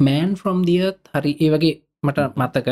මෑන් 0.00 0.34
ෆ්‍රොම් 0.36 0.58
දියත් 0.64 0.98
හරි 1.14 1.32
ඒ 1.40 1.50
වගේ 1.50 1.74
මට 2.02 2.18
මතක. 2.36 2.68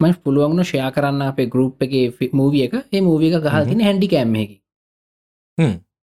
ම 0.00 0.04
පුළුවන්ගුණ 0.24 0.64
ෂයා 0.64 0.90
කරන්න 0.90 1.22
අපේ 1.22 1.46
ගරුප් 1.46 1.82
එක 1.82 1.92
මූවිය 2.32 2.64
එක. 2.66 2.74
ඒ 2.92 3.00
මූවිය 3.00 3.30
එක 3.30 3.42
ගහතින 3.44 3.80
හැඩි 3.80 4.08
කෑම්මකි. 4.08 4.56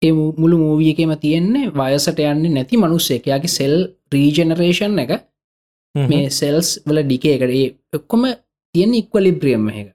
ඒ 0.03 0.12
මුළු 0.12 0.57
මූවිය 0.59 0.91
එකම 0.93 1.12
තියෙන්නේ 1.16 1.73
වයසට 1.73 2.19
යන්නේ 2.20 2.55
නැති 2.55 2.77
මනුස්සයකයාගේ 2.77 3.49
සෙල් 3.49 3.77
රීජනරේෂන් 4.12 4.99
එක. 4.99 5.12
මේ 5.95 6.31
සෙල්ස් 6.31 6.69
වල 6.86 7.03
ඩිකේකට 7.03 7.51
ඒ 7.51 7.69
එක්කොම 7.93 8.24
තියෙන 8.74 8.95
ඉක්වලිබ්‍රියම් 8.95 9.69
එක. 9.70 9.89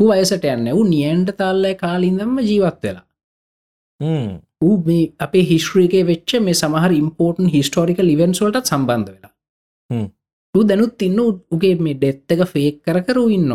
වයසට 0.00 0.44
යන්න. 0.46 0.72
වූ 0.72 0.84
නියන්ට 0.84 1.36
තාල්ලය 1.36 1.74
කාලින්දම්ම 1.74 2.38
ජීවත් 2.40 2.82
වෙලා 2.82 3.06
ඌ 4.64 4.74
මේ 4.86 5.12
අපේ 5.18 5.44
හිස්්‍රීකේ 5.50 6.02
වෙච්ච 6.06 6.30
මේ 6.40 6.54
සමහර 6.54 6.92
ඉම්පෝර්ටන් 6.94 7.48
හිස්ටෝරික 7.54 7.98
ලිවෙන්ස්වලටත් 8.02 8.66
සම්බන්ධ 8.66 9.10
වෙලා. 9.10 9.32
ඌ 10.54 10.64
දැනුත් 10.64 11.02
ඉන්න 11.02 11.18
උගේ 11.54 11.74
මේ 11.78 11.94
ඩෙත්තක 11.94 12.40
ෆේක් 12.52 12.76
කර 12.84 12.98
කරු 13.06 13.24
ඉන්න 13.30 13.50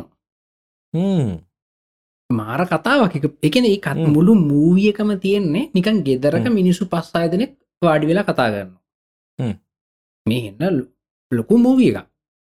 මාර 2.30 2.62
කතාවක් 2.68 3.14
එක- 3.18 3.38
එකන 3.44 3.66
ඒ 3.66 3.78
කත්. 3.78 3.98
මුළු 4.16 4.34
මූවියකම 4.44 5.10
තියෙන්නේ 5.24 5.70
නිකන් 5.76 5.98
ගෙදරක. 6.06 6.36
මිනිසු 6.52 6.84
පස්සායදනෙක් 6.88 7.52
වාඩි 7.82 8.06
වෙලා 8.08 8.24
කතා 8.26 8.50
කරන්න. 8.54 8.72
මේ 10.26 10.42
එන්න 10.50 10.78
ලොකු 11.32 11.58
මූවිය 11.58 11.90
එක 11.92 11.98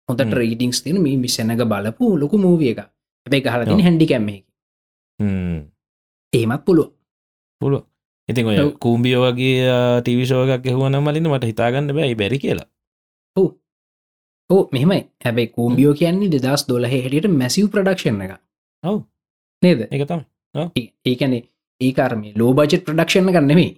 හොඳට 0.08 0.24
හ්ම්. 0.24 0.34
රේඩිංස් 0.38 0.78
තින 0.84 0.96
මේ 1.02 1.16
මිසනක 1.16 1.62
බලපු 1.72 2.04
ලොකු 2.22 2.36
මූවිය 2.38 2.70
එක 2.72 2.78
හැබැයි 2.78 3.50
හලතින. 3.54 3.84
හැඩි 3.86 4.06
කැම්ම 4.06 4.28
ඒමත් 6.32 6.62
පුළුව 6.66 6.88
පුළුව 7.60 7.82
ඉතින් 8.32 8.50
ඔය. 8.50 8.58
කූම්බියෝ 8.84 9.22
වගේ 9.26 9.72
ටිවිශෝගක් 10.02 10.66
එහුවන 10.72 10.98
මලින් 11.06 11.28
මට 11.32 11.50
හිතාගන්න 11.52 11.94
බැයි 11.98 12.18
බැරි 12.22 12.38
කියලා. 12.44 12.68
ඕ 14.50 14.62
මෙහෙමයි. 14.72 15.00
හැබැයි 15.24 15.54
කූම්බියෝ 15.56 15.94
කියන්නේ 16.00 16.32
දෙදස් 16.34 16.62
දොලහ 16.68 16.90
හැටියට 16.92 17.30
මැසිව් 17.40 17.68
ප්‍රඩක්ෂන් 17.74 18.20
එක 18.24 18.32
ඔව්. 18.84 18.98
නේද? 19.62 19.80
එක 19.94 20.02
තම 20.10 20.22
ඒකැනෙ 21.06 21.38
ඒකාරම 21.80 22.22
ලෝ 22.40 22.52
බජෙට් 22.58 22.84
ප්‍රඩක්ෂණ 22.86 23.32
කරන්නෙමේ 23.36 23.70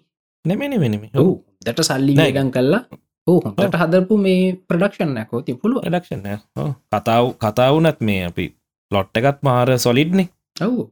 නෙමෙන 0.45 0.75
මෙනම 0.83 1.05
ඔහු 1.15 1.33
දට 1.67 1.87
සල්ලි. 1.89 2.15
ගන් 2.37 2.51
කල්ලා 2.57 2.83
ඕ 3.27 3.39
හොඳට 3.45 3.79
හදරපු 3.83 4.19
මේ 4.25 4.41
ප්‍රඩක්ෂන් 4.69 5.15
ඇකෝ 5.21 5.43
ති 5.47 5.55
පුළුව 5.61 5.87
ලක්ෂණ 5.93 6.43
කතාව 6.93 7.31
කතාවනත් 7.45 8.03
මේ 8.09 8.27
අපි 8.31 8.47
ලොට්ට 8.91 9.23
එකත් 9.23 9.39
මාර 9.47 9.69
සොලිඩ්නේ 9.87 10.29
ඔවු. 10.61 10.91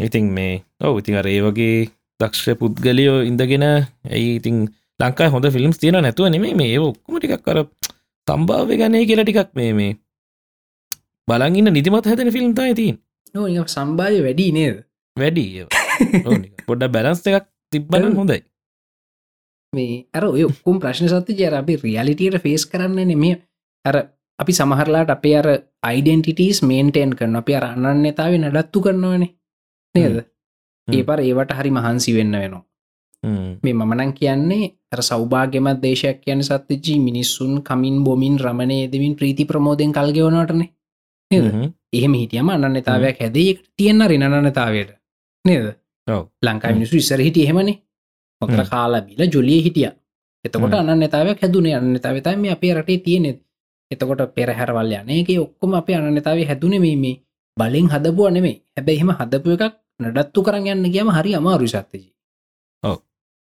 ඉතින් 0.00 0.26
මේ 0.36 0.54
ඔව 0.86 0.98
ඉතින් 1.00 1.20
අර 1.20 1.28
ඒ 1.34 1.40
වගේ 1.46 1.78
දක්ෂ 2.20 2.58
පුද්ගලියෝ 2.60 3.18
ඉඳගෙන 3.22 3.66
ඇයි 3.66 4.30
ඉතින් 4.36 4.56
ලංකායි 5.00 5.30
හොඳ 5.30 5.46
ෆිල්ම්ස් 5.50 5.78
තියෙන 5.78 6.00
නැතුව 6.00 6.28
නෙමේ 6.28 6.54
මේ 6.54 6.78
ඔක්කොම 6.80 7.18
ටිකක් 7.18 7.42
කර 7.42 7.58
සම්භාව 8.28 8.72
ගනය 8.72 9.04
කියලා 9.04 9.26
ටිකක් 9.26 9.54
මේ 9.54 9.72
මේ 9.74 9.92
බලගන්න 11.28 11.72
නිතිමත් 11.72 12.06
හැතන 12.06 12.30
ෆිල්ම් 12.30 12.52
තයි 12.54 12.74
තින් 12.74 12.96
නෝ 13.34 13.66
සම්භාය 13.66 14.22
වැඩි 14.22 14.46
නේද? 14.52 14.76
වැඩි 15.16 15.44
පොඩ්ඩ 16.66 16.92
බැලන්ස් 16.92 17.22
එකක් 17.22 17.46
තිබ්බන 17.72 18.16
හොඳයි. 18.16 18.40
මේ 19.72 20.06
අර 20.12 20.24
ඔය 20.26 20.44
ඔක්කුම් 20.44 20.80
ප්‍රශ්න 20.80 21.08
සත්ති 21.08 21.38
ජර 21.38 21.54
අපි 21.54 21.76
රියලිටියට 21.78 22.42
ෆේස් 22.42 22.66
කරන්න 22.66 23.06
නෙමේ 23.06 23.36
අර 23.84 23.96
අපි 24.38 24.52
සමහරලාට 24.52 25.10
අපේ 25.10 25.36
අර 25.36 25.48
අයිඩෙන්ටිටස් 25.82 26.62
මේන්ටේන් 26.62 27.14
කරන 27.14 27.36
අපි 27.36 27.54
අර 27.54 27.68
අන්නන්නතාව 27.68 28.34
නඩත්තු 28.34 28.82
කරනවනේ 28.82 29.30
නේද 29.94 30.16
ඒ 30.88 31.02
පර 31.02 31.20
ඒවට 31.20 31.52
හරි 31.52 31.70
මහන්සි 31.70 32.16
වෙන්න 32.16 32.34
වෙනවා. 32.34 32.64
මේ 33.62 33.74
මමනං 33.74 34.12
කියන්නේ 34.12 34.70
අර 34.92 35.00
සෞභාග්‍යමත් 35.02 35.82
දේශයක් 35.82 36.20
කියන 36.20 36.42
සත්්‍යජී 36.42 37.00
මිනිස්සුන් 37.00 37.52
කමින් 37.62 38.04
බොමින් 38.04 38.38
රමණය 38.38 38.78
දෙමින් 38.92 39.16
ප්‍රීති 39.16 39.44
ප්‍රමෝදයෙන් 39.44 39.92
කල්ගෙවනටනේ 39.92 40.70
එහෙම 41.92 42.14
හිටියම 42.14 42.48
අන්නන්නතාවයක් 42.48 43.20
හැදේ 43.20 43.50
තියෙන්න්න 43.76 44.08
රිනන්නතාවයට 44.08 44.90
නේද? 45.44 45.66
ලංකා 46.42 46.72
මිනිසු 46.72 46.96
ඉස්සර 46.96 47.20
හිටිය 47.20 47.44
එහෙමනේ. 47.44 47.76
මොකර 48.40 48.64
කාලා 48.66 49.02
බිල 49.02 49.22
ජොලිය 49.28 49.60
හිටිය. 49.62 49.90
එතකොට 50.44 50.74
අන්න 50.74 50.98
නතාවක් 50.98 51.38
හැදුනේ. 51.38 51.74
අන්න 51.74 51.94
තවතම 51.96 52.44
අපේ 52.48 52.74
රටේ 52.74 52.98
තියෙනෙත් 52.98 53.38
එතකොට 53.90 54.22
පෙරහැරවල් 54.34 54.92
යනක 55.10 55.30
ඔක්කොම 55.38 55.74
අප 55.74 55.88
අනනතාව 55.90 56.38
හැදුනේ 56.42 56.96
මේ 56.96 57.14
බලින් 57.56 57.88
හදපුුව 57.88 58.30
නෙමේ 58.30 58.56
හැබැයිහෙම 58.74 59.10
හදපු 59.12 59.50
එකක් 59.56 59.74
නඩත්තු 60.00 60.42
කරන්න 60.42 60.72
යන්න 60.74 60.92
කියම 60.92 61.10
හරි 61.10 61.34
අමාරු 61.34 61.68
සත්තජී 61.68 62.08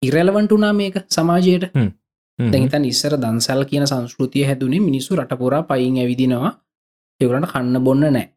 ඉරලවන්ටුනා 0.01 0.73
මේක 0.73 0.95
සමාජයට. 1.07 1.65
දැහිතන් 2.39 2.85
ඉස්සර 2.85 3.15
දන්සල් 3.17 3.63
කියන 3.65 3.87
සංස්කෘතිය 3.87 4.45
හැදුනේ 4.45 4.79
මිනිස්සු 4.81 5.15
රටපුරා 5.15 5.63
පයින් 5.63 5.97
ඇවිදිනවා. 5.97 6.53
එවරට 7.21 7.51
කන්න 7.51 7.83
බොන්න 7.83 8.05
නෑ. 8.07 8.27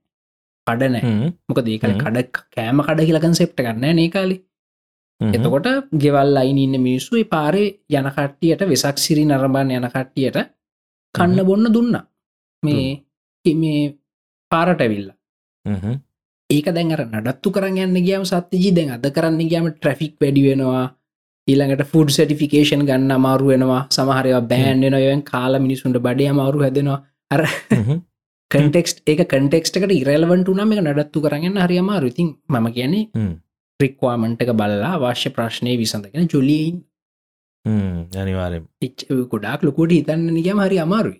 කඩ 0.66 0.90
නෑ. 0.90 1.30
මොක 1.48 1.60
දේකල 1.60 1.94
කඩ 1.96 2.26
කෑම 2.50 2.82
කඩ 2.82 3.06
කියලකන් 3.06 3.34
සෙප්ට 3.34 3.56
කරන්න 3.58 3.98
ඒ 3.98 4.10
කාලි. 4.10 4.36
එතකොට 5.20 5.68
ගෙවල් 5.96 6.36
අයින් 6.36 6.58
ඉන්න 6.58 6.80
මිනිස්සු 6.80 7.24
පාරේ 7.26 7.68
යනකට්ටියට 7.90 8.66
වෙසක් 8.66 8.98
සිරි 8.98 9.24
නරඹන් 9.24 9.70
යනකට්ටියට 9.72 10.40
කන්න 11.14 11.46
බොන්න 11.46 11.72
දුන්න. 11.72 12.00
මේ 12.62 13.04
මේ 13.44 13.82
පාරට 14.50 14.80
ඇවිල්ල 14.80 15.08
ඒක 16.50 16.66
දැන් 16.76 16.92
අර 16.92 17.02
නඩත්තු 17.06 17.52
කරන්න 17.54 17.78
යන්න 17.86 18.04
ගියම 18.06 18.24
සත්‍යජී 18.30 18.74
දැන් 18.76 18.90
අද 18.96 19.06
කරන්න 19.16 19.50
ගියම 19.52 19.68
ට්‍රෆික් 19.70 20.14
වැඩි 20.20 20.42
වෙනවා. 20.48 20.84
ඊළඟට 21.48 21.86
ෆුඩ් 21.92 22.10
සටිෆිකේෂන් 22.14 22.84
ගන්න 22.88 23.14
අමාරු 23.18 23.52
වෙනවා. 23.52 23.82
සමහරය 23.96 24.34
බෑන් 24.50 24.84
වෙන 24.84 24.98
යන් 25.00 25.22
කාල 25.30 25.58
මිනිසුන්ට 25.60 25.98
බඩේ 26.06 26.28
අමාරු 26.34 26.64
හැදෙනවා. 26.64 26.98
අර 27.30 27.42
කටෙක්ස් 28.50 29.00
ඒක 29.06 29.24
කටෙක්ස්ටකට 29.26 29.94
ඉරලවන්ට 30.00 30.50
නම 30.54 30.74
එක 30.74 30.82
නඩත්තු 30.84 31.24
කරන්න 31.24 31.60
හරි 31.64 31.80
අමාරු 31.84 32.12
ඉතින් 32.12 32.28
මම 32.48 32.66
කියන්නේ 32.76 33.28
රික්වාමන්ට 33.80 34.44
එක 34.44 34.52
බල්ලා 34.60 34.92
අවශ්‍ය 34.98 35.32
ප්‍රශ්නය 35.36 35.78
විසඳගෙන 35.82 36.28
ජොලියන් 36.34 36.76
අනිවාරය 38.22 38.60
ගොඩාක් 39.32 39.64
ලොකොට 39.66 39.96
හිතන්න 39.96 40.28
නිගම 40.36 40.60
හරි 40.66 40.78
අමාරුයි. 40.86 41.18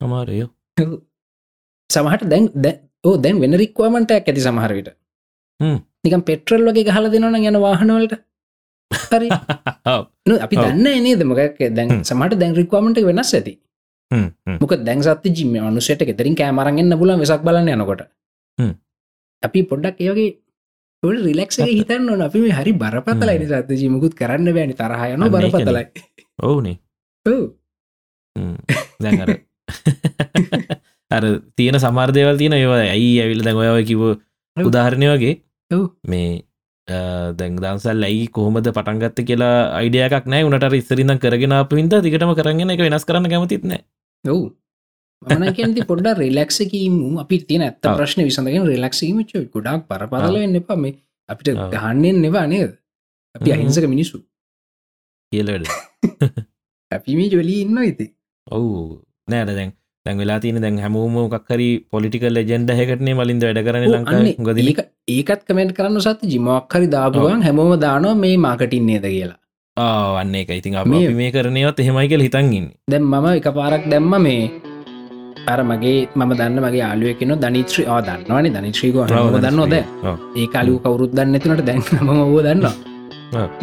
අමාරයෝ 0.00 0.48
සමහට 1.90 2.28
දැන් 2.32 2.50
ඕ 3.06 3.16
දැන් 3.18 3.42
වෙන 3.42 3.58
රික්වාමන්ටයක් 3.62 4.28
ඇති 4.28 4.42
සමහරවිට 4.42 4.88
නිකම් 6.04 6.22
පෙට්‍රල් 6.22 6.64
වගේ 6.68 6.88
ගහල 6.88 7.10
දෙනවන 7.10 7.36
යන 7.42 7.60
වාහනවලට 7.60 8.16
හරි. 8.90 9.28
අපි 10.44 10.56
දන්න 10.56 11.02
නේද? 11.02 11.22
මොකක් 11.24 11.62
දැන් 11.70 12.02
සමට 12.02 12.38
දැන් 12.38 12.54
රික්වාමට 12.54 13.00
වෙනස් 13.02 13.34
ඇති. 13.34 13.54
මොක 14.60 14.74
දැන් 14.80 15.02
සත්ති 15.02 15.32
ජිම 15.32 15.54
අනුසට 15.60 16.02
ෙතරින් 16.04 16.36
කෑමරගෙන්න්න 16.36 16.98
පුලන් 16.98 17.20
වෙසක් 17.20 17.42
බලන්න 17.42 17.72
යනකොට. 17.74 18.06
අපි 19.42 19.62
පොඩ්ඩක් 19.64 20.00
ඒවගේ 20.00 20.30
රිලක්ස 21.02 21.60
හිතන්න 21.60 22.10
ඕන. 22.10 22.22
අපි 22.22 22.38
මේ 22.40 22.54
හරි 22.54 22.72
බරපතලයි 22.74 23.46
සත්ත 23.46 23.70
ජීමකුත් 23.74 24.14
කරන්න 24.14 24.52
බෑනි 24.52 24.74
තරහයන 24.74 25.28
බරපතලයි. 25.30 25.84
ඔවුනේ. 26.42 26.76
දැර 29.00 29.30
අර 31.10 31.24
තියෙන 31.56 31.78
සමාර්දයවල් 31.78 32.38
තියෙන 32.38 32.54
ඒවා 32.54 32.82
ඇයි 32.86 33.14
ඇවිල් 33.22 33.42
දැන් 33.42 33.56
ඔයාව 33.56 33.78
කිව 33.84 34.02
උදාහරණය 34.56 35.08
වගේ? 35.12 35.34
මේ 36.04 36.44
දැන් 37.32 37.56
දන්සල් 37.56 38.06
ඇයි 38.08 38.28
කොහොමද 38.28 38.68
පටන්ගත්ත 38.68 39.24
කියලා 39.28 39.54
අයිඩියයක් 39.78 40.26
නෑ 40.26 40.44
උනට 40.44 40.68
ඉස්සරින්න 40.74 41.18
කරගෙන 41.18 41.54
අපින්ද 41.54 41.98
දිගටම 42.02 42.34
කරගෙන 42.34 42.70
එක 42.70 42.84
වෙනස් 42.86 43.04
කරන්න 43.04 43.30
කැමතිත්න 43.32 43.76
ඔව්. 44.24 44.42
මනකැති 45.22 45.86
පොඩ්ඩ 45.88 46.18
රිලක්සකීම 46.18 47.18
අපි 47.18 47.38
තියන 47.42 47.62
ඇත්ත 47.62 47.90
ප්‍රශ්න 47.90 48.22
විසඳගෙන 48.22 48.66
රිලක්සීම 48.66 49.22
ච 49.24 49.46
ගොඩක් 49.48 49.86
පරපරල 49.88 50.40
වෙන්න 50.42 50.60
එපා. 50.60 50.76
මේ 50.76 50.98
අපිට 51.28 51.54
ගහන්නෙන් 51.74 52.22
නෙවා 52.22 52.46
නේද? 52.46 52.76
අපි 53.34 53.52
අහිංසක 53.52 53.86
මිනිසු 53.86 54.22
කියලට 55.32 55.66
අපි 56.96 57.16
මේ 57.18 57.30
ජොලී 57.30 57.60
ඉන්න 57.64 57.82
ඉති 57.84 58.06
ඔවු. 58.46 59.02
නෑට 59.28 59.52
දැන් 59.52 59.72
දැන් 60.06 60.20
වෙලා 60.22 60.38
තියන 60.42 60.60
දැන් 60.64 60.78
හැමෝම 60.84 61.16
කක්කරි 61.32 61.68
පොලිටිකල් 61.92 62.38
ජෙන්ඩ 62.50 62.70
හැකටනේ 62.78 63.16
මලින්ද 63.20 63.46
වැඩ 63.46 63.62
කරන 63.66 63.88
ලංකා 63.88 64.20
ගොද 64.48 64.60
ඒකත් 65.08 65.42
කමෙන්ට 65.48 65.74
කරන්න 65.78 66.04
සත් 66.04 66.30
ජිමක්හරි 66.34 66.92
දාපුුවන් 66.94 67.42
හැමෝම 67.46 67.74
දානවා 67.86 68.14
මේ 68.22 68.36
මාකටින් 68.46 68.86
නේද 68.90 69.06
කියලා. 69.06 69.38
ආවන්න 69.76 70.36
එක 70.36 70.50
ඉතින් 70.52 70.76
අප 70.76 70.86
මේ 70.88 71.30
කරනයවත් 71.32 71.82
එහෙමයි 71.82 72.08
කියල 72.12 72.24
හිතන්ගන්න 72.26 72.68
දැම් 72.92 73.10
මම 73.12 73.26
එක 73.32 73.48
පාරක් 73.58 73.84
දැම්ම 73.92 74.14
මේ 74.26 74.42
අර 75.46 75.58
මගේ 75.70 75.96
මම 76.14 76.32
දන්න 76.32 76.60
මගේ 76.64 76.84
ආලුවකන 76.88 77.34
ධනිත්‍රී 77.42 77.88
ආ 77.88 78.00
දන්නවානේ 78.06 78.54
ධනිශ්‍රීක 78.56 78.96
දන්න 79.36 79.60
ොද 79.66 79.76
ඒ 79.76 80.46
කාලු 80.54 80.78
කවරුත් 80.86 81.18
දන්න 81.18 81.36
ඇතුනට 81.38 81.66
දැන් 81.68 81.82
ම 82.06 82.14
ෝ 82.16 82.40
දන්න 82.46 82.64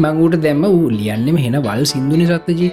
මංගුට 0.03 0.37
දැම්ම 0.45 0.67
වූ 0.67 0.93
ලියන්නෙම 0.99 1.41
හෙන 1.45 1.57
වල් 1.67 1.83
සිින්දුනි 1.85 2.29
සත්තජී 2.29 2.71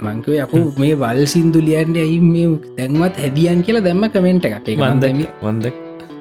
මංකව 0.00 0.32
යකු 0.36 0.60
මේ 0.78 0.94
වල් 0.96 1.20
සිින්දු 1.26 1.60
ලියන්න 1.60 1.96
ඇයි 1.96 2.18
මේ 2.24 2.48
දැන්වත් 2.78 3.20
හැදියන් 3.22 3.62
කියලා 3.66 3.84
දැම්ම 3.86 4.04
කමෙන්ට 4.08 4.48
එකක්? 4.48 4.56
එක 4.66 4.78
වන්දම 4.80 5.20
වන්ද 5.42 5.64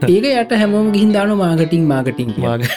ඒක 0.08 0.26
යට 0.34 0.54
හැමෝම 0.56 0.92
ගිහින් 0.96 1.16
දානු 1.16 1.36
මාගටිං 1.38 1.88
මාගටිං 1.88 2.36
වාග 2.40 2.68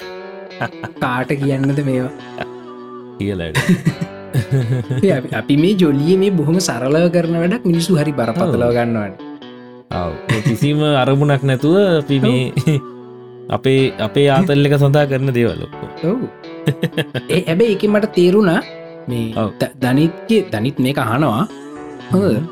කාට 1.01 1.35
කියන්නද 1.35 1.83
මේවා? 1.83 2.47
කියලට 3.19 3.59
අපි 5.41 5.55
මේ 5.57 5.74
ජොලිය 5.77 6.16
මේ 6.16 6.33
බොහොම 6.33 6.59
සරලව 6.61 7.11
කරන 7.11 7.37
වැඩක් 7.43 7.69
මිනිසු 7.70 7.99
හරි 7.99 8.12
බරපතලව 8.12 8.73
ගන්නවන. 8.79 9.12
කිසිම 10.43 10.81
අරමුණක් 10.95 11.43
නැතුව 11.43 11.77
අපි 12.01 12.16
මේ 12.20 12.79
අපේ 13.51 13.81
අපේ 13.99 14.29
ආතල්ල 14.31 14.66
එක 14.66 14.77
සඳහා 14.79 15.09
කරන 15.11 15.35
දේවල්ලොක්කෝ 15.37 16.15
ඇබැ 17.41 17.69
එක 17.74 17.85
මට 17.89 18.12
තේරුණා 18.15 18.61
මේ 19.09 19.27
ධනිත්ය 19.81 20.37
ධනිත් 20.53 20.77
මේක 20.79 20.99
අහනවා. 20.99 21.45
හොඳ 22.11 22.45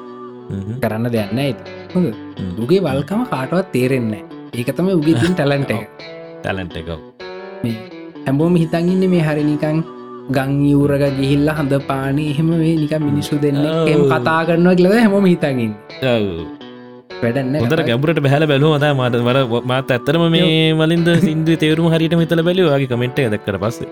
කරන්න 0.82 1.06
දෙන්න 1.14 1.38
ඇති 1.38 1.62
හොඳ 1.92 2.08
දුගේ 2.58 2.80
වල්කම 2.80 3.22
කාටවත් 3.32 3.66
තේරෙන්නේ 3.74 4.22
ඒක 4.52 4.70
තම 4.76 4.88
උගේතින් 4.92 5.34
ටලන්ට 5.34 5.72
ටලන්ට 6.42 6.76
එකව 6.80 6.98
හැබෝම 8.26 8.56
හිතන්ගන්න 8.62 9.04
මේ 9.12 9.26
හරිනිකං 9.26 9.82
ගංයවරග 10.30 11.04
ගිහිල්ල 11.18 11.50
හඳ 11.50 11.82
පානය 11.90 12.24
එහෙම 12.32 12.50
වේ 12.62 12.74
නික 12.76 12.94
මිනිස්සු 13.00 13.38
දෙන්න 13.44 13.60
එම 13.92 14.02
කතා 14.06 14.40
කරනවා 14.48 14.78
කියලද 14.78 14.96
හැමෝම 14.96 15.28
හිතගින් 15.32 15.72
වැඩන්න 17.22 17.60
හොදර 17.62 17.84
ගැබරට 17.90 18.20
බැහල 18.26 18.48
බැලුව 18.52 18.74
මත 18.76 18.92
මට 18.94 19.22
වර 19.28 19.62
මාත 19.64 19.94
ඇත්තරම 19.96 20.26
මේ 20.36 20.56
මලින්ද 20.74 21.10
සිින්දු 21.26 21.60
තේරුම 21.64 21.92
හරිට 21.94 22.16
මෙතල 22.22 22.42
බැලවාගේ 22.48 22.90
කමෙන්ට් 22.92 23.22
දක්කර 23.34 23.60
පස්සේ. 23.64 23.88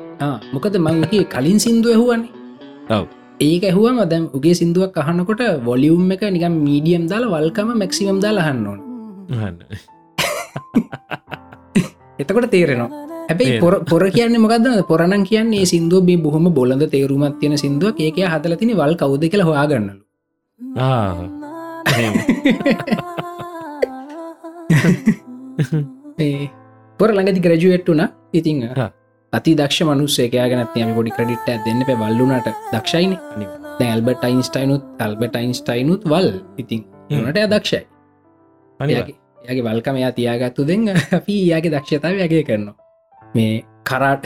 මොකද 0.54 0.82
මංගේ 0.86 1.24
කලින් 1.34 1.58
සිින්දුව 1.66 1.94
ඇහුවන්නේ 1.94 2.30
ඔව 2.34 2.37
ඒක 3.40 3.64
ඇහුවම 3.64 4.08
දැම් 4.10 4.30
උගේ 4.34 4.54
සිින්දුවක් 4.54 4.96
අහනකොට 4.96 5.40
වොලියුම් 5.64 6.10
එක 6.10 6.22
නිකම් 6.28 6.52
මීඩියම් 6.64 7.06
දාලා 7.06 7.30
වල්කම 7.34 7.68
මැක්සිමම් 7.74 8.20
දාලා 8.20 8.48
හන්නවන 8.48 8.80
එතකොට 12.18 12.50
තේරෙනවා. 12.50 13.06
හැබයි 13.28 13.60
පොර 13.84 14.10
කියන්න 14.10 14.40
මොකද 14.40 14.66
පොරණන් 14.88 15.24
කියන්නේ 15.24 15.64
සිින්දුව 15.64 16.04
බේ 16.08 16.18
බොහොම 16.18 16.52
බොලඳ 16.52 16.90
තේරුමත් 16.90 17.38
තියෙන 17.40 17.58
සිින්දුව 17.58 17.94
ඒක 17.98 18.16
හදල 18.24 18.56
තින 18.56 18.76
වල් 18.76 18.96
කවුද 18.96 19.24
කියලා 19.24 19.46
හොයාගන්නලු. 19.50 20.02
පොර 27.00 27.10
ළඟති 27.10 27.40
ග්‍රජුවට්ටුන 27.40 28.00
ඉතිං 28.32 28.70
අති 29.32 29.52
දක්ෂ 29.60 29.84
මනුස්සේකයාගෙනත් 29.88 30.76
යම 30.82 30.90
පොඩි 30.96 31.10
ක්‍රඩිට් 31.16 31.48
දෙන්න 31.66 31.80
පැ 31.88 31.96
වල්ලුනට 32.02 32.48
දක්ෂයින. 32.72 33.12
ඇල්බට 33.86 34.24
අයින්ස්ටයිනුත් 34.28 34.82
ඇල්බට 35.04 35.34
අයින්ස්ටයිනුත් 35.40 36.02
වල්. 36.12 36.28
ඉතින් 36.62 36.84
නට 37.22 37.44
දක්ෂයි. 37.52 37.82
යගේ 39.50 39.64
වල්කම 39.66 39.96
එයා 40.00 40.12
තියාගත්තු 40.18 40.66
දෙන්න. 40.70 40.88
අපි 41.18 41.34
යාගේ 41.50 41.72
දක්ෂතාව 41.74 42.22
යගේ 42.26 42.44
කරනවා. 42.48 42.76
මේ 43.34 43.64
කරාට 43.90 44.24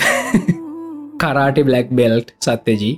කරාට 1.22 1.58
බ්ලක් 1.68 1.88
බෙල්ට් 2.00 2.28
සත්‍යජී. 2.46 2.94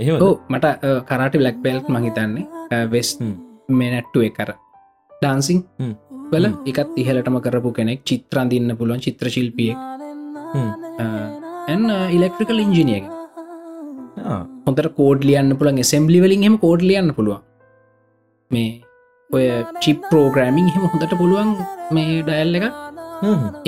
එහෙම 0.00 0.22
ඕ 0.26 0.34
මට 0.52 0.66
කරාට 1.10 1.34
බ්ලක් 1.42 1.58
බෙල්ට් 1.66 1.90
මහිතන්නේ 1.96 2.86
වෙස් 2.94 3.10
මෙනැට්ටු 3.80 4.24
එකර 4.28 4.54
ඩාන්සිං 5.10 5.60
වල 6.32 6.46
එකත් 6.70 6.90
ඉහලටම 7.02 7.36
කරපු 7.46 7.70
කෙනෙක්. 7.78 8.00
චිත්‍රන්දින්න 8.08 8.76
පුළුවන් 8.78 9.02
චිත්‍ර 9.08 9.26
එන්න 11.72 11.84
ඉලෙක්ට්‍රිකල් 12.16 12.62
ඉංජිනියක 12.66 13.04
හොඳට 14.66 14.88
කෝඩ් 14.98 15.20
ලියන්න 15.28 15.50
පුළන් 15.60 15.82
සෙම්බලි 15.92 16.18
වලින් 16.24 16.44
හෙම 16.46 16.56
කෝඩ් 16.64 16.82
ලියන්න 16.88 17.10
පුළුවන්. 17.18 17.42
මේ 18.50 18.70
ඔය 19.30 19.46
චිප් 19.82 20.00
පෝග්‍රෑමිං 20.10 20.68
හෙම 20.74 20.84
හොඳට 20.92 21.14
පුළුවන් 21.20 21.50
මේ 21.96 22.18
ඩයල් 22.26 22.58
එක 22.58 22.66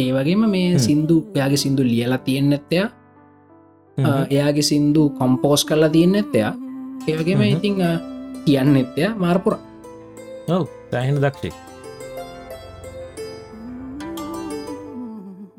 ඒ 0.03 0.11
වගේම 0.17 0.43
මේ 0.55 0.79
සින්දු 0.87 1.17
යාගේ 1.41 1.63
සිින්දු 1.65 1.83
ලියලා 1.93 2.21
තියෙන්න 2.27 2.53
ඇත්තයා. 2.57 2.89
එයාගේ 4.35 4.67
සින්දු 4.73 5.03
කොම්පෝස් 5.21 5.63
කරලා 5.69 5.93
තියන්න 5.97 6.17
ඇත්තයා. 6.21 6.53
ඒවගේම 7.11 7.43
ඉතිං 7.55 7.77
කියන්න 8.47 8.77
එත්තයා 8.83 9.13
මාර්පුර. 9.25 9.55
ඔව 10.55 10.65
සෑහෙන 10.91 11.21
දක්ෂේ. 11.25 11.55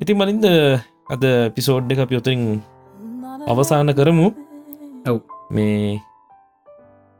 ඉතින් 0.02 0.18
මලින්ද 0.20 0.46
අද 1.06 1.24
පිසෝඩ් 1.54 1.92
එක 1.92 2.02
පියොතින් 2.10 2.62
අවසාන 3.46 3.94
කරමු. 3.94 4.34
ඔව්. 5.06 5.22
මේ 5.52 6.02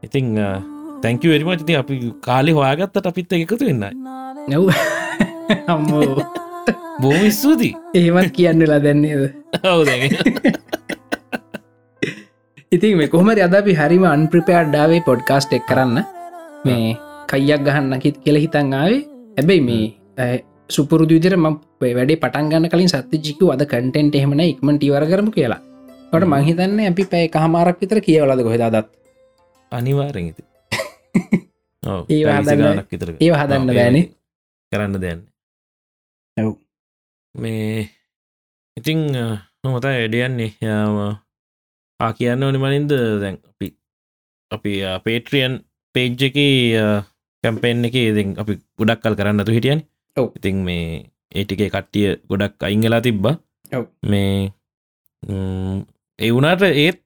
ඉතිං 0.04 0.34
තැංකව 1.02 1.30
වෙරිමට 1.30 1.66
ති 1.68 1.78
අපි 1.78 1.96
කාලෙ 2.20 2.52
හොයාගත්තට 2.52 3.06
අපිත් 3.06 3.30
එකතු 3.32 3.62
වෙන්නයි. 3.62 3.94
නැව් 4.50 4.74
අම්මෝ. 5.74 6.18
බෝම 6.98 7.30
ස්තුතියි. 7.30 7.78
එහෙමත් 7.94 8.34
කියන්නලා 8.34 8.82
දැන්නේද 8.82 9.24
ඔවද 9.64 9.90
ඉතින් 12.72 12.98
මේ 12.98 13.08
කොහමර 13.08 13.38
අද 13.38 13.54
අපි 13.54 13.78
හරිම 13.78 14.04
අන්ප්‍රිපයාඩ් 14.06 14.74
ඩාවේ 14.74 15.06
පොඩ්කාස්ට් 15.06 15.54
එක් 15.54 15.70
කරන්න. 15.70 16.02
මේ 16.66 16.98
කයියක් 17.30 17.62
ගහන්න 17.62 18.02
කිත් 18.02 18.18
කියල 18.26 18.42
හිතන් 18.42 18.74
ආවේ. 18.74 19.06
හැබැයි 19.38 19.62
මේ 19.62 19.86
සුපුරුදු 20.70 21.14
විදිර 21.16 21.38
ම 21.38 21.46
වැඩේ 21.80 22.18
පටන් 22.18 22.50
ගන්න 22.50 22.70
කලින් 22.70 22.90
සත්‍ය 22.90 23.18
ජිකු 23.20 23.54
අද 23.54 23.62
කටෙන්ට 23.64 24.16
එහෙමන 24.16 24.42
ඉක්මට 24.42 24.84
ඉවර 24.84 25.06
කරමු 25.06 25.32
කියලා. 25.32 25.62
ට 26.12 26.26
මහිතන්න 26.26 26.80
අපි 26.90 27.04
පැයි 27.06 27.30
කහමාරක් 27.30 27.78
විතර 27.82 28.00
කියවලද 28.02 28.42
කොහෙදාදත් 28.42 28.88
අනිවාරෙති 29.72 30.44
ඒ 32.10 32.22
ඒ 33.22 33.32
හදන්න 33.32 33.68
බෑනේ. 33.70 34.06
කරන්න 34.72 34.98
දෙන්න 35.02 35.22
ඇව් 36.38 36.50
මේ 37.36 37.90
ඉතිං 38.78 39.00
නොමතා 39.64 39.94
එඩියන්නේ 40.02 40.52
යාම 40.62 40.98
ආ 42.00 42.12
කියන්න 42.18 42.44
ඕනි 42.44 42.60
මලින්ද 42.60 42.92
දැන් 43.22 43.38
අපි 43.50 43.68
අපි 44.52 44.72
පේට්‍රියන් 45.06 45.54
පේජ් 45.96 46.24
එක 46.28 46.38
කැම්පෙන් 47.44 47.86
එක 47.88 47.96
ඉ 47.96 48.06
අපි 48.42 48.54
ගොඩක් 48.78 49.02
කල් 49.04 49.18
කරන්නතු 49.20 49.56
හිටියන් 49.58 49.82
ඔව්. 50.18 50.28
ඉතින් 50.38 50.58
මේ 50.68 50.86
ඒටිකේ 51.36 51.70
කට්ටිය 51.74 52.08
ගොඩක් 52.30 52.64
අයිංගලා 52.68 53.02
තිබ්බ. 53.08 53.26
මේ 54.12 54.54
ඒ 56.20 56.32
වුනාට 56.36 56.64
ඒත් 56.68 57.04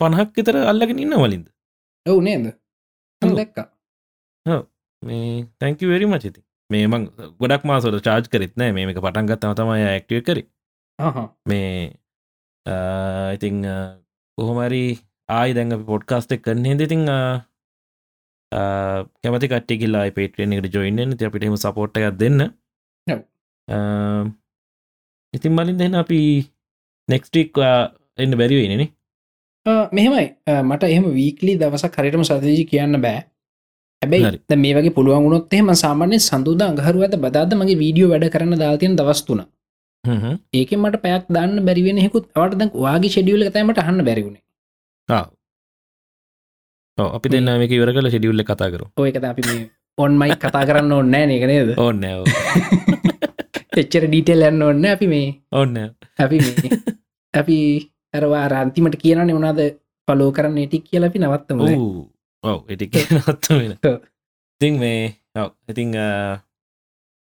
පණහක් 0.00 0.30
විතර 0.38 0.56
අල්ලගෙන 0.70 1.02
ඉන්න 1.04 1.16
වලින්ද 1.24 1.46
ඔවු 2.06 2.20
නේද. 2.26 2.46
දැක්කා 3.22 3.66
මේ 5.02 5.46
තැංකි 5.60 5.88
වෙරි 5.92 6.06
මචිති 6.10 6.40
මේ 6.70 6.84
මං 6.90 7.02
ගොඩක් 7.40 7.64
මාසොට 7.70 8.04
චාර්ජ් 8.08 8.28
කරෙත් 8.32 8.54
නෑ 8.60 8.72
මේක 8.76 9.00
පටන්ගත්තම 9.06 9.54
තමයි 9.60 9.86
ඇක්ටිය 9.88 10.20
කරි. 10.28 10.44
මේ 11.48 11.70
ඉතිං 13.36 13.56
කොහොමරි 14.38 14.84
ආයි 15.38 15.56
දැඟ 15.56 15.86
පොඩ්කාස්ටක් 15.88 16.44
කරන්නේ 16.44 16.76
ඉතිං 16.86 17.02
කැමති 18.52 19.50
කට්ටිකිල්ලා 19.52 20.04
පේටෙන් 20.18 20.54
එකට 20.56 20.74
ජොයින්න 20.76 21.16
ති 21.18 21.28
අපිටම 21.28 21.56
සපෝට් 21.64 22.00
එකක් 22.00 22.18
දෙන්න. 22.22 22.40
ඉතින් 25.34 25.52
මලින් 25.58 25.78
දෙන්න 25.82 26.00
අපි 26.02 26.20
නෙක්ස්ටික් 27.08 27.60
එන්න 28.22 28.38
බැරිවෙනනේ 28.40 28.88
මෙහෙමයි. 29.96 30.26
මට 30.68 30.82
එහෙම 30.94 31.06
වීකලි 31.18 31.58
දවස 31.60 31.84
කරටම 31.96 32.24
සතජි 32.30 32.64
කියන්න 32.72 33.02
බෑ. 33.06 33.20
හැබැයි 34.02 34.60
මේ 34.62 34.74
වගේ 34.76 34.94
පුළුවන් 34.94 35.24
වුණොත් 35.24 35.52
එහෙම 35.56 35.68
සාමාන්‍ය 35.82 36.16
සඳුදා 36.28 36.68
අඟහරුවත 36.72 37.14
බදාද 37.24 37.52
මගේ 37.58 37.80
වීඩියෝ 37.82 38.08
වැඩ 38.12 38.32
කරන්න 38.34 38.62
දාතියන 38.62 38.96
දවස්තුන 39.00 39.42
ඒක 40.60 40.70
මට 40.78 41.02
පැයක් 41.04 41.28
දන්න 41.36 41.66
බැරිවෙන 41.68 42.00
හෙකුත් 42.04 42.24
අවට 42.40 42.56
දැන් 42.60 42.72
වාගේ 42.86 43.12
ෂෙඩියුල 43.12 43.44
තෑමට 43.56 43.80
අහන්න 43.82 44.04
බැරිවුණේ 44.08 44.42
අපි 46.98 47.28
දෙන්න 47.28 47.48
මේක 47.56 47.72
ඉවර 47.72 47.92
කල 47.92 48.08
ෂෙඩියුල්ල 48.08 48.44
කතා 48.44 48.70
කරු 48.70 48.86
ඔයකත 48.96 49.24
අපි 49.24 49.42
ඔන්මයි 49.98 50.36
කතා 50.36 50.64
කරන්න 50.64 50.92
ඕන්න 50.92 51.10
නේක 51.10 51.44
නේද? 51.44 51.74
ඕන්න 51.76 52.04
එච්චර 53.72 54.04
ඩීටෙල් 54.04 54.44
යන්න 54.48 54.62
ඔන්න 54.62 54.84
අපි 54.86 55.06
මේ. 55.08 55.28
ඔන්න 55.50 55.76
අපි 56.18 56.38
අපි 57.34 57.56
අරවා 58.14 58.44
රන්තිමට 58.48 58.96
කියනන 58.98 59.32
වනාද 59.32 59.60
පලෝ 60.08 60.30
කරන්න 60.30 60.60
ටික් 60.62 60.84
කියල 60.84 61.08
අපි 61.08 61.18
නවත්තම 61.18 61.60
ඔව 62.44 62.58
එටික 62.68 62.96
නත්ත. 63.70 63.92
ඉතින් 64.60 64.78
මේ 64.78 65.16
ඔව් 65.34 65.50
ඉතිං 65.68 65.96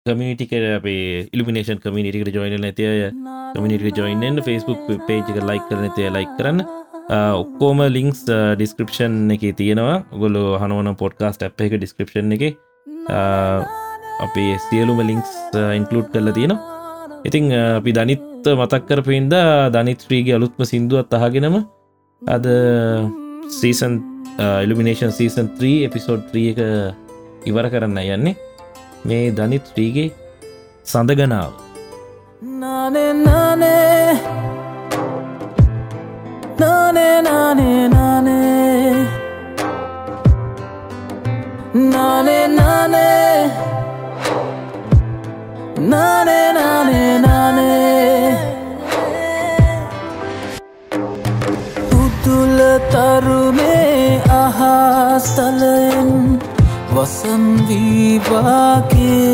කමිටික 0.07 0.53
අපේ 0.71 1.29
ඉල්ිනේෂන් 1.33 1.81
කමිනිටිකට 1.81 2.35
ජොයින 2.35 2.65
ඇතිය 2.65 3.11
කමිනිට 3.55 3.97
ජොයින්න 3.97 4.43
ෆස්බුක් 4.43 4.89
පේජ් 5.07 5.23
එක 5.23 5.41
ලයික් 5.43 5.65
කරන 5.71 5.89
තිය 5.97 6.11
ලයික් 6.11 6.33
කරන්න 6.37 6.61
ඔක්කෝම 7.11 7.81
ලිංක්ස් 7.97 8.25
ඩිස්ක්‍රපෂන් 8.29 9.31
එක 9.35 9.43
තියෙනවා. 9.57 10.05
ගොලු 10.13 10.57
හනුවන 10.61 10.97
පොඩ්කාස්ට 10.97 11.43
ඇ් 11.43 11.51
එක 11.67 11.77
ඩිස්ක්‍රපෂන් 11.79 12.33
එක. 12.33 12.57
අපි 14.25 14.45
සියලුම 14.69 15.01
ලිංක්ස් 15.05 15.33
ඉන්කලුට් 15.79 16.09
කරල 16.13 16.33
තියෙනවා. 16.33 16.61
ඉතිං 17.25 17.53
අපි 17.53 17.93
දනිත් 17.93 18.23
මතක් 18.45 18.83
කරපින්ද 18.89 19.33
දනිත්්‍රීගේ 19.73 20.37
අලුත්ම 20.39 20.65
සිින්දුවත් 20.65 21.13
අහගෙනම 21.13 21.57
අද 22.23 22.47
සීසන් 23.61 24.01
ඉල්ිනේෂන් 24.65 25.13
සීසන් 25.13 25.49
3 25.61 25.85
එපිසෝඩ් 25.89 26.23
3 26.33 26.51
එක 26.53 26.59
ඉවර 27.49 27.69
කරන්න 27.73 27.99
යන්නේ. 27.99 28.37
මේ 29.05 29.33
Danith 36.59 36.61
්‍රීගේ 36.61 36.61
සඳගනාව 36.61 36.61
Nane 36.61 37.09
nane 37.15 38.39
Nane 41.75 41.95
nane 41.95 42.39
nane 42.49 42.49
Nane 42.49 42.49
nane 42.49 43.09
Nane 45.91 46.41
nane 46.53 47.03
nane 47.25 47.73
උතුල 51.93 52.59
තරුණේ 52.93 54.23
අහස්තලයෙන් 54.33 56.11
වසන් 56.95 57.45
වීවාගේ 57.69 59.25